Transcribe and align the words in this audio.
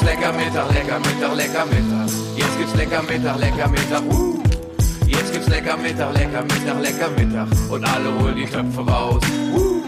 gibt's 0.00 0.14
lecker 0.14 0.32
Mittag, 0.32 0.72
lecker 0.72 0.98
Mittag, 0.98 1.36
lecker 1.36 1.66
Mittag. 1.66 2.08
Jetzt 2.36 2.58
gibt's 2.58 2.74
lecker 2.74 3.02
Mittag, 3.02 3.38
lecker 3.38 3.68
Mittag. 3.68 4.02
Uh. 4.04 4.42
Jetzt 5.06 5.32
gibt's 5.32 5.48
lecker 5.48 5.76
Mittag, 5.76 6.14
lecker 6.14 6.42
Mittag, 6.42 6.80
lecker 6.80 7.10
Mittag. 7.10 7.48
Und 7.70 7.84
alle 7.84 8.18
holen 8.18 8.36
die 8.36 8.46
Töpfe 8.46 8.80
raus. 8.80 9.22
Uh. 9.54 9.82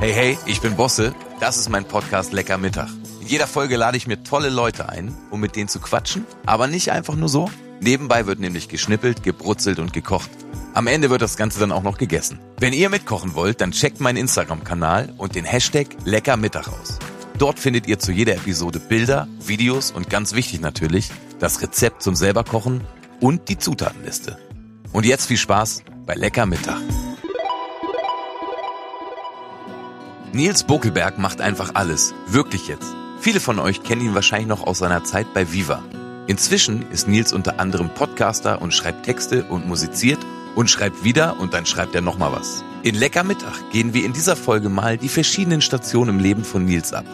Hey, 0.00 0.12
hey, 0.12 0.38
ich 0.46 0.60
bin 0.60 0.76
Bosse. 0.76 1.14
Das 1.40 1.56
ist 1.56 1.68
mein 1.68 1.84
Podcast 1.84 2.32
Lecker 2.32 2.58
Mittag. 2.58 2.88
In 3.20 3.28
jeder 3.28 3.46
Folge 3.46 3.76
lade 3.76 3.96
ich 3.96 4.06
mir 4.06 4.22
tolle 4.22 4.48
Leute 4.48 4.88
ein, 4.88 5.14
um 5.30 5.40
mit 5.40 5.54
denen 5.54 5.68
zu 5.68 5.80
quatschen. 5.80 6.26
Aber 6.46 6.66
nicht 6.66 6.90
einfach 6.90 7.14
nur 7.14 7.28
so. 7.28 7.50
Nebenbei 7.80 8.26
wird 8.26 8.40
nämlich 8.40 8.68
geschnippelt, 8.68 9.22
gebrutzelt 9.22 9.78
und 9.78 9.92
gekocht. 9.92 10.30
Am 10.74 10.86
Ende 10.86 11.10
wird 11.10 11.22
das 11.22 11.36
Ganze 11.36 11.60
dann 11.60 11.72
auch 11.72 11.82
noch 11.82 11.98
gegessen. 11.98 12.40
Wenn 12.58 12.72
ihr 12.72 12.90
mitkochen 12.90 13.34
wollt, 13.34 13.60
dann 13.60 13.70
checkt 13.70 14.00
meinen 14.00 14.16
Instagram-Kanal 14.16 15.14
und 15.16 15.36
den 15.36 15.44
Hashtag 15.44 15.88
Leckermittag 16.04 16.68
aus. 16.68 16.98
Dort 17.38 17.60
findet 17.60 17.86
ihr 17.86 18.00
zu 18.00 18.10
jeder 18.10 18.34
Episode 18.34 18.80
Bilder, 18.80 19.28
Videos 19.38 19.92
und 19.92 20.10
ganz 20.10 20.34
wichtig 20.34 20.60
natürlich, 20.60 21.08
das 21.38 21.62
Rezept 21.62 22.02
zum 22.02 22.16
selberkochen 22.16 22.80
und 23.20 23.48
die 23.48 23.56
Zutatenliste. 23.56 24.36
Und 24.92 25.06
jetzt 25.06 25.26
viel 25.26 25.36
Spaß 25.36 25.84
bei 26.04 26.14
Lecker 26.14 26.46
Mittag. 26.46 26.80
Nils 30.32 30.64
Bokelberg 30.64 31.18
macht 31.18 31.40
einfach 31.40 31.76
alles. 31.76 32.12
Wirklich 32.26 32.66
jetzt. 32.66 32.92
Viele 33.20 33.38
von 33.38 33.60
euch 33.60 33.84
kennen 33.84 34.02
ihn 34.02 34.14
wahrscheinlich 34.16 34.48
noch 34.48 34.66
aus 34.66 34.78
seiner 34.78 35.04
Zeit 35.04 35.32
bei 35.32 35.52
Viva. 35.52 35.84
Inzwischen 36.26 36.90
ist 36.90 37.06
Nils 37.06 37.32
unter 37.32 37.60
anderem 37.60 37.94
Podcaster 37.94 38.60
und 38.60 38.74
schreibt 38.74 39.04
Texte 39.04 39.44
und 39.44 39.66
musiziert 39.66 40.18
und 40.56 40.70
schreibt 40.70 41.04
wieder 41.04 41.38
und 41.38 41.54
dann 41.54 41.66
schreibt 41.66 41.94
er 41.94 42.00
nochmal 42.00 42.32
was. 42.32 42.64
In 42.82 42.96
Lecker 42.96 43.22
Mittag 43.22 43.70
gehen 43.70 43.94
wir 43.94 44.04
in 44.04 44.12
dieser 44.12 44.34
Folge 44.34 44.68
mal 44.68 44.98
die 44.98 45.08
verschiedenen 45.08 45.60
Stationen 45.60 46.16
im 46.16 46.20
Leben 46.20 46.44
von 46.44 46.64
Nils 46.64 46.92
ab. 46.92 47.06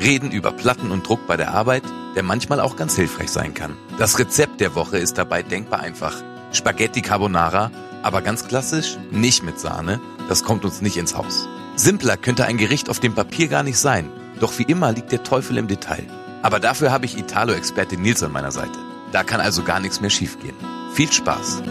Reden 0.00 0.30
über 0.30 0.52
Platten 0.52 0.90
und 0.90 1.06
Druck 1.06 1.26
bei 1.26 1.36
der 1.36 1.52
Arbeit, 1.52 1.82
der 2.14 2.22
manchmal 2.22 2.60
auch 2.60 2.76
ganz 2.76 2.96
hilfreich 2.96 3.30
sein 3.30 3.54
kann. 3.54 3.76
Das 3.98 4.18
Rezept 4.18 4.60
der 4.60 4.74
Woche 4.74 4.98
ist 4.98 5.18
dabei 5.18 5.42
denkbar 5.42 5.80
einfach. 5.80 6.14
Spaghetti 6.52 7.02
Carbonara, 7.02 7.70
aber 8.02 8.22
ganz 8.22 8.48
klassisch, 8.48 8.96
nicht 9.10 9.42
mit 9.42 9.60
Sahne, 9.60 10.00
das 10.28 10.42
kommt 10.42 10.64
uns 10.64 10.80
nicht 10.80 10.96
ins 10.96 11.16
Haus. 11.16 11.48
Simpler 11.76 12.16
könnte 12.16 12.46
ein 12.46 12.56
Gericht 12.56 12.88
auf 12.88 12.98
dem 12.98 13.14
Papier 13.14 13.48
gar 13.48 13.62
nicht 13.62 13.78
sein, 13.78 14.10
doch 14.40 14.58
wie 14.58 14.64
immer 14.64 14.92
liegt 14.92 15.12
der 15.12 15.22
Teufel 15.22 15.58
im 15.58 15.68
Detail. 15.68 16.06
Aber 16.42 16.60
dafür 16.60 16.90
habe 16.90 17.04
ich 17.04 17.18
Italo-Experte 17.18 17.96
Nils 17.96 18.22
an 18.22 18.32
meiner 18.32 18.52
Seite. 18.52 18.78
Da 19.12 19.22
kann 19.22 19.40
also 19.40 19.62
gar 19.62 19.80
nichts 19.80 20.00
mehr 20.00 20.10
schiefgehen. 20.10 20.56
Viel 20.94 21.12
Spaß! 21.12 21.62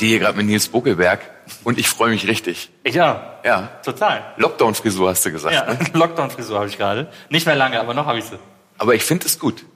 Stehe 0.00 0.12
hier 0.12 0.18
gerade 0.20 0.38
mit 0.38 0.46
Nils 0.46 0.68
Buckelberg 0.68 1.20
und 1.62 1.78
ich 1.78 1.86
freue 1.86 2.08
mich 2.08 2.26
richtig. 2.26 2.70
Ich 2.84 2.98
auch. 3.02 3.20
Ja. 3.44 3.68
Total. 3.84 4.32
Lockdown-Frisur 4.38 5.10
hast 5.10 5.26
du 5.26 5.30
gesagt. 5.30 5.54
Ja, 5.54 5.74
Ne? 5.74 5.78
Lockdown-Frisur 5.92 6.56
habe 6.56 6.68
ich 6.68 6.78
gerade. 6.78 7.12
Nicht 7.28 7.44
mehr 7.44 7.54
lange, 7.54 7.78
aber 7.78 7.92
noch 7.92 8.06
habe 8.06 8.18
ich 8.18 8.24
sie. 8.24 8.38
Aber 8.78 8.94
ich 8.94 9.04
finde 9.04 9.26
es 9.26 9.38
gut. 9.38 9.66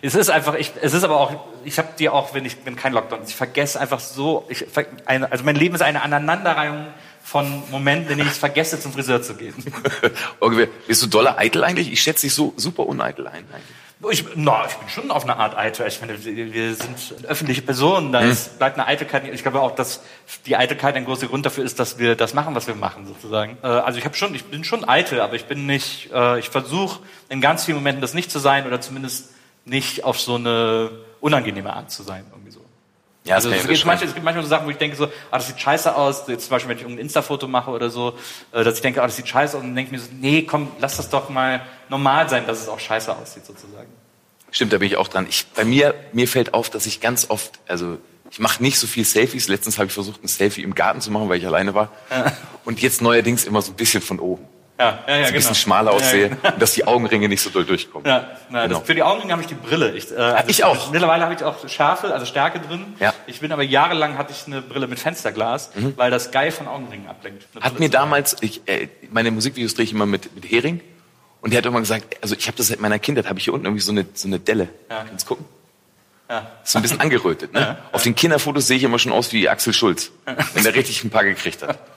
Es 0.00 0.14
ist 0.14 0.30
einfach, 0.30 0.54
ich, 0.54 0.72
es 0.80 0.94
ist 0.94 1.04
aber 1.04 1.20
auch, 1.20 1.34
ich 1.62 1.76
habe 1.76 1.88
die 1.98 2.08
auch, 2.08 2.32
wenn 2.32 2.46
ich, 2.46 2.56
wenn 2.64 2.74
kein 2.74 2.94
Lockdown 2.94 3.20
ist, 3.20 3.28
ich 3.30 3.36
vergesse 3.36 3.78
einfach 3.78 4.00
so, 4.00 4.46
ich, 4.48 4.64
also 5.04 5.44
mein 5.44 5.56
Leben 5.56 5.74
ist 5.74 5.82
eine 5.82 6.00
Aneinanderreihung 6.00 6.86
von 7.22 7.62
Momenten, 7.70 8.12
in 8.12 8.16
denen 8.16 8.28
ich 8.28 8.32
es 8.32 8.38
vergesse, 8.38 8.80
zum 8.80 8.94
Friseur 8.94 9.20
zu 9.20 9.34
gehen. 9.34 9.54
Okay, 10.40 10.68
Bist 10.86 11.02
du 11.02 11.06
doller 11.06 11.36
eitel 11.38 11.64
eigentlich? 11.64 11.92
Ich 11.92 12.00
schätze 12.00 12.24
dich 12.26 12.34
so 12.34 12.54
super 12.56 12.86
uneitel 12.86 13.26
ein. 13.26 13.44
Eigentlich. 13.52 13.76
Ich, 14.08 14.24
na, 14.34 14.64
ich 14.66 14.74
bin 14.76 14.88
schon 14.88 15.10
auf 15.10 15.24
eine 15.24 15.36
Art 15.36 15.58
eitel. 15.58 15.86
Ich 15.86 16.00
meine, 16.00 16.24
wir 16.24 16.74
sind 16.74 17.26
öffentliche 17.28 17.60
Personen, 17.60 18.12
da 18.12 18.20
ist, 18.20 18.58
bleibt 18.58 18.78
eine 18.78 18.86
Eitelkeit. 18.86 19.24
Ich 19.32 19.42
glaube 19.42 19.60
auch, 19.60 19.74
dass 19.74 20.02
die 20.46 20.56
Eitelkeit 20.56 20.96
ein 20.96 21.04
großer 21.04 21.26
Grund 21.26 21.44
dafür 21.44 21.64
ist, 21.64 21.78
dass 21.78 21.98
wir 21.98 22.16
das 22.16 22.32
machen, 22.32 22.54
was 22.54 22.66
wir 22.66 22.74
machen, 22.74 23.06
sozusagen. 23.06 23.58
Äh, 23.62 23.66
also 23.66 23.98
ich 23.98 24.06
habe 24.06 24.16
schon, 24.16 24.34
ich 24.34 24.46
bin 24.46 24.64
schon 24.64 24.88
eitel, 24.88 25.20
aber 25.20 25.34
ich 25.34 25.44
bin 25.44 25.66
nicht, 25.66 26.10
äh, 26.14 26.38
ich 26.38 26.48
versuche 26.48 27.00
in 27.28 27.42
ganz 27.42 27.66
vielen 27.66 27.76
Momenten 27.76 28.00
das 28.00 28.14
nicht 28.14 28.30
zu 28.30 28.38
sein 28.38 28.66
oder 28.66 28.80
zumindest 28.80 29.34
nicht 29.66 30.02
auf 30.04 30.18
so 30.18 30.36
eine 30.36 30.90
unangenehme 31.20 31.72
Art 31.72 31.90
zu 31.90 32.02
sein, 32.02 32.24
irgendwie. 32.32 32.49
Ja, 33.30 33.36
Also 33.36 33.50
es 33.50 33.66
gibt, 33.66 33.86
manchmal, 33.86 34.08
es 34.08 34.14
gibt 34.14 34.24
manchmal 34.24 34.42
so 34.42 34.50
Sachen, 34.50 34.66
wo 34.66 34.70
ich 34.70 34.76
denke 34.76 34.96
so, 34.96 35.04
ah, 35.04 35.38
das 35.38 35.46
sieht 35.46 35.60
scheiße 35.60 35.94
aus. 35.94 36.24
Jetzt 36.26 36.46
zum 36.46 36.50
Beispiel, 36.50 36.68
wenn 36.68 36.76
ich 36.78 36.82
irgendein 36.82 37.04
Insta-Foto 37.04 37.46
mache 37.46 37.70
oder 37.70 37.88
so, 37.88 38.18
äh, 38.50 38.64
dass 38.64 38.74
ich 38.74 38.80
denke, 38.80 39.00
ah, 39.02 39.06
das 39.06 39.16
sieht 39.16 39.28
scheiße 39.28 39.56
aus. 39.56 39.62
Und 39.62 39.68
dann 39.68 39.76
denke 39.76 39.94
ich 39.94 40.00
mir 40.00 40.04
so, 40.04 40.10
nee, 40.20 40.42
komm, 40.42 40.68
lass 40.80 40.96
das 40.96 41.10
doch 41.10 41.28
mal 41.28 41.60
normal 41.88 42.28
sein, 42.28 42.44
dass 42.48 42.60
es 42.60 42.68
auch 42.68 42.80
scheiße 42.80 43.16
aussieht, 43.16 43.46
sozusagen. 43.46 43.88
Stimmt, 44.50 44.72
da 44.72 44.78
bin 44.78 44.88
ich 44.88 44.96
auch 44.96 45.06
dran. 45.06 45.26
Ich, 45.28 45.46
bei 45.54 45.64
mir, 45.64 45.94
mir 46.12 46.26
fällt 46.26 46.54
auf, 46.54 46.70
dass 46.70 46.86
ich 46.86 47.00
ganz 47.00 47.30
oft, 47.30 47.60
also 47.68 47.98
ich 48.32 48.40
mache 48.40 48.60
nicht 48.64 48.78
so 48.78 48.88
viel 48.88 49.04
Selfies. 49.04 49.46
Letztens 49.46 49.78
habe 49.78 49.86
ich 49.86 49.92
versucht, 49.92 50.24
ein 50.24 50.28
Selfie 50.28 50.62
im 50.62 50.74
Garten 50.74 51.00
zu 51.00 51.12
machen, 51.12 51.28
weil 51.28 51.38
ich 51.38 51.46
alleine 51.46 51.74
war. 51.74 51.92
Und 52.64 52.82
jetzt 52.82 53.00
neuerdings 53.00 53.44
immer 53.44 53.62
so 53.62 53.70
ein 53.70 53.76
bisschen 53.76 54.02
von 54.02 54.18
oben. 54.18 54.44
Ja, 54.80 54.98
ja, 55.06 55.14
ja, 55.14 55.20
Dass 55.20 55.20
ich 55.20 55.26
ein 55.26 55.34
bisschen 55.34 55.54
schmaler 55.54 55.90
aussehe 55.92 56.38
Ja, 56.42 56.52
und 56.52 56.62
dass 56.62 56.72
die 56.72 56.86
Augenringe 56.86 57.28
nicht 57.28 57.42
so 57.42 57.50
doll 57.50 57.64
durchkommen. 57.66 58.06
ja, 58.08 58.30
na, 58.48 58.62
Genau. 58.66 58.78
das, 58.78 58.86
für 58.86 58.94
die 58.94 59.02
Augenringe 59.02 59.32
habe 59.32 59.42
ich 59.42 59.48
die 59.48 59.54
Brille. 59.54 59.92
Ich, 59.92 60.10
äh, 60.10 60.16
also 60.16 60.48
ich 60.48 60.64
auch. 60.64 60.90
Mittlerweile 60.90 61.22
habe 61.24 61.34
ich 61.34 61.44
auch 61.44 61.68
Schärfe, 61.68 62.12
also 62.14 62.24
Stärke 62.24 62.60
drin. 62.60 62.94
Ja. 62.98 63.10
Mhm. 63.10 63.14
Ich 63.26 63.40
bin 63.40 63.52
aber 63.52 63.62
jahrelang 63.62 64.16
hatte 64.16 64.32
ich 64.32 64.46
eine 64.46 64.62
Brille 64.62 64.86
mit 64.86 64.98
Fensterglas, 64.98 65.70
weil 65.96 66.10
das 66.10 66.30
geil 66.30 66.50
von 66.50 66.66
Augenringen 66.66 67.08
ablenkt. 67.08 67.46
Hat 67.60 67.78
mir 67.78 67.90
damals, 67.90 68.36
ich, 68.40 68.62
äh, 68.66 68.88
meine 69.10 69.30
Musikvideos 69.30 69.74
drehe 69.74 69.84
ich 69.84 69.92
immer 69.92 70.06
mit, 70.06 70.34
mit 70.34 70.50
Hering. 70.50 70.80
Und 71.42 71.52
der 71.52 71.58
hat 71.58 71.66
immer 71.66 71.80
gesagt, 71.80 72.16
also 72.22 72.34
ich 72.34 72.46
habe 72.46 72.56
das 72.56 72.68
seit 72.68 72.80
meiner 72.80 72.98
Kindheit, 72.98 73.26
habe 73.28 73.38
ich 73.38 73.44
hier 73.44 73.54
unten 73.54 73.66
irgendwie 73.66 73.82
so 73.82 73.92
eine, 73.92 74.06
so 74.14 74.28
eine 74.28 74.38
Delle. 74.38 74.68
Ja. 74.90 75.04
Kannst 75.08 75.26
gucken? 75.26 75.44
Ja. 76.28 76.46
Ist 76.62 76.72
so 76.72 76.78
ein 76.78 76.82
bisschen 76.82 77.00
angerötet. 77.00 77.52
Ne? 77.52 77.76
Auf 77.92 78.02
den 78.02 78.14
Kinderfotos 78.14 78.66
sehe 78.66 78.76
ich 78.78 78.84
immer 78.84 78.98
schon 78.98 79.12
aus 79.12 79.32
wie 79.32 79.48
Axel 79.48 79.72
Schulz, 79.72 80.10
wenn 80.54 80.62
der 80.64 80.74
richtig 80.74 81.02
ein 81.04 81.10
paar 81.10 81.24
gekriegt 81.24 81.62
hat. 81.62 81.78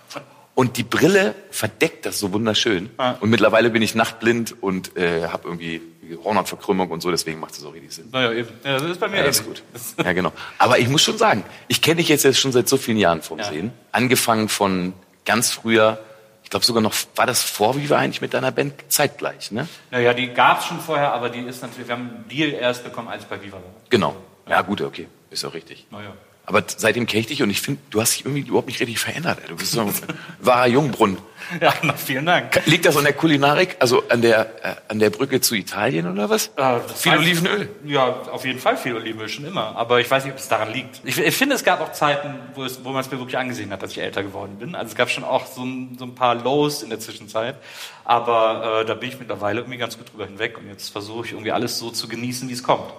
Und 0.55 0.77
die 0.77 0.83
Brille 0.83 1.33
verdeckt 1.49 2.05
das 2.05 2.19
so 2.19 2.31
wunderschön. 2.31 2.91
Und 3.19 3.29
mittlerweile 3.29 3.69
bin 3.71 3.81
ich 3.81 3.95
nachtblind 3.95 4.55
und 4.61 4.95
äh, 4.95 5.27
habe 5.27 5.47
irgendwie 5.47 5.81
Hornhautverkrümmung 6.23 6.91
und 6.91 7.01
so, 7.01 7.09
deswegen 7.09 7.39
macht 7.39 7.53
es 7.53 7.65
auch 7.65 7.73
richtig 7.73 7.91
Sinn. 7.93 8.09
Naja, 8.11 8.31
eben. 8.33 8.49
Ja, 8.63 8.73
das 8.73 8.83
ist 8.83 8.99
bei 8.99 9.07
mir 9.07 9.17
Ja, 9.17 9.23
ist 9.23 9.45
gut. 9.45 9.63
Ja, 10.03 10.13
genau. 10.13 10.31
Aber 10.59 10.77
ich 10.77 10.87
muss 10.89 11.01
schon 11.01 11.17
sagen, 11.17 11.43
ich 11.67 11.81
kenne 11.81 11.97
dich 11.97 12.09
jetzt, 12.09 12.23
jetzt 12.23 12.39
schon 12.39 12.51
seit 12.51 12.67
so 12.67 12.77
vielen 12.77 12.97
Jahren 12.97 13.21
vom 13.21 13.39
Ja. 13.39 13.45
Sehen. 13.45 13.71
Angefangen 13.91 14.47
von 14.49 14.93
ganz 15.25 15.51
früher, 15.51 15.99
ich 16.43 16.49
glaube 16.49 16.65
sogar 16.65 16.83
noch, 16.83 16.93
war 17.15 17.25
das 17.25 17.41
vor 17.41 17.75
Viva 17.77 17.97
eigentlich 17.97 18.21
mit 18.21 18.33
deiner 18.33 18.51
Band 18.51 18.73
zeitgleich, 18.89 19.51
ne? 19.51 19.67
Naja, 19.91 20.13
die 20.13 20.27
gab 20.27 20.59
es 20.59 20.65
schon 20.65 20.79
vorher, 20.79 21.13
aber 21.13 21.29
die 21.29 21.39
ist 21.39 21.63
natürlich, 21.63 21.87
wir 21.87 21.95
haben 21.95 22.09
einen 22.09 22.27
Deal 22.29 22.51
erst 22.51 22.83
bekommen, 22.83 23.07
als 23.07 23.23
ich 23.23 23.29
bei 23.29 23.41
Viva 23.41 23.55
war. 23.57 23.63
Genau. 23.89 24.15
Ja, 24.47 24.61
gut, 24.61 24.81
okay. 24.81 25.07
Ist 25.31 25.45
auch 25.45 25.53
richtig. 25.53 25.87
Naja. 25.89 26.13
Aber 26.45 26.61
seitdem 26.67 27.05
kenne 27.05 27.21
ich 27.21 27.27
dich 27.27 27.41
und 27.41 27.49
ich 27.49 27.61
finde, 27.61 27.81
du 27.89 28.01
hast 28.01 28.15
dich 28.15 28.25
irgendwie 28.25 28.41
überhaupt 28.41 28.67
nicht 28.67 28.79
richtig 28.81 28.99
verändert. 28.99 29.39
Ey. 29.43 29.47
Du 29.49 29.55
bist 29.55 29.71
so 29.71 29.81
ein 29.81 29.93
wahrer 30.41 30.67
Jungbrunnen. 30.67 31.17
Ja, 31.61 31.73
na, 31.83 31.93
vielen 31.93 32.25
Dank. 32.25 32.61
Liegt 32.65 32.85
das 32.85 32.97
an 32.97 33.03
der 33.03 33.13
Kulinarik, 33.13 33.77
also 33.79 34.03
an 34.09 34.21
der, 34.21 34.65
äh, 34.65 34.75
an 34.89 34.99
der 34.99 35.09
Brücke 35.09 35.39
zu 35.39 35.55
Italien 35.55 36.09
oder 36.11 36.29
was? 36.29 36.51
Äh, 36.57 36.79
Viel 36.95 37.17
Olivenöl. 37.17 37.69
Ja, 37.85 38.07
auf 38.31 38.45
jeden 38.45 38.59
Fall 38.59 38.75
viel 38.75 38.95
Olivenöl, 38.95 39.29
schon 39.29 39.45
immer. 39.45 39.75
Aber 39.75 40.01
ich 40.01 40.09
weiß 40.11 40.25
nicht, 40.25 40.33
ob 40.33 40.39
es 40.39 40.47
daran 40.49 40.73
liegt. 40.73 41.01
Ich, 41.05 41.17
ich 41.17 41.35
finde, 41.35 41.55
es 41.55 41.63
gab 41.63 41.79
auch 41.79 41.91
Zeiten, 41.93 42.35
wo, 42.55 42.63
es, 42.63 42.83
wo 42.83 42.89
man 42.89 43.01
es 43.01 43.11
mir 43.11 43.19
wirklich 43.19 43.37
angesehen 43.37 43.71
hat, 43.71 43.81
dass 43.81 43.91
ich 43.91 43.99
älter 43.99 44.23
geworden 44.23 44.57
bin. 44.57 44.75
Also 44.75 44.91
es 44.91 44.95
gab 44.95 45.09
schon 45.09 45.23
auch 45.23 45.45
so 45.45 45.63
ein, 45.63 45.97
so 45.97 46.05
ein 46.05 46.15
paar 46.15 46.35
Lows 46.35 46.83
in 46.83 46.89
der 46.89 46.99
Zwischenzeit. 46.99 47.55
Aber 48.03 48.81
äh, 48.81 48.85
da 48.85 48.93
bin 48.95 49.09
ich 49.09 49.19
mittlerweile 49.19 49.61
irgendwie 49.61 49.77
ganz 49.77 49.97
gut 49.97 50.11
drüber 50.11 50.25
hinweg. 50.25 50.57
Und 50.57 50.67
jetzt 50.67 50.89
versuche 50.89 51.25
ich 51.25 51.31
irgendwie 51.31 51.51
alles 51.51 51.79
so 51.79 51.89
zu 51.89 52.07
genießen, 52.09 52.49
wie 52.49 52.53
es 52.53 52.63
kommt. 52.63 52.91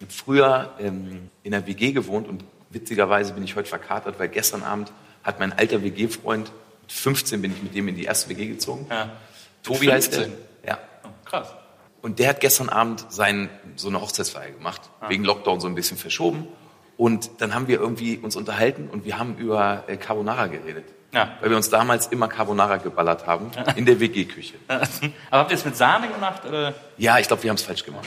Ich 0.00 0.06
habe 0.06 0.12
früher 0.12 0.72
ähm, 0.80 1.30
in 1.42 1.54
einer 1.54 1.66
WG 1.66 1.92
gewohnt 1.92 2.28
und 2.28 2.44
witzigerweise 2.74 3.32
bin 3.32 3.44
ich 3.44 3.56
heute 3.56 3.68
verkatert, 3.68 4.18
weil 4.18 4.28
gestern 4.28 4.62
Abend 4.62 4.92
hat 5.22 5.38
mein 5.38 5.52
alter 5.52 5.82
WG-Freund, 5.82 6.52
mit 6.82 6.92
15 6.92 7.40
bin 7.40 7.52
ich 7.52 7.62
mit 7.62 7.74
dem 7.74 7.88
in 7.88 7.94
die 7.94 8.04
erste 8.04 8.28
WG 8.28 8.46
gezogen. 8.46 8.86
Ja. 8.90 9.10
Tobi 9.62 9.90
heißt 9.90 10.12
der. 10.12 10.22
15? 10.24 10.44
Ja. 10.66 10.78
Oh, 11.04 11.08
krass. 11.24 11.54
Und 12.02 12.18
der 12.18 12.28
hat 12.28 12.40
gestern 12.40 12.68
Abend 12.68 13.06
sein, 13.08 13.48
so 13.76 13.88
eine 13.88 14.00
Hochzeitsfeier 14.02 14.50
gemacht, 14.50 14.82
wegen 15.08 15.24
Lockdown 15.24 15.60
so 15.60 15.66
ein 15.66 15.74
bisschen 15.74 15.96
verschoben. 15.96 16.48
Und 16.98 17.40
dann 17.40 17.54
haben 17.54 17.66
wir 17.66 17.80
irgendwie 17.80 18.18
uns 18.18 18.36
unterhalten 18.36 18.88
und 18.90 19.06
wir 19.06 19.18
haben 19.18 19.36
über 19.38 19.84
äh, 19.86 19.96
Carbonara 19.96 20.46
geredet. 20.48 20.84
Ja. 21.12 21.36
Weil 21.40 21.50
wir 21.50 21.56
uns 21.56 21.70
damals 21.70 22.08
immer 22.08 22.28
Carbonara 22.28 22.76
geballert 22.76 23.26
haben 23.26 23.50
in 23.76 23.86
der 23.86 24.00
WG-Küche. 24.00 24.54
Aber 24.68 24.82
habt 25.30 25.50
ihr 25.50 25.56
es 25.56 25.64
mit 25.64 25.76
Sahne 25.76 26.08
gemacht? 26.08 26.44
Oder? 26.44 26.74
Ja, 26.98 27.18
ich 27.18 27.26
glaube, 27.26 27.42
wir 27.42 27.50
haben 27.50 27.56
es 27.56 27.62
falsch 27.62 27.84
gemacht. 27.84 28.06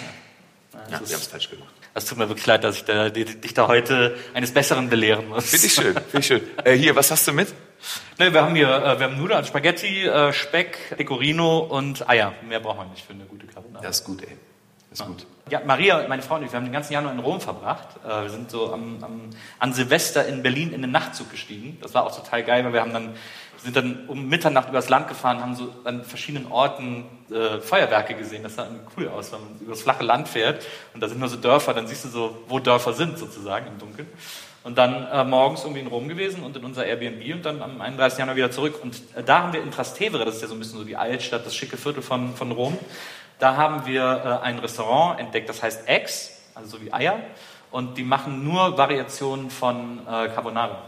Ja, 0.74 1.00
das 1.00 1.09
wir 1.09 1.15
haben 1.15 1.21
es 1.21 1.27
falsch 1.27 1.50
gemacht. 1.50 1.74
Das 1.97 2.05
tut 2.05 2.19
mir 2.19 2.29
wirklich 2.29 2.45
leid, 2.45 2.63
dass 2.63 2.75
ich 2.75 2.85
da, 2.85 3.09
dich 3.09 3.55
da 3.55 3.67
heute 3.67 4.15
eines 4.35 4.51
Besseren 4.53 4.88
belehren 4.88 5.29
muss. 5.29 5.49
Finde 5.49 5.65
ich 5.65 5.73
schön, 5.73 5.94
finde 5.95 6.19
ich 6.19 6.27
schön. 6.27 6.41
Äh, 6.63 6.73
hier, 6.73 6.95
was 6.95 7.09
hast 7.09 7.27
du 7.27 7.33
mit? 7.33 7.47
Ne, 8.19 8.31
wir 8.31 8.44
haben 8.44 8.53
hier, 8.53 8.69
äh, 8.69 8.99
wir 8.99 9.07
haben 9.07 9.17
Nudeln, 9.17 9.44
Spaghetti, 9.44 10.05
äh, 10.05 10.31
Speck, 10.31 10.95
Pecorino 10.95 11.57
und 11.57 12.07
Eier. 12.07 12.33
Mehr 12.47 12.59
braucht 12.59 12.77
man 12.77 12.91
nicht 12.91 13.03
für 13.03 13.13
eine 13.13 13.23
gute 13.23 13.47
Carbonara. 13.47 13.81
Das 13.81 14.01
ist 14.01 14.05
gut, 14.05 14.21
ey. 14.21 14.38
Das 14.91 14.99
ist 14.99 15.07
gut. 15.07 15.25
Ja, 15.49 15.61
Maria, 15.65 16.05
meine 16.07 16.21
Frau 16.21 16.35
und 16.35 16.44
ich, 16.44 16.51
wir 16.51 16.57
haben 16.57 16.65
den 16.65 16.73
ganzen 16.73 16.94
Januar 16.94 17.13
in 17.13 17.19
Rom 17.19 17.41
verbracht. 17.41 17.88
Äh, 18.05 18.21
wir 18.23 18.29
sind 18.29 18.51
so 18.51 18.71
am, 18.71 19.03
am, 19.03 19.29
an 19.57 19.73
Silvester 19.73 20.27
in 20.27 20.44
Berlin 20.44 20.73
in 20.73 20.83
den 20.83 20.91
Nachtzug 20.91 21.31
gestiegen. 21.31 21.79
Das 21.81 21.95
war 21.95 22.05
auch 22.05 22.15
total 22.15 22.44
geil, 22.44 22.63
weil 22.63 22.73
wir 22.73 22.81
haben 22.81 22.94
dann, 22.94 23.15
sind 23.63 23.75
dann 23.75 24.07
um 24.07 24.27
Mitternacht 24.27 24.69
übers 24.69 24.89
Land 24.89 25.07
gefahren, 25.07 25.42
haben 25.42 25.56
so 25.56 25.74
an 25.83 26.04
verschiedenen 26.04 26.51
Orten 26.51 27.06
äh, 27.31 27.59
Feuerwerke 27.59 28.13
gesehen. 28.15 28.44
Das 28.44 28.56
sah 28.56 28.68
cool 28.95 29.07
aus, 29.09 29.31
wenn 29.31 29.39
man 29.39 29.59
über 29.59 29.71
das 29.71 29.81
flache 29.81 30.04
Land 30.04 30.27
fährt 30.27 30.65
und 30.94 31.01
da 31.01 31.07
sind 31.07 31.19
nur 31.19 31.30
so 31.30 31.38
Dörfer, 31.38 31.74
dann 31.74 31.88
siehst 31.88 32.06
du 32.06 32.09
so, 32.09 32.38
wo 32.48 32.59
Dörfer 32.59 32.94
sind 32.94 33.18
sozusagen 33.18 33.68
im 33.68 33.77
Dunkeln. 33.80 34.07
Und 34.63 34.77
dann 34.77 35.07
äh, 35.07 35.24
morgens 35.24 35.63
irgendwie 35.63 35.80
in 35.80 35.88
Rom 35.88 36.09
gewesen 36.09 36.44
und 36.44 36.57
in 36.57 36.65
unser 36.65 36.86
Airbnb 36.86 37.33
und 37.33 37.45
dann 37.45 37.62
am 37.62 37.80
31. 37.80 38.19
Januar 38.19 38.36
wieder 38.36 38.51
zurück. 38.51 38.80
Und 38.81 38.95
äh, 39.15 39.24
da 39.24 39.44
haben 39.44 39.54
wir 39.54 39.62
in 39.62 39.71
Trastevere, 39.71 40.25
das 40.25 40.36
ist 40.36 40.42
ja 40.42 40.48
so 40.50 40.56
ein 40.56 40.59
bisschen 40.59 40.80
so 40.80 40.83
die 40.83 40.98
Altstadt, 40.98 41.45
das 41.45 41.56
schicke 41.56 41.77
Viertel 41.77 42.04
von, 42.04 42.36
von 42.36 42.51
Rom, 42.51 42.77
da 43.39 43.56
haben 43.56 43.86
wir 43.86 44.01
äh, 44.44 44.45
ein 44.45 44.59
Restaurant 44.59 45.19
entdeckt, 45.19 45.48
das 45.48 45.63
heißt 45.63 45.88
Eggs, 45.88 46.42
also 46.54 46.77
so 46.77 46.83
wie 46.83 46.92
Eier. 46.92 47.19
Und 47.71 47.98
die 47.98 48.04
machen 48.04 48.44
nur 48.44 48.77
Variationen 48.77 49.50
von 49.50 50.00
äh, 50.00 50.30
Carbonara. 50.30 50.81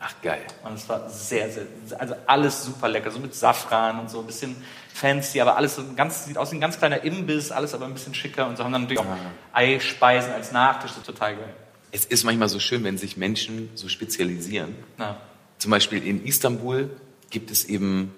Ach, 0.00 0.14
geil. 0.22 0.42
Und 0.62 0.74
es 0.74 0.88
war 0.88 1.10
sehr, 1.10 1.50
sehr, 1.50 1.66
also 1.98 2.14
alles 2.26 2.64
super 2.64 2.88
lecker, 2.88 3.10
so 3.10 3.18
mit 3.18 3.34
Safran 3.34 3.98
und 3.98 4.08
so 4.10 4.20
ein 4.20 4.26
bisschen 4.26 4.56
fancy, 4.94 5.40
aber 5.40 5.56
alles 5.56 5.74
so 5.74 5.82
ganz, 5.96 6.24
sieht 6.24 6.38
aus 6.38 6.52
wie 6.52 6.56
ein 6.56 6.60
ganz 6.60 6.78
kleiner 6.78 7.02
Imbiss, 7.02 7.50
alles 7.50 7.74
aber 7.74 7.86
ein 7.86 7.94
bisschen 7.94 8.14
schicker 8.14 8.46
und 8.46 8.56
so 8.56 8.64
haben 8.64 8.72
dann 8.72 8.82
natürlich 8.82 9.00
auch 9.00 9.16
Eispeisen 9.52 10.32
als 10.32 10.52
Nachtisch, 10.52 10.90
das 10.90 10.98
ist 10.98 11.06
total 11.06 11.36
geil. 11.36 11.54
Es 11.90 12.04
ist 12.04 12.24
manchmal 12.24 12.48
so 12.48 12.60
schön, 12.60 12.84
wenn 12.84 12.98
sich 12.98 13.16
Menschen 13.16 13.70
so 13.74 13.88
spezialisieren. 13.88 14.74
Ja. 14.98 15.20
Zum 15.58 15.70
Beispiel 15.70 16.06
in 16.06 16.24
Istanbul 16.24 16.90
gibt 17.30 17.50
es 17.50 17.64
eben 17.64 18.14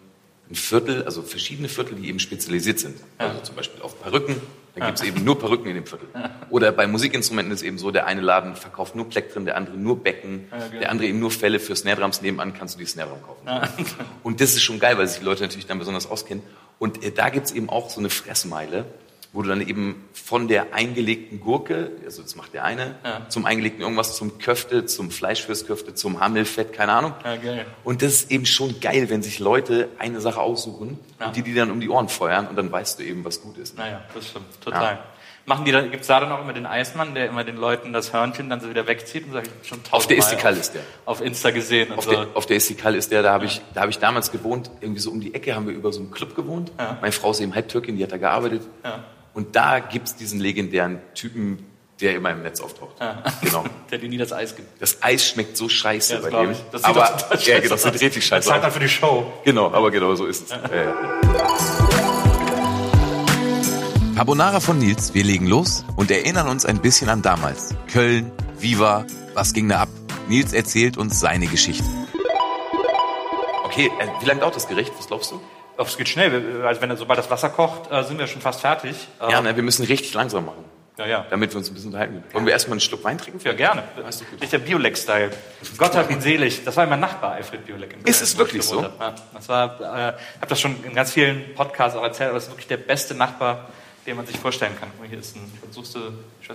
ein 0.51 0.57
Viertel, 0.57 1.05
also 1.05 1.23
verschiedene 1.23 1.69
Viertel, 1.69 1.95
die 1.95 2.09
eben 2.09 2.19
spezialisiert 2.19 2.79
sind. 2.79 3.01
Also 3.19 3.41
zum 3.41 3.57
Beispiel 3.57 3.81
auf 3.83 4.03
Perücken, 4.03 4.37
dann 4.75 4.87
gibt 4.87 5.01
es 5.01 5.05
eben 5.05 5.25
nur 5.25 5.39
Perücken 5.39 5.69
in 5.69 5.75
dem 5.75 5.87
Viertel. 5.87 6.09
Oder 6.49 6.73
bei 6.73 6.87
Musikinstrumenten 6.87 7.53
ist 7.53 7.61
es 7.61 7.67
eben 7.67 7.79
so, 7.79 7.91
der 7.91 8.07
eine 8.07 8.21
Laden 8.21 8.55
verkauft 8.55 8.95
nur 8.95 9.09
Plektren, 9.09 9.45
der 9.45 9.57
andere 9.57 9.77
nur 9.77 10.03
Becken, 10.03 10.47
genau. 10.51 10.81
der 10.81 10.91
andere 10.91 11.09
eben 11.09 11.19
nur 11.19 11.31
Fälle 11.31 11.59
für 11.59 11.75
Snare 11.75 12.01
Drums. 12.01 12.23
Nebenan 12.23 12.55
kannst 12.55 12.77
du 12.77 12.79
die 12.79 12.87
Snare 12.87 13.09
Drum 13.09 13.23
kaufen. 13.23 13.85
Und 14.23 14.41
das 14.41 14.51
ist 14.51 14.63
schon 14.63 14.79
geil, 14.79 14.97
weil 14.97 15.09
sich 15.09 15.19
die 15.19 15.25
Leute 15.25 15.43
natürlich 15.43 15.67
dann 15.67 15.79
besonders 15.79 16.09
auskennen. 16.09 16.43
Und 16.79 17.05
äh, 17.05 17.11
da 17.11 17.29
gibt 17.31 17.47
es 17.47 17.53
eben 17.53 17.69
auch 17.69 17.91
so 17.91 18.01
eine 18.01 18.11
Fressmeile, 18.11 18.85
wo 19.33 19.43
du 19.43 19.49
dann 19.49 19.61
eben 19.61 20.05
von 20.13 20.49
der 20.49 20.75
eingelegten 20.75 21.39
Gurke, 21.41 21.93
also 22.05 22.23
das 22.23 22.35
macht 22.35 22.53
der 22.53 22.65
eine, 22.65 22.97
Ja. 23.05 23.29
zum 23.29 23.47
eingelegten 23.47 23.81
irgendwas, 23.83 24.17
zum 24.17 24.39
Köfte, 24.39 24.87
zum 24.87 25.11
Fleisch 25.13 25.45
fürs 25.45 25.67
Köfte, 25.67 25.95
zum 25.95 26.19
Hammelfett, 26.21 26.73
keine 26.73 26.93
Ahnung. 26.93 27.15
Ja, 27.25 27.37
geil. 27.37 27.67
Und 27.85 28.03
das 28.03 28.13
ist 28.23 28.31
eben 28.33 28.45
schon 28.47 28.81
geil, 28.81 29.09
wenn 29.09 29.23
sich 29.23 29.39
Leute 29.39 29.89
eine 29.99 30.21
Sache 30.21 30.41
aussuchen 30.41 30.99
Ja. 31.21 31.27
und 31.29 31.37
die 31.37 31.43
die 31.43 31.55
dann 31.55 31.71
um 31.71 31.81
die 31.81 31.89
Ohren 31.89 32.09
feuern 32.09 32.49
und 32.49 32.57
dann 32.57 32.73
weißt 32.73 32.99
du 32.99 33.05
eben, 33.05 33.25
was 33.25 33.41
gut 33.41 33.57
ist. 33.59 33.79
Naja, 33.79 34.01
das 34.15 34.29
stimmt, 34.29 34.47
total. 34.61 34.95
Ja. 34.95 35.05
Machen 35.47 35.65
die 35.65 35.73
da, 35.73 35.81
gibt's 35.81 36.07
da 36.07 36.21
dann 36.21 36.31
auch 36.33 36.43
immer 36.43 36.53
den 36.53 36.67
Eismann, 36.67 37.15
der 37.15 37.27
immer 37.29 37.45
den 37.45 37.57
Leuten 37.57 37.93
das 37.93 38.13
Hörnchen 38.13 38.51
dann 38.51 38.61
so 38.61 38.69
wieder 38.69 38.87
wegzieht 38.87 39.25
und 39.27 39.33
sag 39.33 39.45
ich 39.63 39.69
schon 39.69 39.81
Auf 39.91 40.07
der 40.07 40.19
Istikal 40.19 40.55
ist 40.57 40.75
der. 40.75 40.83
Auf 41.07 41.21
Insta 41.23 41.51
gesehen 41.51 41.91
und 41.93 41.99
Auf 41.99 42.05
so. 42.05 42.11
der, 42.11 42.27
auf 42.35 42.47
der 42.47 42.57
Istikal 42.59 42.95
ist 42.95 43.11
der, 43.11 43.23
da 43.23 43.33
habe 43.33 43.47
ich, 43.47 43.61
da 43.75 43.81
habe 43.81 43.91
ich 43.91 43.99
damals 43.99 44.31
gewohnt, 44.33 44.71
irgendwie 44.81 45.01
so 45.01 45.11
um 45.11 45.21
die 45.21 45.35
Ecke 45.35 45.55
haben 45.57 45.67
wir 45.67 45.75
über 45.75 45.93
so 45.93 46.01
einen 46.01 46.11
Club 46.11 46.37
gewohnt. 46.37 46.71
Ja. 46.79 46.99
Meine 47.01 47.13
Frau 47.13 47.31
ist 47.31 47.41
eben 47.41 47.55
Halbtürkin, 47.55 47.97
die 47.97 48.03
hat 48.05 48.13
da 48.13 48.19
gearbeitet. 48.19 48.63
Ja. 48.85 49.03
Und 49.35 49.55
da 49.57 49.79
gibt's 49.79 50.17
diesen 50.17 50.41
legendären 50.41 50.99
Typen, 51.15 51.65
der 52.01 52.17
immer 52.17 52.31
im 52.31 52.43
Netz 52.43 52.61
auftaucht. 52.61 52.97
Ja. 53.01 53.23
Genau. 53.43 53.65
der 53.91 53.99
dir 53.99 54.09
nie 54.09 54.17
das 54.19 54.33
Eis 54.33 54.57
gibt. 54.57 54.81
Das 54.81 55.03
Eis 55.03 55.27
schmeckt 55.27 55.57
so 55.57 55.69
scheiße 55.69 56.15
Ja, 56.15 56.21
das 56.21 56.31
bei 56.31 56.41
dem. 56.43 56.51
ich. 56.53 56.59
Das 56.73 56.81
sieht 56.83 56.91
aber, 56.91 57.01
doch 57.01 57.17
total 57.17 57.37
ja, 57.37 57.39
scheiße 57.39 57.61
genau, 57.63 57.75
das 57.75 57.83
sieht 57.83 57.95
aus. 57.95 58.01
richtig 58.01 58.25
scheiße 58.27 58.37
Das 58.37 58.47
zahlt 58.47 58.59
aus. 58.59 58.63
man 58.65 58.73
für 58.73 58.81
die 58.81 58.89
Show. 58.89 59.33
Genau, 59.45 59.67
aber 59.73 59.91
genau 59.91 60.15
so 60.15 60.27
ist 60.27 60.45
es. 60.45 60.51
Ja, 60.51 60.85
ja. 60.85 60.95
Carbonara 64.17 64.61
von 64.61 64.79
Nils, 64.79 65.15
wir 65.15 65.25
legen 65.25 65.47
los 65.47 65.85
und 65.97 66.11
erinnern 66.11 66.49
uns 66.49 66.67
ein 66.67 66.81
bisschen 66.83 67.09
an 67.09 67.23
damals. 67.23 67.75
Köln, 67.91 68.31
Viva, 68.59 69.07
was 69.35 69.55
ging 69.55 69.69
da 69.69 69.81
ab? 69.83 69.89
Nils 70.29 70.53
erzählt 70.53 70.99
uns 70.99 71.21
seine 71.21 71.47
Geschichte. 71.47 71.85
Okay, 73.65 73.91
äh, 73.99 74.07
wie 74.21 74.27
lange 74.27 74.41
dauert 74.41 74.57
das 74.57 74.69
Gericht? 74.69 74.93
Was 74.99 75.07
glaubst 75.07 75.31
du? 75.31 75.41
Es 75.89 75.97
geht 75.97 76.09
schnell, 76.09 76.63
also 76.65 76.81
wenn 76.81 76.97
sobald 76.97 77.19
das 77.19 77.31
Wasser 77.31 77.51
kocht, 77.51 77.91
äh, 77.91 78.03
sind 78.05 78.19
wir 78.19 78.27
schon 78.27 78.41
fast 78.41 78.61
fertig. 78.61 78.95
Ja, 79.21 79.39
Ähm, 79.39 79.45
ne, 79.45 79.57
wir 79.57 79.63
müssen 79.63 79.85
richtig 79.87 80.13
langsam 80.15 80.47
machen, 80.47 80.65
ja, 80.99 81.07
ja. 81.07 81.27
damit 81.31 81.53
wir 81.53 81.59
uns 81.59 81.69
ein 81.71 81.75
bisschen 81.75 81.89
unterhalten 81.89 82.15
können. 82.23 82.35
Wollen 82.35 82.47
wir 82.47 82.53
erstmal 82.53 82.75
einen 82.75 82.81
Schluck 82.81 83.03
Wein 83.05 83.19
trinken? 83.19 83.41
Ja, 83.45 83.53
gerne. 83.53 83.83
Gut. 83.97 84.41
Nicht 84.41 84.53
der 84.53 84.59
Biolek-Style. 84.59 85.31
Gott 85.79 85.95
hab 85.97 86.11
ihn 86.11 86.21
selig. 86.21 86.65
Das 86.65 86.77
war 86.77 86.87
mein 86.87 87.01
Nachbar, 87.01 87.33
Alfred 87.33 87.65
Biolek. 87.67 87.97
Ist 88.05 88.21
es 88.23 88.37
wirklich 88.37 88.63
so? 88.63 88.83
hab. 88.83 89.01
Ja, 89.01 89.15
das 89.33 89.49
war, 89.49 89.81
äh, 89.81 89.83
ich 89.85 90.41
habe 90.41 90.47
das 90.49 90.61
schon 90.61 90.85
in 90.85 90.95
ganz 90.95 91.13
vielen 91.13 91.55
Podcasts 91.55 91.97
auch 91.97 92.03
erzählt, 92.05 92.31
aber 92.31 92.39
es 92.39 92.45
ist 92.45 92.51
wirklich 92.51 92.67
der 92.69 92.77
beste 92.77 93.15
Nachbar, 93.15 93.69
den 94.07 94.17
man 94.17 94.27
sich 94.27 94.39
vorstellen 94.39 94.73
kann. 94.79 94.91
Guck 94.93 95.01
mal, 95.01 95.09
Hier 95.09 95.19
ist 95.19 95.37
ein, 95.37 95.51
suchst 95.71 95.95
du, 95.95 96.01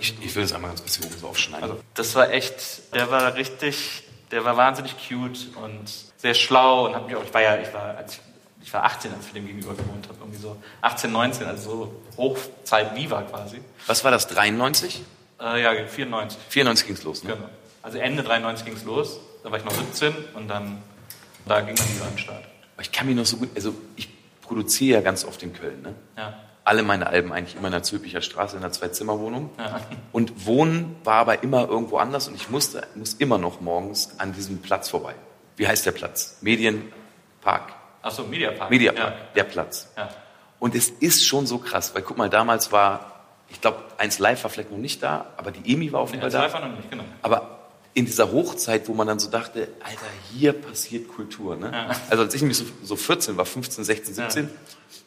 ich 0.00 0.14
ich 0.20 0.34
will 0.34 0.42
das 0.42 0.52
einmal 0.52 0.70
ganz 0.70 0.80
bisschen 0.82 1.04
oben 1.04 1.18
so 1.18 1.28
aufschneiden. 1.28 1.62
Also, 1.68 1.80
das 1.94 2.14
war 2.14 2.30
echt, 2.30 2.94
der 2.94 3.10
war 3.10 3.34
richtig, 3.34 4.02
der 4.30 4.44
war 4.44 4.56
wahnsinnig 4.56 4.94
cute 5.08 5.48
und 5.62 5.90
sehr 6.16 6.34
schlau 6.34 6.86
und 6.86 6.94
hat 6.94 7.06
mich 7.06 7.14
auch, 7.16 7.22
ich 7.24 7.32
war 7.32 7.42
ja, 7.42 7.56
ich 7.58 7.72
war, 7.72 7.96
als 7.96 8.14
ich, 8.14 8.20
ich 8.66 8.74
war 8.74 8.82
18, 8.82 9.12
als 9.14 9.26
ich 9.28 9.32
dem 9.32 9.46
gegenüber 9.46 9.74
gewohnt 9.74 10.08
habe, 10.08 10.18
irgendwie 10.18 10.40
so 10.40 10.56
18, 10.80 11.12
19, 11.12 11.46
also 11.46 11.70
so 11.70 12.02
Hochzeit 12.16 12.96
Viva 12.96 13.22
quasi. 13.22 13.60
Was 13.86 14.02
war 14.02 14.10
das, 14.10 14.26
93? 14.26 15.02
Äh, 15.40 15.62
ja, 15.62 15.86
94, 15.86 16.36
94 16.48 16.86
ging's 16.88 17.04
los, 17.04 17.22
ne? 17.22 17.34
genau. 17.34 17.48
Also 17.82 17.98
Ende 17.98 18.24
93 18.24 18.66
ging's 18.66 18.82
los, 18.82 19.20
da 19.44 19.52
war 19.52 19.58
ich 19.58 19.64
noch 19.64 19.72
17 19.72 20.12
und 20.34 20.48
dann, 20.48 20.82
da 21.46 21.60
ging 21.60 21.76
dann 21.76 21.86
Viva 21.88 22.06
an 22.06 22.10
den 22.14 22.18
Start. 22.18 22.44
Aber 22.74 22.82
Ich 22.82 22.90
kann 22.90 23.06
mich 23.06 23.14
noch 23.14 23.24
so 23.24 23.36
gut, 23.36 23.50
also 23.54 23.72
ich 23.94 24.08
produziere 24.42 24.98
ja 24.98 25.00
ganz 25.00 25.24
oft 25.24 25.40
in 25.44 25.52
Köln, 25.52 25.82
ne? 25.82 25.94
Ja, 26.16 26.34
Alle 26.64 26.82
meine 26.82 27.06
Alben 27.06 27.32
eigentlich 27.32 27.54
immer 27.54 27.68
in 27.68 27.72
der 27.72 27.84
Zülpicher 27.84 28.20
Straße 28.20 28.56
in 28.56 28.64
einer 28.64 28.72
Zwei-Zimmer-Wohnung. 28.72 29.50
ja. 29.58 29.80
Und 30.10 30.44
Wohnen 30.44 30.96
war 31.04 31.18
aber 31.20 31.44
immer 31.44 31.68
irgendwo 31.68 31.98
anders 31.98 32.26
und 32.26 32.34
ich 32.34 32.50
musste, 32.50 32.84
muss 32.96 33.14
immer 33.14 33.38
noch 33.38 33.60
morgens 33.60 34.18
an 34.18 34.32
diesem 34.32 34.58
Platz 34.60 34.88
vorbei. 34.88 35.14
Wie 35.54 35.68
heißt 35.68 35.86
der 35.86 35.92
Platz? 35.92 36.38
Medienpark. 36.40 37.75
Achso, 38.06 38.24
Mediapark. 38.24 38.70
Mediapark, 38.70 39.14
Ja, 39.14 39.16
der 39.34 39.44
Platz. 39.44 39.88
ja. 39.96 40.08
Und 40.58 40.74
es 40.74 40.88
ist 40.88 41.26
schon 41.26 41.46
so 41.46 41.58
krass, 41.58 41.94
weil 41.94 42.02
guck 42.02 42.16
mal, 42.16 42.30
damals 42.30 42.72
war, 42.72 43.12
ich 43.50 43.60
glaube, 43.60 43.78
eins 43.98 44.18
live 44.18 44.42
war 44.42 44.50
vielleicht 44.50 44.70
noch 44.70 44.78
nicht 44.78 45.02
da, 45.02 45.26
aber 45.36 45.50
die 45.50 45.70
EMI 45.72 45.92
war 45.92 46.00
auf 46.00 46.10
jeden 46.10 46.22
Fall 46.22 46.30
da. 46.30 46.42
einfach 46.44 46.60
noch 46.66 46.74
nicht, 46.74 46.90
genau. 46.90 47.04
Aber 47.22 47.58
in 47.92 48.06
dieser 48.06 48.32
Hochzeit, 48.32 48.88
wo 48.88 48.94
man 48.94 49.06
dann 49.06 49.18
so 49.18 49.30
dachte, 49.30 49.68
Alter, 49.84 50.06
hier 50.32 50.52
passiert 50.54 51.08
Kultur. 51.08 51.56
Ne? 51.56 51.94
Also 52.10 52.22
als 52.24 52.34
ich 52.34 52.42
mich 52.42 52.56
so, 52.58 52.64
so 52.82 52.96
14 52.96 53.36
war, 53.36 53.44
15, 53.46 53.84
16, 53.84 54.14
17, 54.14 54.50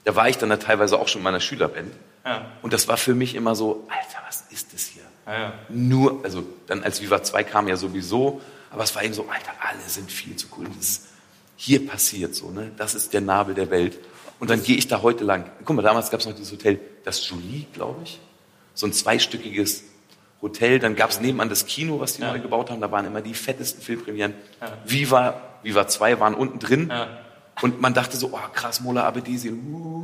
da 0.06 0.16
war 0.16 0.28
ich 0.30 0.38
dann 0.38 0.50
da 0.50 0.58
teilweise 0.58 1.00
auch 1.00 1.08
schon 1.08 1.20
in 1.20 1.24
meiner 1.24 1.40
Schülerband. 1.40 1.92
Ja. 2.26 2.46
Und 2.62 2.74
das 2.74 2.88
war 2.88 2.98
für 2.98 3.14
mich 3.16 3.36
immer 3.36 3.56
so, 3.56 3.88
Alter, 3.90 4.24
was 4.28 4.46
ist 4.52 4.74
das 4.74 4.86
hier? 4.86 5.04
Ja, 5.28 5.40
ja. 5.40 5.54
Nur, 5.70 6.22
also 6.24 6.44
dann 6.68 6.84
als 6.84 7.02
Viva 7.02 7.22
2 7.22 7.44
kam 7.44 7.68
ja 7.68 7.76
sowieso, 7.76 8.42
aber 8.72 8.84
es 8.84 8.96
war 8.96 9.04
eben 9.04 9.14
so, 9.14 9.24
Alter, 9.24 9.52
alle 9.62 9.82
sind 9.88 10.12
viel 10.12 10.36
zu 10.36 10.48
cool. 10.58 10.66
Das 10.76 10.78
ist, 10.78 11.08
hier 11.62 11.86
passiert 11.86 12.36
so, 12.36 12.52
ne? 12.52 12.72
Das 12.78 12.96
ist 12.96 13.12
der 13.12 13.20
Nabel 13.20 13.54
der 13.54 13.70
Welt. 13.70 14.00
Und 14.40 14.50
dann 14.50 14.64
gehe 14.64 14.78
ich 14.78 14.88
da 14.88 15.02
heute 15.02 15.26
lang. 15.26 15.44
Guck 15.66 15.76
mal, 15.76 15.82
damals 15.82 16.10
gab 16.10 16.22
es 16.22 16.26
noch 16.26 16.34
dieses 16.34 16.54
Hotel, 16.54 16.80
das 17.04 17.28
Julie, 17.28 17.66
glaube 17.74 18.00
ich. 18.06 18.18
So 18.74 18.88
ein 18.88 18.94
zweistöckiges 18.94 19.84
Hotel. 20.42 20.80
Dann 20.80 20.96
gab 20.96 21.10
es 21.10 21.20
nebenan 21.20 21.50
das 21.50 21.66
Kino, 21.66 22.00
was 22.00 22.14
die 22.14 22.22
Ja. 22.22 22.32
neu 22.32 22.40
gebaut 22.40 22.70
haben. 22.72 22.80
Da 22.80 22.90
waren 22.94 23.04
immer 23.06 23.20
die 23.20 23.34
fettesten 23.34 23.82
Filmpremieren. 23.82 24.36
Viva, 24.86 25.42
Viva 25.62 25.86
2 25.86 26.22
waren 26.22 26.34
unten 26.34 26.60
drin. 26.60 26.88
Ja. 26.90 27.10
Und 27.62 27.82
man 27.82 27.94
dachte 27.94 28.16
so, 28.16 28.28
oh 28.32 28.40
krass, 28.54 28.80
Mola 28.80 29.04
Abedisi. 29.04 29.52
Uh. 29.52 30.02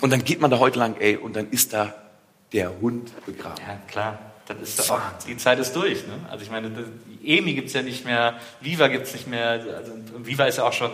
Und 0.00 0.10
dann 0.12 0.22
geht 0.22 0.40
man 0.40 0.52
da 0.52 0.60
heute 0.60 0.78
lang, 0.78 0.94
ey, 1.00 1.16
und 1.16 1.34
dann 1.34 1.50
ist 1.50 1.72
da 1.72 1.92
der 2.52 2.80
Hund 2.80 3.10
begraben. 3.26 3.60
Ja, 3.66 3.76
klar. 3.88 4.29
Dann 4.50 4.60
ist 4.62 4.80
das 4.80 4.90
Wahnsinn. 4.90 5.06
auch, 5.06 5.26
die 5.28 5.36
Zeit 5.36 5.60
ist 5.60 5.76
durch. 5.76 6.04
Ne? 6.08 6.14
Also 6.28 6.42
ich 6.42 6.50
meine, 6.50 6.72
EMI 7.24 7.54
gibt's 7.54 7.72
ja 7.72 7.82
nicht 7.82 8.04
mehr, 8.04 8.34
Viva 8.60 8.88
gibt's 8.88 9.12
nicht 9.12 9.28
mehr. 9.28 9.62
Also 9.76 9.92
und 9.92 10.26
Viva 10.26 10.44
ist 10.46 10.58
ja 10.58 10.64
auch 10.64 10.72
schon, 10.72 10.90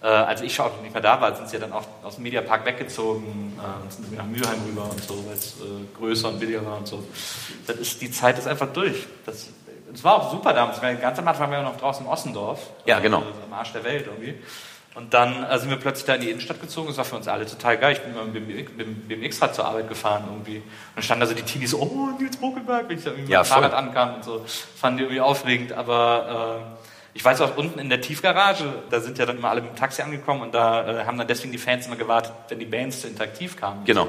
äh, 0.00 0.06
als 0.06 0.40
ich 0.40 0.58
auch 0.58 0.80
nicht 0.80 0.94
mehr 0.94 1.02
da 1.02 1.20
war, 1.20 1.36
sind 1.36 1.50
sie 1.50 1.56
ja 1.56 1.60
dann 1.60 1.74
auch 1.74 1.84
aus 2.02 2.14
dem 2.14 2.22
Mediapark 2.22 2.64
weggezogen 2.64 3.58
äh, 3.58 3.82
und 3.82 3.92
sind 3.92 4.16
nach 4.16 4.24
Mülheim 4.24 4.58
rüber 4.66 4.88
und 4.88 5.04
so, 5.04 5.22
weil 5.26 5.34
es 5.34 5.56
äh, 5.56 5.98
größer 5.98 6.30
und 6.30 6.40
billiger 6.40 6.64
war 6.64 6.78
und 6.78 6.88
so. 6.88 7.06
Das 7.66 7.76
ist, 7.76 8.00
die 8.00 8.10
Zeit 8.10 8.38
ist 8.38 8.48
einfach 8.48 8.72
durch. 8.72 9.04
Das, 9.26 9.48
das 9.92 10.02
war 10.02 10.14
auch 10.14 10.30
super 10.30 10.54
damals. 10.54 10.80
weil 10.80 10.96
Ganz 10.96 11.18
am 11.18 11.28
Anfang 11.28 11.50
waren 11.50 11.62
wir 11.62 11.70
noch 11.70 11.76
draußen 11.76 12.06
im 12.06 12.10
Ossendorf. 12.10 12.70
Ja, 12.86 13.00
genau. 13.00 13.20
Äh, 13.20 13.44
am 13.44 13.52
Arsch 13.52 13.72
der 13.72 13.84
Welt 13.84 14.06
irgendwie. 14.06 14.34
Und 14.98 15.14
dann 15.14 15.44
äh, 15.44 15.56
sind 15.60 15.70
wir 15.70 15.76
plötzlich 15.76 16.06
da 16.06 16.14
in 16.14 16.22
die 16.22 16.30
Innenstadt 16.30 16.60
gezogen. 16.60 16.88
Das 16.88 16.96
war 16.96 17.04
für 17.04 17.14
uns 17.14 17.28
alle 17.28 17.46
total 17.46 17.78
geil. 17.78 17.92
Ich 17.92 18.00
bin 18.00 18.10
immer 18.10 18.24
mit 18.24 18.78
dem 18.80 18.96
BMX-Rad 19.06 19.54
zur 19.54 19.64
Arbeit 19.64 19.88
gefahren 19.88 20.24
irgendwie. 20.28 20.56
Und 20.56 20.64
dann 20.96 21.04
standen 21.04 21.20
da 21.20 21.26
so 21.28 21.34
die 21.34 21.42
Teenies 21.42 21.70
so, 21.70 21.78
oh, 21.78 22.08
Nils 22.18 22.36
Bokelberg, 22.36 22.88
wenn 22.88 22.98
ich 22.98 23.04
da 23.04 23.10
irgendwie 23.10 23.30
Ja, 23.30 23.38
mit 23.38 23.46
dem 23.46 23.52
Fahrrad 23.52 23.74
ankam 23.74 24.16
und 24.16 24.24
so. 24.24 24.44
Fanden 24.74 24.98
die 24.98 25.04
irgendwie 25.04 25.20
aufregend. 25.20 25.72
Aber 25.72 26.74
äh, 26.82 26.88
ich 27.14 27.24
weiß 27.24 27.40
auch, 27.42 27.56
unten 27.56 27.78
in 27.78 27.88
der 27.90 28.00
Tiefgarage, 28.00 28.64
da 28.90 28.98
sind 28.98 29.18
ja 29.18 29.26
dann 29.26 29.38
immer 29.38 29.50
alle 29.50 29.60
mit 29.62 29.70
dem 29.70 29.76
Taxi 29.76 30.02
angekommen 30.02 30.42
und 30.42 30.52
da 30.52 31.02
äh, 31.02 31.04
haben 31.04 31.16
dann 31.16 31.28
deswegen 31.28 31.52
die 31.52 31.58
Fans 31.58 31.86
immer 31.86 31.94
gewartet, 31.94 32.32
wenn 32.48 32.58
die 32.58 32.66
Bands 32.66 33.02
zu 33.02 33.06
interaktiv 33.06 33.56
kamen. 33.56 33.84
Genau. 33.84 34.08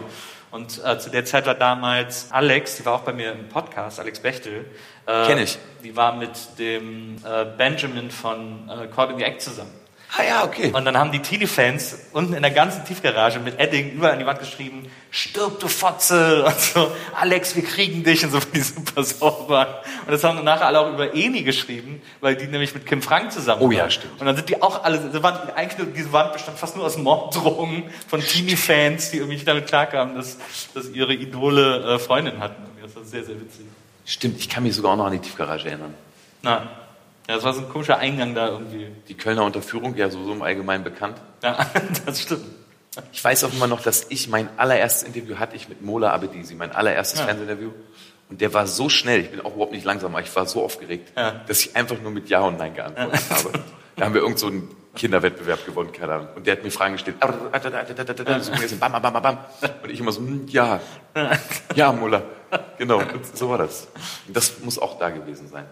Und 0.50 0.84
äh, 0.84 0.98
zu 0.98 1.12
der 1.12 1.24
Zeit 1.24 1.46
war 1.46 1.54
damals 1.54 2.32
Alex, 2.32 2.78
die 2.78 2.86
war 2.88 2.96
auch 2.96 3.02
bei 3.02 3.14
mir 3.14 3.34
im 3.34 3.48
Podcast, 3.48 4.00
Alex 4.00 4.22
Bechtel. 4.22 4.66
Äh, 5.06 5.28
Kenn 5.28 5.38
ich. 5.38 5.60
Die 5.84 5.96
war 5.96 6.16
mit 6.16 6.32
dem 6.58 7.18
äh, 7.18 7.46
Benjamin 7.46 8.10
von 8.10 8.68
äh, 8.68 9.16
the 9.16 9.24
Act 9.24 9.44
zusammen. 9.44 9.79
Ah 10.18 10.24
ja, 10.24 10.44
okay. 10.44 10.72
Und 10.74 10.86
dann 10.86 10.98
haben 10.98 11.12
die 11.12 11.20
Teenie-Fans 11.20 11.96
unten 12.14 12.34
in 12.34 12.42
der 12.42 12.50
ganzen 12.50 12.84
Tiefgarage 12.84 13.40
mit 13.40 13.60
Edding 13.60 13.92
überall 13.92 14.14
an 14.14 14.20
die 14.20 14.26
Wand 14.26 14.40
geschrieben, 14.40 14.90
stirb 15.12 15.60
du 15.60 15.68
Fotze 15.68 16.44
und 16.48 16.60
so, 16.60 16.92
Alex, 17.16 17.56
wir 17.56 17.64
kriegen 17.64 18.04
dich 18.04 18.26
und 18.26 18.32
so, 18.32 18.40
weil 18.40 18.48
die 18.56 18.62
super 18.62 19.04
sauber. 19.04 19.84
Und 20.08 20.12
das 20.12 20.24
haben 20.24 20.38
dann 20.38 20.46
nachher 20.46 20.66
alle 20.66 20.80
auch 20.80 20.92
über 20.92 21.14
Eni 21.14 21.44
geschrieben, 21.44 22.02
weil 22.22 22.36
die 22.36 22.48
nämlich 22.48 22.74
mit 22.74 22.88
Kim 22.88 23.04
Frank 23.04 23.32
zusammen 23.32 23.62
Oh 23.62 23.70
ja, 23.70 23.82
waren. 23.82 23.92
stimmt. 23.92 24.20
Und 24.20 24.26
dann 24.26 24.36
sind 24.36 24.50
die 24.50 24.60
auch 24.64 24.84
alle, 24.84 24.98
die 24.98 25.22
Wand, 25.22 25.56
eigentlich 25.56 25.78
nur- 25.78 25.88
diese 25.96 26.12
Wand 26.12 26.34
bestand 26.34 26.58
fast 26.58 26.76
nur 26.76 26.86
aus 26.86 26.98
Morddrohungen 26.98 27.84
von 28.08 28.20
Teenie-Fans, 28.20 29.12
die 29.12 29.18
irgendwie 29.18 29.36
nicht 29.36 29.48
damit 29.48 29.68
klarkamen, 29.68 30.16
dass, 30.16 30.38
dass 30.74 30.90
ihre 30.90 31.14
Idole 31.14 31.84
äh, 31.96 32.00
Freundin 32.00 32.40
hatten. 32.40 32.64
Das 32.82 32.96
war 32.96 33.04
sehr, 33.04 33.24
sehr 33.24 33.40
witzig. 33.40 33.66
Stimmt, 34.06 34.40
ich 34.40 34.50
kann 34.50 34.64
mich 34.64 34.74
sogar 34.76 34.94
auch 34.94 34.98
noch 34.98 35.06
an 35.06 35.12
die 35.12 35.20
Tiefgarage 35.20 35.68
erinnern. 35.68 35.94
Na, 36.42 36.68
Ja, 37.30 37.36
das 37.36 37.44
war 37.44 37.54
so 37.54 37.62
ein 37.62 37.70
komischer 37.70 38.00
Eingang 38.00 38.34
da 38.34 38.48
irgendwie. 38.48 38.88
Die 39.08 39.14
Kölner 39.14 39.44
Unterführung, 39.44 39.96
ja 39.96 40.10
so, 40.10 40.26
so 40.26 40.34
im 40.34 40.42
Allgemeinen 40.42 40.84
bekannt. 40.84 41.16
Ja, 41.44 41.64
das 42.06 42.24
stimmt. 42.24 42.44
Ich 43.14 43.24
weiß 43.24 43.44
auch 43.44 43.54
immer 43.54 43.68
noch, 43.68 43.82
dass 43.82 44.08
ich 44.10 44.28
mein 44.30 44.50
allererstes 44.58 45.04
Interview 45.04 45.38
hatte 45.38 45.56
ich 45.56 45.70
mit 45.70 45.84
Mola 45.84 46.12
Abedisi, 46.12 46.56
mein 46.56 46.72
allererstes 46.72 47.20
Ja. 47.20 47.26
Fernsehinterview. 47.28 47.70
Und 48.32 48.42
der 48.42 48.52
war 48.56 48.66
so 48.66 48.90
schnell, 48.90 49.20
ich 49.22 49.30
bin 49.30 49.42
auch 49.42 49.54
überhaupt 49.54 49.74
nicht 49.74 49.86
langsam, 49.86 50.16
aber 50.16 50.24
ich 50.24 50.36
war 50.36 50.48
so 50.48 50.64
aufgeregt, 50.64 51.14
Ja. 51.16 51.42
dass 51.48 51.60
ich 51.60 51.76
einfach 51.76 52.02
nur 52.02 52.12
mit 52.12 52.30
Ja 52.30 52.42
und 52.42 52.58
Nein 52.58 52.74
geantwortet 52.74 53.22
habe. 53.30 53.52
Da 53.96 54.06
haben 54.06 54.14
wir 54.16 54.22
irgend 54.22 54.40
so 54.40 54.48
einen 54.48 54.68
Kinderwettbewerb 54.96 55.68
gewonnen, 55.68 55.92
keine 55.92 56.14
Ahnung. 56.14 56.28
Und 56.36 56.48
der 56.48 56.54
hat 56.58 56.64
mir 56.64 56.72
Fragen 56.72 56.94
gestellt. 56.94 57.18
So 57.22 58.52
gewesen, 58.54 58.80
bam, 58.80 58.92
bam, 58.92 59.02
bam, 59.04 59.22
bam. 59.22 59.38
Und 59.84 59.90
ich 59.92 60.00
immer 60.00 60.12
so, 60.12 60.22
hm, 60.22 60.48
ja, 60.48 60.80
ja, 61.76 61.92
Mola. 61.92 62.24
Genau, 62.80 62.98
und 63.00 63.38
so 63.38 63.50
war 63.52 63.60
das. 63.60 63.88
Und 64.28 64.36
das 64.36 64.60
muss 64.62 64.80
auch 64.80 64.98
da 64.98 65.12
gewesen 65.12 65.48
sein. 65.48 65.66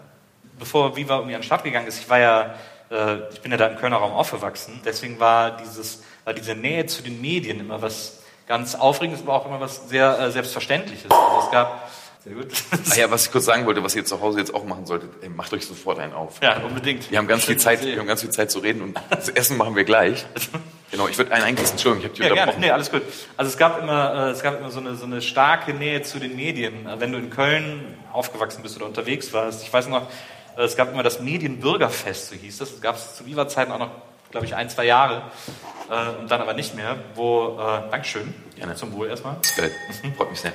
Bevor 0.58 0.96
Viva 0.96 1.16
irgendwie 1.16 1.34
an 1.34 1.40
den 1.40 1.46
Start 1.46 1.64
gegangen 1.64 1.86
ist, 1.86 1.98
ich 2.00 2.08
war 2.10 2.18
ja, 2.18 2.54
äh, 2.90 3.18
ich 3.32 3.40
bin 3.40 3.50
ja 3.50 3.56
da 3.58 3.66
im 3.66 3.76
Kölner 3.76 3.96
Raum 3.96 4.12
aufgewachsen, 4.12 4.80
deswegen 4.84 5.18
war 5.20 5.56
dieses, 5.56 6.02
war 6.24 6.34
diese 6.34 6.54
Nähe 6.54 6.86
zu 6.86 7.02
den 7.02 7.20
Medien 7.20 7.60
immer 7.60 7.80
was 7.82 8.20
ganz 8.46 8.74
Aufregendes, 8.74 9.22
aber 9.22 9.34
auch 9.34 9.46
immer 9.46 9.60
was 9.60 9.88
sehr 9.88 10.18
äh, 10.18 10.30
Selbstverständliches. 10.30 11.10
Also 11.10 11.46
es 11.46 11.50
gab, 11.52 11.90
sehr 12.24 12.34
gut. 12.34 12.46
Ah 12.90 12.96
ja, 12.96 13.10
was 13.10 13.26
ich 13.26 13.32
kurz 13.32 13.44
sagen 13.44 13.66
wollte, 13.66 13.84
was 13.84 13.94
ihr 13.94 14.04
zu 14.04 14.20
Hause 14.20 14.38
jetzt 14.38 14.54
auch 14.54 14.64
machen 14.64 14.86
solltet, 14.86 15.10
ey, 15.22 15.28
macht 15.28 15.52
euch 15.52 15.66
sofort 15.66 15.98
einen 15.98 16.14
auf. 16.14 16.40
ja, 16.42 16.56
unbedingt. 16.58 17.10
Wir 17.10 17.18
haben 17.18 17.28
ganz 17.28 17.44
viel 17.44 17.54
Schön 17.54 17.60
Zeit, 17.60 17.78
zu 17.78 17.84
sehen. 17.84 17.94
wir 17.94 18.00
haben 18.00 18.06
ganz 18.06 18.22
viel 18.22 18.30
Zeit 18.30 18.50
zu 18.50 18.58
reden 18.60 18.82
und 18.82 18.98
das 19.10 19.28
Essen 19.28 19.56
machen 19.56 19.76
wir 19.76 19.84
gleich. 19.84 20.26
Genau, 20.90 21.06
ich 21.06 21.18
würde 21.18 21.32
einen 21.32 21.44
eingießen, 21.44 21.72
Entschuldigung, 21.72 22.10
ich 22.14 22.20
habe 22.22 22.30
dich 22.30 22.36
Ja, 22.38 22.44
gerne. 22.46 22.58
Nee, 22.58 22.70
alles 22.70 22.90
gut. 22.90 23.02
Also 23.36 23.50
es 23.50 23.58
gab 23.58 23.78
immer, 23.82 24.28
äh, 24.28 24.30
es 24.30 24.42
gab 24.42 24.58
immer 24.58 24.70
so 24.70 24.80
eine, 24.80 24.94
so 24.94 25.04
eine 25.04 25.20
starke 25.20 25.74
Nähe 25.74 26.00
zu 26.00 26.18
den 26.18 26.34
Medien. 26.34 26.88
Wenn 26.98 27.12
du 27.12 27.18
in 27.18 27.28
Köln 27.28 27.94
aufgewachsen 28.10 28.62
bist 28.62 28.76
oder 28.76 28.86
unterwegs 28.86 29.32
warst, 29.34 29.62
ich 29.62 29.70
weiß 29.70 29.88
noch, 29.88 30.08
es 30.64 30.76
gab 30.76 30.92
immer 30.92 31.02
das 31.02 31.20
Medienbürgerfest, 31.20 32.30
so 32.30 32.36
hieß 32.36 32.58
das. 32.58 32.72
Das 32.72 32.80
gab 32.80 32.96
es 32.96 33.16
zu 33.16 33.26
Viva-Zeiten 33.26 33.72
auch 33.72 33.78
noch, 33.78 33.90
glaube 34.30 34.46
ich, 34.46 34.54
ein, 34.54 34.68
zwei 34.68 34.84
Jahre. 34.84 35.22
Äh, 35.90 36.20
und 36.20 36.30
dann 36.30 36.40
aber 36.40 36.54
nicht 36.54 36.74
mehr, 36.74 36.96
wo, 37.14 37.58
äh, 37.58 37.90
Dankeschön, 37.90 38.34
Gerne. 38.56 38.74
zum 38.74 38.92
Wohl 38.92 39.08
erstmal. 39.08 39.36
Geil. 39.56 39.70
Freut 40.16 40.30
mich 40.30 40.40
sehr. 40.40 40.52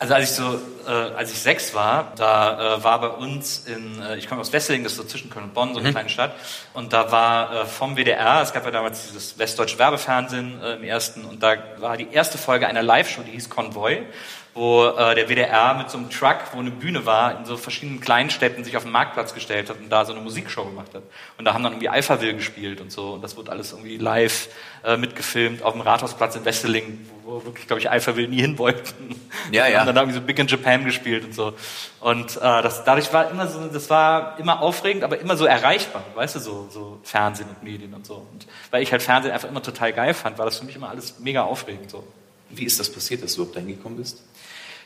Also 0.00 0.14
als 0.14 0.30
ich 0.30 0.36
so, 0.36 0.58
äh, 0.86 0.90
als 0.90 1.30
ich 1.30 1.38
sechs 1.38 1.74
war, 1.74 2.14
da 2.16 2.76
äh, 2.76 2.82
war 2.82 3.02
bei 3.02 3.08
uns 3.08 3.66
in, 3.66 4.00
äh, 4.00 4.16
ich 4.16 4.30
komme 4.30 4.40
aus 4.40 4.50
Wesseling, 4.50 4.82
das 4.82 4.92
ist 4.92 4.98
so 4.98 5.04
zwischen 5.04 5.28
Köln 5.28 5.44
und 5.44 5.52
Bonn, 5.52 5.74
so 5.74 5.80
eine 5.80 5.90
kleine 5.90 6.08
Stadt, 6.08 6.32
und 6.72 6.94
da 6.94 7.12
war 7.12 7.52
äh, 7.52 7.66
vom 7.66 7.96
WDR, 7.96 8.40
es 8.40 8.54
gab 8.54 8.64
ja 8.64 8.70
damals 8.70 9.06
dieses 9.06 9.38
westdeutsche 9.38 9.78
Werbefernsehen 9.78 10.58
äh, 10.62 10.76
im 10.76 10.84
ersten, 10.84 11.26
und 11.26 11.42
da 11.42 11.56
war 11.76 11.98
die 11.98 12.08
erste 12.10 12.38
Folge 12.38 12.66
einer 12.66 12.82
Live-Show, 12.82 13.20
die 13.26 13.32
hieß 13.32 13.50
Konvoi, 13.50 14.06
wo 14.54 14.84
äh, 14.86 15.14
der 15.14 15.28
WDR 15.28 15.74
mit 15.74 15.90
so 15.90 15.98
einem 15.98 16.10
Truck, 16.10 16.38
wo 16.52 16.58
eine 16.58 16.70
Bühne 16.70 17.06
war, 17.06 17.38
in 17.38 17.44
so 17.44 17.56
verschiedenen 17.56 18.00
Kleinstädten 18.00 18.64
sich 18.64 18.76
auf 18.76 18.82
den 18.82 18.92
Marktplatz 18.92 19.32
gestellt 19.32 19.70
hat 19.70 19.78
und 19.78 19.90
da 19.90 20.04
so 20.04 20.12
eine 20.12 20.20
Musikshow 20.20 20.64
gemacht 20.64 20.92
hat. 20.94 21.02
Und 21.38 21.44
da 21.44 21.54
haben 21.54 21.62
dann 21.62 21.72
irgendwie 21.72 21.88
Alphaville 21.88 22.34
gespielt 22.34 22.80
und 22.80 22.90
so, 22.90 23.12
und 23.12 23.22
das 23.22 23.36
wurde 23.36 23.52
alles 23.52 23.72
irgendwie 23.72 23.96
live 23.96 24.48
äh, 24.84 24.96
mitgefilmt 24.96 25.62
auf 25.62 25.74
dem 25.74 25.82
Rathausplatz 25.82 26.34
in 26.34 26.44
Wesseling, 26.44 27.06
wo, 27.22 27.32
wo 27.36 27.44
wirklich, 27.44 27.66
glaube 27.66 27.80
ich, 27.80 27.90
Alphaville 27.90 28.28
nie 28.28 28.40
hin 28.40 28.58
wollten. 28.58 29.20
Ja, 29.52 29.66
Und 29.66 29.72
ja. 29.72 29.78
haben 29.80 29.86
dann 29.86 29.96
irgendwie 29.96 30.18
so 30.18 30.20
Big 30.20 30.38
in 30.38 30.46
Japan 30.46 30.84
gespielt 30.84 31.24
und 31.24 31.34
so. 31.34 31.54
Und 32.00 32.36
äh, 32.36 32.40
das, 32.40 32.84
dadurch 32.84 33.12
war 33.12 33.30
immer 33.30 33.46
so, 33.46 33.66
das 33.68 33.88
war 33.88 34.38
immer 34.38 34.60
aufregend, 34.60 35.04
aber 35.04 35.18
immer 35.20 35.36
so 35.36 35.44
erreichbar, 35.44 36.02
weißt 36.14 36.36
du, 36.36 36.40
so, 36.40 36.68
so 36.70 36.98
Fernsehen 37.04 37.48
und 37.48 37.62
Medien 37.62 37.94
und 37.94 38.06
so. 38.06 38.26
Und 38.32 38.46
weil 38.70 38.82
ich 38.82 38.90
halt 38.90 39.02
Fernsehen 39.02 39.32
einfach 39.32 39.48
immer 39.48 39.62
total 39.62 39.92
geil 39.92 40.14
fand, 40.14 40.38
war 40.38 40.44
das 40.44 40.58
für 40.58 40.64
mich 40.64 40.76
immer 40.76 40.88
alles 40.88 41.18
mega 41.20 41.42
aufregend 41.42 41.90
so. 41.90 42.04
Wie 42.50 42.64
ist 42.64 42.80
das 42.80 42.92
passiert, 42.92 43.22
dass 43.22 43.34
du 43.34 43.42
überhaupt 43.42 43.56
dahin 43.56 43.68
gekommen 43.68 43.96
bist? 43.96 44.22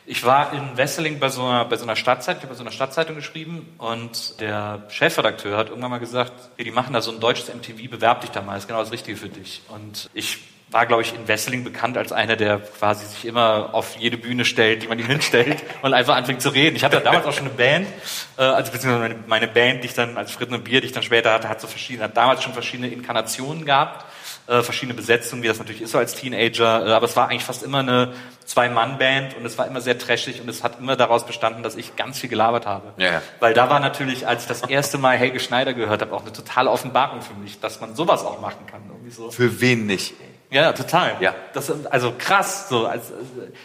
Ich 0.07 0.23
war 0.23 0.53
in 0.53 0.77
Wesseling 0.77 1.19
bei 1.19 1.31
so 1.31 1.43
einer, 1.43 1.65
bei 1.65 1.77
so 1.77 1.85
einer 1.85 1.97
Stadtzeitung, 1.97 2.41
ich 2.41 2.43
habe 2.43 2.55
bei 2.55 2.59
so 2.59 2.63
einer 2.63 2.73
Stadtzeitung 2.73 3.17
geschrieben 3.17 3.75
und 3.79 4.39
der 4.39 4.83
Chefredakteur 4.89 5.57
hat 5.57 5.71
irgendwann 5.71 5.93
mal 5.93 5.99
gesagt, 5.99 6.33
hey, 6.57 6.65
die 6.65 6.71
machen 6.71 6.93
da 6.93 7.01
so 7.01 7.11
ein 7.11 7.21
deutsches 7.21 7.49
MTV, 7.49 7.91
bewerb 7.91 8.21
dich 8.21 8.31
da 8.31 8.43
mal, 8.43 8.59
ist 8.59 8.69
genau 8.69 8.81
das 8.81 8.93
Richtige 8.93 9.17
für 9.17 9.31
dich. 9.31 9.63
Und 9.69 10.11
ich 10.13 10.41
war, 10.71 10.85
glaube 10.85 11.03
ich, 11.03 11.15
in 11.15 11.27
Wesseling 11.27 11.65
bekannt 11.65 11.97
als 11.97 12.13
einer, 12.13 12.37
der 12.37 12.59
quasi 12.59 13.07
sich 13.07 13.25
immer 13.25 13.71
auf 13.73 13.97
jede 13.97 14.19
Bühne 14.19 14.45
stellt, 14.45 14.83
die 14.83 14.89
man 14.89 14.99
ihm 14.99 15.07
hinstellt 15.07 15.63
und 15.83 15.95
einfach 15.95 16.17
anfängt 16.17 16.43
zu 16.43 16.51
reden. 16.51 16.77
Ich 16.77 16.85
hatte 16.85 17.01
damals 17.01 17.25
auch 17.25 17.33
schon 17.33 17.47
eine 17.47 17.55
Band, 17.55 17.87
äh, 18.37 18.43
also 18.43 18.73
beziehungsweise 18.73 19.09
meine, 19.09 19.25
meine 19.27 19.49
Band, 19.49 19.85
die 19.85 19.87
ich 19.87 19.95
dann 19.95 20.19
als 20.19 20.33
Fritten 20.33 20.53
und 20.53 20.65
Bier, 20.65 20.83
die 20.83 20.89
ich 20.89 20.93
dann 20.93 21.03
später 21.03 21.33
hatte, 21.33 21.49
hat 21.49 21.63
so 21.63 21.67
verschiedene, 21.67 22.05
hat 22.05 22.17
damals 22.17 22.43
schon 22.43 22.53
verschiedene 22.53 22.89
Inkarnationen 22.89 23.65
gehabt 23.65 24.05
äh, 24.47 24.63
verschiedene 24.63 24.95
Besetzungen, 24.95 25.43
wie 25.43 25.49
das 25.49 25.59
natürlich 25.59 25.81
ist 25.81 25.93
so 25.93 25.99
als 25.99 26.15
Teenager, 26.15 26.87
äh, 26.87 26.93
aber 26.93 27.07
es 27.07 27.17
war 27.17 27.29
eigentlich 27.29 27.45
fast 27.45 27.63
immer 27.63 27.79
eine 27.79 28.13
Zwei-Mann-Band 28.45 29.37
und 29.37 29.47
es 29.47 29.57
war 29.57 29.67
immer 29.67 29.81
sehr 29.81 29.99
trashig 29.99 30.41
und 30.41 30.49
es 30.49 30.63
hat 30.63 30.79
immer 30.79 30.97
daraus 30.97 31.25
bestanden, 31.25 31.63
dass 31.63 31.77
ich 31.77 31.97
ganz 31.97 32.19
viel 32.19 32.29
gelabert 32.29 32.67
habe. 32.67 32.93
Ja, 32.99 33.13
ja. 33.13 33.23
Weil 33.41 33.55
da 33.55 33.71
war 33.71 33.81
natürlich, 33.81 34.27
als 34.27 34.43
ich 34.43 34.49
das 34.49 34.63
erste 34.63 34.99
Mal 34.99 35.17
Helge 35.17 35.41
Schneider 35.41 35.73
gehört 35.73 36.03
habe, 36.03 36.13
auch 36.13 36.23
eine 36.23 36.33
totale 36.33 36.71
Offenbarung 36.71 37.23
für 37.23 37.35
mich, 37.35 37.59
dass 37.61 37.81
man 37.81 37.95
sowas 37.95 38.23
auch 38.25 38.41
machen 38.41 38.67
kann. 38.67 38.83
Irgendwie 38.87 39.11
so. 39.11 39.31
Für 39.31 39.61
wen 39.61 39.87
nicht? 39.87 40.15
Ja, 40.51 40.73
total. 40.73 41.17
Ja. 41.21 41.35
Das, 41.53 41.73
also 41.91 42.13
krass. 42.17 42.69
So, 42.69 42.87
als, 42.87 43.13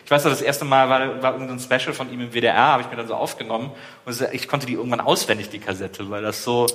ich 0.05 0.09
weiß 0.09 0.23
noch, 0.23 0.31
das 0.31 0.41
erste 0.41 0.65
Mal 0.65 0.89
war, 0.89 1.21
war 1.21 1.33
irgendein 1.33 1.59
Special 1.59 1.93
von 1.93 2.11
ihm 2.11 2.21
im 2.21 2.33
WDR, 2.33 2.55
habe 2.55 2.83
ich 2.83 2.89
mir 2.89 2.95
dann 2.95 3.07
so 3.07 3.15
aufgenommen 3.15 3.71
und 4.05 4.21
ich 4.31 4.47
konnte 4.47 4.65
die 4.65 4.73
irgendwann 4.73 5.01
auswendig, 5.01 5.49
die 5.49 5.59
Kassette, 5.59 6.09
weil 6.09 6.23
das 6.23 6.43
so, 6.43 6.67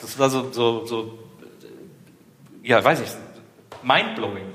das 0.00 0.18
war 0.18 0.30
so, 0.30 0.50
so, 0.50 0.84
so 0.86 1.18
ja, 2.64 2.82
weiß 2.82 3.00
ich, 3.00 3.08
mindblowing. 3.82 4.46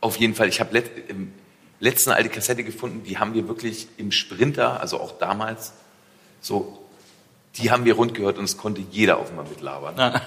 Auf 0.00 0.16
jeden 0.16 0.34
Fall, 0.34 0.48
ich 0.48 0.60
habe 0.60 0.72
let, 0.72 0.90
im 1.08 1.32
letzten 1.80 2.10
alte 2.10 2.28
Kassette 2.28 2.64
gefunden, 2.64 3.02
die 3.04 3.18
haben 3.18 3.34
wir 3.34 3.46
wirklich 3.48 3.88
im 3.96 4.10
Sprinter, 4.10 4.80
also 4.80 5.00
auch 5.00 5.18
damals, 5.18 5.72
so, 6.40 6.78
die 7.56 7.70
haben 7.70 7.84
wir 7.84 7.94
rund 7.94 8.14
gehört 8.14 8.38
und 8.38 8.44
es 8.44 8.56
konnte 8.56 8.80
jeder 8.90 9.18
auf 9.18 9.30
einmal 9.30 9.44
mitlabern. 9.46 9.96
Ja. 9.96 10.22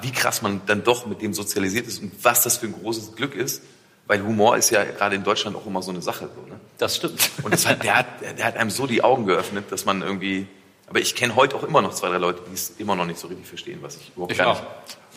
Wie 0.00 0.12
krass 0.12 0.40
man 0.40 0.62
dann 0.66 0.82
doch 0.82 1.06
mit 1.06 1.20
dem 1.20 1.34
sozialisiert 1.34 1.86
ist 1.86 2.02
und 2.02 2.12
was 2.22 2.42
das 2.42 2.56
für 2.56 2.66
ein 2.66 2.72
großes 2.72 3.14
Glück 3.14 3.34
ist, 3.34 3.62
weil 4.06 4.22
Humor 4.22 4.56
ist 4.56 4.70
ja 4.70 4.84
gerade 4.84 5.16
in 5.16 5.22
Deutschland 5.22 5.54
auch 5.54 5.66
immer 5.66 5.82
so 5.82 5.90
eine 5.90 6.00
Sache. 6.00 6.30
So, 6.34 6.48
ne? 6.50 6.58
Das 6.78 6.96
stimmt. 6.96 7.30
Und 7.42 7.52
das 7.52 7.66
hat, 7.66 7.82
der, 7.82 7.98
hat, 7.98 8.06
der 8.22 8.44
hat 8.44 8.56
einem 8.56 8.70
so 8.70 8.86
die 8.86 9.04
Augen 9.04 9.26
geöffnet, 9.26 9.66
dass 9.70 9.84
man 9.84 10.00
irgendwie. 10.00 10.46
Aber 10.86 11.00
ich 11.00 11.14
kenne 11.14 11.36
heute 11.36 11.54
auch 11.54 11.62
immer 11.62 11.82
noch 11.82 11.92
zwei, 11.92 12.08
drei 12.08 12.16
Leute, 12.16 12.40
die 12.48 12.54
es 12.54 12.70
immer 12.78 12.96
noch 12.96 13.04
nicht 13.04 13.18
so 13.18 13.28
richtig 13.28 13.46
verstehen, 13.46 13.80
was 13.82 13.96
ich 13.96 14.10
überhaupt 14.14 14.32
Ich 14.32 14.38
gar 14.38 14.52
auch. 14.52 14.62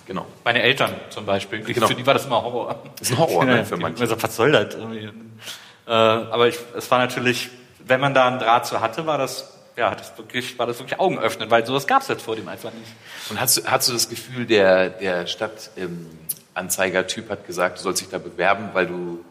Genau. 0.07 0.25
Meine 0.43 0.61
Eltern 0.61 0.93
zum 1.09 1.25
Beispiel, 1.25 1.61
Genau. 1.63 1.87
für 1.87 1.95
die 1.95 2.05
war 2.05 2.13
das 2.13 2.25
immer 2.25 2.41
Horror. 2.43 2.75
Das 2.99 3.09
ist 3.09 3.15
ein 3.15 3.19
Horror, 3.19 3.45
ne, 3.45 3.57
Ja, 3.57 3.63
für 3.63 3.75
die 3.75 3.81
manche. 3.81 3.97
haben 3.97 4.01
gesagt, 4.09 4.23
was 4.23 4.35
soll 4.35 4.51
das? 4.51 4.75
Äh, 4.75 5.91
aber 5.91 6.47
ich, 6.47 6.57
es 6.77 6.89
war 6.91 6.99
natürlich, 6.99 7.49
wenn 7.85 7.99
man 7.99 8.13
da 8.13 8.27
einen 8.27 8.39
Draht 8.39 8.65
zu 8.67 8.81
hatte, 8.81 9.05
war 9.05 9.17
das, 9.17 9.57
ja, 9.77 9.93
das 9.95 10.17
wirklich, 10.17 10.57
war 10.59 10.67
das 10.67 10.79
wirklich 10.79 10.99
Augenöffnen, 10.99 11.49
weil 11.49 11.65
sowas 11.65 11.87
gab 11.87 12.01
es 12.01 12.07
jetzt 12.09 12.23
vor 12.23 12.35
dem 12.35 12.47
einfach 12.47 12.71
nicht. 12.73 12.91
Und 13.29 13.39
hast 13.39 13.57
du, 13.57 13.63
hast 13.65 13.87
du 13.89 13.93
das 13.93 14.09
Gefühl, 14.09 14.45
der, 14.45 14.89
der 14.89 15.27
Stadtanzeiger-Typ 15.27 17.29
hat 17.29 17.47
gesagt, 17.47 17.79
du 17.79 17.83
sollst 17.83 18.01
dich 18.01 18.09
da 18.09 18.17
bewerben, 18.17 18.69
weil 18.73 18.87
du 18.87 19.23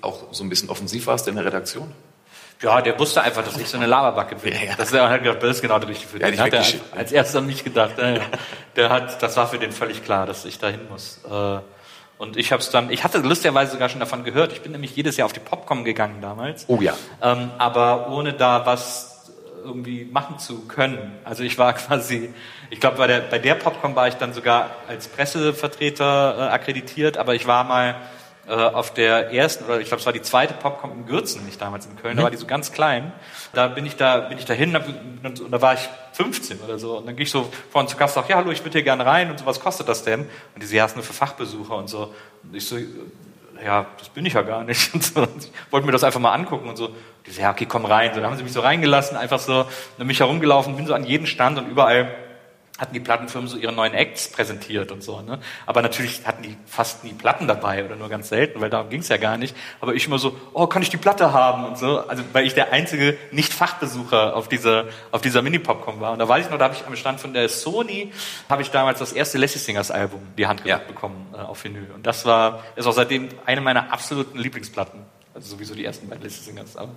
auch 0.00 0.32
so 0.32 0.42
ein 0.42 0.48
bisschen 0.48 0.70
offensiv 0.70 1.06
warst 1.06 1.28
in 1.28 1.36
der 1.36 1.44
Redaktion? 1.44 1.92
Ja, 2.60 2.80
der 2.80 2.98
wusste 2.98 3.22
einfach, 3.22 3.44
dass 3.44 3.56
ich 3.56 3.68
so 3.68 3.76
eine 3.76 3.86
Lavabacke 3.86 4.34
bin. 4.36 4.52
Ja, 4.52 4.60
ja. 4.70 4.74
Das, 4.76 4.92
er 4.92 5.08
hat 5.08 5.22
gedacht, 5.22 5.42
das 5.42 5.56
ist 5.56 5.62
genau 5.62 5.78
der 5.78 5.88
Richtige 5.88 6.10
für 6.10 6.20
Ja, 6.20 6.26
den. 6.26 6.34
die 6.36 6.40
Hat 6.40 6.52
er 6.52 6.64
als 6.98 7.12
erstes 7.12 7.36
an 7.36 7.46
mich 7.46 7.62
gedacht. 7.62 7.92
Ja, 7.98 8.10
ja. 8.10 8.20
Der 8.76 8.90
hat, 8.90 9.22
das 9.22 9.36
war 9.36 9.46
für 9.46 9.58
den 9.58 9.70
völlig 9.72 10.04
klar, 10.04 10.26
dass 10.26 10.44
ich 10.44 10.58
dahin 10.58 10.80
muss. 10.90 11.20
Äh, 11.30 11.58
Und 12.18 12.36
ich 12.36 12.50
habe 12.50 12.60
es 12.60 12.70
dann, 12.70 12.90
ich 12.90 13.04
hatte 13.04 13.18
lustigerweise 13.18 13.70
sogar 13.72 13.88
schon 13.88 14.00
davon 14.00 14.24
gehört. 14.24 14.52
Ich 14.52 14.60
bin 14.62 14.72
nämlich 14.72 14.96
jedes 14.96 15.16
Jahr 15.16 15.26
auf 15.26 15.32
die 15.32 15.38
Popcom 15.40 15.84
gegangen 15.84 16.20
damals. 16.20 16.64
Oh 16.66 16.80
ja. 16.80 16.94
Ähm, 17.22 17.50
aber 17.58 18.08
ohne 18.10 18.32
da 18.32 18.66
was 18.66 19.30
irgendwie 19.64 20.04
machen 20.06 20.38
zu 20.40 20.66
können. 20.66 21.16
Also 21.24 21.44
ich 21.44 21.58
war 21.58 21.72
quasi, 21.74 22.34
ich 22.70 22.80
glaube 22.80 22.96
bei 22.96 23.06
der, 23.06 23.20
bei 23.20 23.38
der 23.38 23.54
Popcom 23.54 23.94
war 23.94 24.08
ich 24.08 24.14
dann 24.14 24.32
sogar 24.32 24.70
als 24.88 25.06
Pressevertreter 25.06 26.36
äh, 26.38 26.42
akkreditiert, 26.52 27.18
aber 27.18 27.34
ich 27.36 27.46
war 27.46 27.62
mal 27.64 27.94
äh, 28.48 28.52
auf 28.52 28.94
der 28.94 29.32
ersten, 29.32 29.64
oder 29.64 29.80
ich 29.80 29.88
glaube 29.88 30.00
es 30.00 30.06
war 30.06 30.12
die 30.12 30.22
zweite 30.22 30.54
Popcom 30.54 30.92
in 30.92 31.06
Gürzen, 31.06 31.44
nicht 31.44 31.60
damals 31.60 31.86
in 31.86 31.96
Köln, 31.96 32.16
da 32.16 32.22
war 32.22 32.30
die 32.30 32.36
so 32.36 32.46
ganz 32.46 32.72
klein. 32.72 33.12
Da 33.52 33.68
bin 33.68 33.84
ich 33.84 33.96
da, 33.96 34.20
bin 34.20 34.38
ich 34.38 34.46
da 34.46 34.54
hin 34.54 34.74
und, 35.22 35.40
und 35.40 35.50
da 35.50 35.60
war 35.60 35.74
ich 35.74 35.88
15 36.12 36.60
oder 36.60 36.78
so. 36.78 36.98
Und 36.98 37.06
dann 37.06 37.16
gehe 37.16 37.24
ich 37.24 37.30
so 37.30 37.48
vorne 37.70 37.88
zu 37.88 37.96
Gast, 37.96 38.14
sag, 38.14 38.28
ja 38.28 38.36
hallo, 38.36 38.50
ich 38.50 38.60
würde 38.60 38.72
hier 38.72 38.82
gerne 38.82 39.04
rein 39.04 39.30
und 39.30 39.38
so, 39.38 39.46
was 39.46 39.60
kostet 39.60 39.88
das 39.88 40.02
denn? 40.02 40.20
Und 40.54 40.62
die 40.62 40.66
so, 40.66 40.74
ja, 40.74 40.86
ist 40.86 40.96
nur 40.96 41.04
für 41.04 41.12
Fachbesucher 41.12 41.76
und 41.76 41.88
so. 41.88 42.14
Und 42.42 42.54
ich 42.54 42.66
so, 42.66 42.78
ja, 43.64 43.86
das 43.98 44.08
bin 44.08 44.24
ich 44.24 44.32
ja 44.32 44.42
gar 44.42 44.64
nicht. 44.64 44.94
Und 44.94 45.02
so. 45.04 45.20
Und 45.20 45.44
ich 45.44 45.72
wollte 45.72 45.86
mir 45.86 45.92
das 45.92 46.04
einfach 46.04 46.20
mal 46.20 46.32
angucken 46.32 46.68
und 46.68 46.76
so. 46.76 46.90
Die 47.26 47.30
so, 47.30 47.40
ja, 47.40 47.50
okay, 47.50 47.66
komm 47.66 47.84
rein. 47.84 48.14
So, 48.14 48.20
dann 48.20 48.30
haben 48.30 48.36
sie 48.36 48.44
mich 48.44 48.52
so 48.52 48.60
reingelassen, 48.60 49.16
einfach 49.16 49.40
so, 49.40 49.64
dann 49.64 49.68
bin 49.98 50.10
ich 50.10 50.20
herumgelaufen, 50.20 50.76
bin 50.76 50.86
so 50.86 50.94
an 50.94 51.04
jeden 51.04 51.26
Stand 51.26 51.58
und 51.58 51.68
überall 51.68 52.08
hatten 52.78 52.94
die 52.94 53.00
Plattenfirmen 53.00 53.48
so 53.48 53.56
ihre 53.56 53.72
neuen 53.72 53.92
Acts 53.92 54.30
präsentiert 54.30 54.92
und 54.92 55.02
so. 55.02 55.20
Ne? 55.20 55.40
Aber 55.66 55.82
natürlich 55.82 56.24
hatten 56.24 56.42
die 56.42 56.56
fast 56.66 57.02
nie 57.02 57.12
Platten 57.12 57.48
dabei 57.48 57.84
oder 57.84 57.96
nur 57.96 58.08
ganz 58.08 58.28
selten, 58.28 58.60
weil 58.60 58.70
darum 58.70 58.88
ging 58.88 59.00
es 59.00 59.08
ja 59.08 59.16
gar 59.16 59.36
nicht. 59.36 59.56
Aber 59.80 59.94
ich 59.94 60.06
immer 60.06 60.18
so, 60.18 60.38
oh, 60.52 60.68
kann 60.68 60.80
ich 60.82 60.88
die 60.88 60.96
Platte 60.96 61.32
haben 61.32 61.64
und 61.64 61.76
so. 61.76 62.06
Also 62.06 62.22
weil 62.32 62.46
ich 62.46 62.54
der 62.54 62.72
einzige 62.72 63.18
Nicht-Fachbesucher 63.32 64.36
auf 64.36 64.48
dieser, 64.48 64.84
auf 65.10 65.20
dieser 65.20 65.42
Mini-Popcom 65.42 66.00
war. 66.00 66.12
Und 66.12 66.20
da 66.20 66.28
weiß 66.28 66.46
ich 66.46 66.50
noch, 66.50 66.58
da 66.58 66.66
habe 66.66 66.74
ich 66.74 66.86
am 66.86 66.94
Stand 66.94 67.20
von 67.20 67.34
der 67.34 67.48
Sony, 67.48 68.12
habe 68.48 68.62
ich 68.62 68.70
damals 68.70 69.00
das 69.00 69.12
erste 69.12 69.38
Lassie 69.38 69.58
Singers 69.58 69.90
Album 69.90 70.20
die 70.38 70.46
Hand 70.46 70.64
Ja. 70.64 70.78
bekommen 70.78 71.26
äh, 71.34 71.38
auf 71.38 71.64
Vinyl. 71.64 71.90
Und 71.94 72.06
das 72.06 72.24
war, 72.24 72.62
ist 72.76 72.86
auch 72.86 72.92
seitdem 72.92 73.28
eine 73.44 73.60
meiner 73.60 73.92
absoluten 73.92 74.38
Lieblingsplatten. 74.38 75.00
Also 75.34 75.56
sowieso 75.56 75.74
die 75.74 75.84
ersten 75.84 76.08
beiden 76.08 76.22
Lassie 76.22 76.42
Singers. 76.42 76.76
Aber 76.76 76.92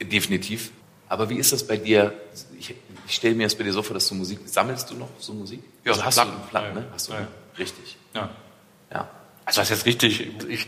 Definitiv. 0.00 0.70
Aber 1.08 1.28
wie 1.28 1.36
ist 1.36 1.52
das 1.52 1.66
bei 1.66 1.76
dir? 1.76 2.12
Ich, 2.58 2.74
ich 3.06 3.14
stelle 3.14 3.34
mir 3.34 3.44
das 3.44 3.54
bei 3.54 3.64
dir 3.64 3.72
so 3.72 3.82
vor, 3.82 3.94
dass 3.94 4.08
du 4.08 4.14
Musik, 4.14 4.40
sammelst 4.46 4.90
du 4.90 4.94
noch 4.94 5.08
so 5.18 5.32
Musik? 5.34 5.62
Ja, 5.84 5.92
also 5.92 6.04
hast 6.04 6.14
Platten. 6.14 6.32
du 6.32 6.48
Platten, 6.48 6.68
Ja, 6.68 6.80
ne? 6.80 6.86
Hast 6.92 7.08
du, 7.08 7.12
ja. 7.12 7.28
Richtig. 7.58 7.96
Ja. 8.14 8.30
Ja. 8.92 9.08
Also 9.44 9.60
das 9.60 9.70
ist 9.70 9.76
jetzt 9.78 9.86
richtig. 9.86 10.28
Ich, 10.48 10.66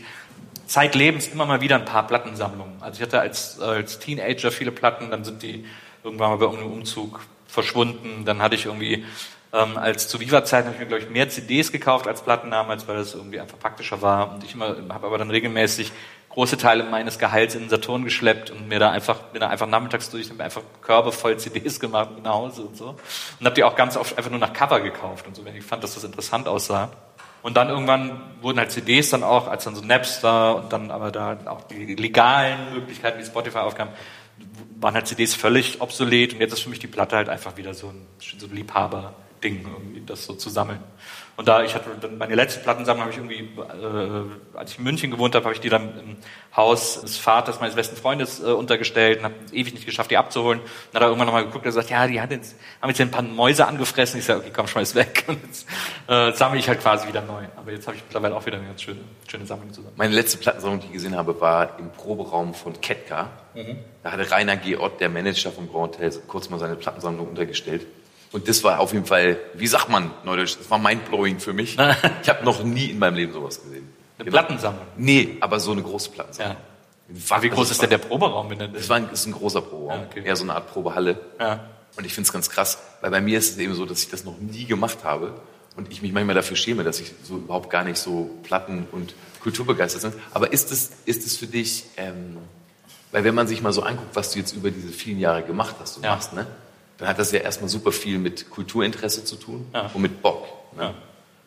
zeitlebens 0.67 1.29
immer 1.29 1.45
mal 1.45 1.61
wieder 1.61 1.75
ein 1.75 1.85
paar 1.85 2.05
Plattensammlungen. 2.05 2.81
Also 2.81 2.97
ich 2.97 3.01
hatte 3.01 3.19
als, 3.19 3.59
als 3.59 3.99
Teenager 3.99 4.51
viele 4.51 4.71
Platten, 4.71 5.09
dann 5.09 5.23
sind 5.23 5.41
die 5.41 5.65
irgendwann 6.03 6.29
mal 6.31 6.37
bei 6.37 6.45
irgendeinem 6.45 6.73
Umzug 6.73 7.21
verschwunden. 7.47 8.25
Dann 8.25 8.41
hatte 8.41 8.55
ich 8.55 8.65
irgendwie 8.65 9.05
ähm, 9.53 9.77
als 9.77 10.09
zu 10.09 10.19
Viva-Zeiten 10.19 10.67
habe 10.67 10.75
ich 10.75 10.81
mir 10.81 10.87
glaube 10.87 11.03
ich 11.03 11.09
mehr 11.09 11.29
CDs 11.29 11.71
gekauft 11.71 12.07
als 12.07 12.21
Platten 12.21 12.51
damals, 12.51 12.87
weil 12.87 12.97
das 12.97 13.13
irgendwie 13.13 13.39
einfach 13.39 13.57
praktischer 13.57 14.01
war. 14.01 14.33
Und 14.33 14.43
ich 14.43 14.53
immer 14.53 14.75
habe 14.89 15.07
aber 15.07 15.17
dann 15.17 15.31
regelmäßig 15.31 15.91
große 16.37 16.57
Teile 16.57 16.83
meines 16.83 17.17
Gehalts 17.17 17.55
in 17.55 17.61
den 17.61 17.69
Saturn 17.69 18.03
geschleppt 18.03 18.51
und 18.51 18.67
mir 18.67 18.77
da 18.77 18.91
einfach 18.91 19.17
bin 19.31 19.41
da 19.41 19.47
einfach 19.47 19.65
nachmittags 19.65 20.11
durch 20.11 20.29
und 20.29 20.37
mir 20.37 20.43
einfach 20.43 20.61
Körbe 20.83 21.11
voll 21.11 21.35
CDs 21.37 21.79
gemacht 21.79 22.11
nach 22.23 22.35
Hause 22.35 22.61
und 22.61 22.77
so 22.77 22.95
und 23.39 23.45
habe 23.45 23.55
die 23.55 23.63
auch 23.63 23.75
ganz 23.75 23.97
oft 23.97 24.15
einfach 24.15 24.29
nur 24.29 24.39
nach 24.39 24.53
Cover 24.53 24.79
gekauft 24.79 25.25
und 25.25 25.35
so, 25.35 25.43
wenn 25.45 25.55
ich 25.55 25.63
fand, 25.63 25.83
dass 25.83 25.95
das 25.95 26.03
interessant 26.03 26.47
aussah. 26.47 26.91
Und 27.41 27.57
dann 27.57 27.69
irgendwann 27.69 28.21
wurden 28.41 28.59
halt 28.59 28.71
CDs 28.71 29.09
dann 29.09 29.23
auch, 29.23 29.47
als 29.47 29.63
dann 29.63 29.75
so 29.75 29.83
Napster 29.83 30.57
und 30.57 30.71
dann 30.71 30.91
aber 30.91 31.11
da 31.11 31.39
auch 31.45 31.63
die 31.63 31.95
legalen 31.95 32.71
Möglichkeiten, 32.71 33.19
wie 33.19 33.25
Spotify 33.25 33.59
aufkamen, 33.59 33.91
waren 34.79 34.93
halt 34.93 35.07
CDs 35.07 35.33
völlig 35.33 35.81
obsolet 35.81 36.35
und 36.35 36.39
jetzt 36.39 36.53
ist 36.53 36.61
für 36.61 36.69
mich 36.69 36.77
die 36.77 36.85
Platte 36.85 37.15
halt 37.15 37.29
einfach 37.29 37.57
wieder 37.57 37.73
so 37.73 37.87
ein, 37.87 38.05
so 38.19 38.45
ein 38.45 38.53
Liebhaber-Ding, 38.53 39.65
irgendwie 39.73 40.01
das 40.05 40.25
so 40.25 40.35
zu 40.35 40.51
sammeln. 40.51 40.81
Und 41.37 41.47
da 41.47 41.61
ich 41.61 41.75
hatte 41.75 41.91
dann 42.01 42.17
meine 42.17 42.33
letzte 42.33 42.59
Plattensammlung 42.61 43.03
habe 43.05 43.11
ich 43.11 43.17
irgendwie, 43.17 43.47
äh, 43.59 44.57
als 44.57 44.71
ich 44.71 44.79
in 44.79 44.83
München 44.83 45.11
gewohnt 45.11 45.35
habe, 45.35 45.45
habe 45.45 45.53
ich 45.53 45.61
die 45.61 45.69
dann 45.69 45.97
im 45.99 46.17
Haus 46.55 47.01
des 47.01 47.17
Vaters 47.17 47.59
meines 47.59 47.75
besten 47.75 47.95
Freundes 47.95 48.39
äh, 48.39 48.45
untergestellt 48.47 49.19
und 49.19 49.25
habe 49.25 49.35
ewig 49.51 49.71
nicht 49.75 49.85
geschafft, 49.85 50.09
die 50.09 50.17
abzuholen. 50.17 50.59
Und 50.59 50.67
dann 50.91 50.95
hat 50.95 51.01
er 51.03 51.07
irgendwann 51.09 51.27
nochmal 51.27 51.43
geguckt 51.43 51.63
und 51.63 51.69
gesagt, 51.69 51.91
ja, 51.91 52.07
die 52.07 52.19
hat 52.19 52.31
jetzt, 52.31 52.55
haben 52.81 52.89
jetzt 52.89 52.99
ein 52.99 53.11
paar 53.11 53.21
Mäuse 53.21 53.67
angefressen. 53.67 54.19
Ich 54.19 54.25
sage, 54.25 54.39
okay, 54.39 54.51
komm, 54.51 54.67
schmeiß 54.67 54.95
weg. 54.95 55.25
Und 55.27 55.39
jetzt 55.45 55.67
äh, 56.07 56.33
sammle 56.33 56.59
ich 56.59 56.67
halt 56.67 56.81
quasi 56.81 57.07
wieder 57.07 57.21
neu. 57.21 57.43
Aber 57.55 57.71
jetzt 57.71 57.85
habe 57.85 57.95
ich 57.95 58.03
mittlerweile 58.03 58.35
auch 58.35 58.43
wieder 58.47 58.57
eine 58.57 58.65
ganz 58.65 58.81
schöne, 58.81 59.01
schöne 59.27 59.45
Sammlung 59.45 59.71
zusammen. 59.71 59.93
Meine 59.95 60.15
letzte 60.15 60.39
Plattensammlung, 60.39 60.79
die 60.79 60.87
ich 60.87 60.93
gesehen 60.93 61.15
habe, 61.15 61.39
war 61.39 61.77
im 61.77 61.91
Proberaum 61.91 62.55
von 62.55 62.81
Ketka. 62.81 63.29
Mhm. 63.53 63.77
Da 64.01 64.11
hatte 64.11 64.31
Rainer 64.31 64.57
G. 64.57 64.75
Ott, 64.75 64.99
der 64.99 65.09
Manager 65.09 65.51
vom 65.51 65.71
Grand 65.71 65.97
Hotel, 65.97 66.11
kurz 66.27 66.49
mal 66.49 66.57
seine 66.57 66.77
Plattensammlung 66.77 67.27
untergestellt. 67.27 67.85
Und 68.31 68.47
das 68.49 68.63
war 68.63 68.79
auf 68.79 68.93
jeden 68.93 69.05
Fall, 69.05 69.37
wie 69.53 69.67
sagt 69.67 69.89
man 69.89 70.11
neudeutsch, 70.25 70.57
das 70.59 70.69
war 70.69 70.77
mindblowing 70.79 71.39
für 71.39 71.53
mich. 71.53 71.77
ich 72.21 72.29
habe 72.29 72.43
noch 72.43 72.63
nie 72.63 72.87
in 72.87 72.99
meinem 72.99 73.15
Leben 73.15 73.33
sowas 73.33 73.61
gesehen. 73.61 73.89
Eine 74.19 74.31
Plattensammlung. 74.31 74.85
Nee, 74.97 75.37
aber 75.39 75.59
so 75.59 75.71
eine 75.71 75.81
große 75.83 76.09
Plattensammlung. 76.11 76.57
Ja. 76.57 77.41
Wie 77.41 77.49
groß 77.49 77.71
ist 77.71 77.81
denn 77.81 77.89
der 77.89 77.99
Proberaum? 77.99 78.49
Wenn 78.49 78.73
Das 78.73 78.89
war 78.89 78.97
ein, 78.97 79.09
ist 79.11 79.25
ein 79.27 79.31
großer 79.31 79.61
Proberaum, 79.61 80.01
Ja, 80.01 80.05
okay. 80.09 80.23
eher 80.25 80.35
so 80.35 80.43
eine 80.43 80.55
Art 80.55 80.69
Probehalle. 80.71 81.17
Ja. 81.39 81.61
Und 81.95 82.05
ich 82.05 82.13
finde 82.13 82.27
es 82.27 82.33
ganz 82.33 82.49
krass, 82.49 82.79
weil 83.01 83.11
bei 83.11 83.21
mir 83.21 83.39
ist 83.39 83.51
es 83.51 83.57
eben 83.59 83.73
so, 83.75 83.85
dass 83.85 84.01
ich 84.03 84.09
das 84.09 84.25
noch 84.25 84.37
nie 84.39 84.65
gemacht 84.65 84.99
habe 85.05 85.33
und 85.77 85.89
ich 85.91 86.01
mich 86.01 86.11
manchmal 86.11 86.35
dafür 86.35 86.57
schäme, 86.57 86.83
dass 86.83 86.99
ich 86.99 87.13
so 87.23 87.35
überhaupt 87.37 87.69
gar 87.69 87.83
nicht 87.85 87.97
so 87.97 88.29
Platten 88.43 88.87
und 88.91 89.13
kulturbegeistert 89.41 90.01
bin. 90.01 90.21
Aber 90.33 90.51
ist 90.51 90.71
es, 90.73 90.91
ist 91.05 91.25
es 91.25 91.37
für 91.37 91.47
dich, 91.47 91.85
ähm, 91.95 92.37
weil 93.13 93.23
wenn 93.23 93.33
man 93.35 93.47
sich 93.47 93.61
mal 93.61 93.71
so 93.71 93.83
anguckt, 93.83 94.13
was 94.15 94.31
du 94.31 94.39
jetzt 94.39 94.51
über 94.53 94.69
diese 94.69 94.89
vielen 94.89 95.19
Jahre 95.19 95.43
gemacht 95.43 95.75
hast 95.79 95.97
und 95.97 96.03
Ja. 96.03 96.15
machst, 96.15 96.33
ne, 96.33 96.45
dann 96.97 97.07
hat 97.07 97.19
das 97.19 97.31
ja 97.31 97.39
erstmal 97.39 97.69
super 97.69 97.91
viel 97.91 98.17
mit 98.17 98.49
Kulturinteresse 98.49 99.23
zu 99.25 99.35
tun 99.35 99.67
Ja. 99.73 99.89
und 99.93 100.01
mit 100.01 100.21
Bock. 100.21 100.47
Ne? 100.75 100.93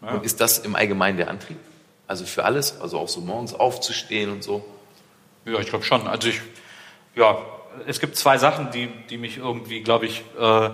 Und 0.00 0.24
ist 0.24 0.40
das 0.40 0.58
im 0.60 0.74
Allgemeinen 0.76 1.16
der 1.18 1.28
Antrieb? 1.28 1.58
Also 2.06 2.24
für 2.24 2.44
alles, 2.44 2.80
also 2.80 2.98
auch 2.98 3.08
so 3.08 3.20
morgens 3.20 3.54
aufzustehen 3.54 4.30
und 4.30 4.42
so. 4.42 4.64
Ja, 5.44 5.58
ich 5.60 5.68
glaube 5.68 5.84
schon. 5.84 6.06
Also 6.06 6.28
ich, 6.28 6.40
ja, 7.14 7.38
es 7.86 8.00
gibt 8.00 8.16
zwei 8.16 8.38
Sachen, 8.38 8.70
die, 8.72 8.88
die 9.10 9.18
mich 9.18 9.36
irgendwie, 9.38 9.80
glaube 9.82 10.06
ich, 10.06 10.22
äh, 10.38 10.70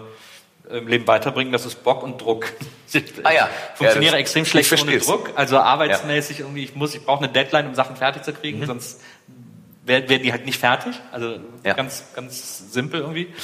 im 0.71 0.89
Leben 0.89 1.07
weiterbringen. 1.07 1.53
Das 1.53 1.65
ist 1.67 1.83
Bock 1.85 2.03
und 2.03 2.21
Druck. 2.21 2.47
Ich 2.93 3.03
Ah 3.25 3.33
ja. 3.33 3.49
funktioniere 3.75 4.13
Ja, 4.15 4.19
extrem 4.21 4.45
ich 4.45 4.49
schlecht 4.49 4.71
ohne 4.73 4.79
versteh's. 4.83 5.07
Druck. 5.07 5.33
Also 5.35 5.59
arbeitsmäßig 5.59 6.41
irgendwie, 6.41 6.63
ich 6.65 6.75
muss, 6.77 6.95
ich 6.95 7.05
brauche 7.05 7.25
eine 7.25 7.33
Deadline, 7.33 7.67
um 7.67 7.75
Sachen 7.75 7.97
fertig 7.97 8.23
zu 8.23 8.33
kriegen, 8.33 8.65
sonst 8.65 9.01
werden 9.85 10.09
werden 10.09 10.23
die 10.23 10.31
halt 10.31 10.47
nicht 10.47 10.59
fertig. 10.61 10.95
Also 11.11 11.41
Ja. 11.65 11.75
ganz, 11.75 12.05
ganz 12.15 12.73
simpel 12.73 13.01
irgendwie. 13.01 13.35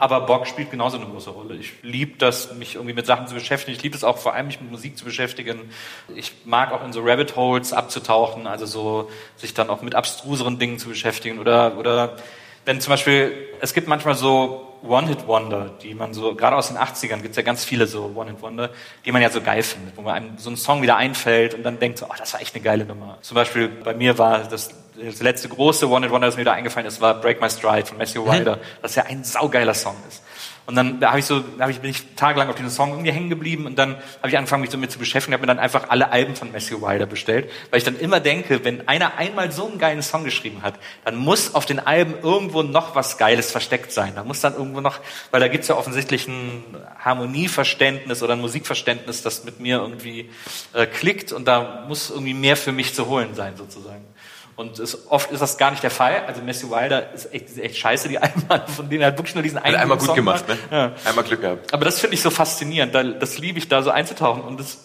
Aber 0.00 0.22
Bock 0.22 0.46
spielt 0.46 0.70
genauso 0.70 0.96
eine 0.96 1.06
große 1.06 1.28
Rolle. 1.28 1.56
Ich 1.56 1.74
liebe 1.82 2.16
das, 2.16 2.54
mich 2.54 2.76
irgendwie 2.76 2.94
mit 2.94 3.04
Sachen 3.04 3.28
zu 3.28 3.34
beschäftigen. 3.34 3.76
Ich 3.76 3.82
liebe 3.82 3.94
es 3.94 4.02
auch 4.02 4.16
vor 4.16 4.32
allem, 4.32 4.46
mich 4.46 4.58
mit 4.58 4.70
Musik 4.70 4.96
zu 4.96 5.04
beschäftigen. 5.04 5.70
Ich 6.16 6.32
mag 6.46 6.72
auch 6.72 6.82
in 6.82 6.94
so 6.94 7.02
Rabbit 7.02 7.36
Holes 7.36 7.74
abzutauchen, 7.74 8.46
also 8.46 8.64
so 8.64 9.10
sich 9.36 9.52
dann 9.52 9.68
auch 9.68 9.82
mit 9.82 9.94
abstruseren 9.94 10.58
Dingen 10.58 10.78
zu 10.78 10.88
beschäftigen 10.88 11.38
oder 11.38 11.76
oder 11.76 12.16
wenn 12.64 12.80
zum 12.80 12.92
Beispiel 12.92 13.32
es 13.60 13.74
gibt 13.74 13.88
manchmal 13.88 14.14
so 14.14 14.78
One-Hit-Wonder, 14.82 15.72
die 15.82 15.94
man 15.94 16.14
so 16.14 16.34
gerade 16.34 16.56
aus 16.56 16.68
den 16.68 16.78
80ern 16.78 17.20
gibt 17.20 17.30
es 17.30 17.36
ja 17.36 17.42
ganz 17.42 17.64
viele 17.64 17.86
so 17.86 18.12
One-Hit-Wonder, 18.14 18.70
die 19.04 19.12
man 19.12 19.20
ja 19.20 19.28
so 19.28 19.42
geil 19.42 19.62
findet, 19.62 19.98
wo 19.98 20.02
man 20.02 20.14
einem 20.14 20.38
so 20.38 20.48
ein 20.48 20.56
Song 20.56 20.80
wieder 20.80 20.96
einfällt 20.96 21.52
und 21.52 21.62
dann 21.62 21.78
denkt 21.78 21.98
so, 21.98 22.06
oh, 22.06 22.14
das 22.16 22.32
war 22.32 22.40
echt 22.40 22.54
eine 22.54 22.64
geile 22.64 22.86
Nummer. 22.86 23.18
Zum 23.20 23.34
Beispiel 23.34 23.68
bei 23.68 23.92
mir 23.92 24.16
war 24.16 24.38
das 24.44 24.70
das 24.96 25.20
letzte 25.20 25.48
große 25.48 25.88
One-Hit-Wonder, 25.88 26.26
das 26.26 26.36
mir 26.36 26.44
da 26.44 26.52
eingefallen 26.52 26.86
ist, 26.86 27.00
war 27.00 27.20
Break 27.20 27.40
My 27.40 27.50
Stride 27.50 27.86
von 27.86 27.98
Matthew 27.98 28.26
Wilder, 28.26 28.58
das 28.82 28.94
ja 28.94 29.04
ein 29.04 29.24
saugeiler 29.24 29.74
Song 29.74 29.96
ist. 30.08 30.22
Und 30.70 30.76
dann 30.76 31.00
da 31.00 31.08
habe 31.08 31.18
ich 31.18 31.24
so, 31.24 31.40
da 31.40 31.64
hab 31.64 31.70
ich, 31.70 31.80
bin 31.80 31.90
ich 31.90 32.14
tagelang 32.14 32.48
auf 32.48 32.54
diesen 32.54 32.70
Song 32.70 32.90
irgendwie 32.90 33.10
hängen 33.10 33.28
geblieben 33.28 33.66
und 33.66 33.76
dann 33.76 33.96
habe 34.18 34.28
ich 34.28 34.38
angefangen, 34.38 34.60
mich 34.60 34.70
damit 34.70 34.92
zu 34.92 35.00
beschäftigen, 35.00 35.32
habe 35.32 35.40
mir 35.40 35.48
dann 35.48 35.58
einfach 35.58 35.88
alle 35.88 36.12
Alben 36.12 36.36
von 36.36 36.52
Matthew 36.52 36.80
Wilder 36.80 37.06
bestellt, 37.06 37.50
weil 37.70 37.78
ich 37.78 37.84
dann 37.84 37.98
immer 37.98 38.20
denke, 38.20 38.64
wenn 38.64 38.86
einer 38.86 39.16
einmal 39.16 39.50
so 39.50 39.66
einen 39.66 39.78
geilen 39.78 40.00
Song 40.00 40.22
geschrieben 40.22 40.62
hat, 40.62 40.74
dann 41.04 41.16
muss 41.16 41.56
auf 41.56 41.66
den 41.66 41.80
Alben 41.80 42.14
irgendwo 42.22 42.62
noch 42.62 42.94
was 42.94 43.18
Geiles 43.18 43.50
versteckt 43.50 43.90
sein. 43.90 44.12
Da 44.14 44.22
muss 44.22 44.40
dann 44.42 44.54
irgendwo 44.54 44.80
noch, 44.80 45.00
weil 45.32 45.40
da 45.40 45.48
gibt's 45.48 45.66
ja 45.66 45.76
offensichtlich 45.76 46.28
ein 46.28 46.62
Harmonieverständnis 47.00 48.22
oder 48.22 48.34
ein 48.34 48.40
Musikverständnis, 48.40 49.22
das 49.22 49.42
mit 49.42 49.58
mir 49.58 49.78
irgendwie 49.78 50.30
äh, 50.72 50.86
klickt 50.86 51.32
und 51.32 51.48
da 51.48 51.84
muss 51.88 52.10
irgendwie 52.10 52.34
mehr 52.34 52.56
für 52.56 52.70
mich 52.70 52.94
zu 52.94 53.08
holen 53.08 53.34
sein, 53.34 53.56
sozusagen. 53.56 54.04
Und 54.60 54.78
es, 54.78 55.10
oft 55.10 55.30
ist 55.30 55.40
das 55.40 55.56
gar 55.56 55.70
nicht 55.70 55.82
der 55.82 55.90
Fall. 55.90 56.22
Also 56.26 56.42
Matthew 56.42 56.70
Wilder 56.70 57.14
ist 57.14 57.32
echt, 57.32 57.46
ist 57.46 57.58
echt 57.58 57.78
scheiße, 57.78 58.08
die 58.10 58.18
Alben, 58.22 58.42
von 58.68 58.90
denen 58.90 59.00
er 59.00 59.08
hat 59.08 59.16
wirklich 59.16 59.34
nur 59.34 59.42
diesen 59.42 59.56
einen 59.58 59.74
Hat 59.74 59.82
einmal 59.82 59.96
gut 59.96 60.08
Song 60.08 60.16
gemacht, 60.16 60.46
ne? 60.46 60.58
Ja. 60.70 60.92
Einmal 61.06 61.24
Glück 61.24 61.40
gehabt. 61.40 61.72
Aber 61.72 61.86
das 61.86 61.98
finde 61.98 62.14
ich 62.14 62.20
so 62.20 62.28
faszinierend. 62.28 62.94
Da, 62.94 63.02
das 63.02 63.38
liebe 63.38 63.58
ich, 63.58 63.68
da 63.68 63.82
so 63.82 63.90
einzutauchen. 63.90 64.42
Und 64.42 64.60
das, 64.60 64.76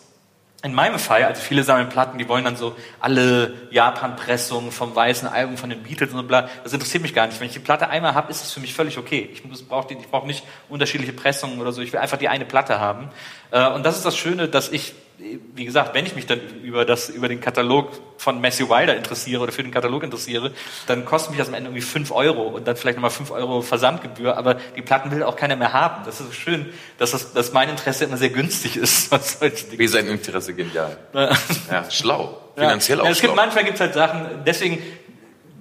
in 0.64 0.74
meinem 0.74 0.98
Fall, 0.98 1.26
also 1.26 1.42
viele 1.42 1.64
sammeln 1.64 1.90
Platten, 1.90 2.18
die 2.18 2.28
wollen 2.30 2.46
dann 2.46 2.56
so 2.56 2.74
alle 3.02 3.54
Japan-Pressungen 3.70 4.72
vom 4.72 4.96
weißen 4.96 5.28
Album 5.28 5.58
von 5.58 5.70
den 5.70 5.84
Beatles 5.84 6.12
und 6.12 6.18
so 6.18 6.24
bla. 6.24 6.50
Das 6.64 6.72
interessiert 6.72 7.04
mich 7.04 7.14
gar 7.14 7.28
nicht. 7.28 7.38
Wenn 7.42 7.48
ich 7.48 7.54
die 7.54 7.60
Platte 7.60 7.90
einmal 7.90 8.16
habe, 8.16 8.32
ist 8.32 8.44
es 8.44 8.54
für 8.54 8.62
mich 8.62 8.74
völlig 8.74 8.98
okay. 8.98 9.30
Ich 9.34 9.44
brauche 9.68 9.94
ich 9.94 10.08
brauch 10.08 10.26
nicht 10.26 10.44
unterschiedliche 10.70 11.12
Pressungen 11.12 11.60
oder 11.60 11.74
so. 11.74 11.82
Ich 11.82 11.92
will 11.92 12.00
einfach 12.00 12.18
die 12.18 12.30
eine 12.30 12.46
Platte 12.46 12.80
haben. 12.80 13.10
Äh, 13.52 13.68
Und 13.72 13.86
das 13.86 13.98
ist 13.98 14.06
das 14.06 14.16
Schöne, 14.16 14.48
dass 14.48 14.70
ich, 14.70 14.94
wie 15.18 15.66
gesagt, 15.66 15.94
wenn 15.94 16.06
ich 16.06 16.16
mich 16.16 16.26
dann 16.26 16.40
über 16.64 16.86
das, 16.86 17.10
über 17.10 17.28
den 17.28 17.40
Katalog 17.40 17.90
von 18.18 18.42
Matthew 18.42 18.70
Wilder 18.70 18.96
interessiere 18.96 19.42
oder 19.42 19.52
für 19.52 19.64
den 19.64 19.72
Katalog 19.72 20.04
interessiere, 20.04 20.52
dann 20.88 21.06
kostet 21.06 21.32
mich 21.32 21.40
das 21.40 21.48
am 21.48 21.54
Ende 21.54 21.70
irgendwie 21.70 21.82
fünf 21.82 22.12
Euro 22.12 22.44
und 22.44 22.68
dann 22.68 22.76
vielleicht 22.76 22.98
nochmal 22.98 23.12
fünf 23.12 23.32
Euro 23.32 23.62
Versandgebühr, 23.62 24.38
aber 24.38 24.56
die 24.76 24.82
Platten 24.82 25.12
will 25.12 25.24
auch 25.24 25.36
keiner 25.36 25.56
mehr 25.56 25.74
haben. 25.74 26.04
Das 26.06 26.20
ist 26.20 26.28
so 26.28 26.34
schön, 26.34 26.68
dass, 26.98 27.12
das, 27.12 27.34
dass 27.34 27.54
mein 27.54 27.70
Interesse 27.70 28.06
immer 28.06 28.18
sehr 28.18 28.30
günstig 28.30 28.78
ist, 28.78 29.12
was 29.12 29.40
Wie 29.42 29.88
sein 29.88 30.08
Interesse 30.08 30.54
genial. 30.54 30.98
Ja, 31.14 31.90
schlau. 31.90 32.42
Finanziell 32.56 32.98
ja. 32.98 33.04
auch 33.04 33.08
ja, 33.08 33.12
es 33.12 33.22
gibt 33.22 33.34
schlau. 33.34 33.42
manchmal 33.42 33.66
gibt's 33.66 33.82
halt 33.82 33.94
Sachen, 33.94 34.44
deswegen 34.46 34.82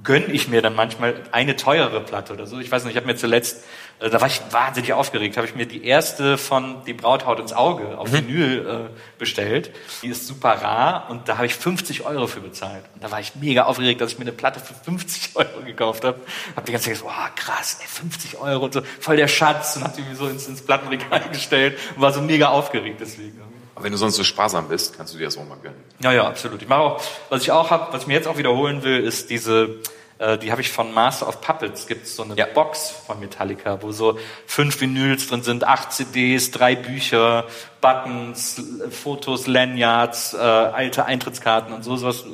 gönne 0.05 0.27
ich 0.27 0.49
mir 0.49 0.63
dann 0.63 0.75
manchmal 0.75 1.15
eine 1.33 1.57
teurere 1.57 2.01
Platte 2.01 2.35
oder 2.35 2.47
so. 2.47 2.61
Ich 2.61 2.71
weiß 2.71 2.85
nicht, 2.85 2.93
ich 2.93 2.97
habe 2.97 3.07
mir 3.07 3.17
zuletzt, 3.17 3.65
äh, 4.01 4.11
da 4.11 4.21
war 4.21 4.29
ich 4.29 4.41
wahnsinnig 4.51 4.93
aufgeregt, 4.93 5.37
habe 5.37 5.47
ich 5.47 5.55
mir 5.55 5.67
die 5.67 5.85
erste 5.85 6.39
von 6.39 6.85
Die 6.85 6.93
Braut 6.93 7.27
haut 7.27 7.41
ins 7.41 7.53
Auge 7.53 7.99
auf 7.99 8.13
Vinyl 8.13 8.91
äh, 8.93 9.19
bestellt. 9.19 9.71
Die 10.03 10.09
ist 10.09 10.27
super 10.27 10.51
rar 10.63 11.11
und 11.11 11.29
da 11.29 11.37
habe 11.37 11.47
ich 11.47 11.55
50 11.55 12.05
Euro 12.05 12.27
für 12.27 12.41
bezahlt. 12.41 12.85
Und 12.95 13.03
da 13.03 13.11
war 13.11 13.21
ich 13.21 13.35
mega 13.35 13.65
aufgeregt, 13.65 14.01
dass 14.01 14.13
ich 14.13 14.19
mir 14.19 14.25
eine 14.25 14.33
Platte 14.33 14.61
für 14.61 14.75
50 14.75 15.31
Euro 15.35 15.63
gekauft 15.65 16.05
habe. 16.05 16.21
Habe 16.55 16.67
die 16.67 16.73
ganze 16.73 16.91
Zeit 16.91 17.01
gesagt, 17.01 17.15
oh 17.17 17.33
krass, 17.35 17.79
ey, 17.81 17.89
50 17.89 18.39
Euro 18.39 18.67
und 18.67 18.75
so, 18.75 18.83
voll 19.01 19.17
der 19.17 19.29
Schatz 19.29 19.77
und 19.77 19.85
habe 19.85 19.95
die 19.97 20.03
mir 20.03 20.15
so 20.15 20.29
ins, 20.29 20.47
ins 20.47 20.63
Plattenregal 20.63 21.29
gestellt 21.33 21.79
und 21.97 22.03
war 22.03 22.13
so 22.13 22.21
mega 22.21 22.49
aufgeregt 22.49 23.01
deswegen. 23.01 23.54
Aber 23.75 23.85
wenn 23.85 23.93
du 23.93 23.99
sonst 23.99 24.17
so 24.17 24.25
sparsam 24.25 24.69
bist, 24.69 24.97
kannst 24.97 25.15
du 25.15 25.19
dir 25.19 25.25
das 25.25 25.37
auch 25.37 25.45
mal 25.49 25.59
gönnen. 25.63 25.83
Ja, 26.01 26.13
ja, 26.13 26.27
absolut. 26.27 26.63
Ich 26.63 26.69
mache 26.69 26.81
auch, 26.81 27.03
was 27.29 27.43
ich 27.43 27.51
auch 27.51 27.71
habe, 27.71 27.93
was 27.93 28.03
ich 28.03 28.07
mir 28.07 28.15
jetzt 28.15 28.29
auch 28.29 28.39
wiederholen 28.39 28.83
will, 28.85 29.01
ist 29.01 29.31
diese, 29.31 29.81
äh, 30.19 30.39
die 30.39 30.53
habe 30.53 30.61
ich 30.61 30.71
von 30.71 30.95
Master 30.95 31.27
of 31.27 31.41
Puppets. 31.41 31.87
Gibt 31.89 32.07
so 32.07 32.23
eine 32.23 32.37
Ja. 32.37 32.47
Box 32.47 32.91
von 33.07 33.19
Metallica, 33.19 33.83
wo 33.83 33.91
so 33.91 34.17
fünf 34.47 34.81
Vinyls 34.81 35.27
drin 35.29 35.43
sind, 35.43 35.65
acht 35.65 35.93
CDs, 35.93 36.53
drei 36.53 36.77
Bücher, 36.77 37.47
Buttons, 37.81 38.63
Fotos, 38.91 39.47
Lanyards, 39.49 40.35
äh, 40.35 40.39
alte 40.39 41.05
Eintrittskarten 41.05 41.75
und 41.75 41.83
so 41.83 41.97
sowas. 41.97 42.25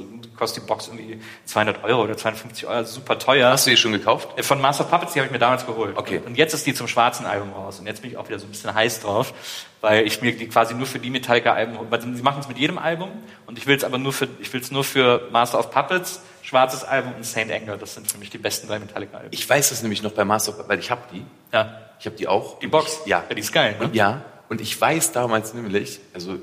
Kostet 0.41 0.63
die 0.63 0.67
Box 0.67 0.89
irgendwie 0.89 1.21
200 1.45 1.85
Euro 1.85 2.05
oder 2.05 2.17
250 2.17 2.67
Euro, 2.67 2.77
also 2.79 2.95
super 2.95 3.19
teuer. 3.19 3.51
Hast 3.51 3.67
du 3.67 3.71
die 3.71 3.77
schon 3.77 3.93
gekauft? 3.93 4.31
Äh, 4.39 4.43
Von 4.43 4.59
Master 4.59 4.85
of 4.85 4.91
Puppets, 4.91 5.13
die 5.13 5.21
habe 5.21 5.27
ich 5.27 5.33
mir 5.33 5.39
damals 5.39 5.67
geholt. 5.67 5.99
Okay. 5.99 6.23
Und 6.25 6.39
jetzt 6.39 6.55
ist 6.55 6.67
die 6.67 6.73
zum 6.73 6.89
schwarzen 6.89 7.27
Album 7.27 7.53
raus. 7.53 7.79
Und 7.79 7.87
jetzt 7.87 8.01
bin 8.01 8.11
ich 8.11 8.17
auch 8.17 8.27
wieder 8.27 8.39
so 8.39 8.47
ein 8.47 8.51
bisschen 8.51 8.75
heiß 8.75 9.01
drauf, 9.01 9.35
weil 9.83 10.07
ich 10.07 10.23
mir 10.23 10.35
die 10.35 10.49
quasi 10.49 10.75
nur 10.75 10.87
für 10.87 10.99
die 10.99 11.11
Metallica-Alben. 11.11 11.79
Weil 11.91 12.01
sie 12.01 12.23
machen 12.23 12.41
es 12.41 12.49
mit 12.49 12.57
jedem 12.57 12.79
Album 12.79 13.11
und 13.47 13.59
ich 13.59 13.67
will 13.67 13.77
es 13.77 13.85
aber 13.85 13.99
nur 13.99 14.15
für, 14.15 14.29
ich 14.41 14.51
will 14.53 14.63
es 14.63 14.71
nur 14.71 14.83
für 14.83 15.29
Master 15.31 15.59
of 15.59 15.71
Puppets, 15.71 16.23
schwarzes 16.43 16.83
Album 16.83 17.13
und 17.15 17.27
Saint 17.27 17.53
Anger. 17.53 17.77
Das 17.77 17.95
sind 17.95 18.11
für 18.11 18.17
mich 18.17 18.31
die 18.31 18.39
besten 18.39 18.67
drei 18.67 18.79
Metallica-Alben. 18.79 19.29
Ich 19.33 19.47
weiß 19.47 19.69
das 19.69 19.83
nämlich 19.83 20.03
noch 20.03 20.13
bei 20.13 20.25
Master 20.25 20.59
of, 20.59 20.69
weil 20.69 20.79
ich 20.79 20.91
habe 20.91 21.03
die. 21.13 21.23
Ja. 21.53 21.83
Ich 22.01 22.07
habe 22.07 22.17
die 22.17 22.29
auch. 22.29 22.59
Die 22.61 22.67
Box? 22.67 23.01
Ja. 23.05 23.25
ja. 23.29 23.35
Die 23.35 23.41
ist 23.41 23.53
geil, 23.53 23.77
ne? 23.79 23.85
Und 23.85 23.95
ja, 23.95 24.23
und 24.49 24.63
ich 24.63 24.81
weiß 24.81 25.13
damals 25.13 25.53
nämlich, 25.53 26.01
also 26.15 26.39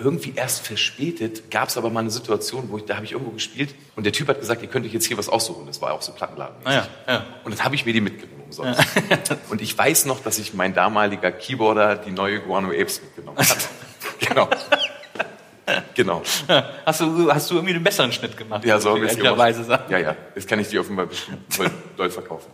irgendwie 0.00 0.32
erst 0.34 0.66
verspätet 0.66 1.50
gab 1.50 1.68
es 1.68 1.76
aber 1.76 1.90
mal 1.90 2.00
eine 2.00 2.10
Situation, 2.10 2.70
wo 2.70 2.78
ich, 2.78 2.84
da 2.84 2.96
habe 2.96 3.04
ich 3.04 3.12
irgendwo 3.12 3.30
gespielt 3.32 3.74
und 3.96 4.04
der 4.04 4.12
Typ 4.12 4.28
hat 4.28 4.40
gesagt, 4.40 4.62
ihr 4.62 4.68
könnt 4.68 4.86
euch 4.86 4.92
jetzt 4.92 5.06
hier 5.06 5.18
was 5.18 5.28
aussuchen. 5.28 5.66
Das 5.66 5.80
war 5.82 5.92
auch 5.92 6.02
so 6.02 6.12
Plattenladen. 6.12 6.56
Ah, 6.64 6.72
ja, 6.72 6.88
ja. 7.06 7.26
Und 7.44 7.54
dann 7.56 7.64
habe 7.64 7.74
ich 7.74 7.84
mir 7.86 7.92
die 7.92 8.00
mitgenommen 8.00 8.42
umsonst. 8.46 8.80
und 9.50 9.60
ich 9.62 9.76
weiß 9.76 10.06
noch, 10.06 10.20
dass 10.22 10.38
ich 10.38 10.54
mein 10.54 10.74
damaliger 10.74 11.30
Keyboarder 11.30 11.96
die 11.96 12.10
neue 12.10 12.40
Guano 12.40 12.68
Apes 12.70 13.00
mitgenommen 13.02 13.38
hat. 13.38 13.68
genau. 14.18 14.48
genau. 15.94 16.22
Hast 16.84 17.00
du, 17.00 17.32
hast 17.32 17.50
du 17.50 17.54
irgendwie 17.54 17.74
einen 17.74 17.84
besseren 17.84 18.12
Schnitt 18.12 18.36
gemacht? 18.36 18.64
Ja, 18.64 18.80
so 18.80 18.90
muss 18.90 18.98
ich 18.98 19.04
es 19.04 19.10
ehrlicherweise 19.12 19.62
gemacht. 19.62 19.80
sagen. 19.88 19.92
Ja, 19.92 19.98
ja. 19.98 20.16
Jetzt 20.34 20.48
kann 20.48 20.58
ich 20.58 20.68
die 20.68 20.78
offenbar 20.78 21.06
bestimmt 21.06 21.38
voll 21.54 21.70
doll 21.96 22.10
verkaufen. 22.10 22.50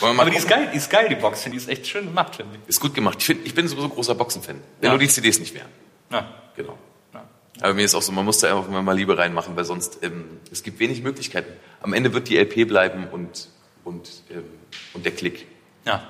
Aber 0.00 0.30
die 0.30 0.36
ist 0.36 0.48
geil, 0.48 0.68
die 0.72 0.76
ist 0.76 0.90
geil, 0.90 1.08
die 1.08 1.14
Box. 1.14 1.44
Die 1.44 1.56
ist 1.56 1.68
echt 1.68 1.86
schön 1.86 2.04
gemacht, 2.06 2.36
finde 2.36 2.58
ich. 2.62 2.68
Ist 2.68 2.80
gut 2.80 2.94
gemacht. 2.94 3.16
Ich, 3.20 3.26
find, 3.26 3.46
ich 3.46 3.54
bin 3.54 3.66
sowieso 3.66 3.88
großer 3.88 4.14
Boxen-Fan. 4.14 4.60
Wenn 4.80 4.86
Ja. 4.86 4.90
nur 4.90 4.98
die 4.98 5.08
CDs 5.08 5.38
nicht 5.38 5.54
wären. 5.54 5.68
Ja. 6.10 6.28
Genau. 6.56 6.78
Ja. 7.12 7.24
Aber 7.60 7.74
mir 7.74 7.84
ist 7.84 7.94
auch 7.94 8.02
so, 8.02 8.12
man 8.12 8.24
muss 8.24 8.38
da 8.38 8.56
einfach 8.56 8.70
mal 8.70 8.96
Liebe 8.96 9.16
reinmachen, 9.18 9.56
weil 9.56 9.64
sonst 9.64 9.98
ähm, 10.02 10.24
es 10.50 10.62
gibt 10.62 10.78
wenig 10.78 11.02
Möglichkeiten. 11.02 11.52
Am 11.80 11.92
Ende 11.92 12.12
wird 12.12 12.28
die 12.28 12.38
LP 12.38 12.66
bleiben 12.66 13.08
und 13.10 13.48
und 13.84 14.22
ähm, 14.30 14.44
und 14.94 15.04
der 15.04 15.12
Klick. 15.12 15.46
Ja. 15.84 16.02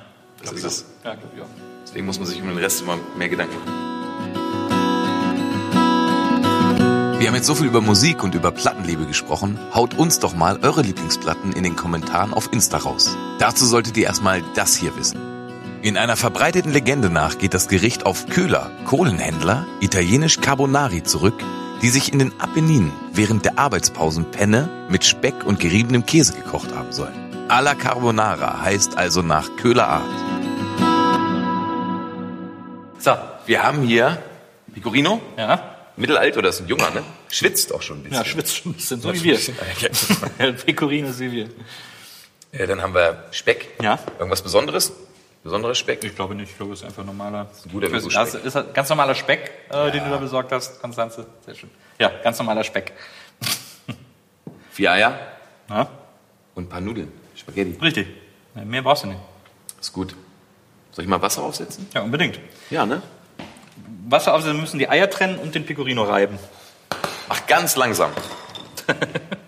Das 0.43 0.53
ist 0.53 0.65
es. 0.65 0.85
Ja, 1.05 1.15
glaub 1.15 1.35
ich 1.35 1.43
auch. 1.43 1.47
Deswegen 1.83 2.07
muss 2.07 2.19
man 2.19 2.29
sich 2.29 2.41
um 2.41 2.49
den 2.49 2.59
Rest 2.59 2.83
immer 2.83 2.99
mehr 3.17 3.29
Gedanken 3.29 3.55
machen. 3.55 3.87
Wir 7.19 7.29
haben 7.29 7.35
jetzt 7.35 7.47
so 7.47 7.55
viel 7.55 7.67
über 7.67 7.81
Musik 7.81 8.23
und 8.23 8.35
über 8.35 8.53
Plattenliebe 8.53 9.07
gesprochen. 9.07 9.59
Haut 9.75 9.95
uns 9.95 10.19
doch 10.21 10.35
mal 10.37 10.59
eure 10.63 10.83
Lieblingsplatten 10.83 11.55
in 11.55 11.65
den 11.65 11.75
Kommentaren 11.75 12.35
auf 12.35 12.53
Insta 12.53 12.77
raus. 12.77 13.17
Dazu 13.39 13.65
solltet 13.65 13.97
ihr 13.97 14.05
erstmal 14.05 14.43
das 14.55 14.77
hier 14.77 14.95
wissen. 14.97 15.26
In 15.87 15.97
einer 15.97 16.17
verbreiteten 16.17 16.73
Legende 16.73 17.11
nach 17.11 17.39
geht 17.39 17.55
das 17.55 17.69
Gericht 17.69 18.07
auf 18.07 18.27
Köhler, 18.27 18.73
Kohlenhändler, 18.87 19.65
italienisch 19.81 20.41
Carbonari 20.41 21.05
zurück, 21.05 21.41
die 21.81 21.91
sich 21.91 22.13
in 22.13 22.19
den 22.19 22.41
Apenninen 22.41 22.91
während 23.13 23.45
der 23.45 23.57
Arbeitspausen 23.57 24.29
Penne 24.33 24.69
mit 24.91 25.05
Speck 25.05 25.47
und 25.47 25.61
geriebenem 25.61 26.05
Käse 26.05 26.33
gekocht 26.33 26.75
haben 26.75 26.91
sollen. 26.91 27.15
Alla 27.47 27.77
Carbonara 27.77 28.63
heißt 28.63 28.99
also 28.99 29.23
nach 29.23 29.49
Köhler 29.59 29.87
Art. 29.87 30.03
So. 32.99 33.13
Wir 33.47 33.63
haben 33.63 33.83
hier 33.83 34.21
Pecorino, 34.75 35.23
Ja. 35.37 35.77
Mittelalter, 35.95 36.43
das 36.43 36.57
ist 36.57 36.63
ein 36.63 36.67
Junger, 36.69 36.91
ne? 36.91 37.05
Schwitzt 37.31 37.73
auch 37.73 37.83
schon 37.83 37.99
ein 37.99 38.03
bisschen. 38.03 38.19
Ja, 38.19 38.25
schwitzt 38.25 38.57
schon 38.57 38.73
ein 38.73 38.75
bisschen, 38.75 39.01
so 39.01 39.15
wie 39.15 39.23
wir. 39.23 39.39
wir. 39.39 40.53
Pecorino 40.67 41.11
ist 41.11 41.21
wie 41.21 41.31
wir. 41.31 41.49
äh, 42.51 42.67
dann 42.67 42.83
haben 42.83 42.93
wir 42.93 43.27
Speck. 43.31 43.69
Ja. 43.81 44.01
Irgendwas 44.19 44.43
Besonderes? 44.43 44.93
Besonderes 45.47 45.79
Speck? 45.79 46.03
Ich 46.03 46.17
glaube 46.17 46.35
nicht, 46.35 46.51
ich 46.51 46.57
glaube, 46.57 46.73
es 46.73 46.81
ist 46.81 46.87
einfach 46.87 47.05
normaler. 47.05 47.43
ein 47.65 47.71
guter 47.71 47.87
Öko-Speck. 47.87 48.13
das 48.13 48.35
ist 48.35 48.75
ganz 48.75 48.89
normaler 48.89 49.15
Speck, 49.15 49.53
äh, 49.71 49.93
den 49.93 50.03
du 50.03 50.11
da 50.11 50.17
besorgt 50.17 50.51
hast, 50.51 50.83
Konstanze. 50.83 51.25
Sehr 51.45 51.55
schön. 51.55 51.71
Ja, 52.01 52.11
ganz 52.25 52.37
normaler 52.39 52.65
Speck. 52.65 52.93
Vier 54.73 54.91
Eier 54.91 55.17
Ja, 55.71 55.89
und 56.57 56.65
ein 56.65 56.69
paar 56.69 56.81
Nudeln. 56.81 57.13
Spaghetti. 57.37 57.79
richtig. 57.81 58.09
Ja, 58.57 58.65
Mehr 58.65 58.83
brauchst 58.83 59.05
du 59.05 59.09
nicht. 59.09 59.21
Ist 59.81 59.93
gut. 59.93 60.17
Soll 60.91 61.05
ich 61.05 61.09
mal 61.09 61.23
Wasser 61.23 61.45
aufsetzen? 61.45 61.87
Ja, 61.95 62.03
unbedingt. 62.03 62.41
Ja, 62.71 62.85
ne? 62.85 63.01
Wasser 64.09 64.35
auf, 64.35 64.45
wir 64.45 64.53
müssen 64.53 64.81
die 64.81 64.89
Eier 64.89 65.09
trennen 65.09 65.39
und 65.39 65.55
den 65.55 65.65
Pecorino 65.65 66.03
reiben. 66.03 66.41
Mach 67.29 67.47
ganz 67.47 67.77
langsam. 67.77 68.11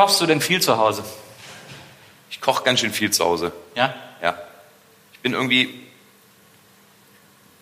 Kochst 0.00 0.18
du 0.18 0.24
denn 0.24 0.40
viel 0.40 0.62
zu 0.62 0.78
Hause? 0.78 1.04
Ich 2.30 2.40
koche 2.40 2.64
ganz 2.64 2.80
schön 2.80 2.90
viel 2.90 3.10
zu 3.10 3.22
Hause. 3.22 3.52
Ja? 3.74 3.94
Ja. 4.22 4.34
Ich 5.12 5.18
bin 5.18 5.34
irgendwie. 5.34 5.86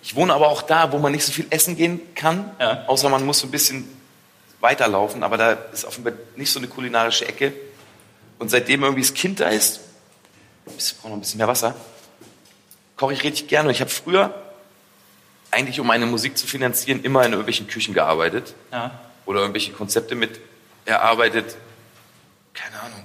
Ich 0.04 0.14
wohne 0.14 0.32
aber 0.32 0.46
auch 0.46 0.62
da, 0.62 0.92
wo 0.92 0.98
man 0.98 1.10
nicht 1.10 1.24
so 1.24 1.32
viel 1.32 1.46
essen 1.50 1.76
gehen 1.76 2.00
kann. 2.14 2.48
Ja. 2.60 2.84
Außer 2.86 3.08
man 3.08 3.26
muss 3.26 3.40
so 3.40 3.48
ein 3.48 3.50
bisschen 3.50 3.88
weiterlaufen. 4.60 5.24
Aber 5.24 5.36
da 5.36 5.50
ist 5.72 5.84
offenbar 5.84 6.12
nicht 6.36 6.52
so 6.52 6.60
eine 6.60 6.68
kulinarische 6.68 7.26
Ecke. 7.26 7.52
Und 8.38 8.52
seitdem 8.52 8.84
irgendwie 8.84 9.02
das 9.02 9.14
Kind 9.14 9.40
da 9.40 9.48
ist, 9.48 9.80
ich 10.78 10.96
brauche 10.96 11.08
noch 11.08 11.16
ein 11.16 11.20
bisschen 11.20 11.38
mehr 11.38 11.48
Wasser, 11.48 11.74
koche 12.96 13.14
ich 13.14 13.24
richtig 13.24 13.48
gerne. 13.48 13.72
Ich 13.72 13.80
habe 13.80 13.90
früher, 13.90 14.32
eigentlich 15.50 15.80
um 15.80 15.88
meine 15.88 16.06
Musik 16.06 16.38
zu 16.38 16.46
finanzieren, 16.46 17.02
immer 17.02 17.24
in 17.24 17.32
irgendwelchen 17.32 17.66
Küchen 17.66 17.94
gearbeitet. 17.94 18.54
Ja. 18.70 18.92
oder 19.26 19.40
irgendwelche 19.40 19.72
Konzepte 19.72 20.14
mit 20.14 20.38
erarbeitet. 20.84 21.56
Keine 22.60 22.80
Ahnung. 22.82 23.04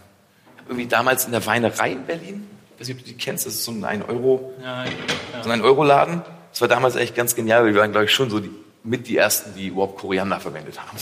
Ich 0.55 0.59
habe 0.61 0.69
irgendwie 0.71 0.87
damals 0.87 1.25
in 1.25 1.31
der 1.31 1.45
Weinerei 1.45 1.91
in 1.91 2.05
Berlin, 2.05 2.47
ich 2.75 2.81
weiß 2.81 2.87
nicht, 2.87 2.97
ob 2.99 3.03
du 3.05 3.11
die 3.11 3.17
kennst, 3.17 3.45
das 3.45 3.53
ist 3.53 3.65
so 3.65 3.71
ein 3.71 3.83
1 3.83 4.05
Euro, 4.09 4.53
Ja, 4.61 4.85
so 5.43 5.49
ein. 5.49 5.61
Das 6.51 6.61
war 6.61 6.67
damals 6.67 6.95
echt 6.95 7.15
ganz 7.15 7.35
genial, 7.35 7.63
weil 7.65 7.73
wir 7.73 7.81
waren, 7.81 7.91
glaube 7.91 8.05
ich, 8.05 8.11
schon 8.13 8.29
so 8.29 8.39
die, 8.39 8.49
mit 8.83 9.07
die 9.07 9.17
ersten, 9.17 9.55
die 9.55 9.67
überhaupt 9.67 9.99
Koriander 9.99 10.39
verwendet 10.39 10.79
haben. 10.79 10.97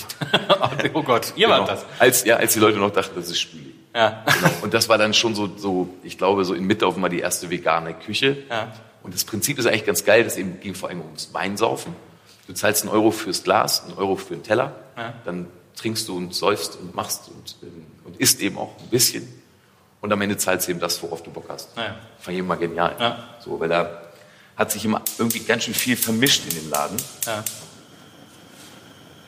oh 0.93 1.03
Gott, 1.03 1.33
ihr 1.35 1.49
wart 1.49 1.67
Genau. 1.67 1.71
das. 1.71 1.85
Als, 1.99 2.23
ja, 2.25 2.37
als 2.37 2.53
die 2.53 2.59
Leute 2.59 2.77
noch 2.77 2.91
dachten, 2.91 3.13
das 3.15 3.27
ist 3.29 3.39
Spüli. 3.39 3.73
Ja. 3.93 4.23
Genau. 4.25 4.51
Und 4.61 4.73
das 4.73 4.87
war 4.87 4.97
dann 4.97 5.13
schon 5.13 5.35
so, 5.35 5.49
so, 5.57 5.89
ich 6.03 6.17
glaube, 6.17 6.45
so 6.45 6.53
in 6.53 6.63
Mitte 6.65 6.87
auf 6.87 6.95
mal 6.95 7.09
die 7.09 7.19
erste 7.19 7.49
vegane 7.49 7.93
Küche. 7.93 8.37
Ja. 8.49 8.71
Und 9.03 9.13
das 9.13 9.25
Prinzip 9.25 9.59
ist 9.59 9.65
eigentlich 9.65 9.85
ganz 9.85 10.05
geil, 10.05 10.23
das 10.23 10.37
eben 10.37 10.59
ging 10.61 10.73
vor 10.75 10.89
allem 10.89 11.01
ums 11.01 11.33
Weinsaufen. 11.33 11.93
Du 12.47 12.53
zahlst 12.53 12.83
einen 12.83 12.91
Euro 12.91 13.11
fürs 13.11 13.43
Glas, 13.43 13.83
einen 13.85 13.97
Euro 13.97 14.15
für 14.15 14.35
den 14.35 14.43
Teller, 14.43 14.73
Ja. 14.97 15.13
dann 15.25 15.47
trinkst 15.75 16.07
du 16.07 16.15
und 16.15 16.33
säufst 16.35 16.75
und 16.77 16.95
machst 16.95 17.29
und, 17.29 17.55
ähm, 17.63 17.85
und 18.03 18.17
isst 18.17 18.39
eben 18.41 18.57
auch 18.57 18.77
ein 18.79 18.89
bisschen. 18.89 19.27
Und 20.01 20.11
am 20.11 20.21
Ende 20.21 20.35
zahlst 20.37 20.67
du 20.67 20.71
eben 20.71 20.79
das, 20.79 21.01
worauf 21.03 21.21
du 21.23 21.29
Bock 21.31 21.45
hast. 21.49 21.69
Ja. 21.77 21.95
Fand 22.19 22.33
ich 22.33 22.39
immer 22.39 22.57
genial. 22.57 22.95
Ja. 22.99 23.23
So, 23.43 23.59
weil 23.59 23.69
da 23.69 24.01
hat 24.55 24.71
sich 24.71 24.83
immer 24.85 25.01
irgendwie 25.17 25.39
ganz 25.39 25.63
schön 25.65 25.73
viel 25.73 25.95
vermischt 25.95 26.43
in 26.45 26.55
dem 26.55 26.69
Laden. 26.69 26.97
Ja. 27.25 27.43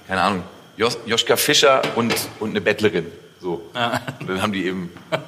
Keine 0.07 0.21
Ahnung, 0.21 0.43
Jos 0.75 0.97
Joschka 1.05 1.35
Fischer 1.37 1.81
und, 1.95 2.13
und 2.39 2.49
eine 2.51 2.61
Bettlerin. 2.61 3.11
So. 3.39 3.61
Und 4.19 4.27
dann 4.29 4.41
haben 4.41 4.53
die 4.53 4.65
eben. 4.65 4.91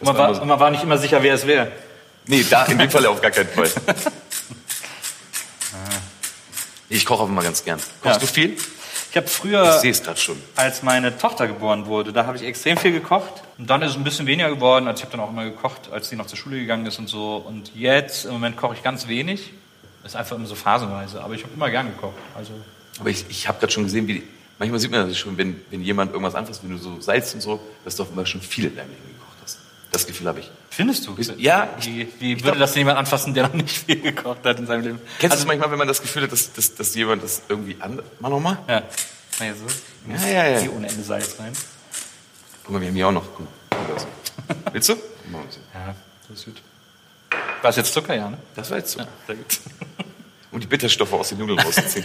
Und 0.00 0.06
man, 0.06 0.16
war, 0.16 0.32
so- 0.34 0.42
und 0.42 0.46
man 0.46 0.60
war 0.60 0.70
nicht 0.70 0.84
immer 0.84 0.96
sicher, 0.96 1.20
wer 1.24 1.34
es 1.34 1.44
wäre. 1.44 1.72
Nee, 2.28 2.44
da 2.48 2.64
in 2.66 2.78
dem 2.78 2.88
Fall 2.88 3.04
auf 3.06 3.20
gar 3.20 3.32
keinen 3.32 3.48
Fall. 3.48 3.68
Ich 6.88 7.04
koche 7.04 7.22
auch 7.24 7.28
immer 7.28 7.42
ganz 7.42 7.64
gern. 7.64 7.78
Kochst 8.02 8.14
Ja. 8.16 8.18
du 8.18 8.26
viel? 8.26 8.56
Ich 9.18 9.24
habe 9.24 9.30
früher, 9.32 9.80
als 10.54 10.84
meine 10.84 11.18
Tochter 11.18 11.48
geboren 11.48 11.86
wurde, 11.86 12.12
da 12.12 12.24
habe 12.26 12.36
ich 12.36 12.44
extrem 12.44 12.76
viel 12.76 12.92
gekocht. 12.92 13.32
Und 13.58 13.68
dann 13.68 13.82
ist 13.82 13.90
es 13.90 13.96
ein 13.96 14.04
bisschen 14.04 14.28
weniger 14.28 14.48
geworden. 14.48 14.86
Also 14.86 15.00
ich 15.00 15.04
habe 15.06 15.16
dann 15.16 15.26
auch 15.26 15.30
immer 15.30 15.44
gekocht, 15.44 15.90
als 15.90 16.08
sie 16.08 16.14
noch 16.14 16.26
zur 16.26 16.38
Schule 16.38 16.60
gegangen 16.60 16.86
ist 16.86 17.00
und 17.00 17.08
so. 17.08 17.34
Und 17.44 17.74
jetzt, 17.74 18.26
im 18.26 18.32
Moment 18.34 18.56
koche 18.56 18.74
ich 18.74 18.82
ganz 18.84 19.08
wenig. 19.08 19.50
Das 20.04 20.12
ist 20.12 20.16
einfach 20.16 20.36
immer 20.36 20.46
so 20.46 20.54
phasenweise. 20.54 21.20
Aber 21.20 21.34
ich 21.34 21.42
habe 21.42 21.52
immer 21.52 21.68
gern 21.68 21.88
gekocht. 21.88 22.14
Also, 22.36 22.52
Aber 23.00 23.10
ich, 23.10 23.24
ich 23.28 23.48
habe 23.48 23.58
gerade 23.58 23.72
schon 23.72 23.82
gesehen, 23.82 24.06
wie 24.06 24.22
manchmal 24.56 24.78
sieht 24.78 24.92
man 24.92 25.08
das 25.08 25.18
schon, 25.18 25.36
wenn, 25.36 25.60
wenn 25.70 25.82
jemand 25.82 26.12
irgendwas 26.12 26.36
anfasst, 26.36 26.62
wenn 26.62 26.70
du 26.70 26.78
so 26.78 27.00
Salz 27.00 27.34
und 27.34 27.40
so, 27.40 27.58
dass 27.84 27.96
du 27.96 28.04
offenbar 28.04 28.24
schon 28.24 28.40
viel 28.40 28.66
in 28.66 28.76
deinem 28.76 28.90
Leben 28.90 29.02
gekocht. 29.08 29.27
Das 29.90 30.06
Gefühl 30.06 30.26
habe 30.28 30.40
ich. 30.40 30.50
findest 30.70 31.06
du? 31.06 31.16
Ja, 31.38 31.68
ich- 31.78 31.86
Wie, 31.86 32.08
wie 32.18 32.32
ich 32.34 32.38
würde 32.44 32.56
glaub- 32.56 32.58
das 32.58 32.74
jemand 32.74 32.98
anfassen, 32.98 33.32
der 33.34 33.44
noch 33.48 33.54
nicht 33.54 33.70
viel 33.86 34.00
gekocht 34.00 34.44
hat 34.44 34.58
in 34.58 34.66
seinem 34.66 34.82
Leben? 34.82 35.00
Kennst 35.18 35.22
du 35.22 35.26
also, 35.30 35.42
es 35.42 35.46
manchmal, 35.46 35.70
wenn 35.70 35.78
man 35.78 35.88
das 35.88 36.02
Gefühl 36.02 36.22
hat, 36.24 36.32
dass, 36.32 36.52
dass, 36.52 36.74
dass 36.74 36.94
jemand 36.94 37.22
das 37.24 37.42
irgendwie 37.48 37.76
an... 37.80 38.00
Mach 38.20 38.28
nochmal. 38.30 38.58
Ja. 38.68 38.82
Naja, 39.40 39.54
so. 39.54 39.66
Ja, 40.12 40.26
ja, 40.44 40.48
ja. 40.50 40.58
Hier 40.58 40.72
ohne 40.74 40.88
Ende 40.88 41.02
Salz 41.02 41.36
rein. 41.38 41.52
Guck 42.64 42.72
mal, 42.74 42.80
wir 42.80 42.88
haben 42.88 42.94
hier 42.94 43.08
auch 43.08 43.12
noch... 43.12 43.24
Willst 44.72 44.88
du? 44.90 44.92
Ja, 44.94 45.94
das 46.28 46.38
ist 46.38 46.44
gut. 46.44 46.62
War 47.62 47.70
es 47.70 47.76
jetzt 47.76 47.92
Zucker, 47.92 48.14
ja, 48.14 48.28
ne? 48.30 48.38
Das 48.54 48.70
war 48.70 48.78
jetzt 48.78 48.90
so. 48.92 49.00
Ja. 49.00 49.06
Um 50.50 50.60
die 50.60 50.66
Bitterstoffe 50.66 51.12
aus 51.14 51.30
den 51.30 51.38
Nudeln 51.38 51.58
rauszuziehen. 51.58 52.04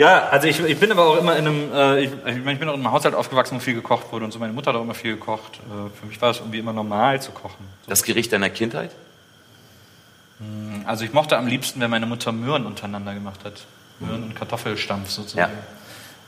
Ja, 0.00 0.30
also 0.30 0.48
ich, 0.48 0.58
ich 0.58 0.80
bin 0.80 0.90
aber 0.90 1.04
auch 1.04 1.18
immer 1.18 1.36
in 1.36 1.46
einem, 1.46 1.74
äh, 1.74 2.04
ich, 2.04 2.10
ich 2.24 2.36
ich 2.38 2.42
bin 2.42 2.70
auch 2.70 2.74
in 2.74 2.80
einem 2.80 2.90
Haushalt 2.90 3.14
aufgewachsen, 3.14 3.56
wo 3.56 3.60
viel 3.60 3.74
gekocht 3.74 4.10
wurde 4.10 4.24
und 4.24 4.32
so. 4.32 4.38
Meine 4.38 4.54
Mutter 4.54 4.70
hat 4.70 4.76
auch 4.76 4.82
immer 4.82 4.94
viel 4.94 5.16
gekocht. 5.16 5.58
Äh, 5.58 5.90
für 5.94 6.06
mich 6.06 6.18
war 6.22 6.30
es 6.30 6.38
irgendwie 6.38 6.58
immer 6.58 6.72
normal 6.72 7.20
zu 7.20 7.32
kochen. 7.32 7.66
So. 7.84 7.90
Das 7.90 8.02
Gericht 8.02 8.32
deiner 8.32 8.48
Kindheit? 8.48 8.92
Also 10.86 11.04
ich 11.04 11.12
mochte 11.12 11.36
am 11.36 11.46
liebsten, 11.46 11.82
wenn 11.82 11.90
meine 11.90 12.06
Mutter 12.06 12.32
Möhren 12.32 12.64
untereinander 12.64 13.12
gemacht 13.12 13.40
hat. 13.44 13.66
Möhren 13.98 14.22
und 14.22 14.34
Kartoffelstampf 14.34 15.10
sozusagen. 15.10 15.52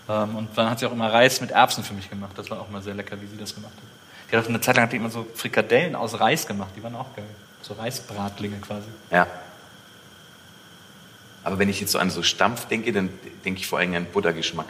Ähm, 0.07 0.37
und 0.37 0.49
dann 0.55 0.69
hat 0.69 0.79
sie 0.79 0.85
auch 0.85 0.93
immer 0.93 1.11
Reis 1.11 1.41
mit 1.41 1.53
Erbsen 1.53 1.83
für 1.83 1.95
mich 1.95 2.11
gemacht. 2.11 2.33
Das 2.37 2.51
war 2.51 2.61
auch 2.61 2.69
immer 2.69 2.83
sehr 2.83 2.93
lecker, 2.93 3.19
wie 3.23 3.27
sie 3.27 3.39
das 3.39 3.55
gemacht 3.55 3.73
hat. 3.75 4.31
Die 4.31 4.37
hat 4.37 4.45
auch 4.45 4.49
eine 4.51 4.61
Zeit 4.61 4.77
lang 4.77 4.85
hat 4.85 4.93
die 4.93 4.97
immer 4.97 5.09
so 5.09 5.27
Frikadellen 5.35 5.95
aus 5.95 6.21
Reis 6.21 6.47
gemacht. 6.47 6.73
Die 6.77 6.83
waren 6.83 6.95
auch 6.95 7.17
geil. 7.17 7.25
So 7.63 7.73
Reisbratlinge 7.73 8.59
quasi. 8.59 8.89
Ja. 9.11 9.27
Aber 11.45 11.59
wenn 11.59 11.69
ich 11.69 11.81
jetzt 11.81 11.93
so 11.93 11.99
an 11.99 12.11
so 12.11 12.23
Stampf 12.23 12.67
denke, 12.67 12.93
dann 12.93 13.09
denke 13.45 13.61
ich 13.61 13.67
vor 13.67 13.79
allem 13.79 13.95
an 13.95 14.07
Buttergeschmack. 14.07 14.67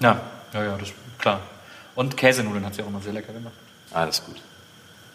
Ja, 0.00 0.20
ja, 0.52 0.64
ja, 0.64 0.76
das 0.76 0.92
klar. 1.18 1.40
Und 1.94 2.16
Käsenudeln 2.16 2.64
hat 2.64 2.74
sie 2.74 2.82
auch 2.82 2.88
immer 2.88 3.00
sehr 3.00 3.12
lecker 3.12 3.32
gemacht. 3.32 3.54
Ah, 3.92 4.06
das 4.06 4.18
ist 4.18 4.26
gut. 4.26 4.36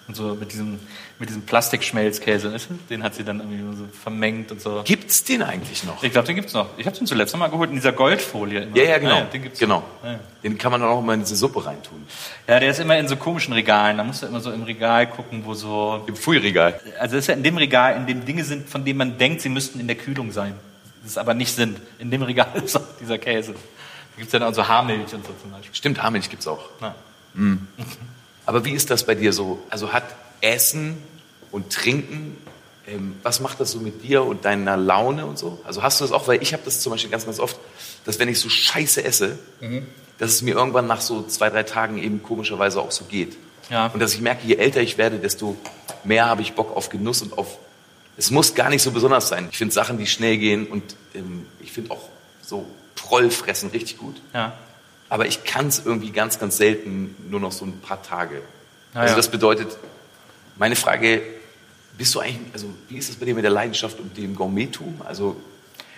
Und 0.08 0.15
so 0.15 0.36
mit 0.36 0.51
diesem, 0.51 0.80
mit 1.19 1.30
diesem 1.30 1.43
Plastikschmelzkäse, 1.43 2.54
den 2.89 3.04
hat 3.04 3.15
sie 3.15 3.23
dann 3.23 3.39
irgendwie 3.39 3.77
so 3.77 3.86
vermengt 4.04 4.51
und 4.51 4.60
so. 4.60 4.82
Gibt's 4.84 5.23
den 5.23 5.43
eigentlich 5.43 5.84
noch? 5.84 6.04
Ich 6.04 6.12
glaube, 6.12 6.25
den 6.25 6.36
gibt's 6.36 6.54
noch. 6.54 6.67
Ich 6.77 6.86
habe 6.86 6.97
den 6.97 7.06
zuletzt 7.06 7.34
noch 7.34 7.39
mal 7.39 7.49
geholt 7.49 7.69
in 7.69 7.75
dieser 7.75 7.93
Goldfolie. 7.93 8.63
Immer. 8.63 8.75
Ja, 8.75 8.84
ja, 8.84 8.97
genau. 8.97 9.17
Ja, 9.19 9.21
den 9.25 9.43
gibt's 9.43 9.60
genau. 9.60 9.84
Ja, 10.04 10.13
ja. 10.13 10.19
Den 10.43 10.58
kann 10.58 10.71
man 10.71 10.82
dann 10.82 10.89
auch 10.89 11.01
mal 11.01 11.13
in 11.13 11.21
diese 11.21 11.36
Suppe 11.36 11.63
reintun. 11.63 12.04
Ja, 12.47 12.60
der 12.60 12.71
ist 12.71 12.80
immer 12.80 12.97
in 12.97 13.08
so 13.08 13.15
komischen 13.15 13.54
Regalen. 13.54 13.99
Da 13.99 14.04
musst 14.04 14.23
du 14.23 14.25
immer 14.25 14.41
so 14.41 14.51
im 14.51 14.63
Regal 14.63 15.08
gucken, 15.08 15.43
wo 15.45 15.54
so... 15.54 16.04
Im 16.08 16.15
Pfui-Regal. 16.15 16.82
Also 16.99 17.15
das 17.15 17.25
ist 17.25 17.27
ja 17.27 17.36
in 17.36 17.43
dem 17.43 17.58
Regal, 17.58 17.95
in 17.95 18.08
dem 18.08 18.25
Dinge 18.25 18.43
sind, 18.43 18.67
von 18.67 18.84
denen 18.84 18.97
man 18.97 19.17
denkt, 19.17 19.41
sie 19.41 19.49
müssten 19.49 19.80
in 19.80 19.88
der 19.88 19.97
Kühlung 19.97 20.32
sein. 20.32 20.56
Das 21.04 21.18
aber 21.18 21.34
nicht 21.34 21.56
sind. 21.56 21.80
In 22.00 22.12
dem 22.12 22.22
Regal 22.22 22.52
ist 22.64 22.76
auch 22.76 22.84
dieser 23.00 23.18
Käse. 23.18 23.54
Da 23.54 23.60
gibt's 24.18 24.34
ja 24.34 24.40
dann 24.40 24.50
auch 24.50 24.56
so 24.56 24.68
Haarmilch 24.68 25.14
und 25.14 25.26
so 25.26 25.34
zum 25.42 25.52
Beispiel. 25.52 25.74
Stimmt, 25.74 26.02
Haarmilch 26.02 26.30
gibt's 26.30 26.48
auch. 26.48 26.70
Ja. 26.82 26.96
Mhm. 27.34 27.68
Aber 28.46 28.66
wie 28.66 28.72
ist 28.72 28.90
das 28.90 29.06
bei 29.06 29.16
dir 29.16 29.34
so? 29.34 29.64
Also 29.70 29.94
hat 29.94 30.04
Essen 30.42 30.98
und 31.52 31.72
Trinken, 31.72 32.38
ähm, 32.88 33.16
was 33.24 33.40
macht 33.40 33.60
das 33.60 33.72
so 33.72 33.80
mit 33.80 34.04
dir 34.04 34.24
und 34.24 34.46
deiner 34.46 34.78
Laune 34.78 35.26
und 35.26 35.38
so? 35.38 35.60
Also 35.66 35.84
hast 35.84 36.00
du 36.00 36.04
das 36.04 36.12
auch, 36.12 36.28
weil 36.28 36.42
ich 36.42 36.54
habe 36.54 36.64
das 36.66 36.82
zum 36.82 36.92
Beispiel 36.92 37.10
ganz, 37.10 37.26
ganz 37.26 37.40
oft, 37.40 37.58
dass 38.06 38.20
wenn 38.20 38.28
ich 38.28 38.40
so 38.40 38.50
scheiße 38.50 39.04
esse, 39.04 39.38
mhm. 39.60 39.86
dass 40.18 40.32
es 40.32 40.42
mir 40.42 40.56
irgendwann 40.56 40.88
nach 40.88 41.02
so 41.02 41.24
zwei, 41.24 41.50
drei 41.50 41.64
Tagen 41.64 41.98
eben 41.98 42.24
komischerweise 42.24 42.82
auch 42.82 42.92
so 42.92 43.06
geht. 43.06 43.38
Ja. 43.70 43.88
Und 43.88 44.00
dass 44.00 44.14
ich 44.14 44.22
merke, 44.22 44.46
je 44.46 44.56
älter 44.56 44.82
ich 44.82 44.98
werde, 44.98 45.20
desto 45.20 45.56
mehr 46.04 46.26
habe 46.26 46.42
ich 46.42 46.54
Bock 46.54 46.76
auf 46.76 46.90
Genuss 46.90 47.22
und 47.22 47.38
auf. 47.38 47.58
Es 48.21 48.29
muss 48.29 48.53
gar 48.53 48.69
nicht 48.69 48.84
so 48.84 48.91
besonders 48.91 49.29
sein. 49.29 49.47
Ich 49.49 49.57
finde 49.57 49.73
Sachen, 49.73 49.97
die 49.97 50.05
schnell 50.05 50.38
gehen 50.38 50.67
und 50.67 50.95
ähm, 51.15 51.47
ich 51.60 51.71
finde 51.71 51.89
auch 51.89 52.07
so 52.43 52.67
Prollfressen 52.93 53.71
richtig 53.71 53.97
gut. 53.97 54.21
Ja. 54.31 54.53
Aber 55.10 55.25
ich 55.25 55.43
kann 55.43 55.65
es 55.69 55.84
irgendwie 55.84 56.12
ganz, 56.12 56.38
ganz 56.38 56.57
selten 56.57 57.15
nur 57.31 57.39
noch 57.39 57.51
so 57.51 57.65
ein 57.65 57.79
paar 57.81 58.03
Tage. 58.03 58.43
Ja, 58.93 59.01
also 59.01 59.15
das 59.15 59.27
bedeutet, 59.31 59.75
meine 60.55 60.75
Frage, 60.75 61.23
bist 61.97 62.13
du 62.13 62.19
eigentlich, 62.19 62.53
also 62.53 62.67
wie 62.89 62.97
ist 62.97 63.10
es 63.10 63.15
bei 63.15 63.25
dir 63.25 63.34
mit 63.34 63.43
der 63.43 63.49
Leidenschaft 63.49 63.99
und 63.99 64.15
dem 64.15 64.36
Gourmettum? 64.36 65.01
Also 65.03 65.41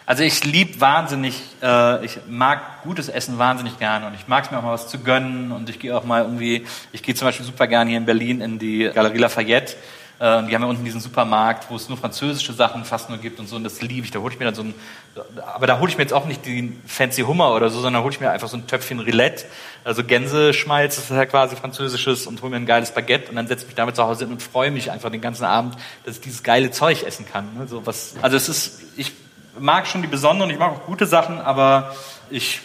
also 0.05 0.23
ich 0.23 0.45
liebe 0.45 0.79
wahnsinnig, 0.79 1.41
äh, 1.61 2.05
ich 2.05 2.19
mag 2.29 2.83
gutes 2.83 3.09
Essen 3.09 3.37
wahnsinnig 3.37 3.79
gerne 3.79 4.07
und 4.07 4.13
ich 4.13 4.29
mag 4.29 4.45
es 4.45 4.51
mir 4.51 4.59
auch 4.59 4.63
mal 4.63 4.73
was 4.73 4.87
zu 4.87 4.99
gönnen 4.99 5.51
und 5.51 5.69
ich 5.69 5.79
gehe 5.79 5.95
auch 5.95 6.05
mal 6.05 6.23
irgendwie, 6.23 6.65
ich 6.93 7.03
gehe 7.03 7.15
zum 7.15 7.27
Beispiel 7.27 7.45
super 7.45 7.67
gerne 7.67 7.89
hier 7.89 7.99
in 7.99 8.05
Berlin 8.05 8.39
in 8.39 8.59
die 8.59 8.89
Galerie 8.93 9.17
Lafayette 9.17 9.75
die 10.23 10.55
haben 10.55 10.61
ja 10.61 10.65
unten 10.65 10.85
diesen 10.85 11.01
Supermarkt, 11.01 11.69
wo 11.69 11.75
es 11.75 11.89
nur 11.89 11.97
französische 11.97 12.53
Sachen 12.53 12.85
fast 12.85 13.09
nur 13.09 13.17
gibt 13.17 13.41
und 13.41 13.49
so. 13.49 13.57
Und 13.57 13.65
das 13.65 13.81
liebe 13.81 14.05
ich. 14.05 14.11
Da 14.11 14.19
hole 14.19 14.33
ich 14.33 14.39
mir 14.39 14.45
dann 14.45 14.55
so 14.55 14.63
ein, 14.63 14.73
aber 15.53 15.67
da 15.67 15.79
hole 15.79 15.91
ich 15.91 15.97
mir 15.97 16.03
jetzt 16.03 16.13
auch 16.13 16.25
nicht 16.25 16.45
den 16.45 16.81
fancy 16.87 17.23
Hummer 17.23 17.53
oder 17.53 17.69
so, 17.69 17.81
sondern 17.81 18.03
hole 18.03 18.13
ich 18.13 18.21
mir 18.21 18.31
einfach 18.31 18.47
so 18.47 18.55
ein 18.55 18.65
Töpfchen 18.65 18.99
Rillette, 18.99 19.43
also 19.83 20.01
Gänseschmalz, 20.03 20.95
das 20.95 21.05
ist 21.05 21.11
ja 21.11 21.25
quasi 21.25 21.57
französisches 21.57 22.25
und 22.25 22.41
hole 22.41 22.51
mir 22.51 22.55
ein 22.55 22.65
geiles 22.65 22.91
Baguette 22.91 23.29
und 23.29 23.35
dann 23.35 23.47
setze 23.47 23.63
ich 23.63 23.67
mich 23.67 23.75
damit 23.75 23.97
zu 23.97 24.03
Hause 24.03 24.23
hin 24.23 24.33
und 24.33 24.41
freue 24.41 24.71
mich 24.71 24.91
einfach 24.91 25.11
den 25.11 25.19
ganzen 25.19 25.43
Abend, 25.43 25.75
dass 26.05 26.15
ich 26.15 26.21
dieses 26.21 26.41
geile 26.41 26.71
Zeug 26.71 27.03
essen 27.03 27.25
kann. 27.29 27.53
Ne? 27.57 27.67
So 27.67 27.85
was, 27.85 28.15
also 28.21 28.37
es 28.37 28.47
ist, 28.47 28.81
ich 28.95 29.11
mag 29.59 29.87
schon 29.87 30.01
die 30.01 30.07
besonderen, 30.07 30.49
ich 30.49 30.57
mag 30.57 30.71
auch 30.71 30.85
gute 30.85 31.05
Sachen, 31.05 31.39
aber 31.39 31.95
ich, 32.29 32.61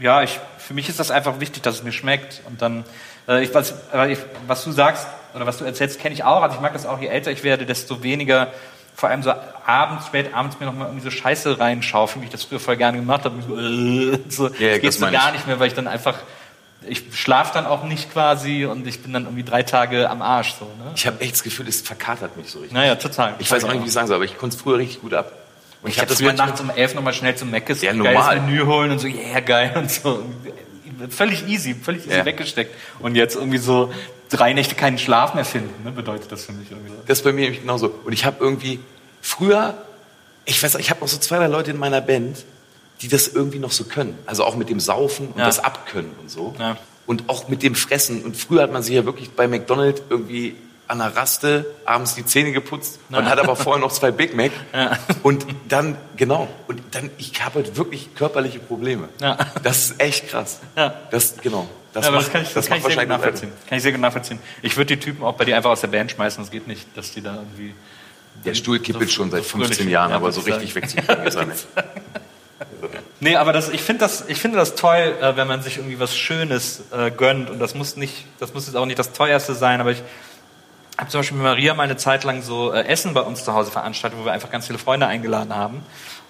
ja, 0.00 0.22
ich, 0.22 0.40
für 0.58 0.74
mich 0.74 0.88
ist 0.88 0.98
das 0.98 1.12
einfach 1.12 1.38
wichtig, 1.38 1.62
dass 1.62 1.76
es 1.76 1.82
mir 1.84 1.92
schmeckt 1.92 2.42
und 2.46 2.60
dann, 2.60 2.84
äh, 3.28 3.44
ich, 3.44 3.54
was, 3.54 3.74
ich, 4.08 4.18
was 4.48 4.64
du 4.64 4.72
sagst, 4.72 5.06
oder 5.36 5.46
was 5.46 5.58
du 5.58 5.64
erzählst, 5.64 6.00
kenne 6.00 6.14
ich 6.14 6.24
auch. 6.24 6.42
Also 6.42 6.56
ich 6.56 6.62
mag 6.62 6.72
das 6.72 6.86
auch, 6.86 7.00
je 7.00 7.06
älter 7.06 7.30
ich 7.30 7.44
werde, 7.44 7.66
desto 7.66 8.02
weniger, 8.02 8.48
vor 8.94 9.10
allem 9.10 9.22
so 9.22 9.32
abends, 9.66 10.06
spät 10.06 10.34
abends 10.34 10.58
mir 10.58 10.66
nochmal 10.66 10.88
irgendwie 10.88 11.04
so 11.04 11.10
Scheiße 11.10 11.60
reinschaufeln, 11.60 12.22
wie 12.22 12.26
ich 12.26 12.32
das 12.32 12.44
früher 12.44 12.58
voll 12.58 12.76
gerne 12.76 12.98
gemacht 12.98 13.24
habe. 13.24 13.36
So, 13.46 13.58
äh, 13.58 14.18
so, 14.28 14.48
ja, 14.48 14.72
das 14.72 14.80
geht 14.80 14.92
so 14.94 15.10
gar 15.10 15.32
nicht 15.32 15.46
mehr, 15.46 15.60
weil 15.60 15.68
ich 15.68 15.74
dann 15.74 15.86
einfach 15.86 16.16
ich 16.88 17.02
schlafe 17.12 17.52
dann 17.54 17.66
auch 17.66 17.84
nicht 17.84 18.12
quasi 18.12 18.64
und 18.64 18.86
ich 18.86 19.00
bin 19.02 19.12
dann 19.12 19.24
irgendwie 19.24 19.42
drei 19.42 19.62
Tage 19.62 20.08
am 20.08 20.22
Arsch. 20.22 20.54
So, 20.58 20.64
ne? 20.64 20.92
Ich 20.94 21.06
habe 21.06 21.20
echt 21.20 21.34
das 21.34 21.42
Gefühl, 21.42 21.68
es 21.68 21.80
verkatert 21.80 22.36
mich 22.36 22.50
so 22.50 22.58
richtig. 22.58 22.74
Naja, 22.74 22.94
total. 22.96 23.34
Ich 23.38 23.50
weiß 23.50 23.64
auch 23.64 23.72
nicht, 23.72 23.82
wie 23.82 23.86
ich 23.86 23.92
sagen 23.92 24.06
soll, 24.06 24.16
aber 24.16 24.24
ich 24.24 24.38
konnte 24.38 24.56
es 24.56 24.62
früher 24.62 24.78
richtig 24.78 25.00
gut 25.00 25.14
ab. 25.14 25.32
Und 25.82 25.90
ich, 25.90 25.96
ich 25.96 26.00
habe 26.00 26.08
das 26.08 26.18
früher 26.18 26.32
nachts 26.32 26.60
um 26.60 26.70
elf 26.70 26.94
nochmal 26.94 27.12
schnell 27.12 27.34
zum 27.34 27.50
Meckes 27.50 27.82
ja, 27.82 27.92
normal. 27.92 28.40
Menü 28.40 28.64
holen 28.66 28.90
und 28.90 28.98
so, 28.98 29.08
yeah, 29.08 29.40
geil 29.40 29.72
und 29.76 29.90
so. 29.90 30.24
Völlig 31.10 31.46
easy, 31.46 31.74
völlig 31.74 32.06
easy 32.06 32.16
ja. 32.16 32.24
weggesteckt. 32.24 32.74
Und 33.00 33.16
jetzt 33.16 33.36
irgendwie 33.36 33.58
so 33.58 33.92
drei 34.28 34.52
Nächte 34.52 34.74
keinen 34.74 34.98
Schlaf 34.98 35.34
mehr 35.34 35.44
finden, 35.44 35.84
ne, 35.84 35.92
bedeutet 35.92 36.30
das 36.32 36.44
für 36.44 36.52
mich 36.52 36.70
irgendwie. 36.70 36.92
Das 37.06 37.18
ist 37.18 37.24
bei 37.24 37.32
mir 37.32 37.50
genauso. 37.50 37.94
Und 38.04 38.12
ich 38.12 38.24
habe 38.24 38.36
irgendwie 38.40 38.80
früher, 39.20 39.74
ich 40.44 40.62
weiß, 40.62 40.76
ich 40.76 40.90
habe 40.90 41.00
noch 41.00 41.08
so 41.08 41.18
zwei, 41.18 41.38
drei 41.38 41.46
Leute 41.46 41.70
in 41.70 41.78
meiner 41.78 42.00
Band, 42.00 42.44
die 43.02 43.08
das 43.08 43.28
irgendwie 43.28 43.58
noch 43.58 43.72
so 43.72 43.84
können. 43.84 44.18
Also 44.26 44.44
auch 44.44 44.56
mit 44.56 44.70
dem 44.70 44.80
Saufen 44.80 45.28
und 45.28 45.38
ja. 45.38 45.46
das 45.46 45.58
Abkönnen 45.58 46.12
und 46.20 46.30
so. 46.30 46.54
Ja. 46.58 46.76
Und 47.06 47.28
auch 47.28 47.48
mit 47.48 47.62
dem 47.62 47.74
Fressen. 47.74 48.22
Und 48.22 48.36
früher 48.36 48.62
hat 48.62 48.72
man 48.72 48.82
sich 48.82 48.94
ja 48.94 49.04
wirklich 49.04 49.30
bei 49.30 49.46
McDonald's 49.46 50.02
irgendwie 50.08 50.56
an 50.88 50.98
der 50.98 51.16
Raste 51.16 51.66
abends 51.84 52.14
die 52.14 52.24
Zähne 52.24 52.52
geputzt 52.52 53.00
und 53.10 53.28
hat 53.28 53.38
aber 53.38 53.56
vorher 53.56 53.80
noch 53.80 53.92
zwei 53.92 54.12
Big 54.12 54.36
Mac. 54.36 54.52
Ja. 54.72 54.96
Und 55.22 55.46
dann, 55.68 55.96
genau, 56.16 56.48
und 56.68 56.80
dann, 56.92 57.10
ich 57.18 57.44
habe 57.44 57.56
halt 57.56 57.76
wirklich 57.76 58.14
körperliche 58.14 58.60
Probleme. 58.60 59.08
Ja. 59.20 59.36
Das 59.62 59.90
ist 59.90 60.00
echt 60.00 60.28
krass. 60.28 60.60
Ja. 60.76 60.94
Das, 61.10 61.36
genau. 61.38 61.68
Das, 61.96 62.04
ja, 62.04 62.10
macht, 62.10 62.26
das 62.26 62.32
kann 62.32 62.42
ich, 62.42 62.52
das, 62.52 62.66
kann 62.66 62.76
ich 62.76 62.84
sehr 62.84 62.96
gut 62.96 63.08
nachvollziehen. 63.08 63.52
Kann 63.66 63.78
ich 63.78 63.82
sehr 63.82 63.92
gut 63.92 64.00
nachvollziehen. 64.02 64.38
Ich 64.60 64.76
würde 64.76 64.96
die 64.96 65.00
Typen 65.00 65.24
auch 65.24 65.32
bei 65.32 65.46
dir 65.46 65.56
einfach 65.56 65.70
aus 65.70 65.80
der 65.80 65.88
Band 65.88 66.10
schmeißen. 66.10 66.44
Es 66.44 66.50
geht 66.50 66.66
nicht, 66.66 66.94
dass 66.94 67.12
die 67.12 67.22
da 67.22 67.36
irgendwie. 67.36 67.74
Der 68.44 68.52
Stuhl 68.52 68.80
kippelt 68.80 69.08
so, 69.08 69.16
schon 69.16 69.30
seit 69.30 69.46
15 69.46 69.88
Jahren, 69.88 70.12
aber 70.12 70.30
so 70.30 70.42
richtig 70.42 70.74
wegzukriegen 70.74 71.26
ist 71.26 71.36
er 71.36 71.46
nicht. 71.46 71.66
Nee, 73.18 73.36
aber 73.36 73.54
das, 73.54 73.70
ich, 73.70 73.80
find 73.80 74.02
das, 74.02 74.26
ich 74.28 74.38
finde 74.38 74.58
das 74.58 74.74
toll, 74.74 75.14
äh, 75.20 75.36
wenn 75.36 75.48
man 75.48 75.62
sich 75.62 75.78
irgendwie 75.78 75.98
was 75.98 76.14
Schönes 76.14 76.84
äh, 76.92 77.10
gönnt. 77.10 77.48
Und 77.48 77.58
das 77.58 77.74
muss, 77.74 77.96
nicht, 77.96 78.26
das 78.38 78.52
muss 78.52 78.66
jetzt 78.66 78.76
auch 78.76 78.84
nicht 78.84 78.98
das 78.98 79.12
teuerste 79.12 79.54
sein, 79.54 79.80
aber 79.80 79.90
ich 79.90 80.02
habe 80.98 81.10
zum 81.10 81.20
Beispiel 81.20 81.38
mit 81.38 81.44
Maria 81.44 81.74
mal 81.74 81.84
eine 81.84 81.96
Zeit 81.96 82.24
lang 82.24 82.42
so 82.42 82.72
äh, 82.72 82.84
Essen 82.86 83.14
bei 83.14 83.22
uns 83.22 83.42
zu 83.42 83.54
Hause 83.54 83.70
veranstaltet, 83.70 84.18
wo 84.18 84.26
wir 84.26 84.32
einfach 84.32 84.50
ganz 84.50 84.66
viele 84.66 84.78
Freunde 84.78 85.06
eingeladen 85.06 85.54
haben. 85.54 85.82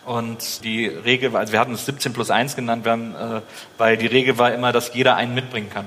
Und 0.07 0.65
die 0.65 0.87
Regel 0.87 1.33
war, 1.33 1.41
also 1.41 1.53
wir 1.53 1.61
hatten 1.61 1.75
es 1.75 1.85
17 1.85 2.13
plus 2.13 2.31
1 2.31 2.57
genannt, 2.57 2.87
haben, 2.87 3.15
äh, 3.15 3.43
weil 3.77 3.97
die 3.97 4.07
Regel 4.07 4.39
war 4.39 4.55
immer, 4.55 4.73
dass 4.73 4.95
jeder 4.95 5.17
einen 5.17 5.35
mitbringen 5.35 5.69
kann 5.69 5.87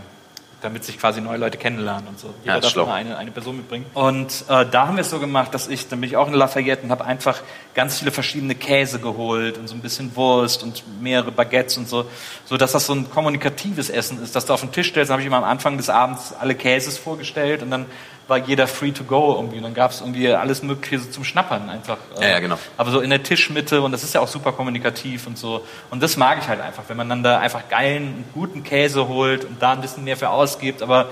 damit 0.62 0.84
sich 0.84 1.00
quasi 1.00 1.22
neue 1.22 1.38
Leute 1.38 1.58
kennenlernen 1.58 2.08
und 2.08 2.20
so. 2.20 2.34
Jeder 2.44 2.56
ja, 2.56 2.60
darf 2.60 2.76
immer 2.76 2.94
eine, 2.94 3.18
eine 3.18 3.32
Person 3.32 3.58
mitbringen. 3.58 3.86
Und 3.94 4.44
äh, 4.50 4.66
da 4.70 4.88
haben 4.88 4.96
wir 4.96 5.02
es 5.02 5.10
so 5.10 5.20
gemacht, 5.20 5.54
dass 5.54 5.68
ich, 5.68 5.88
dann 5.88 6.02
bin 6.02 6.10
ich 6.10 6.18
auch 6.18 6.28
in 6.28 6.34
Lafayette 6.34 6.84
und 6.84 6.92
habe 6.92 7.06
einfach 7.06 7.42
ganz 7.74 8.00
viele 8.00 8.12
verschiedene 8.12 8.56
Käse 8.56 9.00
geholt 9.00 9.58
und 9.58 9.68
so 9.68 9.76
ein 9.76 9.82
bisschen 9.82 10.16
Wurst 10.16 10.64
und 10.64 10.84
mehrere 11.02 11.32
Baguettes 11.32 11.78
und 11.78 11.88
so, 11.88 12.06
so 12.46 12.58
dass 12.58 12.74
das 12.74 12.86
so 12.86 12.94
ein 12.94 13.10
kommunikatives 13.10 13.90
Essen 13.90 14.22
ist, 14.22 14.36
dass 14.36 14.46
du 14.46 14.54
auf 14.54 14.62
den 14.62 14.72
Tisch 14.72 14.90
stellst. 14.90 15.10
Dann 15.10 15.14
habe 15.14 15.22
ich 15.22 15.28
immer 15.28 15.38
am 15.38 15.44
Anfang 15.44 15.78
des 15.78 15.90
Abends 15.90 16.34
alle 16.38 16.56
Käses 16.56 16.98
vorgestellt 16.98 17.62
und 17.62 17.72
dann 17.72 17.86
war 18.30 18.38
jeder 18.38 18.68
free 18.68 18.92
to 18.92 19.04
go 19.04 19.36
irgendwie. 19.36 19.58
Und 19.58 19.64
dann 19.64 19.74
gab 19.74 19.92
es 19.92 20.02
irgendwie 20.02 20.32
alles 20.32 20.64
Mögliche 20.64 21.00
so 21.00 21.10
zum 21.10 21.24
Schnappern 21.24 21.70
einfach. 21.70 21.98
Ja, 22.22 22.30
ja, 22.30 22.40
genau. 22.40 22.58
Aber 22.78 22.92
so 22.92 23.00
in 23.00 23.10
der 23.10 23.24
Tischmitte 23.24 23.82
und 23.82 23.92
das 23.92 24.04
ist 24.04 24.14
ja 24.14 24.22
auch 24.22 24.28
super 24.28 24.52
kommunikativ 24.52 25.28
und 25.28 25.38
so. 25.38 25.66
Und 25.90 26.02
das 26.04 26.18
mag 26.18 26.40
ich 26.42 26.48
halt 26.48 26.62
einfach, 26.62 26.84
wenn 26.88 26.98
man 26.98 27.10
dann 27.10 27.24
da 27.24 27.40
einfach 27.40 27.68
geilen, 27.70 28.26
guten 28.34 28.64
Käse 28.64 29.08
holt 29.08 29.44
und 29.46 29.62
da 29.62 29.72
ein 29.72 29.82
bisschen 29.82 30.04
mehr 30.04 30.18
für 30.18 30.30
ausgibt, 30.30 30.82
aber 30.82 31.10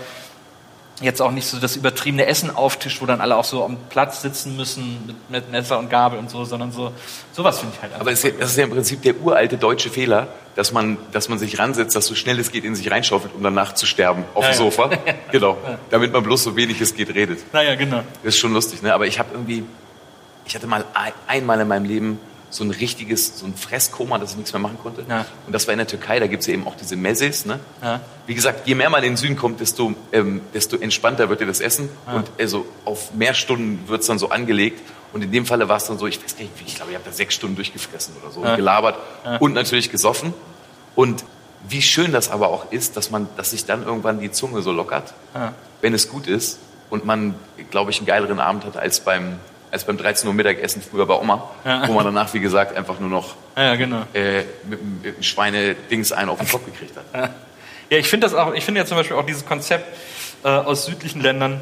jetzt 1.01 1.21
auch 1.21 1.31
nicht 1.31 1.45
so 1.45 1.59
das 1.59 1.75
übertriebene 1.75 2.25
Essen 2.25 2.55
auftischt, 2.55 3.01
wo 3.01 3.05
dann 3.05 3.21
alle 3.21 3.35
auch 3.35 3.43
so 3.43 3.63
am 3.63 3.77
Platz 3.89 4.21
sitzen 4.23 4.55
müssen 4.55 5.03
mit, 5.05 5.29
mit 5.29 5.51
Messer 5.51 5.77
und 5.77 5.89
Gabel 5.89 6.17
und 6.17 6.29
so, 6.29 6.43
sondern 6.43 6.71
so 6.71 6.91
sowas 7.33 7.59
finde 7.59 7.75
ich 7.75 7.81
halt. 7.81 7.93
Aber 7.99 8.09
das 8.09 8.23
ist 8.23 8.57
ja 8.57 8.63
im 8.63 8.71
Prinzip 8.71 9.03
der 9.03 9.19
uralte 9.21 9.57
deutsche 9.57 9.89
Fehler, 9.89 10.27
dass 10.55 10.71
man, 10.71 10.97
dass 11.11 11.29
man 11.29 11.37
sich 11.37 11.59
ransetzt, 11.59 11.95
dass 11.95 12.07
so 12.07 12.15
schnell 12.15 12.39
es 12.39 12.51
geht 12.51 12.63
in 12.63 12.75
sich 12.75 12.89
reinschaufelt, 12.89 13.35
um 13.35 13.43
danach 13.43 13.75
zu 13.75 13.85
sterben 13.85 14.25
auf 14.33 14.43
ja, 14.43 14.51
dem 14.51 14.57
Sofa. 14.57 14.89
Genau. 15.31 15.57
Damit 15.89 16.13
man 16.13 16.23
bloß 16.23 16.43
so 16.43 16.55
wenig 16.55 16.79
es 16.81 16.95
geht 16.95 17.13
redet. 17.13 17.39
Naja, 17.53 17.75
genau. 17.75 17.97
Das 18.23 18.33
ist 18.33 18.39
schon 18.39 18.53
lustig, 18.53 18.81
ne? 18.81 18.93
Aber 18.93 19.05
ich 19.05 19.19
habe 19.19 19.29
irgendwie, 19.33 19.63
ich 20.45 20.55
hatte 20.55 20.65
mal 20.65 20.85
ein, 20.93 21.11
einmal 21.27 21.59
in 21.59 21.67
meinem 21.67 21.85
Leben 21.85 22.19
so 22.49 22.63
ein 22.63 22.71
richtiges, 22.71 23.39
so 23.39 23.45
ein 23.45 23.55
Fresskoma, 23.55 24.17
dass 24.17 24.31
ich 24.31 24.37
nichts 24.37 24.53
mehr 24.53 24.61
machen 24.61 24.77
konnte. 24.81 25.05
Ja. 25.07 25.25
Und 25.45 25.53
das 25.53 25.67
war 25.67 25.73
in 25.73 25.79
der 25.79 25.87
Türkei, 25.87 26.19
da 26.19 26.27
gibt 26.27 26.41
es 26.41 26.47
ja 26.47 26.53
eben 26.53 26.65
auch 26.65 26.75
diese 26.75 26.95
Meses. 26.95 27.45
Ne? 27.45 27.59
Ja. 27.81 27.99
Wie 28.25 28.35
gesagt, 28.35 28.67
je 28.67 28.75
mehr 28.75 28.89
man 28.89 29.03
in 29.03 29.11
den 29.11 29.17
Süden 29.17 29.35
kommt, 29.35 29.59
desto, 29.59 29.93
ähm, 30.13 30.41
desto 30.53 30.77
entspannter 30.77 31.29
wird 31.29 31.41
dir 31.41 31.45
das 31.45 31.59
Essen. 31.59 31.89
Ja. 32.05 32.13
Und 32.13 32.31
also 32.39 32.65
auf 32.85 33.13
mehr 33.13 33.33
Stunden 33.33 33.87
wird 33.87 34.01
es 34.01 34.07
dann 34.07 34.19
so 34.19 34.29
angelegt. 34.29 34.81
Und 35.13 35.23
in 35.23 35.31
dem 35.31 35.45
Falle 35.45 35.67
war 35.69 35.77
es 35.77 35.85
dann 35.85 35.97
so, 35.97 36.07
ich 36.07 36.23
weiß 36.23 36.35
gar 36.37 36.43
nicht, 36.43 36.53
ich 36.65 36.75
glaube, 36.75 36.91
ich 36.91 36.97
habe 36.97 37.05
da 37.05 37.13
sechs 37.13 37.35
Stunden 37.35 37.55
durchgefressen 37.55 38.13
oder 38.21 38.31
so, 38.31 38.41
und 38.41 38.55
gelabert 38.55 38.97
und 39.39 39.53
natürlich 39.53 39.89
gesoffen. 39.89 40.33
Und 40.95 41.23
wie 41.67 41.81
schön 41.81 42.11
das 42.11 42.29
aber 42.29 42.49
auch 42.49 42.71
ist, 42.71 42.97
dass 42.97 43.09
man, 43.09 43.27
dass 43.37 43.51
sich 43.51 43.65
dann 43.65 43.83
irgendwann 43.83 44.19
die 44.19 44.31
Zunge 44.31 44.61
so 44.61 44.71
lockert, 44.71 45.13
wenn 45.81 45.93
es 45.93 46.09
gut 46.09 46.27
ist 46.27 46.59
und 46.89 47.05
man, 47.05 47.35
glaube 47.71 47.91
ich, 47.91 47.97
einen 47.97 48.05
geileren 48.05 48.39
Abend 48.39 48.65
hat 48.65 48.77
als 48.77 48.99
beim 48.99 49.39
als 49.77 49.85
beim 49.85 49.97
13 49.97 50.27
Uhr 50.27 50.33
Mittagessen 50.33 50.81
früher 50.81 51.05
bei 51.05 51.13
Oma, 51.13 51.49
ja. 51.63 51.87
wo 51.87 51.93
man 51.93 52.05
danach, 52.05 52.33
wie 52.33 52.39
gesagt, 52.39 52.75
einfach 52.75 52.99
nur 52.99 53.09
noch 53.09 53.35
ja, 53.55 53.75
genau. 53.75 54.03
äh, 54.13 54.43
mit, 54.67 55.03
mit 55.03 55.25
Schweinedings 55.25 56.11
einen 56.11 56.29
auf 56.29 56.39
den 56.39 56.47
Kopf 56.47 56.65
gekriegt 56.65 56.93
hat. 56.97 57.31
Ja, 57.89 57.97
ich 57.97 58.09
finde 58.09 58.27
das 58.27 58.33
auch, 58.33 58.53
ich 58.53 58.65
finde 58.65 58.81
ja 58.81 58.85
zum 58.85 58.97
Beispiel 58.97 59.15
auch 59.15 59.25
dieses 59.25 59.45
Konzept 59.45 59.85
äh, 60.43 60.49
aus 60.49 60.85
südlichen 60.87 61.21
Ländern, 61.21 61.61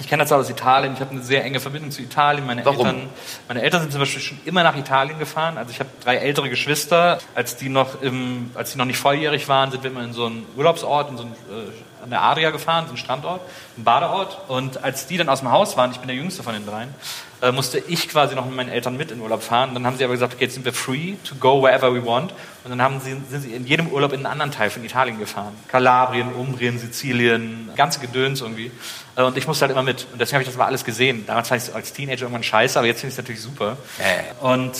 ich 0.00 0.08
kenne 0.08 0.22
das 0.22 0.30
aus 0.30 0.48
Italien, 0.48 0.94
ich 0.94 1.00
habe 1.00 1.10
eine 1.10 1.22
sehr 1.22 1.44
enge 1.44 1.58
Verbindung 1.58 1.90
zu 1.90 2.02
Italien. 2.02 2.46
Meine 2.46 2.64
Warum? 2.64 2.86
Eltern, 2.86 3.08
meine 3.48 3.62
Eltern 3.62 3.80
sind 3.80 3.90
zum 3.90 4.00
Beispiel 4.00 4.22
schon 4.22 4.38
immer 4.44 4.62
nach 4.62 4.76
Italien 4.76 5.18
gefahren. 5.18 5.58
Also 5.58 5.72
ich 5.72 5.80
habe 5.80 5.90
drei 6.04 6.16
ältere 6.16 6.48
Geschwister. 6.48 7.18
Als 7.34 7.56
die 7.56 7.68
noch 7.68 8.00
im, 8.00 8.50
als 8.54 8.72
die 8.72 8.78
noch 8.78 8.84
nicht 8.84 8.98
volljährig 8.98 9.48
waren, 9.48 9.72
sind 9.72 9.82
wir 9.82 9.90
immer 9.90 10.04
in 10.04 10.12
so 10.12 10.26
einen 10.26 10.46
Urlaubsort, 10.56 11.10
in 11.10 11.16
so 11.16 11.24
einen 11.24 11.32
äh, 11.32 11.72
an 12.02 12.10
der 12.10 12.22
Adria 12.22 12.50
gefahren, 12.50 12.86
so 12.86 12.94
ein 12.94 12.96
Strandort, 12.96 13.40
ein 13.76 13.84
Badeort. 13.84 14.38
Und 14.48 14.82
als 14.82 15.06
die 15.06 15.16
dann 15.16 15.28
aus 15.28 15.40
dem 15.40 15.50
Haus 15.50 15.76
waren, 15.76 15.90
ich 15.90 15.98
bin 15.98 16.08
der 16.08 16.16
Jüngste 16.16 16.42
von 16.42 16.54
den 16.54 16.66
dreien, 16.66 16.94
äh, 17.40 17.52
musste 17.52 17.78
ich 17.78 18.08
quasi 18.08 18.34
noch 18.34 18.44
mit 18.44 18.56
meinen 18.56 18.70
Eltern 18.70 18.96
mit 18.96 19.10
in 19.10 19.20
Urlaub 19.20 19.42
fahren. 19.42 19.70
Dann 19.74 19.86
haben 19.86 19.96
sie 19.96 20.04
aber 20.04 20.14
gesagt, 20.14 20.34
okay, 20.34 20.44
jetzt 20.44 20.54
sind 20.54 20.64
wir 20.64 20.72
free 20.72 21.14
to 21.24 21.34
go 21.36 21.62
wherever 21.62 21.94
we 21.94 22.04
want. 22.04 22.32
Und 22.64 22.70
dann 22.70 22.82
haben 22.82 23.00
sie, 23.00 23.16
sind 23.28 23.42
sie 23.42 23.52
in 23.52 23.66
jedem 23.66 23.88
Urlaub 23.88 24.12
in 24.12 24.18
einen 24.18 24.26
anderen 24.26 24.50
Teil 24.50 24.70
von 24.70 24.84
Italien 24.84 25.18
gefahren. 25.18 25.54
Kalabrien, 25.68 26.32
Umbrien, 26.32 26.78
Sizilien, 26.78 27.70
ganze 27.76 28.00
Gedöns 28.00 28.40
irgendwie. 28.40 28.72
Äh, 29.16 29.22
und 29.22 29.36
ich 29.36 29.46
musste 29.46 29.62
halt 29.62 29.72
immer 29.72 29.82
mit. 29.82 30.06
Und 30.12 30.20
deswegen 30.20 30.34
habe 30.34 30.42
ich 30.42 30.48
das 30.48 30.56
mal 30.56 30.66
alles 30.66 30.84
gesehen. 30.84 31.24
Damals 31.26 31.48
fand 31.48 31.62
ich 31.62 31.68
es 31.68 31.74
als 31.74 31.92
Teenager 31.92 32.22
irgendwann 32.22 32.42
scheiße, 32.42 32.78
aber 32.78 32.88
jetzt 32.88 33.00
finde 33.00 33.12
ich 33.12 33.18
es 33.18 33.18
natürlich 33.18 33.42
super. 33.42 33.76
Äh. 33.98 34.44
Und 34.44 34.72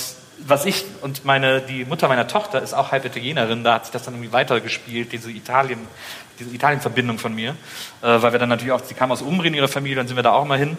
was 0.45 0.65
ich 0.65 0.85
und 1.01 1.25
meine, 1.25 1.61
die 1.61 1.85
Mutter 1.85 2.07
meiner 2.07 2.27
Tochter 2.27 2.61
ist 2.61 2.73
auch 2.73 2.91
halb 2.91 3.05
Italienerin, 3.05 3.63
da 3.63 3.75
hat 3.75 3.85
sich 3.85 3.91
das 3.91 4.03
dann 4.03 4.13
irgendwie 4.15 4.31
weitergespielt, 4.31 5.11
diese 5.11 5.31
Italien, 5.31 5.79
diese 6.39 6.53
Italien-Verbindung 6.53 7.19
von 7.19 7.33
mir, 7.33 7.51
äh, 8.01 8.21
weil 8.21 8.31
wir 8.31 8.39
dann 8.39 8.49
natürlich 8.49 8.71
auch, 8.71 8.83
sie 8.83 8.93
kam 8.93 9.11
aus 9.11 9.21
Umbrien, 9.21 9.53
ihre 9.53 9.67
Familie, 9.67 9.97
dann 9.97 10.07
sind 10.07 10.15
wir 10.15 10.23
da 10.23 10.31
auch 10.31 10.45
mal 10.45 10.57
hin. 10.57 10.77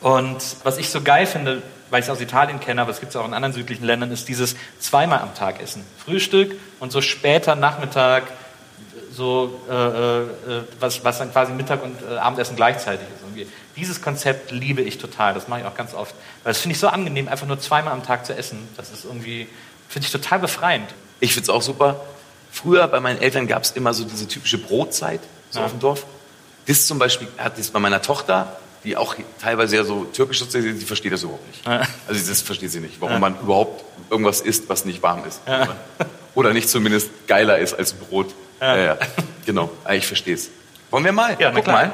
Und 0.00 0.42
was 0.64 0.76
ich 0.76 0.90
so 0.90 1.00
geil 1.00 1.26
finde, 1.26 1.62
weil 1.90 2.00
ich 2.00 2.06
es 2.06 2.10
aus 2.10 2.20
Italien 2.20 2.60
kenne, 2.60 2.82
aber 2.82 2.90
es 2.90 3.00
gibt 3.00 3.10
es 3.10 3.16
auch 3.16 3.26
in 3.26 3.34
anderen 3.34 3.54
südlichen 3.54 3.84
Ländern, 3.84 4.10
ist 4.10 4.28
dieses 4.28 4.56
zweimal 4.78 5.20
am 5.20 5.34
Tag 5.34 5.62
essen. 5.62 5.84
Frühstück 6.04 6.54
und 6.80 6.92
so 6.92 7.00
später 7.00 7.54
Nachmittag, 7.54 8.24
so 9.12 9.60
äh, 9.70 9.74
äh, 9.74 10.26
was, 10.80 11.04
was 11.04 11.18
dann 11.18 11.32
quasi 11.32 11.52
Mittag 11.52 11.82
und 11.82 11.96
äh, 12.02 12.16
Abendessen 12.16 12.56
gleichzeitig 12.56 13.06
ist. 13.14 13.22
Irgendwie. 13.22 13.46
Dieses 13.76 14.02
Konzept 14.02 14.50
liebe 14.50 14.82
ich 14.82 14.98
total, 14.98 15.34
das 15.34 15.48
mache 15.48 15.60
ich 15.60 15.66
auch 15.66 15.74
ganz 15.74 15.94
oft. 15.94 16.14
Weil 16.42 16.52
das 16.52 16.60
finde 16.60 16.74
ich 16.74 16.80
so 16.80 16.88
angenehm, 16.88 17.28
einfach 17.28 17.46
nur 17.46 17.58
zweimal 17.58 17.92
am 17.92 18.02
Tag 18.02 18.26
zu 18.26 18.36
essen. 18.36 18.68
Das 18.76 18.90
ist 18.90 19.04
irgendwie, 19.04 19.48
finde 19.88 20.06
ich 20.06 20.12
total 20.12 20.40
befreiend. 20.40 20.92
Ich 21.20 21.32
finde 21.32 21.44
es 21.44 21.50
auch 21.50 21.62
super. 21.62 22.00
Früher 22.54 22.86
bei 22.86 23.00
meinen 23.00 23.20
Eltern 23.20 23.48
gab 23.48 23.64
es 23.64 23.72
immer 23.72 23.92
so 23.92 24.04
diese 24.04 24.28
typische 24.28 24.58
Brotzeit 24.58 25.20
so 25.50 25.58
ja. 25.58 25.64
auf 25.66 25.72
dem 25.72 25.80
Dorf. 25.80 26.06
Das 26.66 26.86
zum 26.86 27.00
Beispiel 27.00 27.26
hat 27.36 27.58
das 27.58 27.70
bei 27.70 27.80
meiner 27.80 28.00
Tochter 28.00 28.56
die 28.84 28.96
auch 28.96 29.16
teilweise 29.40 29.76
ja 29.76 29.84
so 29.84 30.04
türkisch 30.04 30.38
sozialisiert, 30.38 30.80
die 30.80 30.84
versteht 30.84 31.12
das 31.12 31.22
überhaupt 31.22 31.46
nicht. 31.48 31.66
Ja. 31.66 31.82
Also 32.06 32.28
das 32.28 32.42
versteht 32.42 32.70
sie 32.70 32.80
nicht, 32.80 33.00
warum 33.00 33.14
ja. 33.14 33.18
man 33.18 33.40
überhaupt 33.40 33.82
irgendwas 34.10 34.42
isst, 34.42 34.68
was 34.68 34.84
nicht 34.84 35.02
warm 35.02 35.24
ist. 35.26 35.40
Oder 36.34 36.52
nicht 36.52 36.68
zumindest 36.68 37.10
geiler 37.26 37.58
ist 37.58 37.74
als 37.74 37.94
Brot. 37.94 38.34
Ja. 38.60 38.98
Genau, 39.46 39.70
ich 39.90 40.06
verstehe 40.06 40.34
es. 40.34 40.50
Wollen 40.90 41.04
wir 41.04 41.12
mal? 41.12 41.36
Ja, 41.38 41.50
Guck 41.50 41.66
mal. 41.66 41.92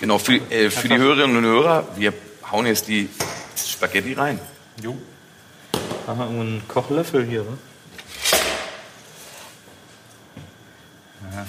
Genau, 0.00 0.18
für, 0.18 0.34
äh, 0.50 0.70
für 0.70 0.88
die 0.88 0.98
Hörerinnen 0.98 1.36
und 1.36 1.44
Hörer, 1.44 1.84
wir 1.96 2.12
hauen 2.50 2.66
jetzt 2.66 2.88
die 2.88 3.08
Spaghetti 3.56 4.14
rein. 4.14 4.40
Jo. 4.82 4.96
Haben 6.06 6.18
wir 6.18 6.26
einen 6.26 6.62
Kochlöffel 6.66 7.24
hier, 7.24 7.42
oder? 7.42 7.58
Ja. 11.34 11.46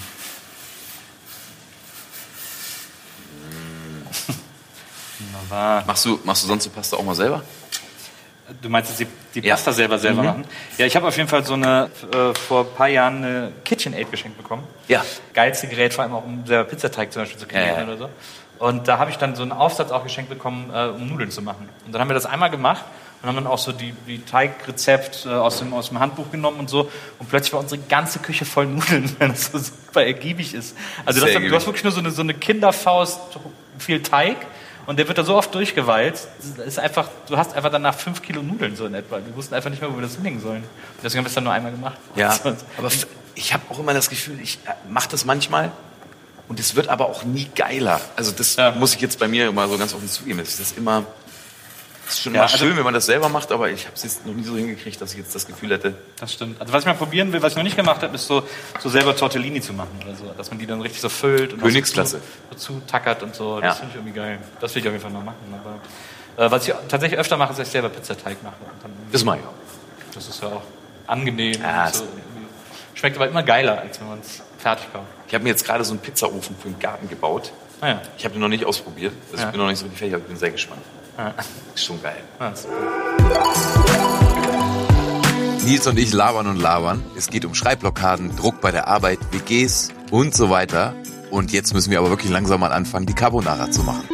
Wunderbar. 5.18 5.84
Machst 5.86 6.04
du, 6.04 6.20
machst 6.24 6.42
du 6.44 6.48
sonst 6.48 6.64
die 6.64 6.70
Pasta 6.70 6.96
auch 6.96 7.02
mal 7.02 7.14
selber? 7.14 7.42
Du 8.60 8.68
meinst 8.68 8.90
dass 8.90 8.98
die, 8.98 9.06
die 9.34 9.42
Pasta 9.42 9.70
ja. 9.70 9.74
selber 9.74 9.98
selber 9.98 10.22
mhm. 10.22 10.28
machen? 10.28 10.44
Ja, 10.78 10.86
ich 10.86 10.96
habe 10.96 11.06
auf 11.06 11.16
jeden 11.16 11.28
Fall 11.28 11.44
so 11.44 11.54
eine 11.54 11.90
äh, 12.12 12.34
vor 12.34 12.60
ein 12.64 12.74
paar 12.76 12.88
Jahren 12.88 13.16
eine 13.18 13.52
KitchenAid 13.64 14.10
geschenkt 14.10 14.36
bekommen. 14.36 14.66
Ja. 14.88 15.04
Geilste 15.32 15.66
Gerät, 15.68 15.94
vor 15.94 16.04
allem 16.04 16.14
auch 16.14 16.24
um 16.24 16.46
selber 16.46 16.68
Pizzateig 16.68 17.12
zum 17.12 17.22
Beispiel 17.22 17.38
zu 17.38 17.46
kreieren 17.46 17.86
ja. 17.88 17.94
oder 17.94 17.96
so. 17.96 18.08
Und 18.58 18.86
da 18.88 18.98
habe 18.98 19.10
ich 19.10 19.16
dann 19.16 19.34
so 19.34 19.42
einen 19.42 19.52
Aufsatz 19.52 19.90
auch 19.90 20.04
geschenkt 20.04 20.30
bekommen, 20.30 20.70
äh, 20.72 20.86
um 20.88 21.08
Nudeln 21.08 21.30
zu 21.30 21.42
machen. 21.42 21.68
Und 21.84 21.92
dann 21.92 22.00
haben 22.00 22.08
wir 22.08 22.14
das 22.14 22.26
einmal 22.26 22.50
gemacht 22.50 22.84
und 23.24 23.28
haben 23.28 23.36
dann 23.36 23.46
auch 23.46 23.58
so 23.58 23.72
die, 23.72 23.94
die 24.06 24.18
Teigrezept 24.18 25.24
äh, 25.24 25.30
aus, 25.30 25.58
dem, 25.58 25.72
aus 25.72 25.88
dem 25.88 25.98
Handbuch 25.98 26.30
genommen 26.30 26.58
und 26.58 26.68
so. 26.68 26.90
Und 27.18 27.30
plötzlich 27.30 27.54
war 27.54 27.60
unsere 27.60 27.80
ganze 27.80 28.18
Küche 28.18 28.44
voll 28.44 28.66
Nudeln, 28.66 29.10
weil 29.18 29.30
das 29.30 29.46
so 29.46 29.58
super 29.58 30.04
ergiebig 30.04 30.52
ist. 30.52 30.76
Also 31.06 31.20
das, 31.20 31.32
du 31.32 31.54
hast 31.54 31.66
wirklich 31.66 31.84
nur 31.84 31.92
so 31.92 32.00
eine, 32.00 32.10
so 32.10 32.20
eine 32.20 32.34
Kinderfaust 32.34 33.18
viel 33.78 34.02
Teig 34.02 34.36
und 34.84 34.98
der 34.98 35.08
wird 35.08 35.16
da 35.16 35.24
so 35.24 35.36
oft 35.36 35.54
durchgewalzt, 35.54 36.28
ist 36.66 36.78
einfach, 36.78 37.08
du 37.26 37.38
hast 37.38 37.54
einfach 37.54 37.70
danach 37.70 37.94
fünf 37.94 38.20
Kilo 38.20 38.42
Nudeln 38.42 38.76
so 38.76 38.84
in 38.84 38.92
etwa. 38.92 39.16
Wir 39.24 39.34
wussten 39.34 39.54
einfach 39.54 39.70
nicht 39.70 39.80
mehr, 39.80 39.90
wo 39.90 39.96
wir 39.96 40.02
das 40.02 40.16
hinlegen 40.16 40.40
sollen. 40.40 40.62
Deswegen 41.02 41.20
haben 41.20 41.24
wir 41.24 41.28
es 41.28 41.34
dann 41.34 41.44
nur 41.44 41.52
einmal 41.54 41.72
gemacht. 41.72 41.96
Ja, 42.16 42.38
aber 42.76 42.90
ich 43.34 43.54
habe 43.54 43.62
auch 43.70 43.78
immer 43.78 43.94
das 43.94 44.10
Gefühl, 44.10 44.38
ich 44.42 44.58
äh, 44.66 44.72
mache 44.90 45.08
das 45.08 45.24
manchmal 45.24 45.72
und 46.46 46.60
es 46.60 46.74
wird 46.74 46.88
aber 46.88 47.06
auch 47.06 47.24
nie 47.24 47.48
geiler. 47.54 48.02
Also 48.16 48.32
das 48.32 48.56
ja. 48.56 48.72
muss 48.72 48.94
ich 48.94 49.00
jetzt 49.00 49.18
bei 49.18 49.28
mir 49.28 49.50
mal 49.50 49.66
so 49.66 49.78
ganz 49.78 49.94
offen 49.94 50.10
zugeben. 50.10 50.40
Das 50.40 50.60
ist 50.60 50.76
immer 50.76 51.06
ist 52.08 52.22
schon 52.22 52.34
ja, 52.34 52.40
mal 52.40 52.44
also 52.46 52.58
schön, 52.58 52.76
wenn 52.76 52.84
man 52.84 52.94
das 52.94 53.06
selber 53.06 53.28
macht, 53.28 53.50
aber 53.52 53.70
ich 53.70 53.86
habe 53.86 53.94
es 53.94 54.02
jetzt 54.02 54.26
noch 54.26 54.34
nie 54.34 54.44
so 54.44 54.56
hingekriegt, 54.56 55.00
dass 55.00 55.12
ich 55.12 55.18
jetzt 55.18 55.34
das 55.34 55.46
Gefühl 55.46 55.70
hätte. 55.70 55.94
Das 56.18 56.32
stimmt. 56.32 56.60
Also 56.60 56.72
was 56.72 56.82
ich 56.82 56.86
mal 56.86 56.94
probieren 56.94 57.32
will, 57.32 57.42
was 57.42 57.52
ich 57.52 57.56
noch 57.56 57.64
nicht 57.64 57.76
gemacht 57.76 58.02
habe, 58.02 58.14
ist 58.14 58.26
so, 58.26 58.42
so 58.80 58.88
selber 58.88 59.16
Tortellini 59.16 59.60
zu 59.60 59.72
machen 59.72 59.98
oder 60.02 60.14
so, 60.14 60.32
dass 60.36 60.50
man 60.50 60.58
die 60.58 60.66
dann 60.66 60.80
richtig 60.80 61.00
so 61.00 61.08
füllt 61.08 61.52
und 61.52 61.62
Königsklasse. 61.62 62.20
dazu, 62.50 62.82
tackert 62.86 63.22
und 63.22 63.34
so. 63.34 63.60
Das 63.60 63.64
ja. 63.64 63.72
finde 63.74 63.90
ich 63.90 63.96
irgendwie 63.96 64.14
geil. 64.14 64.38
Das 64.60 64.74
will 64.74 64.82
ich 64.82 64.88
auf 64.88 64.92
jeden 64.92 65.02
Fall 65.02 65.12
noch 65.12 65.24
machen. 65.24 65.36
Aber 65.52 66.46
äh, 66.46 66.50
was 66.50 66.68
ich 66.68 66.74
tatsächlich 66.88 67.18
öfter 67.18 67.36
mache, 67.36 67.52
ist, 67.52 67.58
dass 67.58 67.68
ich 67.68 67.72
selber 67.72 67.88
Pizzateig 67.88 68.42
mache. 68.42 68.54
das 69.12 69.24
mache 69.24 69.38
ich 69.38 69.44
auch. 69.44 70.14
Das 70.14 70.28
ist 70.28 70.42
ja 70.42 70.48
auch 70.48 70.62
angenehm. 71.06 71.60
Ja, 71.60 71.90
so. 71.92 72.04
Schmeckt 72.94 73.16
aber 73.16 73.28
immer 73.28 73.42
geiler, 73.42 73.80
als 73.80 74.00
wenn 74.00 74.08
man 74.08 74.20
es 74.20 74.42
fertig 74.58 74.86
kauft. 74.92 75.06
Ich 75.28 75.34
habe 75.34 75.44
mir 75.44 75.50
jetzt 75.50 75.64
gerade 75.64 75.84
so 75.84 75.92
einen 75.92 76.00
Pizzaofen 76.00 76.56
für 76.56 76.68
den 76.68 76.78
Garten 76.78 77.08
gebaut. 77.08 77.52
Ah, 77.80 77.88
ja. 77.88 78.02
Ich 78.16 78.24
habe 78.24 78.34
den 78.34 78.40
noch 78.40 78.48
nicht 78.48 78.64
ausprobiert. 78.64 79.12
Also. 79.32 79.44
Ich 79.44 79.50
bin 79.50 79.60
noch 79.60 79.68
nicht 79.68 79.78
so 79.78 79.86
fertig, 79.86 80.14
aber 80.14 80.22
ich 80.22 80.28
bin 80.28 80.36
sehr 80.36 80.50
gespannt. 80.50 80.80
Ja. 81.16 81.34
Ist 81.74 81.84
schon 81.84 82.02
geil. 82.02 82.22
Nils 85.64 85.86
und 85.86 85.98
ich 85.98 86.12
labern 86.12 86.46
und 86.46 86.60
labern. 86.60 87.02
Es 87.16 87.28
geht 87.28 87.44
um 87.44 87.54
Schreibblockaden, 87.54 88.36
Druck 88.36 88.60
bei 88.60 88.70
der 88.70 88.88
Arbeit, 88.88 89.18
WGs 89.30 89.90
und 90.10 90.34
so 90.34 90.50
weiter. 90.50 90.94
Und 91.30 91.52
jetzt 91.52 91.72
müssen 91.72 91.90
wir 91.90 91.98
aber 91.98 92.10
wirklich 92.10 92.30
langsam 92.30 92.60
mal 92.60 92.72
anfangen, 92.72 93.06
die 93.06 93.14
Carbonara 93.14 93.70
zu 93.70 93.82
machen. 93.82 94.08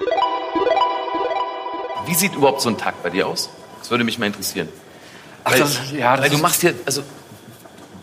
Wie 2.07 2.15
sieht 2.15 2.35
überhaupt 2.35 2.61
so 2.61 2.69
ein 2.69 2.79
Tag 2.79 3.03
bei 3.03 3.11
dir 3.11 3.27
aus? 3.27 3.51
Das 3.79 3.91
würde 3.91 4.05
mich 4.05 4.19
mal 4.19 4.27
interessieren. 4.27 4.69
Ach, 5.45 5.53
weil, 5.53 5.61
das, 5.61 5.93
ja, 5.93 6.17
das 6.17 6.25
weil 6.25 6.31
du 6.31 6.39
machst 6.39 6.61
hier, 6.61 6.75
also 6.87 7.03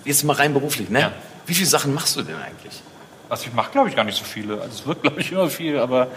jetzt 0.05 0.23
mal 0.23 0.33
rein 0.33 0.53
beruflich, 0.53 0.89
ne? 0.89 0.99
Ja. 0.99 1.11
Wie 1.45 1.53
viele 1.53 1.67
Sachen 1.67 1.93
machst 1.93 2.15
du 2.15 2.23
denn 2.23 2.35
eigentlich? 2.35 2.81
Also 3.29 3.45
ich 3.47 3.53
mache, 3.53 3.71
glaube 3.71 3.89
ich, 3.89 3.95
gar 3.95 4.03
nicht 4.03 4.17
so 4.17 4.23
viele. 4.23 4.61
Also 4.61 4.69
es 4.69 4.85
wird, 4.85 5.01
glaube 5.01 5.21
ich, 5.21 5.31
immer 5.31 5.49
viel, 5.49 5.77
aber 5.79 6.07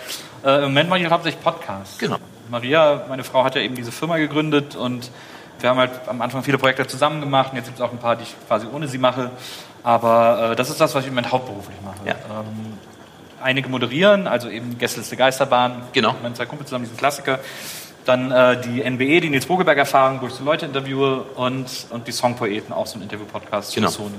äh, 0.45 0.57
im 0.57 0.63
Moment 0.63 0.89
mache 0.91 1.01
ich 1.01 1.11
hauptsächlich 1.11 1.43
Podcasts. 1.43 1.99
Genau. 1.99 2.19
Maria, 2.51 3.05
meine 3.09 3.25
Frau, 3.25 3.45
hat 3.45 3.55
ja 3.55 3.61
eben 3.61 3.75
diese 3.75 3.93
Firma 3.93 4.17
gegründet 4.17 4.77
und 4.77 5.11
wir 5.61 5.71
haben 5.71 5.79
halt 5.79 5.93
am 6.07 6.21
Anfang 6.23 6.43
viele 6.43 6.59
Projekte 6.59 6.87
zusammen 6.87 7.21
gemacht 7.21 7.51
und 7.53 7.57
jetzt 7.57 7.67
gibt 7.67 7.79
es 7.79 7.85
auch 7.85 7.93
ein 7.93 7.99
paar, 7.99 8.17
die 8.17 8.25
ich 8.25 8.35
quasi 8.47 8.67
ohne 8.73 8.89
sie 8.89 8.99
mache. 8.99 9.31
Aber 9.83 10.53
äh, 10.53 10.57
das 10.57 10.71
ist 10.71 10.81
das, 10.81 10.95
was 10.95 11.03
ich 11.03 11.09
im 11.09 11.15
Moment 11.15 11.33
hauptberuflich 11.33 11.77
mache. 11.83 11.99
Ja. 12.07 12.15
Ähm, 12.15 12.79
einige 13.43 13.69
moderieren, 13.69 14.27
also 14.27 14.49
eben 14.49 14.79
Gästeliste 14.79 15.17
Geisterbahn, 15.17 15.83
genau. 15.93 16.15
meine 16.23 16.35
zwei 16.35 16.47
Kumpel 16.47 16.67
zusammen, 16.67 16.85
diesen 16.85 16.97
Klassiker. 16.97 17.39
Dann 18.05 18.31
äh, 18.31 18.61
die 18.61 18.83
NBE, 18.83 19.21
die 19.21 19.31
Nils 19.31 19.47
Bogelberg-Erfahrung, 19.47 20.21
wo 20.23 20.27
ich 20.27 20.33
so 20.33 20.43
Leute 20.43 20.67
interviewe 20.67 21.23
und, 21.37 21.67
und 21.91 22.09
die 22.09 22.13
Songpoeten, 22.13 22.73
auch 22.73 22.87
so 22.87 22.99
ein 22.99 23.03
Interview-Podcast 23.03 23.75
genau. 23.75 23.89
Sony. 23.89 24.15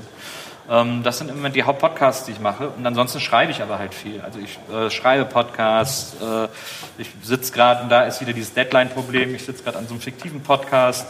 Ähm, 0.70 1.04
das 1.04 1.18
sind 1.18 1.30
im 1.30 1.38
Moment 1.38 1.56
die 1.56 1.64
Hauptpodcasts, 1.64 2.26
die 2.26 2.34
ich 2.34 2.40
mache. 2.40 2.70
Und 2.70 2.86
ansonsten 2.86 3.20
schreibe 3.20 3.52
ich 3.52 3.62
aber 3.62 3.80
halt 3.80 3.94
viel. 3.94 4.22
Also 4.22 4.40
ich 4.40 4.60
äh, 4.74 4.90
schreibe 4.90 5.26
Podcasts, 5.26 6.16
äh, 6.22 6.48
ich 6.98 7.10
sitze 7.24 7.52
gerade, 7.52 7.84
und 7.84 7.90
da 7.90 8.04
ist 8.04 8.22
wieder 8.22 8.34
dieses 8.34 8.54
Deadline-Problem, 8.54 9.36
ich 9.36 9.46
sitze 9.46 9.64
gerade 9.64 9.78
an 9.78 9.88
so 9.88 9.94
einem 9.94 10.02
fiktiven 10.02 10.42
Podcast, 10.42 11.08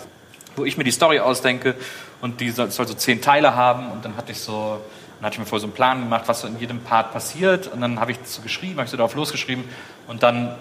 wo 0.55 0.65
ich 0.65 0.77
mir 0.77 0.83
die 0.83 0.91
Story 0.91 1.19
ausdenke 1.19 1.75
und 2.21 2.39
die 2.41 2.51
soll, 2.51 2.71
soll 2.71 2.87
so 2.87 2.93
zehn 2.93 3.21
Teile 3.21 3.55
haben 3.55 3.89
und 3.91 4.03
dann 4.05 4.17
hatte 4.17 4.31
ich 4.31 4.39
so 4.39 4.81
dann 5.21 5.27
hatte 5.27 5.35
ich 5.35 5.39
mir 5.41 5.45
vorher 5.45 5.61
so 5.61 5.67
einen 5.67 5.75
Plan 5.75 5.99
gemacht, 5.99 6.23
was 6.25 6.41
so 6.41 6.47
in 6.47 6.57
jedem 6.59 6.79
Part 6.79 7.13
passiert. 7.13 7.67
Und 7.67 7.79
dann 7.79 7.99
habe 7.99 8.09
ich 8.09 8.17
das 8.17 8.33
so 8.33 8.41
geschrieben, 8.41 8.77
habe 8.77 8.85
ich 8.85 8.89
so 8.89 8.97
darauf 8.97 9.13
losgeschrieben. 9.13 9.65
Und 10.07 10.23
dann 10.23 10.55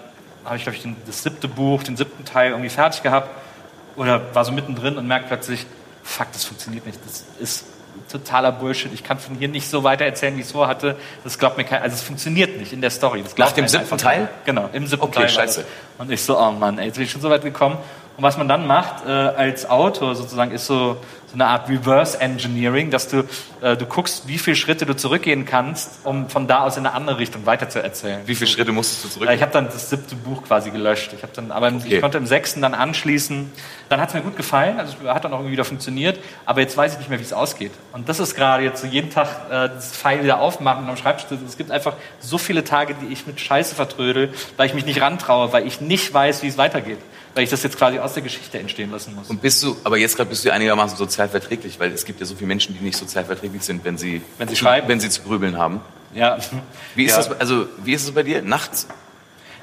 habe 0.45 0.55
ich, 0.55 0.61
glaube 0.61 0.75
ich, 0.75 0.83
den, 0.83 0.95
das 1.07 1.23
siebte 1.23 1.47
Buch, 1.47 1.81
den 1.81 1.97
siebten 1.97 2.25
Teil 2.25 2.51
irgendwie 2.51 2.69
fertig 2.69 3.01
gehabt. 3.01 3.27
Oder 3.95 4.35
war 4.35 4.45
so 4.45 4.51
mittendrin 4.51 4.99
und 4.99 5.07
merke 5.07 5.25
plötzlich, 5.27 5.65
fuck, 6.03 6.27
das 6.31 6.45
funktioniert 6.45 6.85
nicht. 6.85 6.99
Das 7.03 7.25
ist 7.39 7.65
totaler 8.11 8.51
Bullshit. 8.51 8.93
Ich 8.93 9.03
kann 9.03 9.19
von 9.19 9.35
hier 9.35 9.47
nicht 9.47 9.69
so 9.69 9.83
weiter 9.83 10.05
erzählen, 10.05 10.35
wie 10.35 10.41
ich 10.41 10.47
es 10.47 10.51
vorhatte. 10.51 10.95
Das 11.23 11.39
glaubt 11.39 11.57
mir 11.57 11.63
keiner. 11.63 11.83
Also 11.83 11.95
es 11.95 12.03
funktioniert 12.03 12.57
nicht 12.57 12.73
in 12.73 12.81
der 12.81 12.89
Story. 12.89 13.23
Nach 13.37 13.51
dem 13.51 13.67
siebten 13.67 13.97
Teil? 13.97 14.29
Genau, 14.45 14.69
im 14.73 14.87
siebten 14.87 15.03
okay, 15.03 15.13
Teil. 15.13 15.23
Okay, 15.25 15.33
scheiße. 15.33 15.65
Und 15.97 16.11
ich 16.11 16.21
so, 16.21 16.37
oh 16.37 16.51
Mann, 16.51 16.77
ey, 16.77 16.87
jetzt 16.87 16.95
bin 16.95 17.05
ich 17.05 17.11
schon 17.11 17.21
so 17.21 17.29
weit 17.29 17.43
gekommen. 17.43 17.77
Und 18.17 18.23
was 18.23 18.37
man 18.37 18.47
dann 18.47 18.67
macht 18.67 19.05
äh, 19.05 19.09
als 19.09 19.69
Autor 19.69 20.15
sozusagen 20.15 20.51
ist 20.51 20.65
so, 20.65 20.97
so 21.31 21.35
eine 21.35 21.47
Art 21.47 21.69
Reverse 21.69 22.19
Engineering, 22.19 22.91
dass 22.91 23.07
du, 23.07 23.23
äh, 23.61 23.77
du 23.77 23.85
guckst, 23.85 24.27
wie 24.27 24.37
viele 24.37 24.57
Schritte 24.57 24.85
du 24.85 24.95
zurückgehen 24.95 25.45
kannst, 25.45 25.99
um 26.03 26.29
von 26.29 26.45
da 26.45 26.63
aus 26.63 26.75
in 26.75 26.85
eine 26.85 26.93
andere 26.93 27.19
Richtung 27.19 27.45
weiterzuerzählen. 27.45 28.19
Wie 28.25 28.35
viele 28.35 28.49
Schritte 28.49 28.73
musstest 28.73 29.05
du 29.05 29.07
zurückgehen? 29.07 29.31
Äh, 29.31 29.35
ich 29.35 29.41
habe 29.41 29.53
dann 29.53 29.65
das 29.65 29.89
siebte 29.89 30.15
Buch 30.15 30.43
quasi 30.43 30.71
gelöscht. 30.71 31.13
Ich 31.15 31.23
habe 31.23 31.31
dann, 31.33 31.51
aber 31.51 31.67
okay. 31.67 31.95
ich 31.95 32.01
konnte 32.01 32.17
im 32.17 32.25
sechsten 32.25 32.61
dann 32.61 32.73
anschließen. 32.73 33.49
Dann 33.87 34.01
hat 34.01 34.09
es 34.09 34.15
mir 34.15 34.21
gut 34.21 34.35
gefallen, 34.35 34.77
also 34.77 34.95
hat 35.07 35.23
dann 35.23 35.31
auch 35.31 35.37
irgendwie 35.37 35.53
wieder 35.53 35.65
funktioniert. 35.65 36.19
Aber 36.45 36.59
jetzt 36.59 36.75
weiß 36.75 36.93
ich 36.93 36.99
nicht 36.99 37.09
mehr, 37.09 37.19
wie 37.19 37.23
es 37.23 37.33
ausgeht. 37.33 37.71
Und 37.93 38.09
das 38.09 38.19
ist 38.19 38.35
gerade 38.35 38.63
jetzt 38.63 38.81
so 38.81 38.87
jeden 38.87 39.09
Tag 39.09 39.27
äh, 39.49 39.69
das 39.69 39.95
Pfeil 39.95 40.23
wieder 40.23 40.41
aufmachen 40.41 40.89
am 40.89 40.97
Schreibtisch. 40.97 41.37
Es 41.47 41.57
gibt 41.57 41.71
einfach 41.71 41.95
so 42.19 42.37
viele 42.37 42.65
Tage, 42.65 42.93
die 43.01 43.13
ich 43.13 43.25
mit 43.25 43.39
Scheiße 43.39 43.73
vertrödel, 43.73 44.33
weil 44.57 44.67
ich 44.67 44.73
mich 44.73 44.85
nicht 44.85 44.99
rantraue, 44.99 45.53
weil 45.53 45.65
ich 45.65 45.79
nicht 45.79 46.13
weiß, 46.13 46.43
wie 46.43 46.47
es 46.47 46.57
weitergeht 46.57 46.99
weil 47.33 47.43
ich 47.43 47.49
das 47.49 47.63
jetzt 47.63 47.77
quasi 47.77 47.99
aus 47.99 48.13
der 48.13 48.23
Geschichte 48.23 48.59
entstehen 48.59 48.91
lassen 48.91 49.15
muss. 49.15 49.29
Und 49.29 49.41
bist 49.41 49.63
du, 49.63 49.77
aber 49.83 49.97
jetzt 49.97 50.15
gerade 50.15 50.29
bist 50.29 50.43
du 50.43 50.51
einigermaßen 50.51 50.97
sozial 50.97 51.20
verträglich, 51.29 51.79
weil 51.79 51.91
es 51.91 52.05
gibt 52.05 52.19
ja 52.19 52.25
so 52.25 52.35
viele 52.35 52.47
Menschen, 52.47 52.77
die 52.77 52.83
nicht 52.83 52.97
sozial 52.97 53.25
verträglich 53.25 53.63
sind, 53.63 53.83
wenn 53.85 53.97
sie, 53.97 54.21
wenn 54.37 54.47
sie 54.47 54.55
schreiben, 54.55 54.87
wenn 54.87 54.99
sie 54.99 55.09
zu 55.09 55.21
grübeln 55.23 55.57
haben. 55.57 55.81
Ja. 56.13 56.37
Wie 56.95 57.05
ist 57.05 57.11
ja. 57.11 57.17
das, 57.17 57.31
also, 57.39 57.67
wie 57.83 57.93
ist 57.93 58.03
es 58.03 58.11
bei 58.11 58.23
dir? 58.23 58.41
Nachts? 58.41 58.87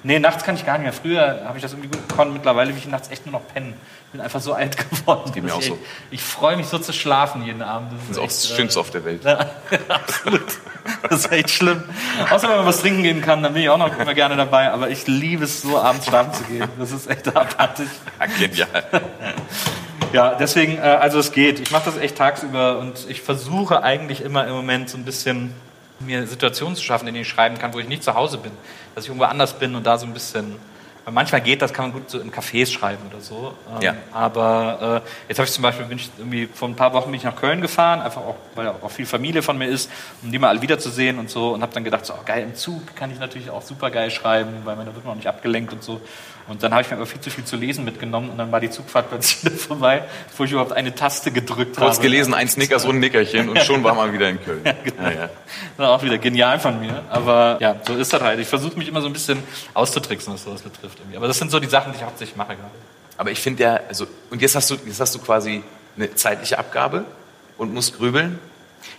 Nee, 0.04 0.20
nachts 0.20 0.44
kann 0.44 0.54
ich 0.54 0.64
gar 0.64 0.74
nicht 0.78 0.84
mehr. 0.84 0.92
Früher 0.92 1.42
habe 1.44 1.58
ich 1.58 1.62
das 1.62 1.72
irgendwie 1.72 1.88
gut 1.88 2.08
gekonnt. 2.08 2.32
Mittlerweile 2.32 2.70
will 2.70 2.78
ich 2.78 2.86
nachts 2.86 3.10
echt 3.10 3.26
nur 3.26 3.32
noch 3.32 3.48
pennen. 3.52 3.74
Ich 4.06 4.12
bin 4.12 4.20
einfach 4.20 4.40
so 4.40 4.52
alt 4.54 4.76
geworden. 4.90 5.32
Geht 5.32 5.42
mir 5.42 5.52
auch 5.52 5.58
Ich- 5.60 5.66
so. 5.66 5.78
Ich 6.12 6.22
freue 6.22 6.56
mich 6.56 6.66
so 6.66 6.78
zu 6.78 6.92
schlafen 6.92 7.44
jeden 7.44 7.62
Abend. 7.62 7.92
Das 7.92 8.10
ist 8.12 8.18
auch 8.18 8.24
das 8.24 8.44
echt, 8.44 8.52
äh, 8.52 8.56
Schönste 8.56 8.80
auf 8.80 8.90
der 8.90 9.04
Welt. 9.04 9.26
Absolut. 9.88 10.44
Das 11.10 11.24
ist 11.24 11.32
echt 11.32 11.50
schlimm. 11.50 11.82
Außer 12.30 12.48
wenn 12.48 12.56
man 12.58 12.66
was 12.66 12.80
trinken 12.80 13.02
gehen 13.02 13.20
kann, 13.22 13.42
dann 13.42 13.52
bin 13.52 13.62
ich 13.62 13.68
auch 13.68 13.76
noch 13.76 13.98
immer 13.98 14.14
gerne 14.14 14.36
dabei. 14.36 14.70
Aber 14.70 14.88
ich 14.88 15.06
liebe 15.08 15.44
es 15.44 15.62
so, 15.62 15.76
abends 15.78 16.06
schlafen 16.06 16.32
zu 16.32 16.44
gehen. 16.44 16.68
Das 16.78 16.92
ist 16.92 17.10
echt 17.10 17.28
abartig. 17.36 17.88
Ja, 18.20 18.26
genial. 18.26 18.84
Ja, 20.12 20.34
deswegen, 20.34 20.78
äh, 20.78 20.80
also 20.80 21.18
es 21.18 21.32
geht. 21.32 21.60
Ich 21.60 21.70
mache 21.70 21.84
das 21.86 21.98
echt 21.98 22.16
tagsüber 22.16 22.78
und 22.78 23.06
ich 23.08 23.20
versuche 23.20 23.82
eigentlich 23.82 24.22
immer 24.22 24.46
im 24.46 24.54
Moment 24.54 24.88
so 24.88 24.96
ein 24.96 25.04
bisschen 25.04 25.54
mir 26.00 26.26
Situationen 26.26 26.76
zu 26.76 26.82
schaffen, 26.82 27.08
in 27.08 27.14
denen 27.14 27.22
ich 27.22 27.28
schreiben 27.28 27.58
kann, 27.58 27.74
wo 27.74 27.78
ich 27.78 27.88
nicht 27.88 28.02
zu 28.02 28.14
Hause 28.14 28.38
bin. 28.38 28.52
Dass 28.94 29.04
ich 29.04 29.10
irgendwo 29.10 29.26
anders 29.26 29.54
bin 29.54 29.74
und 29.74 29.86
da 29.86 29.98
so 29.98 30.06
ein 30.06 30.14
bisschen. 30.14 30.56
Weil 31.04 31.14
manchmal 31.14 31.40
geht 31.40 31.62
das, 31.62 31.72
kann 31.72 31.86
man 31.86 31.92
gut 31.92 32.10
so 32.10 32.20
in 32.20 32.30
Cafés 32.30 32.70
schreiben 32.70 33.02
oder 33.10 33.20
so. 33.20 33.54
Ähm, 33.74 33.82
Ja. 33.82 33.94
Aber 34.12 35.02
äh, 35.04 35.28
jetzt 35.28 35.38
habe 35.38 35.46
ich 35.46 35.52
zum 35.52 35.62
Beispiel, 35.62 35.86
bin 35.86 35.98
ich 35.98 36.10
irgendwie 36.18 36.46
vor 36.52 36.68
ein 36.68 36.76
paar 36.76 36.92
Wochen 36.92 37.06
bin 37.06 37.14
ich 37.14 37.24
nach 37.24 37.36
Köln 37.36 37.60
gefahren, 37.60 38.00
einfach 38.00 38.20
auch, 38.20 38.36
weil 38.54 38.66
da 38.66 38.74
auch 38.82 38.90
viel 38.90 39.06
Familie 39.06 39.42
von 39.42 39.56
mir 39.56 39.68
ist, 39.68 39.90
um 40.22 40.30
die 40.30 40.38
mal 40.38 40.48
alle 40.48 40.62
wiederzusehen 40.62 41.18
und 41.18 41.30
so. 41.30 41.54
Und 41.54 41.62
habe 41.62 41.72
dann 41.72 41.84
gedacht, 41.84 42.04
so 42.06 42.14
oh, 42.14 42.22
geil, 42.24 42.42
im 42.42 42.54
Zug 42.54 42.94
kann 42.94 43.10
ich 43.10 43.18
natürlich 43.18 43.50
auch 43.50 43.62
super 43.62 43.90
geil 43.90 44.10
schreiben, 44.10 44.50
weil 44.64 44.76
man 44.76 44.86
da 44.86 44.94
wird 44.94 45.04
man 45.04 45.12
auch 45.12 45.16
nicht 45.16 45.28
abgelenkt 45.28 45.72
und 45.72 45.82
so. 45.82 46.00
Und 46.48 46.62
dann 46.62 46.72
habe 46.72 46.82
ich 46.82 46.90
mir 46.90 46.96
aber 46.96 47.06
viel 47.06 47.20
zu 47.20 47.30
viel 47.30 47.44
zu 47.44 47.56
lesen 47.56 47.84
mitgenommen 47.84 48.30
und 48.30 48.38
dann 48.38 48.50
war 48.50 48.60
die 48.60 48.70
Zugfahrt 48.70 49.10
plötzlich 49.10 49.44
wieder 49.44 49.56
vorbei, 49.56 50.04
bevor 50.28 50.46
ich 50.46 50.52
überhaupt 50.52 50.72
eine 50.72 50.94
Taste 50.94 51.30
gedrückt 51.30 51.76
Kurz 51.76 51.96
habe. 51.96 52.02
gelesen, 52.02 52.34
ein 52.34 52.48
Snickers 52.48 52.84
und 52.84 52.96
ein 52.96 53.00
Nickerchen 53.00 53.48
und 53.48 53.58
schon 53.64 53.84
war 53.84 53.94
man 53.94 54.12
wieder 54.12 54.28
in 54.28 54.42
Köln. 54.42 54.62
genau. 54.62 55.02
Ja, 55.02 55.10
ja. 55.10 55.20
Das 55.20 55.30
war 55.78 55.90
auch 55.90 56.02
wieder 56.02 56.18
genial 56.18 56.58
von 56.58 56.80
mir. 56.80 57.04
Aber 57.10 57.58
ja, 57.60 57.76
so 57.86 57.94
ist 57.94 58.12
das 58.12 58.22
halt. 58.22 58.40
Ich 58.40 58.48
versuche 58.48 58.78
mich 58.78 58.88
immer 58.88 59.00
so 59.00 59.06
ein 59.06 59.12
bisschen 59.12 59.42
auszutricksen, 59.74 60.32
was 60.32 60.44
sowas 60.44 60.62
betrifft. 60.62 60.98
Irgendwie. 60.98 61.16
Aber 61.16 61.28
das 61.28 61.38
sind 61.38 61.50
so 61.50 61.60
die 61.60 61.68
Sachen, 61.68 61.92
die 61.92 61.98
ich 61.98 62.04
hauptsächlich 62.04 62.36
mache 62.36 62.56
gerade. 62.56 62.70
Aber 63.16 63.30
ich 63.30 63.40
finde 63.40 63.62
ja, 63.64 63.80
also, 63.88 64.06
und 64.30 64.40
jetzt 64.40 64.54
hast 64.54 64.70
du, 64.70 64.76
jetzt 64.86 65.00
hast 65.00 65.14
du 65.14 65.18
quasi 65.18 65.62
eine 65.96 66.14
zeitliche 66.14 66.58
Abgabe 66.58 67.04
und 67.58 67.74
musst 67.74 67.96
grübeln. 67.96 68.38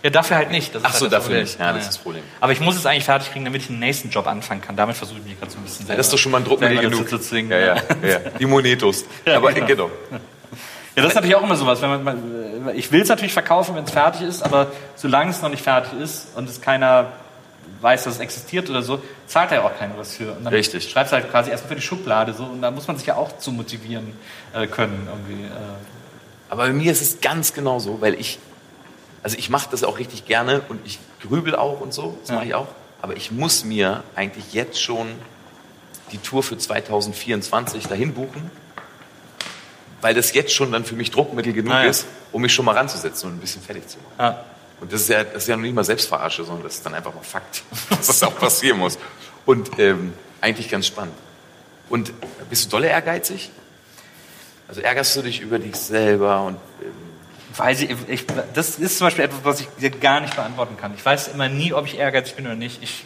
Ja, 0.02 0.10
dafür 0.10 0.36
halt 0.36 0.50
nicht. 0.50 0.74
Das 0.74 0.82
Ach 0.84 0.94
so, 0.94 1.02
halt 1.02 1.12
dafür 1.12 1.26
Problem. 1.26 1.42
nicht. 1.42 1.58
Ja, 1.58 1.72
das 1.72 1.82
ist 1.82 1.88
das 1.88 1.98
Problem. 1.98 2.22
Aber 2.40 2.52
ich 2.52 2.60
muss 2.60 2.76
es 2.76 2.86
eigentlich 2.86 3.04
fertig 3.04 3.32
kriegen, 3.32 3.44
damit 3.44 3.62
ich 3.62 3.68
einen 3.68 3.80
nächsten 3.80 4.10
Job 4.10 4.26
anfangen 4.26 4.62
kann. 4.62 4.76
Damit 4.76 4.96
versuche 4.96 5.18
ich 5.18 5.24
mich 5.24 5.38
gerade 5.38 5.52
so 5.52 5.58
ein 5.58 5.64
bisschen 5.64 5.86
selber. 5.86 5.96
Das 5.98 6.06
ist 6.06 6.12
doch 6.12 6.18
schon 6.18 6.32
mal 6.32 6.38
ein 6.38 6.44
Druckmittel 6.44 6.78
genug. 6.78 7.08
Zu. 7.08 7.36
Ja, 7.36 7.58
ja, 7.58 7.76
ja. 8.02 8.18
Die 8.38 8.46
Monetos. 8.46 9.04
Ja, 9.26 9.36
Aber 9.36 9.52
genau. 9.52 9.66
genau. 9.66 9.90
Ja, 10.96 11.02
das 11.02 11.08
ist 11.08 11.14
natürlich 11.14 11.36
auch 11.36 11.42
immer 11.42 11.56
sowas. 11.56 11.82
Wenn 11.82 12.02
man, 12.02 12.70
ich 12.74 12.90
will 12.90 13.02
es 13.02 13.08
natürlich 13.08 13.32
verkaufen, 13.32 13.74
wenn 13.76 13.84
es 13.84 13.90
fertig 13.90 14.22
ist, 14.22 14.42
aber 14.42 14.68
solange 14.96 15.30
es 15.30 15.42
noch 15.42 15.50
nicht 15.50 15.62
fertig 15.62 15.98
ist 16.00 16.28
und 16.36 16.48
es 16.48 16.60
keiner 16.60 17.12
weiß, 17.80 18.04
dass 18.04 18.14
es 18.14 18.20
existiert 18.20 18.68
oder 18.68 18.82
so, 18.82 19.02
zahlt 19.26 19.52
ja 19.52 19.62
auch 19.62 19.76
keiner 19.78 19.96
was 19.96 20.16
für. 20.16 20.32
Und 20.32 20.44
dann 20.44 20.52
Richtig. 20.52 20.90
schreibst 20.90 21.12
du 21.12 21.16
halt 21.16 21.30
quasi 21.30 21.50
erstmal 21.50 21.70
für 21.70 21.74
die 21.76 21.82
Schublade 21.82 22.32
so 22.32 22.44
und 22.44 22.62
da 22.62 22.70
muss 22.70 22.86
man 22.86 22.96
sich 22.96 23.06
ja 23.06 23.16
auch 23.16 23.38
zu 23.38 23.52
motivieren 23.52 24.12
äh, 24.52 24.66
können 24.66 25.08
irgendwie. 25.08 25.44
Äh. 25.44 25.50
Aber 26.48 26.64
bei 26.64 26.72
mir 26.72 26.92
ist 26.92 27.00
es 27.00 27.20
ganz 27.20 27.54
genau 27.54 27.78
so, 27.78 28.00
weil 28.00 28.14
ich, 28.14 28.38
also 29.22 29.36
ich 29.38 29.50
mache 29.50 29.68
das 29.70 29.84
auch 29.84 29.98
richtig 29.98 30.24
gerne 30.26 30.62
und 30.68 30.80
ich 30.86 30.98
grübel 31.22 31.54
auch 31.54 31.80
und 31.80 31.92
so, 31.92 32.16
das 32.20 32.30
Ja. 32.30 32.36
mache 32.36 32.46
ich 32.46 32.54
auch. 32.54 32.68
Aber 33.02 33.16
ich 33.16 33.30
muss 33.30 33.64
mir 33.64 34.02
eigentlich 34.14 34.52
jetzt 34.52 34.80
schon 34.80 35.08
die 36.12 36.18
Tour 36.18 36.42
für 36.42 36.58
2024 36.58 37.86
dahin 37.86 38.14
buchen, 38.14 38.50
weil 40.00 40.14
das 40.14 40.32
jetzt 40.32 40.52
schon 40.54 40.72
dann 40.72 40.84
für 40.84 40.94
mich 40.96 41.10
Druckmittel 41.10 41.52
genug 41.52 41.72
Ah, 41.72 41.84
ja. 41.84 41.90
ist, 41.90 42.06
um 42.32 42.42
mich 42.42 42.52
schon 42.54 42.64
mal 42.64 42.76
ranzusetzen 42.76 43.28
und 43.30 43.36
ein 43.36 43.40
bisschen 43.40 43.62
fertig 43.62 43.86
zu 43.88 43.98
machen. 43.98 44.14
Ja. 44.18 44.44
Und 44.80 44.92
das 44.92 45.02
ist 45.02 45.08
ja, 45.10 45.24
das 45.24 45.42
ist 45.42 45.48
ja 45.48 45.56
noch 45.56 45.62
nicht 45.62 45.74
mal 45.74 45.84
Selbstverarsche, 45.84 46.44
sondern 46.44 46.64
das 46.64 46.76
ist 46.76 46.86
dann 46.86 46.94
einfach 46.94 47.14
mal 47.14 47.22
Fakt, 47.22 47.62
dass 47.90 48.06
das 48.06 48.22
auch 48.22 48.36
passieren 48.38 48.78
muss. 48.78 48.98
Und 49.44 49.78
ähm, 49.78 50.14
eigentlich 50.40 50.68
ganz 50.70 50.86
spannend. 50.86 51.14
Und 51.90 52.12
bist 52.48 52.66
du 52.66 52.70
dolle 52.70 52.88
ehrgeizig? 52.88 53.50
Also 54.68 54.80
ärgerst 54.80 55.16
du 55.16 55.22
dich 55.22 55.40
über 55.40 55.58
dich 55.58 55.74
selber 55.76 56.42
und 56.44 56.56
ähm, 56.80 56.92
Weiß 57.56 57.80
ich, 57.80 57.96
ich, 58.08 58.26
das 58.54 58.78
ist 58.78 58.98
zum 58.98 59.06
Beispiel 59.06 59.24
etwas, 59.24 59.40
was 59.42 59.60
ich 59.60 59.68
dir 59.80 59.90
gar 59.90 60.20
nicht 60.20 60.36
beantworten 60.36 60.76
kann. 60.76 60.94
Ich 60.94 61.04
weiß 61.04 61.28
immer 61.28 61.48
nie, 61.48 61.72
ob 61.72 61.86
ich 61.86 61.98
ehrgeizig 61.98 62.36
bin 62.36 62.46
oder 62.46 62.54
nicht. 62.54 62.82
Ich 62.82 63.04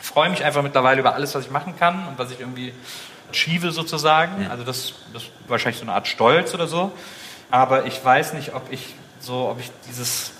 freue 0.00 0.30
mich 0.30 0.44
einfach 0.44 0.62
mittlerweile 0.62 1.00
über 1.00 1.14
alles, 1.14 1.34
was 1.34 1.46
ich 1.46 1.50
machen 1.50 1.74
kann 1.78 2.06
und 2.06 2.18
was 2.18 2.30
ich 2.30 2.40
irgendwie 2.40 2.72
achieve 3.30 3.72
sozusagen. 3.72 4.46
Also 4.48 4.64
das, 4.64 4.94
das 5.12 5.24
ist 5.24 5.30
wahrscheinlich 5.48 5.78
so 5.78 5.82
eine 5.84 5.92
Art 5.92 6.06
Stolz 6.06 6.54
oder 6.54 6.68
so. 6.68 6.92
Aber 7.50 7.86
ich 7.86 8.04
weiß 8.04 8.34
nicht, 8.34 8.54
ob 8.54 8.70
ich 8.70 8.94
so, 9.20 9.48
ob 9.48 9.60
ich 9.60 9.70
dieses, 9.88 10.32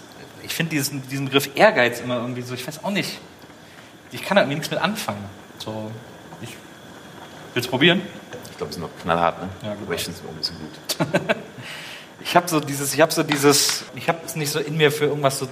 ich 0.42 0.54
finde 0.54 0.70
diesen, 0.70 1.06
diesen 1.08 1.26
Begriff 1.26 1.50
Ehrgeiz 1.54 2.00
immer 2.00 2.16
irgendwie 2.16 2.42
so, 2.42 2.54
ich 2.54 2.66
weiß 2.66 2.84
auch 2.84 2.90
nicht. 2.90 3.18
Ich 4.12 4.22
kann 4.22 4.36
da 4.36 4.42
irgendwie 4.42 4.56
nichts 4.56 4.70
mit 4.70 4.80
anfangen. 4.80 5.24
So, 5.58 5.90
ich 6.40 6.50
will's 7.54 7.66
probieren. 7.66 8.02
ich 8.50 8.56
glaube, 8.56 8.70
es 8.70 8.76
ist 8.76 8.82
noch 8.82 8.90
knallhart, 9.02 9.40
ne? 9.40 9.48
Ja, 9.62 9.74
gut. 9.74 9.86
Aber 9.86 9.94
ich 9.94 10.04
finde 10.04 10.18
es 10.18 10.24
auch 10.24 10.30
ein 10.30 10.36
bisschen 10.36 10.56
gut. 10.58 11.36
Ich 12.24 12.34
habe 12.36 12.48
so 12.48 12.58
dieses, 12.58 12.94
ich 12.94 13.00
habe 13.00 13.12
so 13.12 13.22
dieses, 13.22 13.84
ich 13.94 14.08
habe 14.08 14.18
es 14.24 14.34
nicht 14.34 14.50
so 14.50 14.58
in 14.58 14.76
mir 14.76 14.90
für 14.90 15.04
irgendwas 15.04 15.38
so 15.38 15.48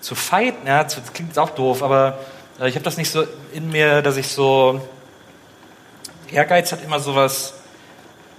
zu 0.00 0.14
fighten. 0.14 0.66
Ja, 0.66 0.82
das 0.82 0.96
klingt 1.12 1.30
jetzt 1.30 1.38
auch 1.38 1.50
doof, 1.50 1.82
aber 1.82 2.18
äh, 2.60 2.68
ich 2.68 2.74
habe 2.74 2.84
das 2.84 2.96
nicht 2.96 3.10
so 3.10 3.24
in 3.52 3.70
mir, 3.70 4.02
dass 4.02 4.16
ich 4.16 4.28
so 4.28 4.86
Ehrgeiz 6.30 6.72
hat 6.72 6.84
immer 6.84 7.00
sowas, 7.00 7.54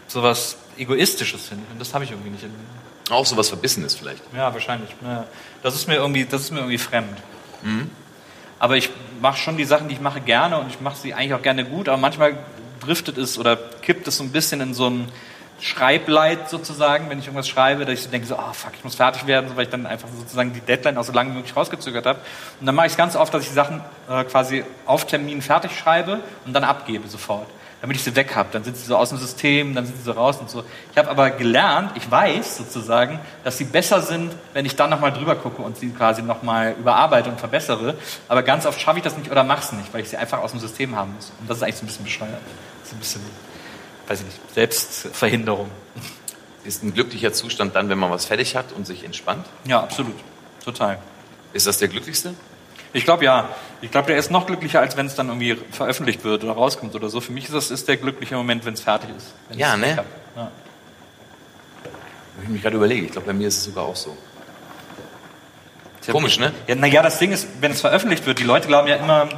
sowas 0.07 0.57
egoistisches 0.77 1.47
finde. 1.47 1.63
Und 1.71 1.79
das 1.79 1.93
habe 1.93 2.03
ich 2.03 2.11
irgendwie 2.11 2.29
nicht 2.29 2.43
in 2.43 2.51
mir. 2.51 3.15
Auch 3.15 3.25
so 3.25 3.35
was 3.35 3.49
Verbissenes 3.49 3.95
vielleicht. 3.95 4.21
Ja, 4.35 4.53
wahrscheinlich. 4.53 4.89
Ja. 5.03 5.25
Das 5.63 5.75
ist 5.75 5.87
mir 5.87 5.95
irgendwie, 5.95 6.25
das 6.25 6.41
ist 6.41 6.51
mir 6.51 6.59
irgendwie 6.59 6.77
fremd. 6.77 7.17
Aber 8.59 8.77
ich 8.77 8.89
mache 9.21 9.37
schon 9.37 9.57
die 9.57 9.65
Sachen, 9.65 9.87
die 9.87 9.95
ich 9.95 10.01
mache, 10.01 10.21
gerne 10.21 10.59
und 10.59 10.69
ich 10.69 10.79
mache 10.81 10.97
sie 10.97 11.13
eigentlich 11.13 11.33
auch 11.33 11.41
gerne 11.41 11.65
gut. 11.65 11.89
Aber 11.89 11.97
manchmal 11.97 12.37
driftet 12.79 13.17
es 13.17 13.37
oder 13.37 13.57
kippt 13.57 14.07
es 14.07 14.17
so 14.17 14.23
ein 14.23 14.31
bisschen 14.31 14.61
in 14.61 14.73
so 14.73 14.89
ein 14.89 15.09
Schreibleid 15.61 16.49
sozusagen, 16.49 17.09
wenn 17.09 17.19
ich 17.19 17.25
irgendwas 17.25 17.47
schreibe, 17.47 17.85
dass 17.85 17.93
ich 17.93 18.03
so 18.03 18.09
denke, 18.09 18.27
so, 18.27 18.35
ah 18.35 18.51
fuck, 18.53 18.71
ich 18.75 18.83
muss 18.83 18.95
fertig 18.95 19.27
werden, 19.27 19.49
so, 19.49 19.55
weil 19.55 19.63
ich 19.63 19.69
dann 19.69 19.85
einfach 19.85 20.07
sozusagen 20.17 20.53
die 20.53 20.61
Deadline 20.61 20.97
auch 20.97 21.03
so 21.03 21.13
lange 21.13 21.31
wie 21.31 21.35
möglich 21.35 21.55
rausgezögert 21.55 22.05
habe. 22.05 22.19
Und 22.59 22.65
dann 22.65 22.75
mache 22.75 22.87
ich 22.87 22.93
es 22.93 22.97
ganz 22.97 23.15
oft, 23.15 23.33
dass 23.33 23.43
ich 23.43 23.51
Sachen 23.51 23.81
äh, 24.09 24.23
quasi 24.23 24.63
auf 24.85 25.05
Termin 25.05 25.41
fertig 25.41 25.77
schreibe 25.77 26.19
und 26.45 26.53
dann 26.53 26.63
abgebe 26.63 27.07
sofort 27.07 27.47
damit 27.81 27.97
ich 27.97 28.03
sie 28.03 28.15
weg 28.15 28.35
habe. 28.35 28.49
Dann 28.51 28.63
sind 28.63 28.77
sie 28.77 28.85
so 28.85 28.95
aus 28.95 29.09
dem 29.09 29.17
System, 29.17 29.73
dann 29.73 29.85
sind 29.85 29.97
sie 29.97 30.03
so 30.03 30.11
raus 30.11 30.37
und 30.37 30.49
so. 30.49 30.63
Ich 30.91 30.97
habe 30.97 31.09
aber 31.09 31.31
gelernt, 31.31 31.91
ich 31.95 32.09
weiß 32.09 32.57
sozusagen, 32.57 33.19
dass 33.43 33.57
sie 33.57 33.65
besser 33.65 34.01
sind, 34.01 34.33
wenn 34.53 34.65
ich 34.65 34.75
dann 34.75 34.91
nochmal 34.91 35.11
drüber 35.11 35.35
gucke 35.35 35.61
und 35.63 35.77
sie 35.77 35.89
quasi 35.89 36.21
nochmal 36.21 36.75
überarbeite 36.79 37.29
und 37.29 37.39
verbessere. 37.39 37.95
Aber 38.27 38.43
ganz 38.43 38.67
oft 38.67 38.79
schaffe 38.79 38.99
ich 38.99 39.03
das 39.03 39.17
nicht 39.17 39.31
oder 39.31 39.43
mache 39.43 39.61
es 39.61 39.71
nicht, 39.71 39.91
weil 39.93 40.01
ich 40.01 40.09
sie 40.09 40.17
einfach 40.17 40.39
aus 40.39 40.51
dem 40.51 40.59
System 40.59 40.95
haben 40.95 41.15
muss. 41.15 41.31
Und 41.39 41.49
das 41.49 41.57
ist 41.57 41.63
eigentlich 41.63 41.75
so 41.77 41.83
ein 41.83 41.87
bisschen 41.87 42.05
bescheuert. 42.05 42.41
Ist 42.83 42.93
ein 42.93 42.99
bisschen, 42.99 43.21
weiß 44.11 44.19
ich 44.19 44.25
nicht, 44.25 44.53
Selbstverhinderung. 44.53 45.71
Ist 46.65 46.83
ein 46.83 46.93
glücklicher 46.93 47.31
Zustand 47.31 47.75
dann, 47.75 47.87
wenn 47.89 47.97
man 47.97 48.11
was 48.11 48.25
fertig 48.25 48.55
hat 48.55 48.73
und 48.73 48.85
sich 48.85 49.05
entspannt? 49.05 49.45
Ja, 49.65 49.81
absolut. 49.81 50.15
Total. 50.63 50.99
Ist 51.53 51.65
das 51.65 51.77
der 51.77 51.87
glücklichste? 51.87 52.33
Ich 52.93 53.05
glaube 53.05 53.23
ja. 53.23 53.49
Ich 53.81 53.89
glaube, 53.89 54.07
der 54.07 54.17
ist 54.17 54.29
noch 54.29 54.45
glücklicher, 54.45 54.81
als 54.81 54.97
wenn 54.97 55.05
es 55.05 55.15
dann 55.15 55.29
irgendwie 55.29 55.57
veröffentlicht 55.71 56.23
wird 56.25 56.43
oder 56.43 56.53
rauskommt 56.53 56.93
oder 56.93 57.09
so. 57.09 57.21
Für 57.21 57.31
mich 57.31 57.45
ist 57.45 57.53
das 57.53 57.71
ist 57.71 57.87
der 57.87 57.97
glückliche 57.97 58.35
Moment, 58.35 58.65
wenn 58.65 58.73
es 58.73 58.81
fertig 58.81 59.09
ist. 59.15 59.33
Ja, 59.57 59.77
ne? 59.77 59.95
hab. 59.95 60.05
Ja. 60.35 60.51
Wenn 62.35 62.43
ich 62.43 62.49
mich 62.49 62.61
gerade 62.61 62.75
überlege, 62.75 63.05
ich 63.05 63.11
glaube, 63.13 63.27
bei 63.27 63.33
mir 63.33 63.47
ist 63.47 63.57
es 63.57 63.63
sogar 63.63 63.85
auch 63.85 63.95
so. 63.95 64.15
Komisch, 66.11 66.37
ne? 66.37 66.51
Ja, 66.67 66.75
naja, 66.75 67.01
das 67.01 67.17
Ding 67.17 67.31
ist, 67.31 67.47
wenn 67.61 67.71
es 67.71 67.79
veröffentlicht 67.79 68.25
wird, 68.25 68.39
die 68.39 68.43
Leute 68.43 68.67
glauben 68.67 68.87
ja 68.87 68.95
immer, 68.95 69.29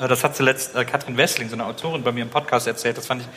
äh, 0.00 0.08
das 0.08 0.24
hat 0.24 0.36
zuletzt 0.36 0.74
äh, 0.74 0.84
Katrin 0.84 1.16
Wessling, 1.16 1.48
so 1.48 1.54
eine 1.54 1.66
Autorin, 1.66 2.02
bei 2.02 2.12
mir 2.12 2.22
im 2.22 2.30
Podcast 2.30 2.66
erzählt, 2.66 2.98
das 2.98 3.06
fand 3.06 3.22
ich, 3.22 3.28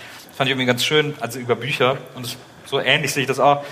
fand 0.42 0.50
ich 0.50 0.54
irgendwie 0.54 0.66
ganz 0.66 0.84
schön, 0.84 1.14
also 1.20 1.38
über 1.38 1.56
Bücher, 1.56 2.00
und 2.16 2.36
so 2.66 2.80
ähnlich 2.80 3.14
sehe 3.14 3.22
ich 3.22 3.28
das 3.28 3.40
auch. 3.40 3.64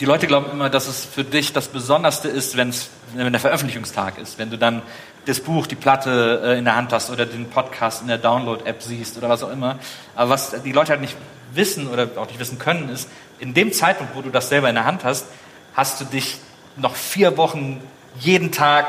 Die 0.00 0.06
Leute 0.06 0.26
glauben 0.26 0.50
immer, 0.50 0.70
dass 0.70 0.88
es 0.88 1.04
für 1.04 1.22
dich 1.22 1.52
das 1.52 1.68
Besonderste 1.68 2.28
ist, 2.28 2.56
wenn's, 2.56 2.88
wenn 3.12 3.30
der 3.30 3.40
Veröffentlichungstag 3.42 4.16
ist, 4.16 4.38
wenn 4.38 4.48
du 4.48 4.56
dann 4.56 4.80
das 5.26 5.40
Buch, 5.40 5.66
die 5.66 5.74
Platte 5.74 6.40
äh, 6.42 6.58
in 6.58 6.64
der 6.64 6.76
Hand 6.76 6.94
hast 6.94 7.10
oder 7.10 7.26
den 7.26 7.50
Podcast 7.50 8.00
in 8.00 8.08
der 8.08 8.16
Download-App 8.16 8.80
siehst 8.80 9.18
oder 9.18 9.28
was 9.28 9.42
auch 9.42 9.50
immer. 9.50 9.78
Aber 10.14 10.30
was 10.30 10.54
die 10.62 10.72
Leute 10.72 10.92
halt 10.92 11.02
nicht 11.02 11.14
wissen 11.52 11.88
oder 11.88 12.08
auch 12.16 12.28
nicht 12.28 12.40
wissen 12.40 12.58
können, 12.58 12.88
ist, 12.88 13.10
in 13.38 13.52
dem 13.52 13.70
Zeitpunkt, 13.70 14.16
wo 14.16 14.22
du 14.22 14.30
das 14.30 14.48
selber 14.48 14.70
in 14.70 14.76
der 14.76 14.86
Hand 14.86 15.04
hast, 15.04 15.26
hast 15.74 16.00
du 16.00 16.06
dich 16.06 16.38
noch 16.76 16.96
vier 16.96 17.36
Wochen 17.36 17.82
jeden 18.18 18.50
Tag 18.50 18.86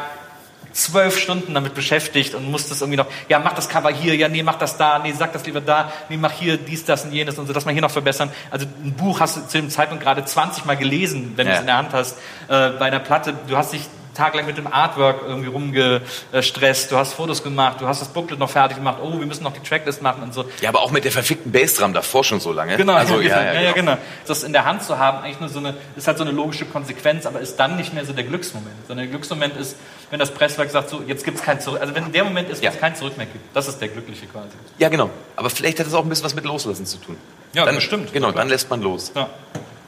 zwölf 0.78 1.18
Stunden 1.18 1.56
damit 1.56 1.74
beschäftigt 1.74 2.36
und 2.36 2.50
musst 2.52 2.70
das 2.70 2.82
irgendwie 2.82 2.98
noch, 2.98 3.08
ja, 3.30 3.40
mach 3.40 3.54
das 3.54 3.68
Cover 3.68 3.90
hier, 3.90 4.16
ja, 4.16 4.28
nee, 4.30 4.44
mach 4.44 4.56
das 4.60 4.78
da, 4.78 5.00
nee, 5.00 5.12
sag 5.12 5.34
das 5.34 5.44
lieber 5.46 5.60
da, 5.60 5.92
nee, 6.08 6.18
mach 6.18 6.32
hier 6.32 6.58
dies, 6.58 6.86
das 6.86 7.04
und 7.04 7.12
jenes 7.12 7.40
und 7.40 7.48
so, 7.48 7.54
das 7.54 7.66
mal 7.66 7.72
hier 7.72 7.82
noch 7.82 7.90
verbessern. 7.90 8.30
Also 8.52 8.68
ein 8.84 8.94
Buch 8.94 9.20
hast 9.20 9.38
du 9.38 9.42
zu 9.48 9.58
dem 9.58 9.72
Zeitpunkt 9.72 10.04
gerade 10.04 10.24
20 10.24 10.66
Mal 10.66 10.78
gelesen, 10.78 11.34
wenn 11.36 11.48
du 11.48 11.52
Ja. 11.52 11.56
es 11.56 11.62
in 11.62 11.68
der 11.68 11.78
Hand 11.78 11.94
hast. 11.94 12.18
Äh, 12.48 12.70
bei 12.72 12.86
einer 12.86 13.00
Platte, 13.00 13.34
du 13.48 13.58
hast 13.58 13.74
dich 13.74 13.82
Tag 14.18 14.34
lang 14.36 14.46
mit 14.46 14.58
dem 14.58 14.68
Artwork 14.68 15.22
irgendwie 15.28 15.50
rumgestresst, 15.50 16.92
du 16.92 16.98
hast 16.98 17.14
Fotos 17.14 17.44
gemacht, 17.44 17.80
du 17.80 17.88
hast 17.88 18.02
das 18.02 18.10
Booklet 18.10 18.40
noch 18.40 18.50
fertig 18.50 18.78
gemacht, 18.78 18.98
oh, 19.02 19.20
wir 19.20 19.26
müssen 19.26 19.44
noch 19.44 19.54
die 19.54 19.62
Tracklist 19.62 20.02
machen 20.02 20.24
und 20.24 20.34
so. 20.34 20.46
Ja, 20.62 20.70
aber 20.70 20.82
auch 20.82 20.92
mit 20.92 21.04
der 21.06 21.12
verfickten 21.12 21.52
Bassdrum 21.52 21.94
davor 21.94 22.24
schon 22.24 22.40
so 22.40 22.52
lange. 22.52 22.76
Genau, 22.78 22.94
also, 22.94 23.22
ja, 23.22 23.44
ja, 23.44 23.54
ja, 23.54 23.62
ja, 23.62 23.72
genau. 23.72 23.98
Das 24.26 24.44
in 24.44 24.54
der 24.54 24.66
Hand 24.66 24.84
zu 24.84 24.98
haben, 24.98 25.20
eigentlich 25.20 25.40
nur 25.40 25.50
so 25.50 25.60
eine, 25.60 25.76
ist 25.96 26.08
halt 26.08 26.18
so 26.18 26.24
eine 26.24 26.32
logische 26.34 26.66
Konsequenz, 26.66 27.26
aber 27.26 27.40
ist 27.40 27.56
dann 27.58 27.78
nicht 27.78 27.94
mehr 27.94 28.06
so 28.06 28.14
der 28.14 28.24
Glücksmoment. 28.24 28.76
Sondern 28.88 29.06
der 29.06 29.12
Glücksmoment 29.12 29.56
ist, 29.58 29.76
wenn 30.10 30.20
das 30.20 30.32
Presswerk 30.32 30.70
sagt, 30.72 30.90
so, 30.90 31.04
jetzt 31.06 31.24
gibt 31.24 31.38
es 31.38 31.44
kein 31.44 31.62
Zurück, 31.62 31.80
also 31.82 31.94
wenn 31.94 32.12
der 32.12 32.24
Moment 32.24 32.50
ist, 32.50 32.62
wo 32.62 32.66
Ja. 32.66 32.72
es 32.72 32.80
kein 32.80 32.96
Zurück 32.96 33.18
mehr 33.18 33.28
gibt. 33.28 33.56
Das 33.56 33.68
ist 33.68 33.80
der 33.80 33.90
glückliche 33.90 34.26
quasi. 34.26 34.48
Ja, 34.80 34.90
genau. 34.90 35.10
Aber 35.36 35.50
vielleicht 35.50 35.80
hat 35.80 35.88
es 35.88 35.94
auch 35.94 36.04
ein 36.04 36.10
bisschen 36.10 36.26
was 36.26 36.34
mit 36.36 36.46
Loslassen 36.46 36.86
zu 36.86 36.98
tun. 36.98 37.18
Ja, 37.54 37.66
dann, 37.66 37.76
bestimmt. 37.76 38.14
Genau, 38.14 38.32
dann 38.32 38.50
lässt 38.50 38.70
man 38.70 38.82
los. 38.82 39.12
Ja, 39.16 39.30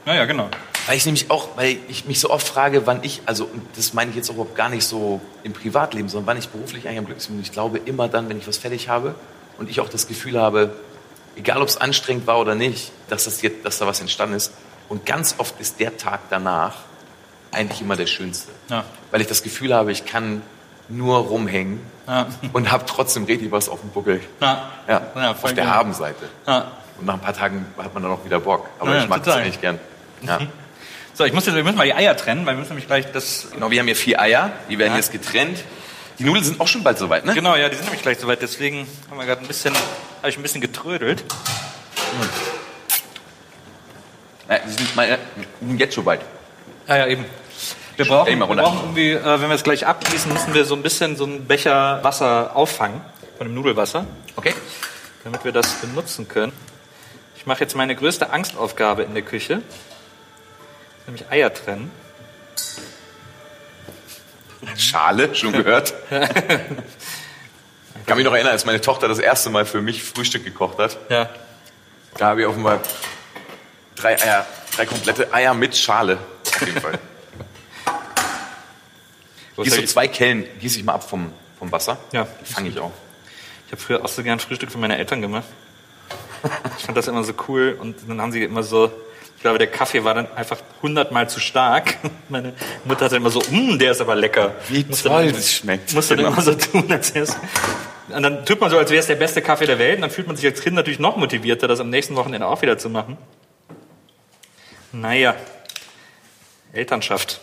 ja, 0.06 0.14
ja 0.14 0.24
genau. 0.24 0.48
Weil 0.86 0.96
ich 0.96 1.04
nämlich 1.04 1.30
auch, 1.30 1.56
weil 1.56 1.76
ich 1.88 2.06
mich 2.06 2.20
so 2.20 2.30
oft 2.30 2.46
frage, 2.46 2.86
wann 2.86 3.00
ich, 3.04 3.22
also 3.26 3.44
und 3.44 3.62
das 3.76 3.92
meine 3.92 4.10
ich 4.10 4.16
jetzt 4.16 4.30
auch 4.30 4.34
überhaupt 4.34 4.56
gar 4.56 4.68
nicht 4.70 4.84
so 4.84 5.20
im 5.42 5.52
Privatleben, 5.52 6.08
sondern 6.08 6.26
wann 6.26 6.36
ich 6.38 6.48
beruflich 6.48 6.86
eigentlich 6.86 6.98
am 6.98 7.04
glücklichsten 7.06 7.36
bin. 7.36 7.44
Ich 7.44 7.52
glaube 7.52 7.78
immer 7.78 8.08
dann, 8.08 8.28
wenn 8.28 8.38
ich 8.38 8.48
was 8.48 8.56
fertig 8.56 8.88
habe 8.88 9.14
und 9.58 9.68
ich 9.70 9.80
auch 9.80 9.88
das 9.88 10.08
Gefühl 10.08 10.40
habe, 10.40 10.74
egal 11.36 11.60
ob 11.62 11.68
es 11.68 11.76
anstrengend 11.76 12.26
war 12.26 12.38
oder 12.40 12.54
nicht, 12.54 12.92
dass, 13.08 13.24
das 13.24 13.42
jetzt, 13.42 13.64
dass 13.64 13.78
da 13.78 13.86
was 13.86 14.00
entstanden 14.00 14.34
ist. 14.36 14.52
Und 14.88 15.06
ganz 15.06 15.34
oft 15.38 15.60
ist 15.60 15.78
der 15.78 15.96
Tag 15.96 16.20
danach 16.30 16.74
eigentlich 17.52 17.80
immer 17.80 17.96
der 17.96 18.06
schönste. 18.06 18.50
Ja. 18.68 18.84
Weil 19.10 19.20
ich 19.20 19.26
das 19.26 19.42
Gefühl 19.42 19.74
habe, 19.74 19.92
ich 19.92 20.06
kann 20.06 20.42
nur 20.88 21.18
rumhängen 21.18 21.80
Ja. 22.08 22.26
und 22.52 22.72
habe 22.72 22.84
trotzdem 22.86 23.24
richtig 23.24 23.52
was 23.52 23.68
auf 23.68 23.80
dem 23.80 23.90
Buckel. 23.90 24.20
Ja. 24.40 24.70
Ja, 24.88 25.30
auf 25.30 25.42
der 25.42 25.64
gut. 25.64 25.72
Habenseite. 25.72 26.28
Und 26.98 27.06
nach 27.06 27.14
ein 27.14 27.20
paar 27.20 27.34
Tagen 27.34 27.66
hat 27.78 27.94
man 27.94 28.02
dann 28.02 28.12
auch 28.12 28.24
wieder 28.24 28.40
Bock. 28.40 28.68
Aber 28.80 28.98
ich 28.98 29.08
mag 29.08 29.18
das 29.18 29.26
total. 29.26 29.42
eigentlich 29.42 29.60
gern. 29.60 29.78
Ja. 30.22 30.40
So, 31.14 31.24
ich 31.24 31.32
muss 31.32 31.44
jetzt, 31.46 31.54
wir 31.54 31.64
müssen 31.64 31.76
mal 31.76 31.84
die 31.86 31.94
Eier 31.94 32.16
trennen, 32.16 32.46
weil 32.46 32.54
wir 32.54 32.60
müssen 32.60 32.70
nämlich 32.70 32.86
gleich 32.86 33.10
das. 33.12 33.48
Genau, 33.52 33.70
wir 33.70 33.78
haben 33.80 33.86
hier 33.86 33.96
vier 33.96 34.20
Eier, 34.20 34.52
die 34.68 34.78
werden 34.78 34.92
Ja. 34.92 34.96
jetzt 34.96 35.12
getrennt. 35.12 35.58
Die 36.18 36.24
Nudeln 36.24 36.44
sind 36.44 36.60
auch 36.60 36.68
schon 36.68 36.82
bald 36.82 36.98
soweit, 36.98 37.24
ne? 37.24 37.34
Genau, 37.34 37.56
ja, 37.56 37.68
die 37.68 37.76
sind 37.76 37.84
nämlich 37.86 38.02
gleich 38.02 38.18
soweit. 38.18 38.42
Deswegen 38.42 38.86
haben 39.10 39.18
wir 39.18 39.26
gerade 39.26 39.40
ein 39.40 39.46
bisschen, 39.48 39.74
habe 39.74 40.28
ich 40.28 40.36
ein 40.36 40.42
bisschen 40.42 40.60
getrödelt. 40.60 41.24
Ja, 44.48 44.58
die 44.58 44.70
sind 44.70 44.96
mal, 44.96 45.18
jetzt 45.78 45.94
schon 45.94 46.04
weit. 46.06 46.20
Ja, 46.88 46.96
ja, 46.98 47.06
eben. 47.06 47.24
Wir 47.96 48.06
brauchen, 48.06 48.38
wir 48.38 48.46
brauchen 48.46 48.78
irgendwie, 48.80 49.12
äh, 49.12 49.40
wenn 49.40 49.48
wir 49.48 49.54
es 49.54 49.62
gleich 49.62 49.86
abgießen, 49.86 50.32
müssen 50.32 50.54
wir 50.54 50.64
so 50.64 50.74
ein 50.74 50.82
bisschen 50.82 51.16
so 51.16 51.24
einen 51.24 51.46
Becher 51.46 52.02
Wasser 52.02 52.56
auffangen, 52.56 53.00
von 53.36 53.46
dem 53.46 53.54
Nudelwasser, 53.54 54.06
Okay. 54.36 54.54
damit 55.24 55.44
wir 55.44 55.52
das 55.52 55.74
benutzen 55.76 56.26
können. 56.26 56.52
Ich 57.36 57.46
mache 57.46 57.60
jetzt 57.60 57.76
meine 57.76 57.94
größte 57.94 58.30
Angstaufgabe 58.30 59.02
in 59.02 59.12
der 59.14 59.22
Küche, 59.22 59.62
nämlich 61.10 61.30
Eier 61.30 61.52
trennen. 61.52 61.90
Schale, 64.76 65.34
schon 65.34 65.52
gehört. 65.52 65.94
Ich 66.10 66.18
kann 68.06 68.16
mich 68.16 68.24
noch 68.24 68.32
erinnern, 68.32 68.52
als 68.52 68.64
meine 68.64 68.80
Tochter 68.80 69.08
das 69.08 69.18
erste 69.18 69.50
Mal 69.50 69.66
für 69.66 69.80
mich 69.80 70.02
Frühstück 70.02 70.44
gekocht 70.44 70.78
hat. 70.78 70.98
Ja. 71.08 71.30
Da 72.16 72.26
habe 72.26 72.42
ich 72.42 72.46
offenbar 72.46 72.80
drei 73.96 74.20
Eier, 74.20 74.46
drei 74.74 74.86
komplette 74.86 75.32
Eier 75.32 75.54
mit 75.54 75.76
Schale. 75.76 76.18
Auf 76.46 76.60
jeden 76.66 76.80
Fall. 76.80 76.98
Gieß 79.56 79.76
so 79.76 79.82
zwei 79.82 80.08
Kellen, 80.08 80.46
gieße 80.58 80.78
ich 80.78 80.84
mal 80.84 80.94
ab 80.94 81.08
vom, 81.08 81.32
vom 81.58 81.70
Wasser. 81.70 81.98
Ja. 82.12 82.26
Die 82.40 82.52
fange 82.52 82.70
ich 82.70 82.78
auf. 82.78 82.92
Ich 83.66 83.72
habe 83.72 83.82
früher 83.82 84.02
auch 84.02 84.08
so 84.08 84.22
gern 84.22 84.40
Frühstück 84.40 84.72
für 84.72 84.78
meine 84.78 84.96
Eltern 84.96 85.20
gemacht. 85.20 85.44
Ich 86.78 86.86
fand 86.86 86.96
das 86.96 87.08
immer 87.08 87.22
so 87.24 87.34
cool 87.48 87.76
und 87.78 87.96
dann 88.08 88.22
haben 88.22 88.32
sie 88.32 88.42
immer 88.42 88.62
so, 88.62 88.90
ich 89.40 89.42
glaube, 89.42 89.56
der 89.56 89.68
Kaffee 89.68 90.04
war 90.04 90.12
dann 90.12 90.30
einfach 90.36 90.58
hundertmal 90.82 91.26
zu 91.30 91.40
stark. 91.40 91.96
Meine 92.28 92.52
Mutter 92.84 93.06
hatte 93.06 93.16
immer 93.16 93.30
so, 93.30 93.40
mm, 93.50 93.78
der 93.78 93.92
ist 93.92 94.02
aber 94.02 94.14
lecker. 94.14 94.54
Wie 94.68 94.84
Musste 94.84 95.08
toll 95.08 95.24
dann, 95.24 95.32
das 95.34 95.50
schmeckt. 95.54 95.94
Musste 95.94 96.14
dann 96.14 96.26
Genau. 96.26 96.34
immer 96.36 96.42
so 96.42 96.54
tun, 96.54 96.92
als 96.92 97.14
wäre 97.14 97.24
es. 97.24 97.36
Und 98.14 98.22
dann 98.22 98.44
tut 98.44 98.60
man 98.60 98.68
so, 98.68 98.76
als 98.76 98.90
wäre 98.90 99.00
es 99.00 99.06
der 99.06 99.14
beste 99.14 99.40
Kaffee 99.40 99.64
der 99.64 99.78
Welt 99.78 99.96
und 99.96 100.02
dann 100.02 100.10
fühlt 100.10 100.26
man 100.26 100.36
sich 100.36 100.44
als 100.44 100.60
Kind 100.60 100.76
natürlich 100.76 100.98
noch 100.98 101.16
motivierter, 101.16 101.68
das 101.68 101.80
am 101.80 101.88
nächsten 101.88 102.16
Wochenende 102.16 102.46
auch 102.46 102.60
wieder 102.60 102.76
zu 102.76 102.90
machen. 102.90 103.16
Naja, 104.92 105.34
Elternschaft. 106.74 107.40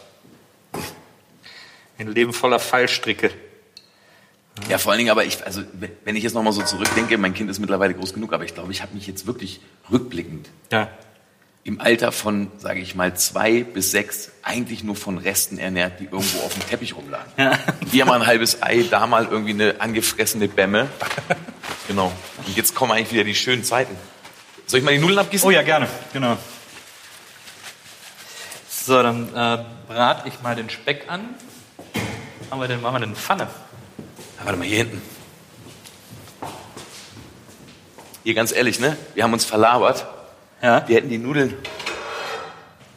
Ein 1.97 2.09
Leben 2.09 2.31
voller 2.31 2.59
Fallstricke. 2.59 3.31
Ja, 4.69 4.77
vor 4.77 4.91
allen 4.91 4.99
Dingen, 4.99 5.09
aber 5.09 5.25
ich, 5.25 5.43
also 5.43 5.63
wenn 6.03 6.15
ich 6.15 6.21
jetzt 6.23 6.33
nochmal 6.33 6.53
so 6.53 6.61
zurückdenke, 6.61 7.17
mein 7.17 7.33
Kind 7.33 7.49
ist 7.49 7.57
mittlerweile 7.57 7.95
groß 7.95 8.13
genug, 8.13 8.33
aber 8.33 8.43
ich 8.43 8.53
glaube, 8.53 8.71
ich 8.71 8.83
habe 8.83 8.93
mich 8.93 9.07
jetzt 9.07 9.25
wirklich 9.25 9.61
rückblickend 9.91 10.47
Ja. 10.71 10.89
Im 11.67 11.81
Alter 11.81 12.13
von, 12.13 12.49
sage 12.59 12.79
ich 12.79 12.95
mal, 12.95 13.17
zwei 13.17 13.63
bis 13.63 13.91
sechs 13.91 14.31
eigentlich 14.41 14.85
nur 14.85 14.95
von 14.95 15.17
Resten 15.17 15.57
ernährt, 15.57 15.99
die 15.99 16.05
irgendwo 16.05 16.39
auf 16.39 16.53
dem 16.53 16.65
Teppich 16.65 16.95
rumlagen. 16.95 17.29
Hier 17.91 18.05
mal 18.05 18.21
ein 18.21 18.25
halbes 18.25 18.63
Ei, 18.63 18.85
da 18.89 19.05
mal 19.05 19.25
irgendwie 19.25 19.51
eine 19.51 19.81
angefressene 19.81 20.47
Bämme. 20.47 20.87
Genau. 21.89 22.13
Und 22.45 22.55
jetzt 22.55 22.73
kommen 22.73 22.93
eigentlich 22.93 23.11
wieder 23.11 23.25
die 23.25 23.35
schönen 23.35 23.65
Zeiten. 23.65 23.93
Soll 24.65 24.79
ich 24.79 24.85
mal 24.85 24.93
die 24.93 24.99
Nudeln 24.99 25.19
abgießen? 25.19 25.45
Oh 25.45 25.51
ja, 25.51 25.61
gerne, 25.61 25.89
genau. 26.13 26.37
So, 28.69 29.03
dann 29.03 29.27
äh, 29.35 29.65
brate 29.89 30.29
ich 30.29 30.41
mal 30.41 30.55
den 30.55 30.69
Speck 30.69 31.03
an. 31.09 31.35
Haben 32.49 32.61
wir 32.61 32.69
denn, 32.69 32.81
machen 32.81 32.95
wir 32.95 32.99
denn 32.99 33.09
eine 33.09 33.17
Pfanne? 33.17 33.49
Ah, 34.39 34.45
warte 34.45 34.57
mal, 34.57 34.65
hier 34.65 34.77
hinten. 34.77 35.01
Hier 38.23 38.35
ganz 38.35 38.53
ehrlich, 38.53 38.79
ne? 38.79 38.95
Wir 39.15 39.25
haben 39.25 39.33
uns 39.33 39.43
verlabert. 39.43 40.05
Ja. 40.61 40.87
Wir 40.87 40.97
hätten 40.97 41.09
die 41.09 41.17
Nudeln 41.17 41.55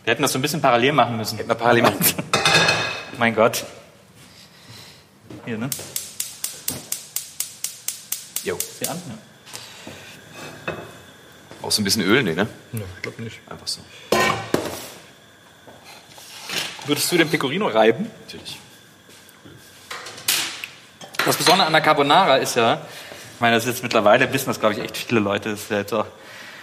Wir 0.04 0.12
hätten 0.12 0.22
das 0.22 0.32
so 0.32 0.38
ein 0.38 0.42
bisschen 0.42 0.60
parallel 0.62 0.92
machen 0.92 1.16
müssen. 1.16 1.36
hätten 1.36 1.48
wir 1.48 1.54
parallel 1.54 1.82
machen 1.82 1.98
können. 1.98 2.28
Mein 3.18 3.34
Gott. 3.34 3.64
Hier, 5.44 5.58
ne? 5.58 5.68
Jo. 8.44 8.56
Sieh 8.58 8.88
an. 8.88 9.00
Ja. 10.66 10.74
Auch 11.62 11.70
so 11.70 11.82
ein 11.82 11.84
bisschen 11.84 12.02
Öl, 12.02 12.22
nee, 12.22 12.34
ne? 12.34 12.46
Nö, 12.72 12.82
ich 12.96 13.02
glaube 13.02 13.22
nicht. 13.22 13.40
Einfach 13.48 13.66
so. 13.66 13.80
Würdest 16.86 17.12
du 17.12 17.18
den 17.18 17.28
Pecorino 17.28 17.66
reiben? 17.66 18.10
Natürlich. 18.24 18.58
Das 21.26 21.36
Besondere 21.36 21.66
an 21.66 21.72
der 21.74 21.82
Carbonara 21.82 22.36
ist 22.36 22.56
ja, 22.56 22.80
ich 23.34 23.40
meine, 23.40 23.56
das 23.56 23.64
ist 23.64 23.70
jetzt 23.74 23.82
mittlerweile, 23.82 24.32
wissen 24.32 24.46
das 24.46 24.58
glaube 24.58 24.74
ich 24.74 24.80
echt 24.80 24.96
viele 24.96 25.20
Leute, 25.20 25.50
das 25.50 25.60
ist 25.60 25.70
ja 25.70 25.78
jetzt 25.78 25.92
auch 25.92 26.06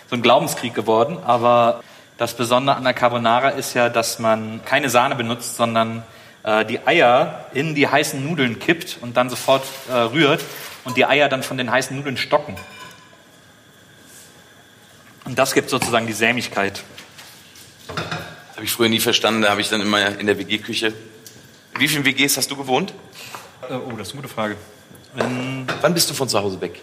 so 0.10 0.16
ein 0.16 0.22
Glaubenskrieg 0.22 0.74
geworden, 0.74 1.18
aber 1.26 1.82
das 2.18 2.36
Besondere 2.36 2.76
an 2.76 2.84
der 2.84 2.94
Carbonara 2.94 3.50
ist 3.50 3.74
ja, 3.74 3.90
dass 3.90 4.20
man 4.20 4.62
keine 4.66 4.90
Sahne 4.90 5.16
benutzt, 5.16 5.56
sondern 5.56 6.04
äh, 6.44 6.66
die 6.66 6.86
Eier 6.88 7.46
in 7.54 7.76
die 7.76 7.88
heißen 7.88 8.24
Nudeln 8.24 8.60
kippt 8.60 8.98
und 9.02 9.18
dann 9.18 9.30
sofort 9.30 9.64
äh, 9.90 9.94
rührt 9.94 10.44
und 10.84 10.98
die 10.98 11.06
Eier 11.06 11.30
dann 11.30 11.44
von 11.44 11.58
den 11.58 11.70
heißen 11.70 11.96
Nudeln 11.96 12.18
stocken. 12.18 12.56
Und 15.26 15.38
das 15.38 15.54
gibt 15.54 15.70
sozusagen 15.70 16.08
die 16.08 16.14
Sämigkeit. 16.14 16.84
Das 17.88 18.56
habe 18.56 18.66
ich 18.66 18.72
früher 18.72 18.90
nie 18.90 19.02
verstanden. 19.02 19.42
Da 19.42 19.50
habe 19.50 19.62
ich 19.62 19.70
dann 19.70 19.82
immer 19.82 20.18
in 20.20 20.26
der 20.26 20.40
WG-Küche. 20.40 20.88
In 21.76 21.80
wie 21.80 21.88
vielen 21.88 22.06
WGs 22.06 22.38
hast 22.38 22.50
du 22.50 22.56
gewohnt? 22.56 22.94
Äh, 23.70 23.74
oh, 23.74 23.92
das 23.98 24.08
ist 24.08 24.14
eine 24.14 24.22
gute 24.22 24.34
Frage. 24.34 24.56
In 25.20 25.68
Wann 25.82 25.94
bist 25.94 26.10
du 26.10 26.14
von 26.14 26.30
zu 26.30 26.40
Hause 26.40 26.60
weg? 26.62 26.80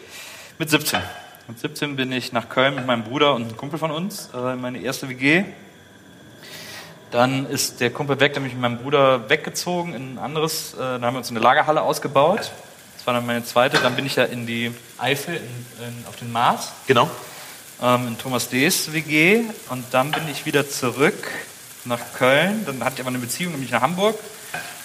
Mit 0.59 0.71
17. 0.71 1.01
Mit 1.47 1.61
17 1.61 1.97
bin 1.97 2.11
ich 2.11 2.33
nach 2.33 2.49
Köln 2.49 2.75
mit 2.75 2.87
meinem 2.87 3.05
Bruder 3.05 3.35
und 3.35 3.43
einem 3.43 3.57
Kumpel 3.59 3.79
von 3.79 3.91
uns, 3.91 4.31
äh, 4.35 4.55
in 4.55 4.63
meine 4.63 4.79
erste 4.79 5.11
WG. 5.11 5.45
Dann 7.11 7.47
ist 7.47 7.81
der 7.81 7.91
Kumpel 7.91 8.19
weg, 8.19 8.33
der 8.33 8.41
mich 8.41 8.55
mit 8.55 8.63
meinem 8.63 8.79
Bruder 8.79 9.29
weggezogen 9.29 9.93
in 9.93 10.15
ein 10.15 10.19
anderes, 10.19 10.73
äh, 10.73 10.79
dann 10.79 11.05
haben 11.05 11.15
wir 11.15 11.19
uns 11.19 11.31
eine 11.31 11.41
Lagerhalle 11.41 11.83
ausgebaut. 11.83 12.51
Das 12.97 13.07
war 13.07 13.13
dann 13.13 13.27
meine 13.27 13.45
zweite. 13.45 13.77
Dann 13.79 13.95
bin 13.95 14.07
ich 14.07 14.17
ja 14.17 14.25
in 14.25 14.47
die 14.47 14.73
Eifel, 14.97 15.35
in, 15.37 15.43
in, 15.87 16.07
auf 16.07 16.17
den 16.17 16.33
Mars, 16.33 16.73
Genau. 16.87 17.11
ähm, 17.83 18.09
in 18.09 18.19
Thomas 18.19 18.49
Dees 18.49 18.95
WG. 18.95 19.43
Und 19.69 19.85
dann 19.93 20.13
bin 20.13 20.23
ich 20.33 20.47
wieder 20.47 20.67
zurück 20.67 21.29
nach 21.85 22.01
Köln. 22.17 22.65
Dann 22.65 22.83
hatte 22.83 22.95
ich 22.95 23.01
aber 23.01 23.11
eine 23.11 23.19
Beziehung, 23.19 23.53
nämlich 23.53 23.71
nach 23.71 23.83
Hamburg. 23.83 24.19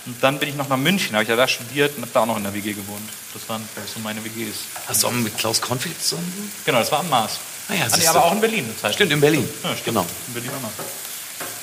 Und 0.06 0.16
dann 0.24 0.40
bin 0.40 0.50
ich 0.50 0.56
noch 0.56 0.70
nach 0.70 0.78
München, 0.78 1.14
habe 1.14 1.24
ich 1.24 1.30
ja 1.30 1.36
da 1.36 1.48
studiert 1.48 1.96
und 1.98 2.02
habe 2.04 2.12
da 2.14 2.22
auch 2.22 2.26
noch 2.26 2.38
in 2.38 2.44
der 2.44 2.54
WG 2.54 2.74
gewohnt. 2.74 3.08
Das 3.34 3.48
waren 3.50 3.68
so 3.94 4.00
meine 4.00 4.24
WGs. 4.24 4.56
Hast 4.88 5.04
du 5.04 5.08
auch 5.08 5.12
mit 5.12 5.38
Klaus 5.38 5.62
Konflikt 5.62 6.04
zusammen? 6.04 6.52
Genau, 6.66 6.80
das 6.80 6.92
war 6.92 7.00
am 7.02 7.10
Mars. 7.10 7.34
Ah 7.68 7.74
ja, 7.74 7.82
Ah, 7.84 7.88
nee, 7.90 7.96
siehst 7.96 8.08
aber 8.10 8.26
auch 8.26 8.32
in 8.32 8.42
Berlin 8.42 8.64
eine 8.66 8.78
Zeit. 8.78 8.96
Stimmt, 8.96 9.12
in 9.12 9.22
Berlin. 9.22 9.48
Ja, 9.64 9.70
stimmt. 9.72 9.86
Genau. 9.86 10.06
In 10.28 10.34
Berlin 10.34 10.52
auch 10.58 10.62
noch. 10.64 10.72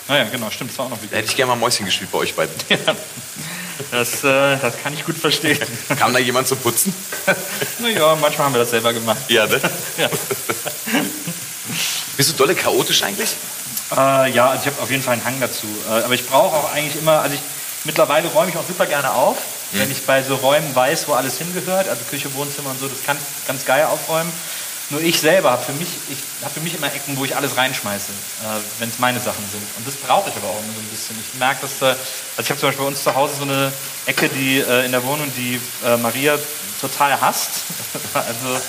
Naja, 0.09 0.25
genau, 0.31 0.51
stimmt, 0.51 0.71
das 0.71 0.79
war 0.79 0.87
auch 0.87 0.91
noch 0.91 0.99
Da 0.99 1.03
WG. 1.05 1.17
hätte 1.17 1.29
ich 1.31 1.37
gerne 1.37 1.51
mal 1.51 1.57
Mäuschen 1.57 1.85
gespielt 1.87 2.11
bei 2.13 2.19
euch 2.19 2.35
beiden. 2.35 2.55
Das, 3.91 4.25
äh, 4.25 4.57
das 4.59 4.75
kann 4.83 4.95
ich 4.95 5.05
gut 5.05 5.19
verstehen. 5.19 5.59
Kam 5.99 6.13
da 6.13 6.19
jemand 6.19 6.49
zum 6.49 6.57
Putzen? 6.59 6.95
naja, 7.79 8.17
manchmal 8.17 8.47
haben 8.47 8.55
wir 8.55 8.61
das 8.61 8.71
selber 8.71 8.93
gemacht. 8.95 9.19
Ja, 9.29 9.47
ne? 9.47 9.61
Ja, 9.99 10.09
Bist 12.17 12.31
du 12.31 12.35
dolle 12.35 12.55
chaotisch 12.55 13.03
eigentlich? 13.03 13.31
äh, 13.93 14.31
ja 14.33 14.49
also 14.51 14.63
ich 14.63 14.67
habe 14.73 14.83
auf 14.83 14.91
jeden 14.91 15.03
Fall 15.03 15.13
einen 15.15 15.25
Hang 15.25 15.39
dazu. 15.41 15.67
Äh, 15.89 16.03
aber 16.05 16.15
ich 16.15 16.27
brauche 16.27 16.57
auch 16.57 16.73
eigentlich 16.73 16.97
immer, 17.01 17.21
also 17.21 17.35
ich, 17.35 17.41
mittlerweile 17.87 18.29
räume 18.29 18.51
ich 18.51 18.57
auch 18.57 18.67
super 18.67 18.87
gerne 18.87 19.13
auf. 19.13 19.39
Wenn 19.73 19.91
ich 19.91 20.05
bei 20.07 20.23
so 20.23 20.37
Räumen 20.37 20.75
weiß, 20.75 21.09
wo 21.09 21.15
alles 21.15 21.39
hingehört, 21.39 21.89
also 21.89 22.03
Küche, 22.09 22.33
Wohnzimmer 22.35 22.71
und 22.71 22.79
so, 22.79 22.87
das 22.87 23.03
kann 23.05 23.17
ich 23.17 23.47
ganz 23.49 23.65
geil 23.65 23.85
aufräumen. 23.87 24.33
Nur 24.91 25.01
ich 25.01 25.19
selber 25.19 25.51
habe 25.51 25.65
für 25.65 25.73
mich, 25.73 25.89
ich 26.09 26.19
habe 26.45 26.55
für 26.55 26.61
mich 26.61 26.77
immer 26.77 26.87
Ecken, 26.87 27.17
wo 27.17 27.25
ich 27.25 27.35
alles 27.35 27.57
reinschmeiße, 27.57 28.13
äh, 28.13 28.45
wenn 28.79 28.89
es 28.89 29.01
meine 29.01 29.19
Sachen 29.19 29.45
sind. 29.51 29.63
Und 29.77 29.87
das 29.87 29.97
brauche 29.97 30.31
ich 30.31 30.37
aber 30.37 30.47
auch 30.47 30.59
immer 30.63 30.73
so 30.73 30.81
ein 30.81 30.89
bisschen. 30.89 31.17
Ich 31.21 31.39
merke, 31.39 31.63
dass 31.63 31.81
da, 31.81 31.89
also 31.89 31.99
ich 32.39 32.51
habe 32.51 32.61
zum 32.61 32.69
Beispiel 32.69 32.85
bei 32.85 32.89
uns 32.89 33.03
zu 33.03 33.15
Hause 33.15 33.35
so 33.39 33.43
eine 33.43 33.73
Ecke, 34.07 34.29
die 34.29 34.61
äh, 34.61 34.85
in 34.85 34.93
der 34.93 35.03
Wohnung, 35.03 35.31
die 35.37 35.61
äh, 35.85 35.97
Maria 35.97 36.39
total 36.81 37.21
hasst. 37.21 37.51
also 38.15 38.61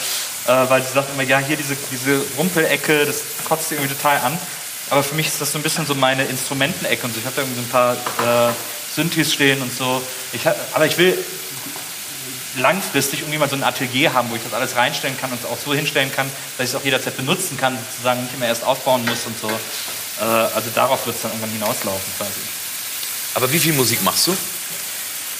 äh, 0.48 0.70
weil 0.70 0.82
sie 0.82 0.94
sagt 0.94 1.10
immer, 1.14 1.24
ja, 1.24 1.38
hier 1.38 1.58
diese, 1.58 1.76
diese 1.92 2.22
Rumpelecke, 2.38 3.06
das 3.06 3.22
kotzt 3.48 3.72
irgendwie 3.72 3.94
total 3.94 4.18
an. 4.20 4.40
Aber 4.90 5.04
für 5.04 5.16
mich 5.16 5.28
ist 5.28 5.40
das 5.40 5.52
so 5.52 5.60
ein 5.60 5.64
bisschen 5.64 5.86
so 5.86 5.94
meine 5.94 6.24
Instrumentenecke 6.26 7.06
und 7.06 7.14
so. 7.14 7.20
Ich 7.20 7.26
habe 7.26 7.36
da 7.36 7.42
irgendwie 7.44 7.60
so 7.60 7.66
ein 7.66 7.70
paar 7.70 7.94
äh, 7.94 8.54
Synthes 8.98 9.32
stehen 9.32 9.62
und 9.62 9.72
so. 9.72 10.02
Ich 10.34 10.48
hab, 10.48 10.58
aber 10.74 10.88
ich 10.88 10.98
will 10.98 11.16
langfristig 12.58 13.20
irgendwie 13.20 13.38
mal 13.38 13.48
so 13.48 13.56
ein 13.56 13.64
Atelier 13.64 14.14
haben, 14.14 14.32
wo 14.32 14.36
ich 14.36 14.42
das 14.44 14.54
alles 14.54 14.76
reinstellen 14.76 15.16
kann 15.20 15.32
und 15.32 15.40
es 15.40 15.46
auch 15.46 15.58
so 15.64 15.72
hinstellen 15.76 16.12
kann, 16.12 16.28
dass 16.58 16.68
ich 16.68 16.74
es 16.74 16.80
auch 16.80 16.84
jederzeit 16.84 17.16
benutzen 17.16 17.58
kann, 17.58 17.78
sozusagen 17.92 18.24
nicht 18.24 18.34
immer 18.34 18.48
erst 18.48 18.64
aufbauen 18.64 19.06
muss 19.06 19.26
und 19.28 19.40
so. 19.40 19.50
Äh, 19.50 20.24
also 20.24 20.72
darauf 20.74 21.06
wird 21.06 21.16
es 21.16 21.22
dann 21.22 21.32
irgendwann 21.32 21.52
hinauslaufen 21.52 22.12
quasi. 22.18 22.40
Aber 23.36 23.52
wie 23.54 23.60
viel 23.60 23.74
Musik 23.74 24.02
machst 24.04 24.26
du? 24.26 24.36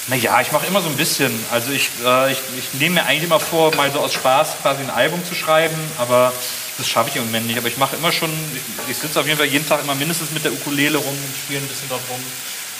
Naja, 0.06 0.40
ich 0.40 0.52
mache 0.52 0.66
immer 0.66 0.80
so 0.80 0.88
ein 0.88 0.96
bisschen. 0.96 1.32
Also 1.50 1.72
ich, 1.72 1.90
äh, 2.04 2.30
ich, 2.30 2.38
ich 2.56 2.80
nehme 2.80 2.96
mir 2.96 3.06
eigentlich 3.06 3.24
immer 3.24 3.40
vor, 3.40 3.74
mal 3.74 3.90
so 3.90 3.98
aus 3.98 4.14
Spaß 4.14 4.62
quasi 4.62 4.82
ein 4.82 4.90
Album 4.90 5.24
zu 5.24 5.34
schreiben, 5.34 5.76
aber 5.98 6.32
das 6.78 6.88
schaffe 6.88 7.10
ich 7.10 7.16
im 7.16 7.26
Moment 7.26 7.48
nicht. 7.48 7.58
Aber 7.58 7.66
ich 7.66 7.76
mache 7.76 7.96
immer 7.96 8.12
schon, 8.12 8.30
ich, 8.54 8.92
ich 8.92 8.96
sitze 8.96 9.18
auf 9.18 9.26
jeden 9.26 9.36
Fall 9.36 9.48
jeden 9.48 9.68
Tag 9.68 9.82
immer 9.82 9.96
mindestens 9.96 10.30
mit 10.30 10.44
der 10.44 10.52
Ukulele 10.52 10.96
rum 10.96 11.08
und 11.08 11.36
spiele 11.36 11.58
ein 11.58 11.66
bisschen 11.66 11.88
dort 11.88 12.02
rum. 12.08 12.22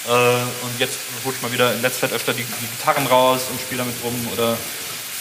Äh, 0.07 0.11
und 0.11 0.79
jetzt 0.79 0.99
hole 1.25 1.35
ich 1.35 1.43
mal 1.43 1.53
wieder 1.53 1.75
in 1.75 1.83
letzter 1.83 2.09
Zeit 2.09 2.13
öfter 2.13 2.33
die, 2.33 2.45
die 2.45 2.67
Gitarren 2.77 3.07
raus 3.07 3.43
und 3.51 3.61
spiele 3.61 3.79
damit 3.79 3.97
rum 4.03 4.15
oder, 4.33 4.57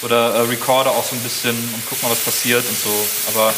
oder 0.02 0.36
äh, 0.36 0.42
recorde 0.42 0.90
auch 0.92 1.04
so 1.04 1.16
ein 1.16 1.22
bisschen 1.22 1.56
und 1.56 1.84
guck 1.90 2.02
mal, 2.04 2.12
was 2.12 2.20
passiert 2.20 2.66
und 2.68 2.80
so. 2.80 3.08
Aber 3.34 3.54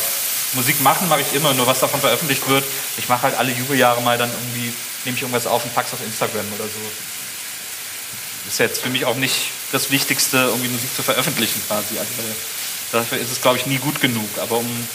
Musik 0.53 0.81
machen 0.81 1.09
mache 1.09 1.21
ich 1.21 1.33
immer, 1.33 1.53
nur 1.53 1.67
was 1.67 1.79
davon 1.79 1.99
veröffentlicht 1.99 2.47
wird. 2.47 2.63
Ich 2.97 3.09
mache 3.09 3.23
halt 3.23 3.37
alle 3.37 3.51
Jubeljahre 3.51 4.01
mal 4.01 4.17
dann 4.17 4.31
irgendwie, 4.31 4.73
nehme 5.05 5.15
ich 5.15 5.21
irgendwas 5.21 5.47
auf 5.47 5.63
und 5.63 5.75
pack's 5.75 5.93
auf 5.93 5.99
Instagram 6.05 6.45
oder 6.55 6.65
so 6.65 6.79
ist 8.49 8.59
jetzt 8.59 8.81
für 8.81 8.89
mich 8.89 9.05
auch 9.05 9.15
nicht 9.15 9.51
das 9.71 9.91
Wichtigste, 9.91 10.37
irgendwie 10.37 10.69
Musik 10.69 10.93
zu 10.95 11.03
veröffentlichen 11.03 11.61
quasi. 11.67 11.97
Also 11.97 12.11
dafür 12.91 13.19
ist 13.19 13.31
es, 13.31 13.41
glaube 13.41 13.57
ich, 13.57 13.65
nie 13.65 13.77
gut 13.77 14.01
genug. 14.01 14.27
Aber 14.41 14.57
um 14.57 14.87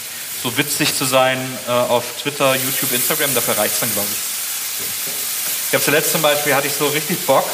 so 0.42 0.56
witzig 0.58 0.94
zu 0.94 1.04
sein 1.04 1.38
äh, 1.68 1.70
auf 1.70 2.04
Twitter, 2.20 2.54
YouTube, 2.54 2.92
Instagram, 2.92 3.34
dafür 3.34 3.56
reicht 3.56 3.74
es 3.74 3.80
dann, 3.80 3.92
glaube 3.92 4.08
ich. 4.10 5.33
Ich 5.74 5.76
habe 5.76 5.86
zuletzt 5.86 6.12
zum 6.12 6.22
Beispiel, 6.22 6.54
hatte 6.54 6.68
ich 6.68 6.72
so 6.72 6.86
richtig 6.86 7.26
Bock, 7.26 7.44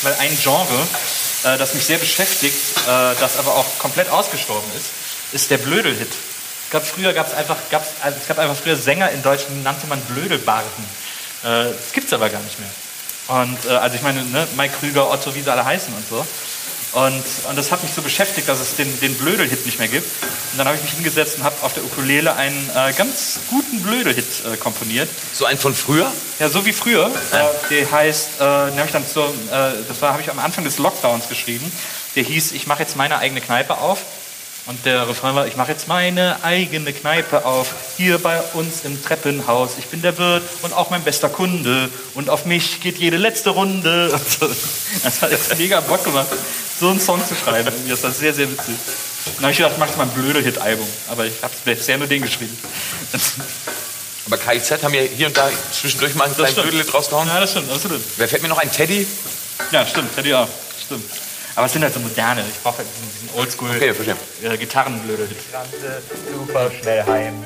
weil 0.00 0.14
ein 0.20 0.38
Genre, 0.42 0.88
äh, 1.44 1.58
das 1.58 1.74
mich 1.74 1.84
sehr 1.84 1.98
beschäftigt, 1.98 2.56
äh, 2.86 3.14
das 3.20 3.36
aber 3.36 3.56
auch 3.56 3.66
komplett 3.78 4.08
ausgestorben 4.08 4.66
ist, 4.74 4.86
ist 5.34 5.50
der 5.50 5.58
Blödelhit. 5.58 6.08
Es 6.08 6.70
gab 6.70 6.86
früher 6.86 7.12
gab's 7.12 7.34
einfach, 7.34 7.58
gab's, 7.70 7.88
also 8.00 8.16
es 8.18 8.26
gab 8.26 8.38
einfach 8.38 8.56
früher 8.56 8.74
Sänger 8.74 9.10
in 9.10 9.22
Deutschland, 9.22 9.62
nannte 9.62 9.86
man 9.86 10.00
Blödelbarden. 10.00 10.84
Äh, 11.42 11.74
das 11.76 11.92
gibt 11.92 12.06
es 12.06 12.14
aber 12.14 12.30
gar 12.30 12.40
nicht 12.40 12.58
mehr. 12.58 12.70
Und 13.28 13.66
äh, 13.66 13.76
also 13.76 13.96
ich 13.96 14.02
meine, 14.02 14.24
ne, 14.24 14.48
Mike 14.56 14.72
Krüger, 14.80 15.10
Otto, 15.10 15.34
wie 15.34 15.42
sie 15.42 15.52
alle 15.52 15.66
heißen 15.66 15.92
und 15.92 16.08
so. 16.08 16.26
Und, 16.96 17.24
und 17.50 17.56
das 17.56 17.72
hat 17.72 17.82
mich 17.82 17.92
so 17.92 18.00
beschäftigt, 18.00 18.48
dass 18.48 18.58
es 18.58 18.74
den, 18.76 18.88
den 19.00 19.14
Blödel-Hit 19.16 19.66
nicht 19.66 19.78
mehr 19.78 19.88
gibt. 19.88 20.06
Und 20.52 20.58
dann 20.58 20.66
habe 20.66 20.78
ich 20.78 20.82
mich 20.82 20.92
hingesetzt 20.92 21.36
und 21.36 21.44
habe 21.44 21.54
auf 21.60 21.74
der 21.74 21.84
Ukulele 21.84 22.34
einen 22.34 22.70
äh, 22.74 22.94
ganz 22.94 23.38
guten 23.50 23.82
Blödel-Hit 23.82 24.24
äh, 24.50 24.56
komponiert. 24.56 25.06
So 25.34 25.44
einen 25.44 25.58
von 25.58 25.74
früher? 25.74 26.10
Ja, 26.38 26.48
so 26.48 26.64
wie 26.64 26.72
früher. 26.72 27.10
Äh, 27.32 27.68
der 27.68 27.90
heißt, 27.90 28.28
äh, 28.36 28.38
den 28.38 28.78
habe 28.78 28.86
ich 28.86 28.92
dann 28.92 29.04
so, 29.04 29.24
äh, 29.24 29.72
das 29.86 30.00
war 30.00 30.12
habe 30.12 30.22
ich 30.22 30.30
am 30.30 30.38
Anfang 30.38 30.64
des 30.64 30.78
Lockdowns 30.78 31.28
geschrieben. 31.28 31.70
Der 32.14 32.22
hieß, 32.22 32.52
ich 32.52 32.66
mache 32.66 32.80
jetzt 32.80 32.96
meine 32.96 33.18
eigene 33.18 33.42
Kneipe 33.42 33.76
auf. 33.76 33.98
Und 34.66 34.84
der 34.84 35.08
Refrain 35.08 35.36
war, 35.36 35.46
ich 35.46 35.56
mache 35.56 35.70
jetzt 35.70 35.86
meine 35.86 36.42
eigene 36.42 36.92
Kneipe 36.92 37.44
auf, 37.44 37.72
hier 37.96 38.18
bei 38.18 38.40
uns 38.54 38.84
im 38.84 39.00
Treppenhaus. 39.02 39.72
Ich 39.78 39.86
bin 39.86 40.02
der 40.02 40.18
Wirt 40.18 40.42
und 40.62 40.72
auch 40.72 40.90
mein 40.90 41.04
bester 41.04 41.28
Kunde. 41.28 41.88
Und 42.14 42.28
auf 42.28 42.46
mich 42.46 42.80
geht 42.80 42.98
jede 42.98 43.16
letzte 43.16 43.50
Runde. 43.50 44.10
Das 45.02 45.22
hat 45.22 45.30
jetzt 45.30 45.56
mega 45.58 45.80
Bock 45.80 46.02
gemacht, 46.04 46.26
so 46.80 46.88
einen 46.90 47.00
Song 47.00 47.24
zu 47.24 47.34
schreiben. 47.34 47.72
Das 47.88 48.02
war 48.02 48.10
sehr, 48.10 48.34
sehr 48.34 48.50
witzig. 48.50 48.74
Dann 49.36 49.44
habe 49.44 49.52
ich 49.52 49.58
gedacht, 49.58 49.74
mach 49.78 49.94
mal 49.96 50.04
ein 50.04 50.10
blöder 50.10 50.40
Hit-Album. 50.40 50.86
Aber 51.08 51.26
ich 51.26 51.34
habe 51.42 51.52
bisher 51.64 51.98
nur 51.98 52.06
den 52.06 52.22
geschrieben. 52.22 52.56
Aber 54.26 54.38
KIZ 54.38 54.82
haben 54.82 54.94
ja 54.94 55.02
hier 55.02 55.28
und 55.28 55.36
da 55.36 55.48
zwischendurch 55.70 56.14
mal 56.16 56.24
einen 56.24 56.34
kleinen 56.34 56.54
Blödel 56.54 56.88
rausgehauen. 56.90 57.28
Ja, 57.28 57.40
das 57.40 57.50
stimmt, 57.52 57.70
absolut. 57.70 58.00
Wer 58.16 58.28
fällt 58.28 58.42
mir 58.42 58.48
noch 58.48 58.58
ein? 58.58 58.72
Teddy? 58.72 59.06
Ja, 59.70 59.86
stimmt, 59.86 60.14
Teddy 60.16 60.34
auch. 60.34 60.48
Stimmt. 60.84 61.04
Aber 61.56 61.66
es 61.66 61.72
sind 61.72 61.82
halt 61.82 61.94
so 61.94 62.00
moderne. 62.00 62.42
Ich 62.48 62.62
brauche 62.62 62.78
halt 62.78 62.88
diesen, 62.88 63.38
Oldschool 63.38 63.70
okay. 63.70 63.94
Äh, 64.42 64.56
Gitarrenblöde. 64.58 65.26
Ich 65.30 65.54
rannte 65.54 66.02
super 66.32 66.70
schnell 66.70 67.04
heim. 67.06 67.44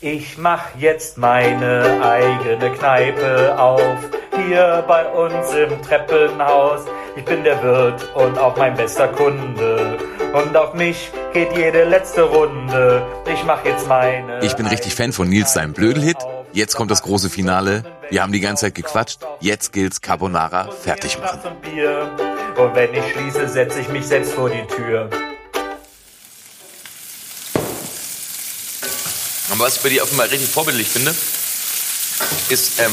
Ich 0.00 0.36
mach 0.36 0.74
jetzt 0.78 1.16
meine 1.16 2.02
eigene 2.02 2.70
Kneipe 2.72 3.58
auf, 3.58 3.98
hier 4.36 4.84
bei 4.86 5.06
uns 5.06 5.52
im 5.54 5.82
Treppenhaus. 5.82 6.82
Ich 7.16 7.24
bin 7.24 7.44
der 7.44 7.62
Wirt 7.62 8.14
und 8.14 8.38
auch 8.38 8.56
mein 8.56 8.74
bester 8.74 9.08
Kunde. 9.08 9.98
Und 10.34 10.54
auf 10.56 10.74
mich 10.74 11.10
geht 11.32 11.56
jede 11.56 11.84
letzte 11.84 12.22
Runde. 12.22 13.06
Ich 13.32 13.42
mach 13.44 13.64
jetzt 13.64 13.88
meine. 13.88 14.40
Ich 14.44 14.54
bin 14.54 14.66
richtig 14.66 14.94
Fan 14.94 15.12
von 15.12 15.28
Nils 15.28 15.54
seinem 15.54 15.72
Blödelhit. 15.72 16.18
Jetzt 16.52 16.76
kommt 16.76 16.90
das 16.90 17.02
große 17.02 17.30
Finale. 17.30 17.84
Wir 18.10 18.22
haben 18.22 18.32
die 18.32 18.40
ganze 18.40 18.66
Zeit 18.66 18.74
gequatscht. 18.74 19.20
Jetzt 19.40 19.72
gilt's 19.72 20.00
Carbonara 20.00 20.70
fertig 20.70 21.18
machen. 21.18 21.40
Und 22.56 22.74
wenn 22.74 22.94
ich 22.94 23.12
schließe, 23.12 23.48
setze 23.48 23.80
ich 23.80 23.88
mich 23.88 24.06
selbst 24.06 24.32
vor 24.32 24.48
die 24.48 24.66
Tür. 24.66 25.10
Aber 29.50 29.64
was 29.64 29.76
ich 29.76 29.82
bei 29.82 29.90
dir 29.90 30.02
offenbar 30.02 30.30
richtig 30.30 30.48
vorbildlich 30.48 30.88
finde, 30.88 31.14
ist, 32.48 32.80
ähm, 32.80 32.92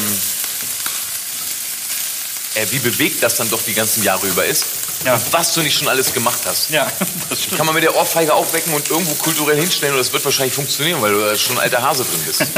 äh, 2.55 2.65
wie 2.71 2.79
bewegt 2.79 3.23
das 3.23 3.37
dann 3.37 3.49
doch 3.49 3.61
die 3.63 3.73
ganzen 3.73 4.03
Jahre 4.03 4.27
über 4.27 4.45
ist. 4.45 4.65
Ja. 5.05 5.15
Und 5.15 5.31
was 5.31 5.53
du 5.53 5.61
nicht 5.61 5.77
schon 5.77 5.87
alles 5.87 6.13
gemacht 6.13 6.41
hast. 6.45 6.69
Ja, 6.69 6.91
das 7.29 7.43
stimmt. 7.43 7.57
Kann 7.57 7.65
man 7.65 7.75
mit 7.75 7.85
der 7.85 7.95
Ohrfeige 7.95 8.33
aufwecken 8.33 8.73
und 8.73 8.89
irgendwo 8.89 9.13
kulturell 9.15 9.59
hinstellen 9.59 9.93
und 9.93 9.99
das 9.99 10.11
wird 10.11 10.25
wahrscheinlich 10.25 10.53
funktionieren, 10.53 11.01
weil 11.01 11.13
du 11.13 11.19
da 11.21 11.37
schon 11.37 11.57
ein 11.57 11.63
alter 11.63 11.81
Hase 11.81 12.03
drin 12.03 12.21
bist. 12.25 12.41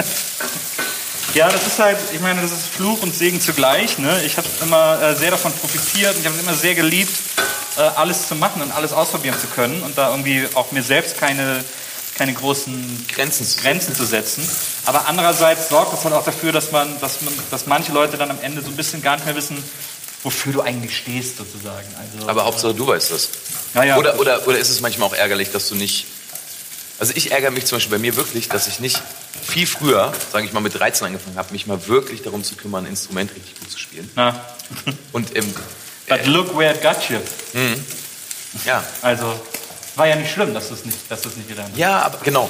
Ja, 1.36 1.50
das 1.50 1.68
ist 1.68 1.80
halt, 1.80 1.98
ich 2.14 2.22
meine, 2.22 2.42
das 2.42 2.54
ist 2.54 2.68
Fluch 2.68 3.02
und 3.02 3.14
Segen 3.14 3.42
zugleich. 3.42 3.98
Ne? 3.98 4.24
Ich 4.24 4.38
habe 4.38 4.48
immer 4.62 5.02
äh, 5.02 5.16
sehr 5.16 5.32
davon 5.32 5.52
profitiert 5.52 6.16
und 6.16 6.22
ich 6.22 6.26
habe 6.26 6.38
es 6.38 6.42
immer 6.42 6.54
sehr 6.54 6.76
geliebt, 6.76 7.12
äh, 7.78 7.82
alles 7.82 8.30
zu 8.30 8.36
machen 8.36 8.62
und 8.62 8.72
alles 8.72 8.94
ausprobieren 8.94 9.38
zu 9.38 9.48
können 9.48 9.84
und 9.84 9.98
da 9.98 10.12
irgendwie 10.12 10.48
auch 10.54 10.72
mir 10.72 10.82
selbst 10.82 11.20
keine, 11.20 11.62
keine 12.18 12.32
großen 12.32 13.06
Grenzen, 13.14 13.46
Grenzen 13.62 13.94
zu 13.94 14.06
setzen. 14.06 14.50
Aber 14.86 15.10
andererseits 15.10 15.68
sorgt 15.68 15.92
das 15.92 16.06
halt 16.06 16.14
auch 16.14 16.24
dafür, 16.24 16.54
dass, 16.54 16.72
man, 16.72 16.98
dass, 17.02 17.20
man, 17.20 17.34
dass 17.52 17.66
manche 17.66 17.92
Leute 17.92 18.18
dann 18.18 18.32
am 18.32 18.40
Ende 18.42 18.62
so 18.62 18.70
ein 18.70 18.78
bisschen 18.78 19.02
gar 19.02 19.18
nicht 19.18 19.26
mehr 19.26 19.36
wissen, 19.36 19.62
wofür 20.24 20.54
du 20.54 20.62
eigentlich 20.62 20.96
stehst, 20.96 21.36
sozusagen. 21.36 21.88
Also, 22.00 22.30
Aber 22.30 22.46
Hauptsache 22.46 22.74
du 22.74 22.88
weißt 22.88 23.12
das. 23.12 23.30
Ja, 23.74 23.84
ja. 23.84 23.98
Oder, 23.98 24.22
oder, 24.22 24.48
oder 24.48 24.58
ist 24.58 24.70
es 24.70 24.80
manchmal 24.80 25.10
auch 25.10 25.14
ärgerlich, 25.14 25.52
dass 25.52 25.68
du 25.68 25.76
nicht 25.76 26.08
also 27.00 27.14
ich 27.16 27.32
ärgere 27.32 27.52
mich 27.52 27.66
zum 27.66 27.78
Beispiel 27.78 27.98
bei 27.98 28.02
mir 28.02 28.16
wirklich, 28.16 28.50
dass 28.50 28.68
ich 28.68 28.80
nicht 28.80 29.02
viel 29.44 29.68
früher, 29.68 30.14
sage 30.32 30.46
ich 30.46 30.54
mal 30.54 30.62
mit 30.62 30.78
13 30.78 31.08
angefangen 31.08 31.38
habe, 31.38 31.52
mich 31.52 31.68
mal 31.68 31.88
wirklich 31.88 32.22
darum 32.22 32.44
zu 32.44 32.56
kümmern, 32.56 32.86
ein 32.86 32.92
Instrument 32.92 33.32
richtig 33.36 33.60
gut 33.60 33.72
zu 33.72 33.78
spielen. 33.78 34.10
Na. 34.16 34.46
Und 35.12 35.36
ähm, 35.36 35.54
But 36.08 36.20
äh, 36.20 36.26
look 36.26 36.58
where 36.58 36.74
it 36.74 36.82
got 36.82 37.10
you. 37.10 37.18
Mhm. 37.54 37.84
Ja. 38.66 38.84
Also 39.02 39.40
war 39.96 40.08
ja 40.08 40.16
nicht 40.16 40.32
schlimm, 40.32 40.54
dass 40.54 40.70
du 40.70 40.74
es 40.74 40.86
nicht, 40.86 40.98
dass 41.10 41.22
du 41.22 41.30
es 41.30 41.38
nicht 41.38 41.50
gelernt 41.50 41.72
hast. 41.72 41.80
Ja, 41.80 42.02
aber 42.02 42.20
genau. 42.24 42.50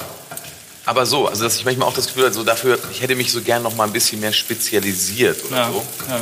Aber 0.84 1.04
so, 1.04 1.26
also 1.26 1.42
dass 1.42 1.56
ich 1.56 1.64
manchmal 1.64 1.88
auch 1.88 1.94
das 1.94 2.06
Gefühl 2.06 2.24
habe, 2.24 2.34
so 2.34 2.44
dafür, 2.44 2.78
ich 2.92 3.00
hätte 3.00 3.16
mich 3.16 3.32
so 3.32 3.40
gern 3.40 3.62
noch 3.62 3.74
mal 3.74 3.84
ein 3.84 3.92
bisschen 3.92 4.20
mehr 4.20 4.32
spezialisiert 4.32 5.44
oder 5.44 5.56
ja. 5.56 5.70
so. 5.72 5.86
Ja. 6.08 6.20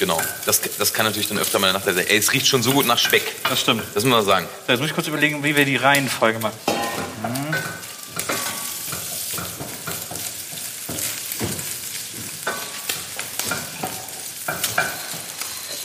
Genau, 0.00 0.18
das, 0.46 0.62
das 0.78 0.94
kann 0.94 1.04
natürlich 1.04 1.28
dann 1.28 1.38
öfter 1.38 1.58
mal 1.58 1.74
nach 1.74 1.82
der 1.82 1.94
Ey, 2.10 2.16
es 2.16 2.32
riecht 2.32 2.46
schon 2.46 2.62
so 2.62 2.72
gut 2.72 2.86
nach 2.86 2.96
Speck. 2.96 3.44
Das 3.50 3.60
stimmt. 3.60 3.82
Das 3.92 4.02
muss 4.02 4.14
man 4.14 4.24
sagen. 4.24 4.48
So, 4.66 4.72
jetzt 4.72 4.80
muss 4.80 4.88
ich 4.88 4.94
kurz 4.94 5.06
überlegen, 5.08 5.44
wie 5.44 5.54
wir 5.54 5.66
die 5.66 5.76
Reihenfolge 5.76 6.38
machen. 6.38 6.58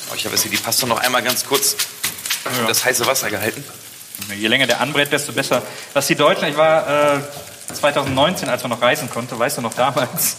Oh, 0.09 0.15
ich 0.15 0.23
habe 0.23 0.33
jetzt 0.33 0.43
hier 0.43 0.51
die 0.51 0.57
Pasta 0.63 0.87
noch 0.87 0.99
einmal 0.99 1.21
ganz 1.21 1.45
kurz 1.45 1.75
ja. 2.45 2.67
das 2.67 2.85
heiße 2.85 3.05
Wasser 3.05 3.29
gehalten. 3.29 3.65
Je 4.33 4.47
länger 4.47 4.67
der 4.67 4.79
anbrät, 4.79 5.11
desto 5.11 5.33
besser. 5.33 5.61
Was 5.91 6.07
die 6.07 6.15
Deutschen, 6.15 6.47
ich 6.47 6.55
war 6.55 7.17
äh, 7.17 7.19
2019, 7.73 8.47
als 8.47 8.63
man 8.63 8.69
noch 8.69 8.81
reisen 8.81 9.09
konnte, 9.09 9.37
weißt 9.37 9.57
du 9.57 9.61
noch 9.61 9.73
damals, 9.73 10.37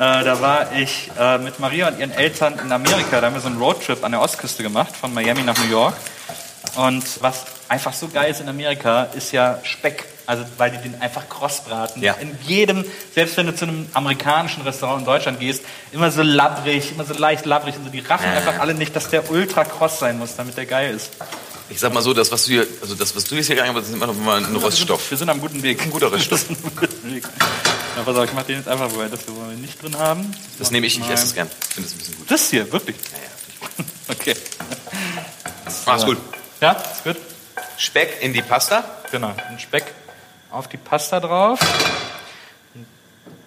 äh, 0.00 0.24
da 0.24 0.40
war 0.40 0.72
ich 0.72 1.10
äh, 1.18 1.36
mit 1.36 1.60
Maria 1.60 1.88
und 1.88 1.98
ihren 1.98 2.10
Eltern 2.10 2.58
in 2.58 2.72
Amerika. 2.72 3.20
Da 3.20 3.26
haben 3.26 3.34
wir 3.34 3.42
so 3.42 3.48
einen 3.48 3.58
Roadtrip 3.58 4.02
an 4.02 4.12
der 4.12 4.22
Ostküste 4.22 4.62
gemacht, 4.62 4.96
von 4.96 5.12
Miami 5.12 5.42
nach 5.42 5.58
New 5.58 5.70
York. 5.70 5.94
Und 6.76 7.04
was 7.22 7.44
einfach 7.68 7.92
so 7.92 8.08
geil 8.08 8.30
ist 8.30 8.40
in 8.40 8.48
Amerika, 8.48 9.08
ist 9.14 9.30
ja 9.32 9.58
Speck. 9.62 10.06
Also 10.24 10.44
weil 10.56 10.70
die 10.70 10.78
den 10.78 11.02
einfach 11.02 11.28
kross 11.28 11.64
braten. 11.64 12.02
Ja. 12.02 12.14
In 12.14 12.34
jedem, 12.46 12.86
selbst 13.14 13.36
wenn 13.36 13.48
du 13.48 13.54
zu 13.54 13.66
einem 13.66 13.88
amerikanischen 13.92 14.62
Restaurant 14.62 15.00
in 15.00 15.04
Deutschland 15.04 15.38
gehst, 15.38 15.64
immer 15.92 16.10
so 16.10 16.22
labbrig, 16.22 16.92
immer 16.92 17.04
so 17.04 17.12
leicht 17.12 17.44
labbrig. 17.44 17.76
Und 17.76 17.84
so, 17.84 17.90
die 17.90 18.00
raffen 18.00 18.30
einfach 18.30 18.58
alle 18.58 18.72
nicht, 18.72 18.96
dass 18.96 19.10
der 19.10 19.30
ultra 19.30 19.64
kross 19.64 19.98
sein 19.98 20.18
muss, 20.18 20.34
damit 20.34 20.56
der 20.56 20.64
geil 20.64 20.94
ist. 20.94 21.10
Ich 21.68 21.78
sag 21.78 21.92
mal 21.92 22.00
so, 22.00 22.14
das, 22.14 22.32
was 22.32 22.46
du 22.46 22.52
hier, 22.52 22.66
also 22.80 22.94
das, 22.94 23.14
was 23.14 23.24
du 23.24 23.34
jetzt 23.34 23.48
hier 23.48 23.56
gegangen 23.56 23.76
hast, 23.76 23.88
ist 23.88 23.92
immer 23.92 24.06
noch 24.06 24.16
mal 24.16 24.42
ein 24.42 24.56
Roststoff. 24.56 25.10
Wir 25.10 25.18
sind 25.18 25.28
am 25.28 25.40
guten 25.40 25.62
Weg. 25.62 25.82
Ein 25.82 25.90
guter 25.90 26.10
Roststoff. 26.10 26.46
ja, 27.96 28.02
pass 28.04 28.16
auf, 28.16 28.24
ich 28.24 28.32
mach 28.32 28.42
den 28.44 28.56
jetzt 28.56 28.68
einfach, 28.68 28.90
weil 28.96 29.08
das 29.08 29.26
wir 29.26 29.36
wollen 29.36 29.50
wir 29.50 29.56
nicht 29.56 29.82
drin 29.82 29.98
haben. 29.98 30.34
Das 30.58 30.70
nehme 30.70 30.86
ich, 30.86 30.98
ich 30.98 31.08
esse 31.08 31.24
es 31.24 31.34
gern. 31.34 31.48
Ich 31.48 31.74
finde 31.74 31.88
es 31.88 31.94
ein 31.94 31.98
bisschen 31.98 32.16
gut. 32.16 32.30
Das 32.30 32.50
hier, 32.50 32.70
wirklich? 32.72 32.96
Naja, 33.12 33.84
Okay. 34.08 34.34
Mach's 35.86 36.04
gut. 36.04 36.18
Ja, 36.60 36.72
ist 36.72 37.04
gut. 37.04 37.16
Speck 37.78 38.18
in 38.20 38.32
die 38.32 38.42
Pasta. 38.42 38.84
Genau. 39.10 39.32
Den 39.50 39.58
Speck 39.58 39.84
auf 40.50 40.68
die 40.68 40.76
Pasta 40.76 41.20
drauf. 41.20 41.60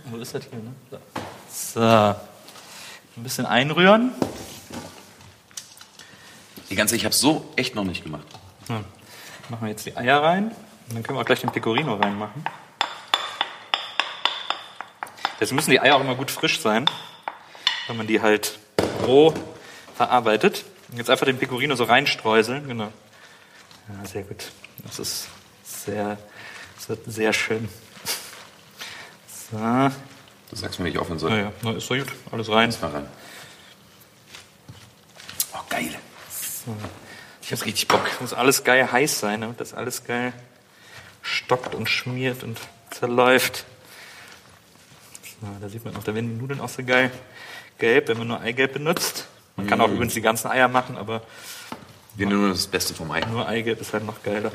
Wo 0.05 0.17
ist 0.17 0.33
das 0.33 0.43
hier, 0.49 0.59
ne? 0.59 0.73
So. 0.89 1.79
so. 1.79 1.81
Ein 1.81 3.23
bisschen 3.23 3.45
einrühren. 3.45 4.11
Die 6.69 6.75
ganze, 6.75 6.95
ich 6.95 7.05
habe 7.05 7.13
so 7.13 7.51
echt 7.55 7.75
noch 7.75 7.83
nicht 7.83 8.03
gemacht. 8.03 8.25
Hm. 8.67 8.83
Machen 9.49 9.61
wir 9.61 9.69
jetzt 9.69 9.85
die 9.85 9.95
Eier 9.95 10.23
rein. 10.23 10.45
Und 10.45 10.95
dann 10.95 11.03
können 11.03 11.17
wir 11.17 11.21
auch 11.21 11.25
gleich 11.25 11.41
den 11.41 11.51
Pecorino 11.51 11.95
reinmachen. 11.95 12.43
Jetzt 15.43 15.51
müssen 15.51 15.71
die 15.71 15.81
Eier 15.81 15.97
auch 15.97 15.99
immer 15.99 16.15
gut 16.15 16.31
frisch 16.31 16.61
sein, 16.61 16.85
wenn 17.87 17.97
man 17.97 18.07
die 18.07 18.21
halt 18.21 18.57
roh 19.05 19.33
verarbeitet. 19.93 20.63
Und 20.89 20.99
jetzt 20.99 21.09
einfach 21.09 21.25
den 21.25 21.37
Pecorino 21.37 21.75
so 21.75 21.83
reinstreuseln. 21.83 22.65
Genau. 22.65 22.93
Ja, 23.89 24.05
sehr 24.07 24.23
gut. 24.23 24.53
Das 24.85 24.99
ist 24.99 25.27
sehr, 25.65 26.17
das 26.77 26.87
wird 26.87 26.99
sehr 27.07 27.33
schön. 27.33 27.67
So. 29.51 29.57
Du 29.57 30.55
sagst 30.55 30.79
mir, 30.79 30.87
ich 30.87 30.97
aufhören 30.97 31.19
soll. 31.19 31.37
ja, 31.37 31.51
na, 31.61 31.73
ist 31.73 31.87
so 31.87 31.95
gut. 31.95 32.07
Alles 32.31 32.49
rein. 32.49 32.73
Mal 32.79 32.91
rein. 32.91 33.07
Oh, 35.53 35.59
geil. 35.69 35.93
Ich 37.41 37.51
hab 37.51 37.65
richtig 37.65 37.89
Bock. 37.89 38.09
muss 38.21 38.31
alles 38.31 38.63
geil 38.63 38.89
heiß 38.89 39.19
sein, 39.19 39.41
damit 39.41 39.59
das 39.59 39.73
alles 39.73 40.05
geil 40.05 40.31
stockt 41.21 41.75
und 41.75 41.89
schmiert 41.89 42.43
und 42.43 42.61
zerläuft. 42.91 43.65
So, 45.43 45.49
da 45.59 45.67
sieht 45.67 45.83
man 45.83 45.93
auch, 45.97 46.03
da 46.05 46.15
werden 46.15 46.29
die 46.29 46.41
Nudeln 46.41 46.61
auch 46.61 46.69
so 46.69 46.85
geil 46.85 47.11
gelb, 47.77 48.07
wenn 48.07 48.17
man 48.17 48.27
nur 48.29 48.39
Eigelb 48.39 48.71
benutzt. 48.71 49.27
Man 49.57 49.67
kann 49.67 49.81
auch 49.81 49.89
übrigens 49.89 50.13
die 50.13 50.21
ganzen 50.21 50.49
Eier 50.49 50.69
machen, 50.69 50.95
aber 50.97 51.21
Wir 52.15 52.27
nehmen 52.27 52.39
nur 52.39 52.51
das 52.51 52.65
Beste 52.67 52.93
vom 52.93 53.11
Ei. 53.11 53.19
nur 53.29 53.45
Eigelb 53.45 53.81
ist 53.81 53.91
halt 53.91 54.05
noch 54.05 54.23
geiler. 54.23 54.53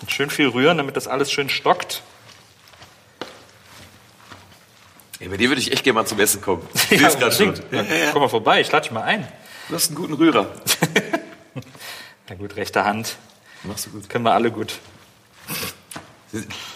Und 0.00 0.12
schön 0.12 0.30
viel 0.30 0.46
rühren, 0.46 0.78
damit 0.78 0.96
das 0.96 1.08
alles 1.08 1.32
schön 1.32 1.48
stockt. 1.48 2.02
Ey, 5.18 5.28
bei 5.28 5.36
dir 5.36 5.48
würde 5.48 5.60
ich 5.60 5.72
echt 5.72 5.82
gerne 5.82 5.94
mal 6.00 6.06
zum 6.06 6.20
Essen 6.20 6.40
kommen. 6.40 6.62
Ich 6.90 7.00
seh's 7.00 7.18
grad 7.18 7.34
schon. 7.34 7.54
Ja, 7.72 7.84
Komm 8.12 8.22
mal 8.22 8.28
vorbei, 8.28 8.60
ich 8.60 8.70
lade 8.70 8.84
dich 8.84 8.92
mal 8.92 9.02
ein. 9.02 9.26
Du 9.68 9.74
hast 9.74 9.88
einen 9.88 9.96
guten 9.96 10.12
Rührer. 10.14 10.46
Na 12.28 12.36
gut, 12.36 12.54
rechte 12.54 12.84
Hand. 12.84 13.16
Machst 13.64 13.86
du 13.86 13.90
gut. 13.90 14.08
Können 14.08 14.24
wir 14.24 14.32
alle 14.32 14.52
gut. 14.52 14.78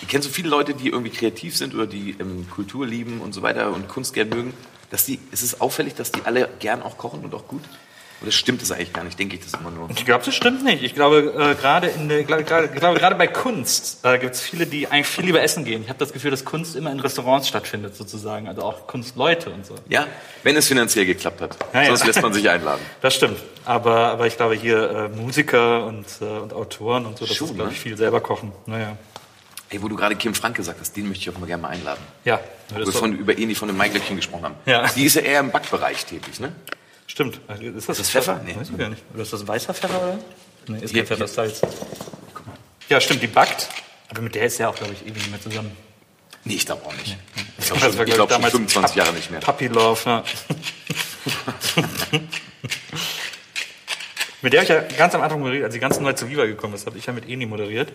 Kennst 0.08 0.28
du 0.28 0.32
viele 0.32 0.48
Leute, 0.48 0.74
die 0.74 0.88
irgendwie 0.88 1.10
kreativ 1.10 1.56
sind 1.56 1.74
oder 1.74 1.86
die 1.86 2.16
ähm, 2.18 2.48
Kultur 2.50 2.86
lieben 2.86 3.20
und 3.20 3.32
so 3.32 3.42
weiter 3.42 3.72
und 3.72 3.88
Kunst 3.88 4.14
gern 4.14 4.28
mögen? 4.30 4.54
Dass 4.90 5.06
die, 5.06 5.18
ist 5.30 5.42
es 5.42 5.60
auffällig, 5.60 5.94
dass 5.94 6.12
die 6.12 6.22
alle 6.24 6.48
gern 6.58 6.82
auch 6.82 6.98
kochen 6.98 7.24
und 7.24 7.34
auch 7.34 7.48
gut? 7.48 7.62
Oder 8.22 8.30
stimmt 8.30 8.62
das 8.62 8.70
eigentlich 8.70 8.92
gar 8.92 9.02
nicht? 9.02 9.18
Denke 9.18 9.34
ich 9.36 9.42
das 9.42 9.60
immer 9.60 9.70
nur? 9.70 9.90
Ich 9.90 10.04
glaube, 10.04 10.24
das 10.24 10.34
stimmt 10.34 10.62
nicht. 10.62 10.82
Ich 10.84 10.94
glaube, 10.94 11.34
äh, 11.36 11.60
gerade 11.60 11.88
in 11.88 12.08
der, 12.08 12.22
glaub, 12.22 12.46
gerade 12.46 13.16
bei 13.16 13.26
Kunst 13.26 13.98
äh, 14.04 14.18
gibt 14.18 14.34
es 14.34 14.40
viele, 14.40 14.66
die 14.66 14.86
eigentlich 14.86 15.08
viel 15.08 15.24
lieber 15.24 15.42
essen 15.42 15.64
gehen. 15.64 15.82
Ich 15.82 15.88
habe 15.88 15.98
das 15.98 16.12
Gefühl, 16.12 16.30
dass 16.30 16.44
Kunst 16.44 16.76
immer 16.76 16.92
in 16.92 17.00
Restaurants 17.00 17.48
stattfindet, 17.48 17.96
sozusagen. 17.96 18.46
Also 18.46 18.62
auch 18.62 18.86
Kunstleute 18.86 19.50
und 19.50 19.66
so. 19.66 19.74
Ja, 19.88 20.06
wenn 20.44 20.54
es 20.56 20.68
finanziell 20.68 21.04
geklappt 21.04 21.40
hat. 21.40 21.56
Ja, 21.72 21.82
ja. 21.82 21.88
Sonst 21.88 22.06
lässt 22.06 22.22
man 22.22 22.32
sich 22.32 22.48
einladen. 22.48 22.80
Das 23.00 23.14
stimmt. 23.14 23.38
Aber, 23.64 24.12
aber 24.12 24.26
ich 24.28 24.36
glaube, 24.36 24.54
hier 24.54 24.90
äh, 24.90 25.08
Musiker 25.08 25.86
und, 25.86 26.06
äh, 26.20 26.24
und 26.24 26.52
Autoren 26.52 27.06
und 27.06 27.18
so, 27.18 27.26
das 27.26 27.34
Schon, 27.34 27.48
ist, 27.48 27.54
glaube 27.54 27.70
ne? 27.70 27.74
ich, 27.74 27.80
viel 27.80 27.96
selber 27.96 28.20
kochen. 28.20 28.52
Naja. 28.66 28.96
Ey, 29.72 29.82
wo 29.82 29.88
du 29.88 29.96
gerade 29.96 30.14
Kim 30.16 30.34
Frank 30.34 30.54
gesagt 30.56 30.78
hast, 30.80 30.94
den 30.96 31.08
möchte 31.08 31.22
ich 31.28 31.34
auch 31.34 31.40
mal 31.40 31.46
gerne 31.46 31.62
mal 31.62 31.70
einladen. 31.70 32.02
Ja, 32.24 32.40
Wo 32.68 32.76
wir 32.76 32.86
ist 32.86 32.96
von, 32.96 33.16
über 33.18 33.36
Eni 33.36 33.54
von 33.54 33.68
dem 33.68 33.76
Maiglöckchen 33.78 34.16
gesprochen 34.16 34.44
haben. 34.44 34.54
Ja. 34.66 34.86
Die 34.94 35.04
ist 35.04 35.14
ja 35.16 35.22
eher 35.22 35.40
im 35.40 35.50
Backbereich 35.50 36.04
tätig, 36.04 36.38
ne? 36.40 36.52
stimmt. 37.06 37.40
Ist 37.60 37.88
das, 37.88 37.96
das 37.98 38.10
Pfeffer? 38.10 38.40
Nee. 38.44 38.54
Weiß 38.56 38.68
ich 38.70 38.78
gar 38.78 38.88
nicht. 38.90 39.02
Oder 39.14 39.22
ist 39.22 39.32
das 39.32 39.46
weißer 39.48 39.72
Pfeffer, 39.74 39.96
oder? 40.02 40.18
Nee, 40.68 40.78
ist 40.84 40.90
Hier, 40.92 41.00
kein 41.04 41.08
Pfeffer, 41.08 41.24
ist 41.24 41.34
Salz. 41.34 41.60
Ja, 42.88 43.00
stimmt, 43.00 43.22
die 43.22 43.26
backt. 43.26 43.68
Aber 44.10 44.20
mit 44.22 44.34
der 44.34 44.44
ist 44.44 44.58
ja 44.58 44.68
auch, 44.68 44.74
glaube 44.74 44.92
ich, 44.92 45.02
ewig 45.02 45.14
nicht 45.16 45.30
mehr 45.30 45.40
zusammen. 45.40 45.72
Nee, 46.44 46.54
ich 46.54 46.66
glaube 46.66 46.84
auch 46.86 46.92
nicht. 46.94 47.16
Ich 47.58 47.68
Das 47.68 47.78
glaube 47.80 47.80
schon, 47.80 47.90
ich 48.08 48.14
glaub 48.14 48.28
glaub 48.28 48.30
schon 48.30 48.36
damals 48.40 48.52
25 48.52 48.90
Pup- 48.94 48.96
Jahre 49.04 49.12
nicht 49.16 49.30
mehr. 49.30 49.40
Puppy 49.40 49.68
Love, 49.68 50.00
ja. 50.04 50.24
mit 54.42 54.52
der 54.52 54.60
habe 54.62 54.64
ich 54.64 54.90
ja 54.90 54.96
ganz 54.98 55.14
am 55.14 55.22
Anfang 55.22 55.38
moderiert, 55.40 55.64
als 55.64 55.74
sie 55.74 55.80
ganz 55.80 55.98
neu 56.00 56.12
zu 56.14 56.28
Viva 56.28 56.44
gekommen 56.46 56.74
ist, 56.74 56.86
habe 56.86 56.98
ich 56.98 57.06
ja 57.06 57.12
mit 57.12 57.28
Eni 57.28 57.46
moderiert. 57.46 57.92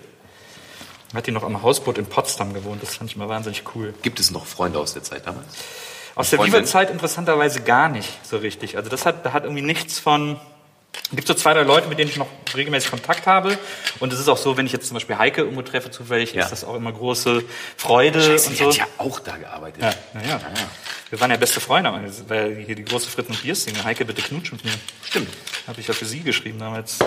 Hat 1.14 1.26
die 1.26 1.32
noch 1.32 1.43
am 1.43 1.62
Hausboot 1.62 1.97
in 1.97 2.05
Potsdam 2.05 2.53
gewohnt, 2.53 2.84
das 2.84 2.95
fand 2.95 3.10
ich 3.10 3.16
mal 3.16 3.30
wahnsinnig 3.30 3.64
cool. 3.76 3.93
Gibt 4.01 4.20
es 4.20 4.32
noch 4.32 4.45
Freunde 4.45 4.80
aus 4.80 4.93
der 4.93 5.03
Zeit 5.03 5.26
damals? 5.26 5.47
Aus 6.16 6.32
der? 6.32 6.43
Viva-Zeit 6.43 6.89
interessanterweise 6.89 7.62
gar 7.62 7.88
nicht 7.89 8.10
so 8.26 8.38
richtig. 8.38 8.76
Also 8.78 8.89
das 8.89 9.05
hat, 9.05 9.26
da 9.26 9.34
hat 9.34 9.43
irgendwie 9.43 9.62
nichts 9.64 9.99
von... 9.99 10.39
Es 11.12 11.16
gibt 11.16 11.28
so 11.28 11.34
zwei, 11.36 11.53
drei 11.53 11.62
Leute, 11.62 11.88
mit 11.88 11.99
denen 11.99 12.10
ich 12.10 12.18
noch 12.18 12.28
regelmäßig 12.55 12.89
Kontakt 12.89 13.28
habe. 13.28 13.58
Und 13.99 14.12
es 14.12 14.20
ist 14.20 14.28
auch 14.28 14.38
so, 14.38 14.58
wenn 14.58 14.66
ich 14.66 14.72
jetzt 14.72 14.88
zum 14.88 14.95
Beispiel 14.95 15.18
Heike 15.18 15.41
irgendwo 15.41 15.62
treffe 15.62 15.91
zufällig, 15.91 16.34
Ja. 16.34 16.43
ist 16.43 16.51
das 16.51 16.64
auch 16.64 16.74
immer 16.76 16.91
große 16.91 17.43
Freude 17.78 18.20
Scheiße, 18.22 18.49
und 18.49 18.53
die 18.60 18.64
so. 18.64 18.70
hat 18.70 18.78
ja 18.78 18.88
auch 18.97 19.20
da 19.20 19.38
gearbeitet. 19.38 19.84
Ja, 19.84 19.93
ja, 20.22 20.28
ja. 20.30 20.39
Wir 21.10 21.20
waren 21.22 21.30
ja 21.32 21.38
beste 21.38 21.62
Freunde, 21.62 21.93
weil 22.28 22.55
hier 22.66 22.76
die 22.76 22.84
große 22.84 23.10
Fritz 23.10 23.30
und 23.30 23.41
Bier 23.41 23.55
singe. 23.55 23.84
Heike, 23.84 24.05
bitte 24.05 24.22
knutsch 24.24 24.51
mit 24.51 24.66
mir. 24.66 24.74
Stimmt. 25.08 25.30
Habe 25.68 25.80
ich 25.80 25.88
ja 25.88 25.93
für 25.93 26.05
sie 26.05 26.22
geschrieben 26.22 26.60
damals. 26.60 26.97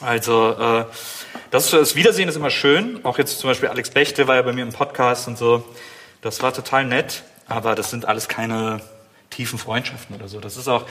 Also, 0.00 0.50
äh, 0.58 0.84
das, 1.54 1.70
das 1.70 1.94
Wiedersehen 1.94 2.28
ist 2.28 2.34
immer 2.34 2.50
schön. 2.50 2.98
Auch 3.04 3.16
jetzt 3.16 3.38
zum 3.38 3.48
Beispiel 3.48 3.68
Alex 3.68 3.90
Bechtel 3.90 4.26
war 4.26 4.34
ja 4.34 4.42
bei 4.42 4.52
mir 4.52 4.62
im 4.62 4.72
Podcast 4.72 5.28
und 5.28 5.38
so. 5.38 5.64
Das 6.20 6.42
war 6.42 6.52
total 6.52 6.84
nett, 6.84 7.22
aber 7.46 7.76
das 7.76 7.90
sind 7.90 8.06
alles 8.06 8.26
keine 8.26 8.80
tiefen 9.30 9.56
Freundschaften 9.56 10.16
oder 10.16 10.26
so. 10.26 10.40
Das 10.40 10.56
ist 10.56 10.66
auch, 10.66 10.84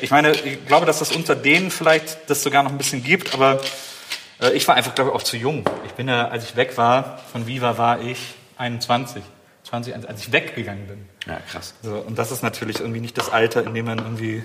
ich 0.00 0.10
meine, 0.10 0.32
ich 0.32 0.66
glaube, 0.66 0.86
dass 0.86 0.98
das 0.98 1.12
unter 1.12 1.36
denen 1.36 1.70
vielleicht 1.70 2.28
das 2.28 2.42
sogar 2.42 2.64
noch 2.64 2.72
ein 2.72 2.78
bisschen 2.78 3.04
gibt, 3.04 3.32
aber 3.32 3.60
äh, 4.40 4.50
ich 4.54 4.66
war 4.66 4.74
einfach, 4.74 4.92
glaube 4.96 5.10
ich, 5.10 5.16
auch 5.16 5.22
zu 5.22 5.36
jung. 5.36 5.64
Ich 5.86 5.92
bin 5.92 6.08
ja, 6.08 6.26
als 6.26 6.42
ich 6.42 6.56
weg 6.56 6.76
war 6.76 7.20
von 7.30 7.46
Viva, 7.46 7.78
war 7.78 8.00
ich 8.00 8.18
21. 8.56 9.22
20, 9.62 9.94
als 10.08 10.20
ich 10.20 10.32
weggegangen 10.32 10.88
bin. 10.88 11.08
Ja, 11.28 11.38
krass. 11.48 11.74
So, 11.82 11.94
und 11.94 12.18
das 12.18 12.32
ist 12.32 12.42
natürlich 12.42 12.80
irgendwie 12.80 13.00
nicht 13.00 13.16
das 13.16 13.30
Alter, 13.30 13.64
in 13.64 13.72
dem 13.72 13.84
man 13.84 13.98
irgendwie 13.98 14.42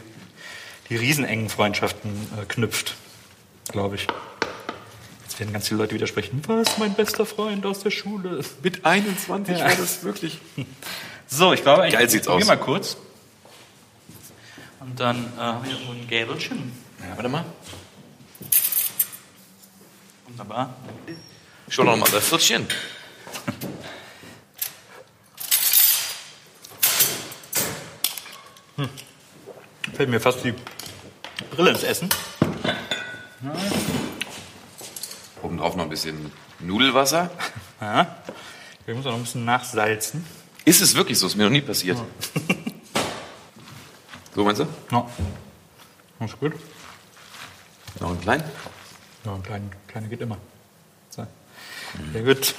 die 0.90 0.98
riesenengen 0.98 1.50
Freundschaften 1.50 2.12
äh, 2.40 2.46
knüpft, 2.46 2.94
glaube 3.72 3.96
ich. 3.96 4.08
Jetzt 5.34 5.40
werden 5.40 5.54
ganz 5.54 5.68
viele 5.68 5.80
Leute 5.80 5.96
widersprechen. 5.96 6.44
Was, 6.46 6.78
mein 6.78 6.94
bester 6.94 7.26
Freund 7.26 7.66
aus 7.66 7.80
der 7.80 7.90
Schule? 7.90 8.42
Mit 8.62 8.86
21 8.86 9.58
Ja. 9.58 9.66
war 9.66 9.76
das 9.76 10.04
wirklich. 10.04 10.38
So, 11.28 11.54
ich 11.54 11.64
glaube, 11.64 11.88
ich 11.88 11.94
Geil 11.94 12.08
sieht's 12.08 12.28
aus. 12.28 12.46
mal 12.46 12.56
kurz. 12.56 12.98
Und 14.80 15.00
dann 15.00 15.26
äh, 15.36 15.40
haben 15.40 15.66
wir 15.66 15.72
irgendwo 15.72 15.94
ein 15.94 16.08
Gäbelchen. 16.08 16.72
Ja, 17.00 17.16
warte 17.16 17.30
mal. 17.30 17.46
Wunderbar. 20.28 20.76
Schon 21.68 21.88
noch 21.88 21.98
mal 21.98 22.08
das 22.12 22.28
Frittchen. 22.28 22.68
Fällt 29.94 30.10
mir 30.10 30.20
fast 30.20 30.44
die 30.44 30.54
Brille 31.52 31.72
ins 31.72 31.84
Essen. 31.84 32.10
Oben 33.44 33.52
drauf 35.52 35.76
noch 35.76 35.84
ein 35.84 35.90
bisschen 35.90 36.32
Nudelwasser. 36.60 37.30
Ja. 37.82 38.18
Ich 38.88 38.96
muss 38.96 39.06
auch 39.06 39.12
noch 39.12 39.18
ein 39.18 39.24
bisschen 39.24 39.46
nachsalzen. 39.46 40.26
Ist 40.66 40.82
es 40.82 40.96
wirklich 40.96 41.20
so? 41.20 41.28
Ist 41.28 41.36
mir 41.36 41.44
noch 41.44 41.52
nie 41.52 41.62
passiert. 41.62 41.98
So 44.36 44.44
meinst 44.44 44.62
du? 44.62 44.68
Ja. 44.92 45.10
Alles 46.20 46.40
gut. 46.40 46.54
Noch 48.00 48.10
einen 48.10 48.22
kleinen? 48.22 48.44
Ja, 49.26 49.36
ein 49.36 49.44
kleiner, 49.44 49.66
kleiner 49.88 50.08
geht 50.08 50.22
immer. 50.22 50.38
So. 51.10 51.26
Sehr 52.12 52.24
gut. 52.24 52.56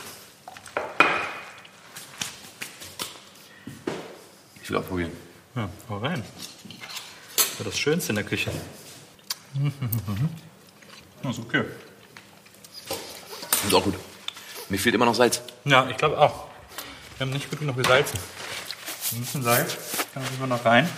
Ich 4.63 4.71
will 4.71 4.77
auch 4.79 4.87
probieren. 4.89 5.13
Ja, 5.57 5.69
hau 5.89 5.99
rein. 5.99 6.23
Das 7.37 7.59
war 7.59 7.67
das 7.67 7.79
Schönste 7.79 8.11
in 8.13 8.17
der 8.17 8.25
Küche. 8.25 8.51
Ja, 11.23 11.31
ist 11.31 11.39
okay. 11.39 11.65
Ist 13.67 13.75
auch 13.75 13.85
gut. 13.85 13.95
Mir 14.69 14.79
fehlt 14.79 14.95
immer 14.95 15.07
noch 15.07 15.15
Salz. 15.15 15.43
Ja, 15.65 15.89
ich 15.89 15.97
glaube 15.97 16.19
auch. 16.19 16.47
Wir 17.17 17.27
haben 17.27 17.33
nicht 17.33 17.49
gut 17.49 17.61
genug 17.61 17.77
gesalzen. 17.77 18.19
Ein 19.13 19.21
bisschen 19.21 19.43
Salz 19.43 19.77
kann 20.13 20.23
Fall 20.23 20.49
noch 20.49 20.65
rein. 20.65 20.89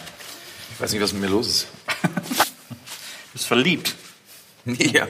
Ich 0.72 0.80
weiß 0.80 0.92
nicht, 0.92 1.02
was 1.02 1.12
mit 1.12 1.22
mir 1.22 1.28
los 1.28 1.46
ist. 1.46 1.68
Du 2.02 2.08
bist 3.32 3.46
verliebt. 3.46 3.94
ja. 4.64 5.06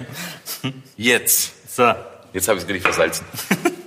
Jetzt. 0.97 1.75
So. 1.75 1.95
Jetzt 2.33 2.49
habe 2.49 2.59
ich 2.59 2.65
es 2.65 2.69
richtig 2.69 2.83
versalzen. 2.83 3.25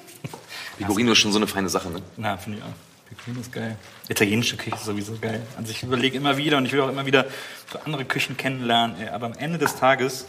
Pecorino 0.77 1.11
ist 1.11 1.19
schon 1.19 1.31
so 1.31 1.37
eine 1.37 1.47
feine 1.47 1.69
Sache, 1.69 1.89
ne? 1.89 2.01
Na, 2.17 2.37
finde 2.37 2.59
ich 2.59 2.63
auch. 2.63 3.15
Pecorino 3.15 3.41
ist 3.41 3.51
geil. 3.51 3.77
Italienische 4.07 4.57
Küche 4.57 4.75
ist 4.75 4.85
sowieso 4.85 5.17
geil. 5.19 5.45
Also 5.57 5.71
ich 5.71 5.83
überlege 5.83 6.17
immer 6.17 6.37
wieder 6.37 6.57
und 6.57 6.65
ich 6.65 6.71
will 6.71 6.81
auch 6.81 6.89
immer 6.89 7.05
wieder 7.05 7.25
so 7.71 7.79
andere 7.85 8.05
Küchen 8.05 8.37
kennenlernen. 8.37 9.09
Aber 9.09 9.27
am 9.27 9.33
Ende 9.33 9.57
des 9.57 9.75
Tages 9.75 10.25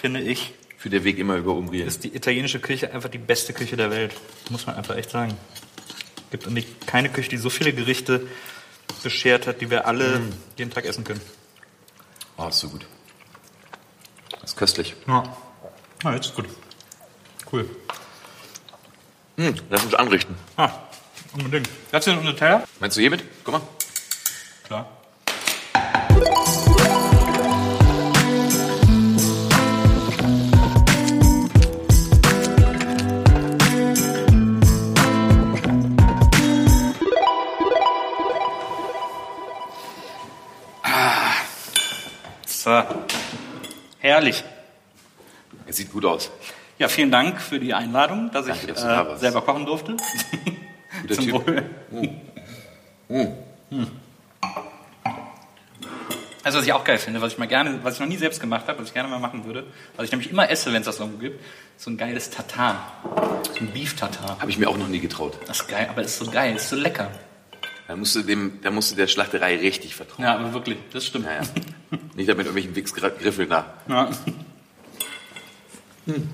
finde 0.00 0.20
ich, 0.20 0.52
Führt 0.82 0.94
der 0.94 1.04
Weg 1.04 1.16
immer 1.20 1.36
über 1.36 1.52
Umbrien. 1.52 1.86
Ist 1.86 2.02
die 2.02 2.12
italienische 2.12 2.58
Küche 2.58 2.92
einfach 2.92 3.08
die 3.08 3.18
beste 3.18 3.52
Küche 3.52 3.76
der 3.76 3.92
Welt. 3.92 4.12
Muss 4.50 4.66
man 4.66 4.74
einfach 4.74 4.96
echt 4.96 5.10
sagen. 5.10 5.38
Gibt 6.32 6.50
nicht 6.50 6.88
keine 6.88 7.08
Küche, 7.08 7.28
die 7.30 7.36
so 7.36 7.50
viele 7.50 7.72
Gerichte 7.72 8.26
beschert 9.04 9.46
hat, 9.46 9.60
die 9.60 9.70
wir 9.70 9.86
alle 9.86 10.18
mm. 10.18 10.32
jeden 10.56 10.72
Tag 10.72 10.84
essen 10.84 11.04
können. 11.04 11.20
Oh, 12.36 12.48
ist 12.48 12.58
so 12.58 12.68
gut. 12.68 12.84
Das 14.32 14.50
ist 14.50 14.56
köstlich. 14.56 14.96
Ja. 15.06 15.22
Ah, 16.02 16.14
jetzt 16.14 16.26
ist 16.26 16.34
gut. 16.34 16.46
Cool. 17.52 17.70
Hm, 19.36 19.54
lass 19.70 19.84
uns 19.84 19.94
anrichten. 19.94 20.34
Ah, 20.56 20.70
unbedingt. 21.32 21.68
Hast 21.92 22.08
du 22.08 22.10
einen 22.10 22.36
Teller? 22.36 22.64
Meinst 22.80 22.96
du 22.96 23.00
hiermit? 23.02 23.22
Guck 23.44 23.54
mal. 23.54 23.62
Klar. 24.64 25.01
So. 42.62 42.80
Herrlich. 43.98 44.44
Es 45.66 45.78
sieht 45.78 45.90
gut 45.90 46.04
aus. 46.04 46.30
Ja, 46.78 46.86
vielen 46.86 47.10
Dank 47.10 47.40
für 47.40 47.58
die 47.58 47.74
Einladung, 47.74 48.30
dass 48.30 48.46
Danke, 48.46 48.70
ich 48.70 48.80
dass 48.80 48.84
äh, 48.84 49.18
selber 49.18 49.42
kochen 49.42 49.66
durfte. 49.66 49.96
Guter 51.02 51.14
Zum 51.14 51.24
Typ. 51.24 51.34
Wohl. 51.34 51.64
Mm. 51.90 53.14
Mm. 53.16 53.28
Hm. 53.70 53.90
Also 56.44 56.58
was 56.58 56.64
ich 56.64 56.72
auch 56.72 56.84
geil 56.84 56.98
finde, 56.98 57.20
was 57.20 57.32
ich 57.32 57.38
mal 57.38 57.48
gerne, 57.48 57.80
was 57.82 57.94
ich 57.94 58.00
noch 58.00 58.06
nie 58.06 58.16
selbst 58.16 58.40
gemacht 58.40 58.68
habe, 58.68 58.78
was 58.78 58.86
ich 58.86 58.94
gerne 58.94 59.08
mal 59.08 59.18
machen 59.18 59.44
würde, 59.44 59.64
was 59.96 60.04
ich 60.04 60.12
nämlich 60.12 60.30
immer 60.30 60.48
esse, 60.48 60.72
wenn 60.72 60.82
es 60.82 60.86
das 60.86 61.00
irgendwo 61.00 61.18
gibt, 61.18 61.40
so 61.76 61.90
ein 61.90 61.96
geiles 61.96 62.30
Tatar. 62.30 62.92
So 63.54 63.58
ein 63.58 63.72
Beef 63.72 63.96
Tatar. 63.96 64.38
Habe 64.38 64.52
ich 64.52 64.58
mir 64.58 64.68
auch 64.68 64.76
noch 64.76 64.88
nie 64.88 65.00
getraut. 65.00 65.36
Das 65.48 65.62
ist 65.62 65.68
geil, 65.68 65.88
aber 65.90 66.02
es 66.02 66.12
ist 66.12 66.18
so 66.24 66.30
geil, 66.30 66.54
es 66.54 66.62
ist 66.62 66.70
so 66.70 66.76
lecker. 66.76 67.10
Da 67.88 67.96
musst 67.96 68.14
du, 68.14 68.22
dem, 68.22 68.60
da 68.62 68.70
musst 68.70 68.92
du 68.92 68.96
der 68.96 69.06
Schlachterei 69.06 69.56
richtig 69.56 69.94
vertrauen. 69.94 70.24
Ja, 70.24 70.36
aber 70.36 70.52
wirklich, 70.52 70.78
das 70.92 71.06
stimmt. 71.06 71.26
Ja, 71.26 71.34
ja. 71.34 71.42
Nicht 72.14 72.28
damit 72.28 72.46
irgendwelchen 72.46 72.74
Wichsgriffeln 72.74 73.50
da. 73.50 73.74
Ja. 73.88 74.10
Hm. 76.06 76.30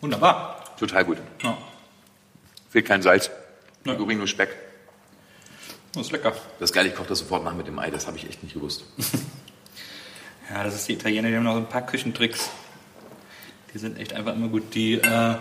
Wunderbar. 0.00 0.64
Total 0.78 1.04
gut. 1.04 1.18
Ja. 1.42 1.58
Fehlt 2.70 2.86
kein 2.86 3.02
Salz. 3.02 3.30
Ja. 3.84 3.94
Übrigens 3.94 4.18
nur 4.18 4.28
Speck. 4.28 4.56
Das 5.94 6.06
ist 6.06 6.12
lecker. 6.12 6.32
Das 6.60 6.70
ist 6.70 6.74
geil, 6.74 6.86
ich 6.86 6.94
koche 6.94 7.08
das 7.08 7.18
sofort 7.20 7.44
nach 7.44 7.54
mit 7.54 7.66
dem 7.66 7.78
Ei, 7.78 7.90
das 7.90 8.06
habe 8.06 8.16
ich 8.16 8.28
echt 8.28 8.42
nicht 8.42 8.54
gewusst. 8.54 8.84
ja, 10.50 10.62
das 10.62 10.74
ist 10.74 10.88
die 10.88 10.92
Italiener, 10.92 11.28
die 11.28 11.36
haben 11.36 11.44
noch 11.44 11.54
so 11.54 11.60
ein 11.60 11.68
paar 11.68 11.84
Küchentricks. 11.84 12.50
Die 13.72 13.78
sind 13.78 13.98
echt 13.98 14.12
einfach 14.12 14.34
immer 14.34 14.48
gut. 14.48 14.74
Die, 14.74 14.94
äh, 14.94 15.34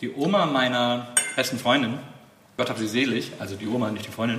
die 0.00 0.10
Oma 0.12 0.46
meiner 0.46 1.14
besten 1.36 1.58
Freundin, 1.58 1.98
Gott 2.60 2.68
hab 2.68 2.76
sie 2.76 2.88
selig, 2.88 3.32
also 3.38 3.56
die 3.56 3.66
Oma, 3.66 3.90
nicht 3.90 4.06
die 4.06 4.10
Freundin, 4.10 4.38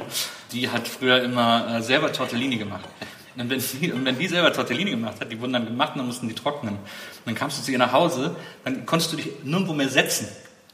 die 0.51 0.69
hat 0.69 0.87
früher 0.87 1.23
immer 1.23 1.77
äh, 1.77 1.81
selber 1.81 2.13
Tortellini 2.13 2.57
gemacht. 2.57 2.87
Und 3.35 3.49
wenn, 3.49 3.59
die, 3.59 3.91
und 3.91 4.05
wenn 4.05 4.19
die 4.19 4.27
selber 4.27 4.53
Tortellini 4.53 4.91
gemacht 4.91 5.19
hat, 5.19 5.31
die 5.31 5.41
wurden 5.41 5.53
dann 5.53 5.65
gemacht 5.65 5.93
und 5.93 5.97
dann 5.97 6.05
mussten 6.05 6.27
die 6.27 6.35
trocknen. 6.35 6.75
Und 6.75 6.81
dann 7.25 7.33
kamst 7.33 7.57
du 7.57 7.63
zu 7.63 7.71
ihr 7.71 7.79
nach 7.79 7.93
Hause, 7.93 8.35
dann 8.63 8.85
konntest 8.85 9.11
du 9.11 9.17
dich 9.17 9.27
nirgendwo 9.43 9.73
mehr 9.73 9.89
setzen. 9.89 10.27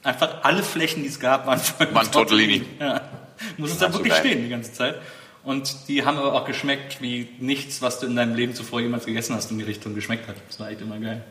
Einfach 0.03 0.43
alle 0.43 0.61
Flächen, 0.61 1.03
die 1.03 1.07
es 1.07 1.21
gab, 1.21 1.47
waren 1.47 1.57
voll 1.59 1.87
waren 1.93 2.11
Tortellini. 2.11 2.65
Ja. 2.81 2.99
Du 3.55 3.61
musstest 3.61 3.81
da 3.81 3.93
wirklich 3.93 4.11
so 4.11 4.19
stehen 4.19 4.43
die 4.43 4.49
ganze 4.49 4.73
Zeit. 4.73 4.95
Und 5.45 5.87
die 5.87 6.03
haben 6.03 6.17
aber 6.17 6.33
auch 6.33 6.43
geschmeckt 6.43 7.01
wie 7.01 7.29
nichts, 7.39 7.81
was 7.81 8.01
du 8.01 8.07
in 8.07 8.17
deinem 8.17 8.35
Leben 8.35 8.55
zuvor 8.55 8.81
jemals 8.81 9.05
gegessen 9.05 9.35
hast, 9.35 9.51
in 9.51 9.57
die 9.57 9.63
Richtung 9.63 9.95
geschmeckt 9.95 10.27
hat. 10.27 10.35
Das 10.49 10.59
war 10.59 10.69
echt 10.69 10.81
immer 10.81 10.97
geil. 10.97 11.23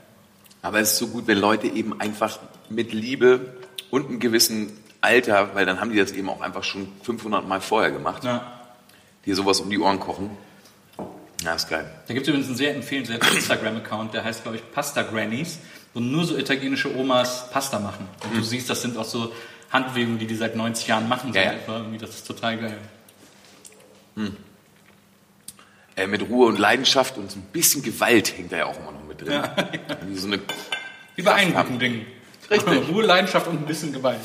Aber 0.62 0.81
es 0.81 0.93
ist 0.93 0.99
so 0.99 1.09
gut, 1.09 1.27
wenn 1.27 1.37
Leute 1.37 1.67
eben 1.67 2.01
einfach 2.01 2.39
mit 2.71 2.95
Liebe 2.95 3.53
und 3.91 4.09
einem 4.09 4.19
gewissen 4.19 4.73
Alter, 5.07 5.54
weil 5.54 5.64
dann 5.64 5.80
haben 5.80 5.90
die 5.90 5.98
das 5.98 6.12
eben 6.12 6.28
auch 6.28 6.40
einfach 6.40 6.64
schon 6.64 6.88
500 7.02 7.46
Mal 7.46 7.61
vorher 7.61 7.90
gemacht, 7.90 8.24
ja. 8.24 8.61
die 9.24 9.32
sowas 9.32 9.61
um 9.61 9.70
die 9.70 9.78
Ohren 9.78 10.00
kochen. 10.00 10.30
Ja, 11.42 11.54
ist 11.54 11.68
geil. 11.68 11.90
Da 12.09 12.14
gibt 12.14 12.26
es 12.26 12.28
übrigens 12.28 12.48
einen 12.48 12.57
sehr 12.57 12.74
empfehlenswerten 12.74 13.28
Instagram-Account, 13.36 14.14
der 14.14 14.24
heißt, 14.24 14.42
glaube 14.42 14.57
ich, 14.57 14.72
Pasta 14.72 15.02
Grannies, 15.02 15.59
wo 15.94 16.00
nur 16.00 16.24
so 16.24 16.36
italienische 16.36 16.94
Omas 16.96 17.50
Pasta 17.50 17.78
machen. 17.78 18.09
Und 18.24 18.34
mhm. 18.34 18.38
du 18.38 18.44
siehst, 18.44 18.68
das 18.68 18.82
sind 18.82 18.96
auch 18.96 19.04
so 19.04 19.32
Handbewegungen, 19.70 20.18
die 20.18 20.26
die 20.26 20.34
seit 20.34 20.57
90 20.57 20.86
Jahren 20.86 21.09
machen. 21.09 21.32
Ja, 21.32 21.42
ja. 21.42 21.52
Das 22.00 22.11
ist 22.11 22.26
total 22.26 22.59
geil. 22.59 22.78
Mhm. 24.16 24.36
Äh, 25.94 26.07
mit 26.07 26.28
Ruhe 26.28 26.46
und 26.48 26.59
Leidenschaft 26.59 27.16
und 27.16 27.30
so 27.30 27.38
ein 27.38 27.46
bisschen 27.52 27.82
Gewalt 27.82 28.36
hängt 28.36 28.52
da 28.52 28.59
ja 28.59 28.66
auch 28.66 28.78
immer 28.78 28.92
noch 28.92 29.04
mit 29.04 29.20
drin. 29.20 29.32
Ja, 29.32 29.54
ja. 29.57 29.96
Wie, 30.07 30.16
so 30.16 30.26
eine 30.26 30.40
Wie 31.14 31.22
bei 31.22 31.34
allen 31.34 31.54
guten 31.54 31.78
Dingen. 31.78 32.07
Richtig. 32.50 32.88
Ruhe, 32.88 33.04
Leidenschaft 33.04 33.46
und 33.46 33.62
ein 33.62 33.66
bisschen 33.66 33.92
Gewalt. 33.92 34.20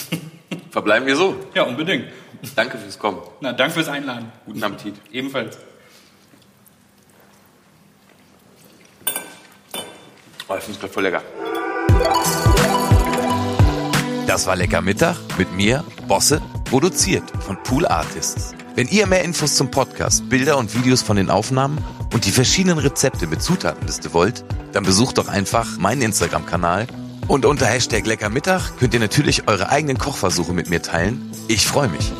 Verbleiben 0.70 1.06
wir 1.06 1.16
so? 1.16 1.36
Ja, 1.54 1.64
unbedingt. 1.64 2.06
Danke 2.54 2.78
fürs 2.78 2.98
Kommen. 2.98 3.18
Na, 3.40 3.52
danke 3.52 3.74
fürs 3.74 3.88
Einladen. 3.88 4.30
Guten 4.44 4.62
Appetit. 4.62 4.94
Ebenfalls. 5.10 5.58
Oh, 10.48 10.54
ich 10.56 10.62
finde 10.62 10.86
es 10.86 10.92
voll 10.92 11.02
lecker. 11.02 11.22
Das 14.26 14.46
war 14.46 14.56
Lecker 14.56 14.80
Mittag 14.80 15.16
mit 15.38 15.52
mir, 15.54 15.82
Bosse, 16.06 16.40
produziert 16.64 17.24
von 17.40 17.60
Pool 17.62 17.86
Artists. 17.86 18.54
Wenn 18.74 18.88
ihr 18.88 19.06
mehr 19.06 19.24
Infos 19.24 19.56
zum 19.56 19.70
Podcast, 19.70 20.28
Bilder 20.28 20.58
und 20.58 20.74
Videos 20.74 21.02
von 21.02 21.16
den 21.16 21.30
Aufnahmen 21.30 21.82
und 22.12 22.26
die 22.26 22.30
verschiedenen 22.30 22.78
Rezepte 22.78 23.26
mit 23.26 23.42
Zutatenliste 23.42 24.12
wollt, 24.12 24.44
dann 24.72 24.84
besucht 24.84 25.18
doch 25.18 25.28
einfach 25.28 25.78
meinen 25.78 26.02
Instagram-Kanal 26.02 26.86
und 27.28 27.44
unter 27.44 27.66
Hashtag 27.66 28.06
Lecker 28.06 28.28
Mittag 28.28 28.78
könnt 28.78 28.94
ihr 28.94 29.00
natürlich 29.00 29.48
eure 29.48 29.70
eigenen 29.70 29.98
Kochversuche 29.98 30.52
mit 30.52 30.68
mir 30.68 30.82
teilen. 30.82 31.30
Ich 31.48 31.66
freue 31.66 31.88
mich. 31.88 32.12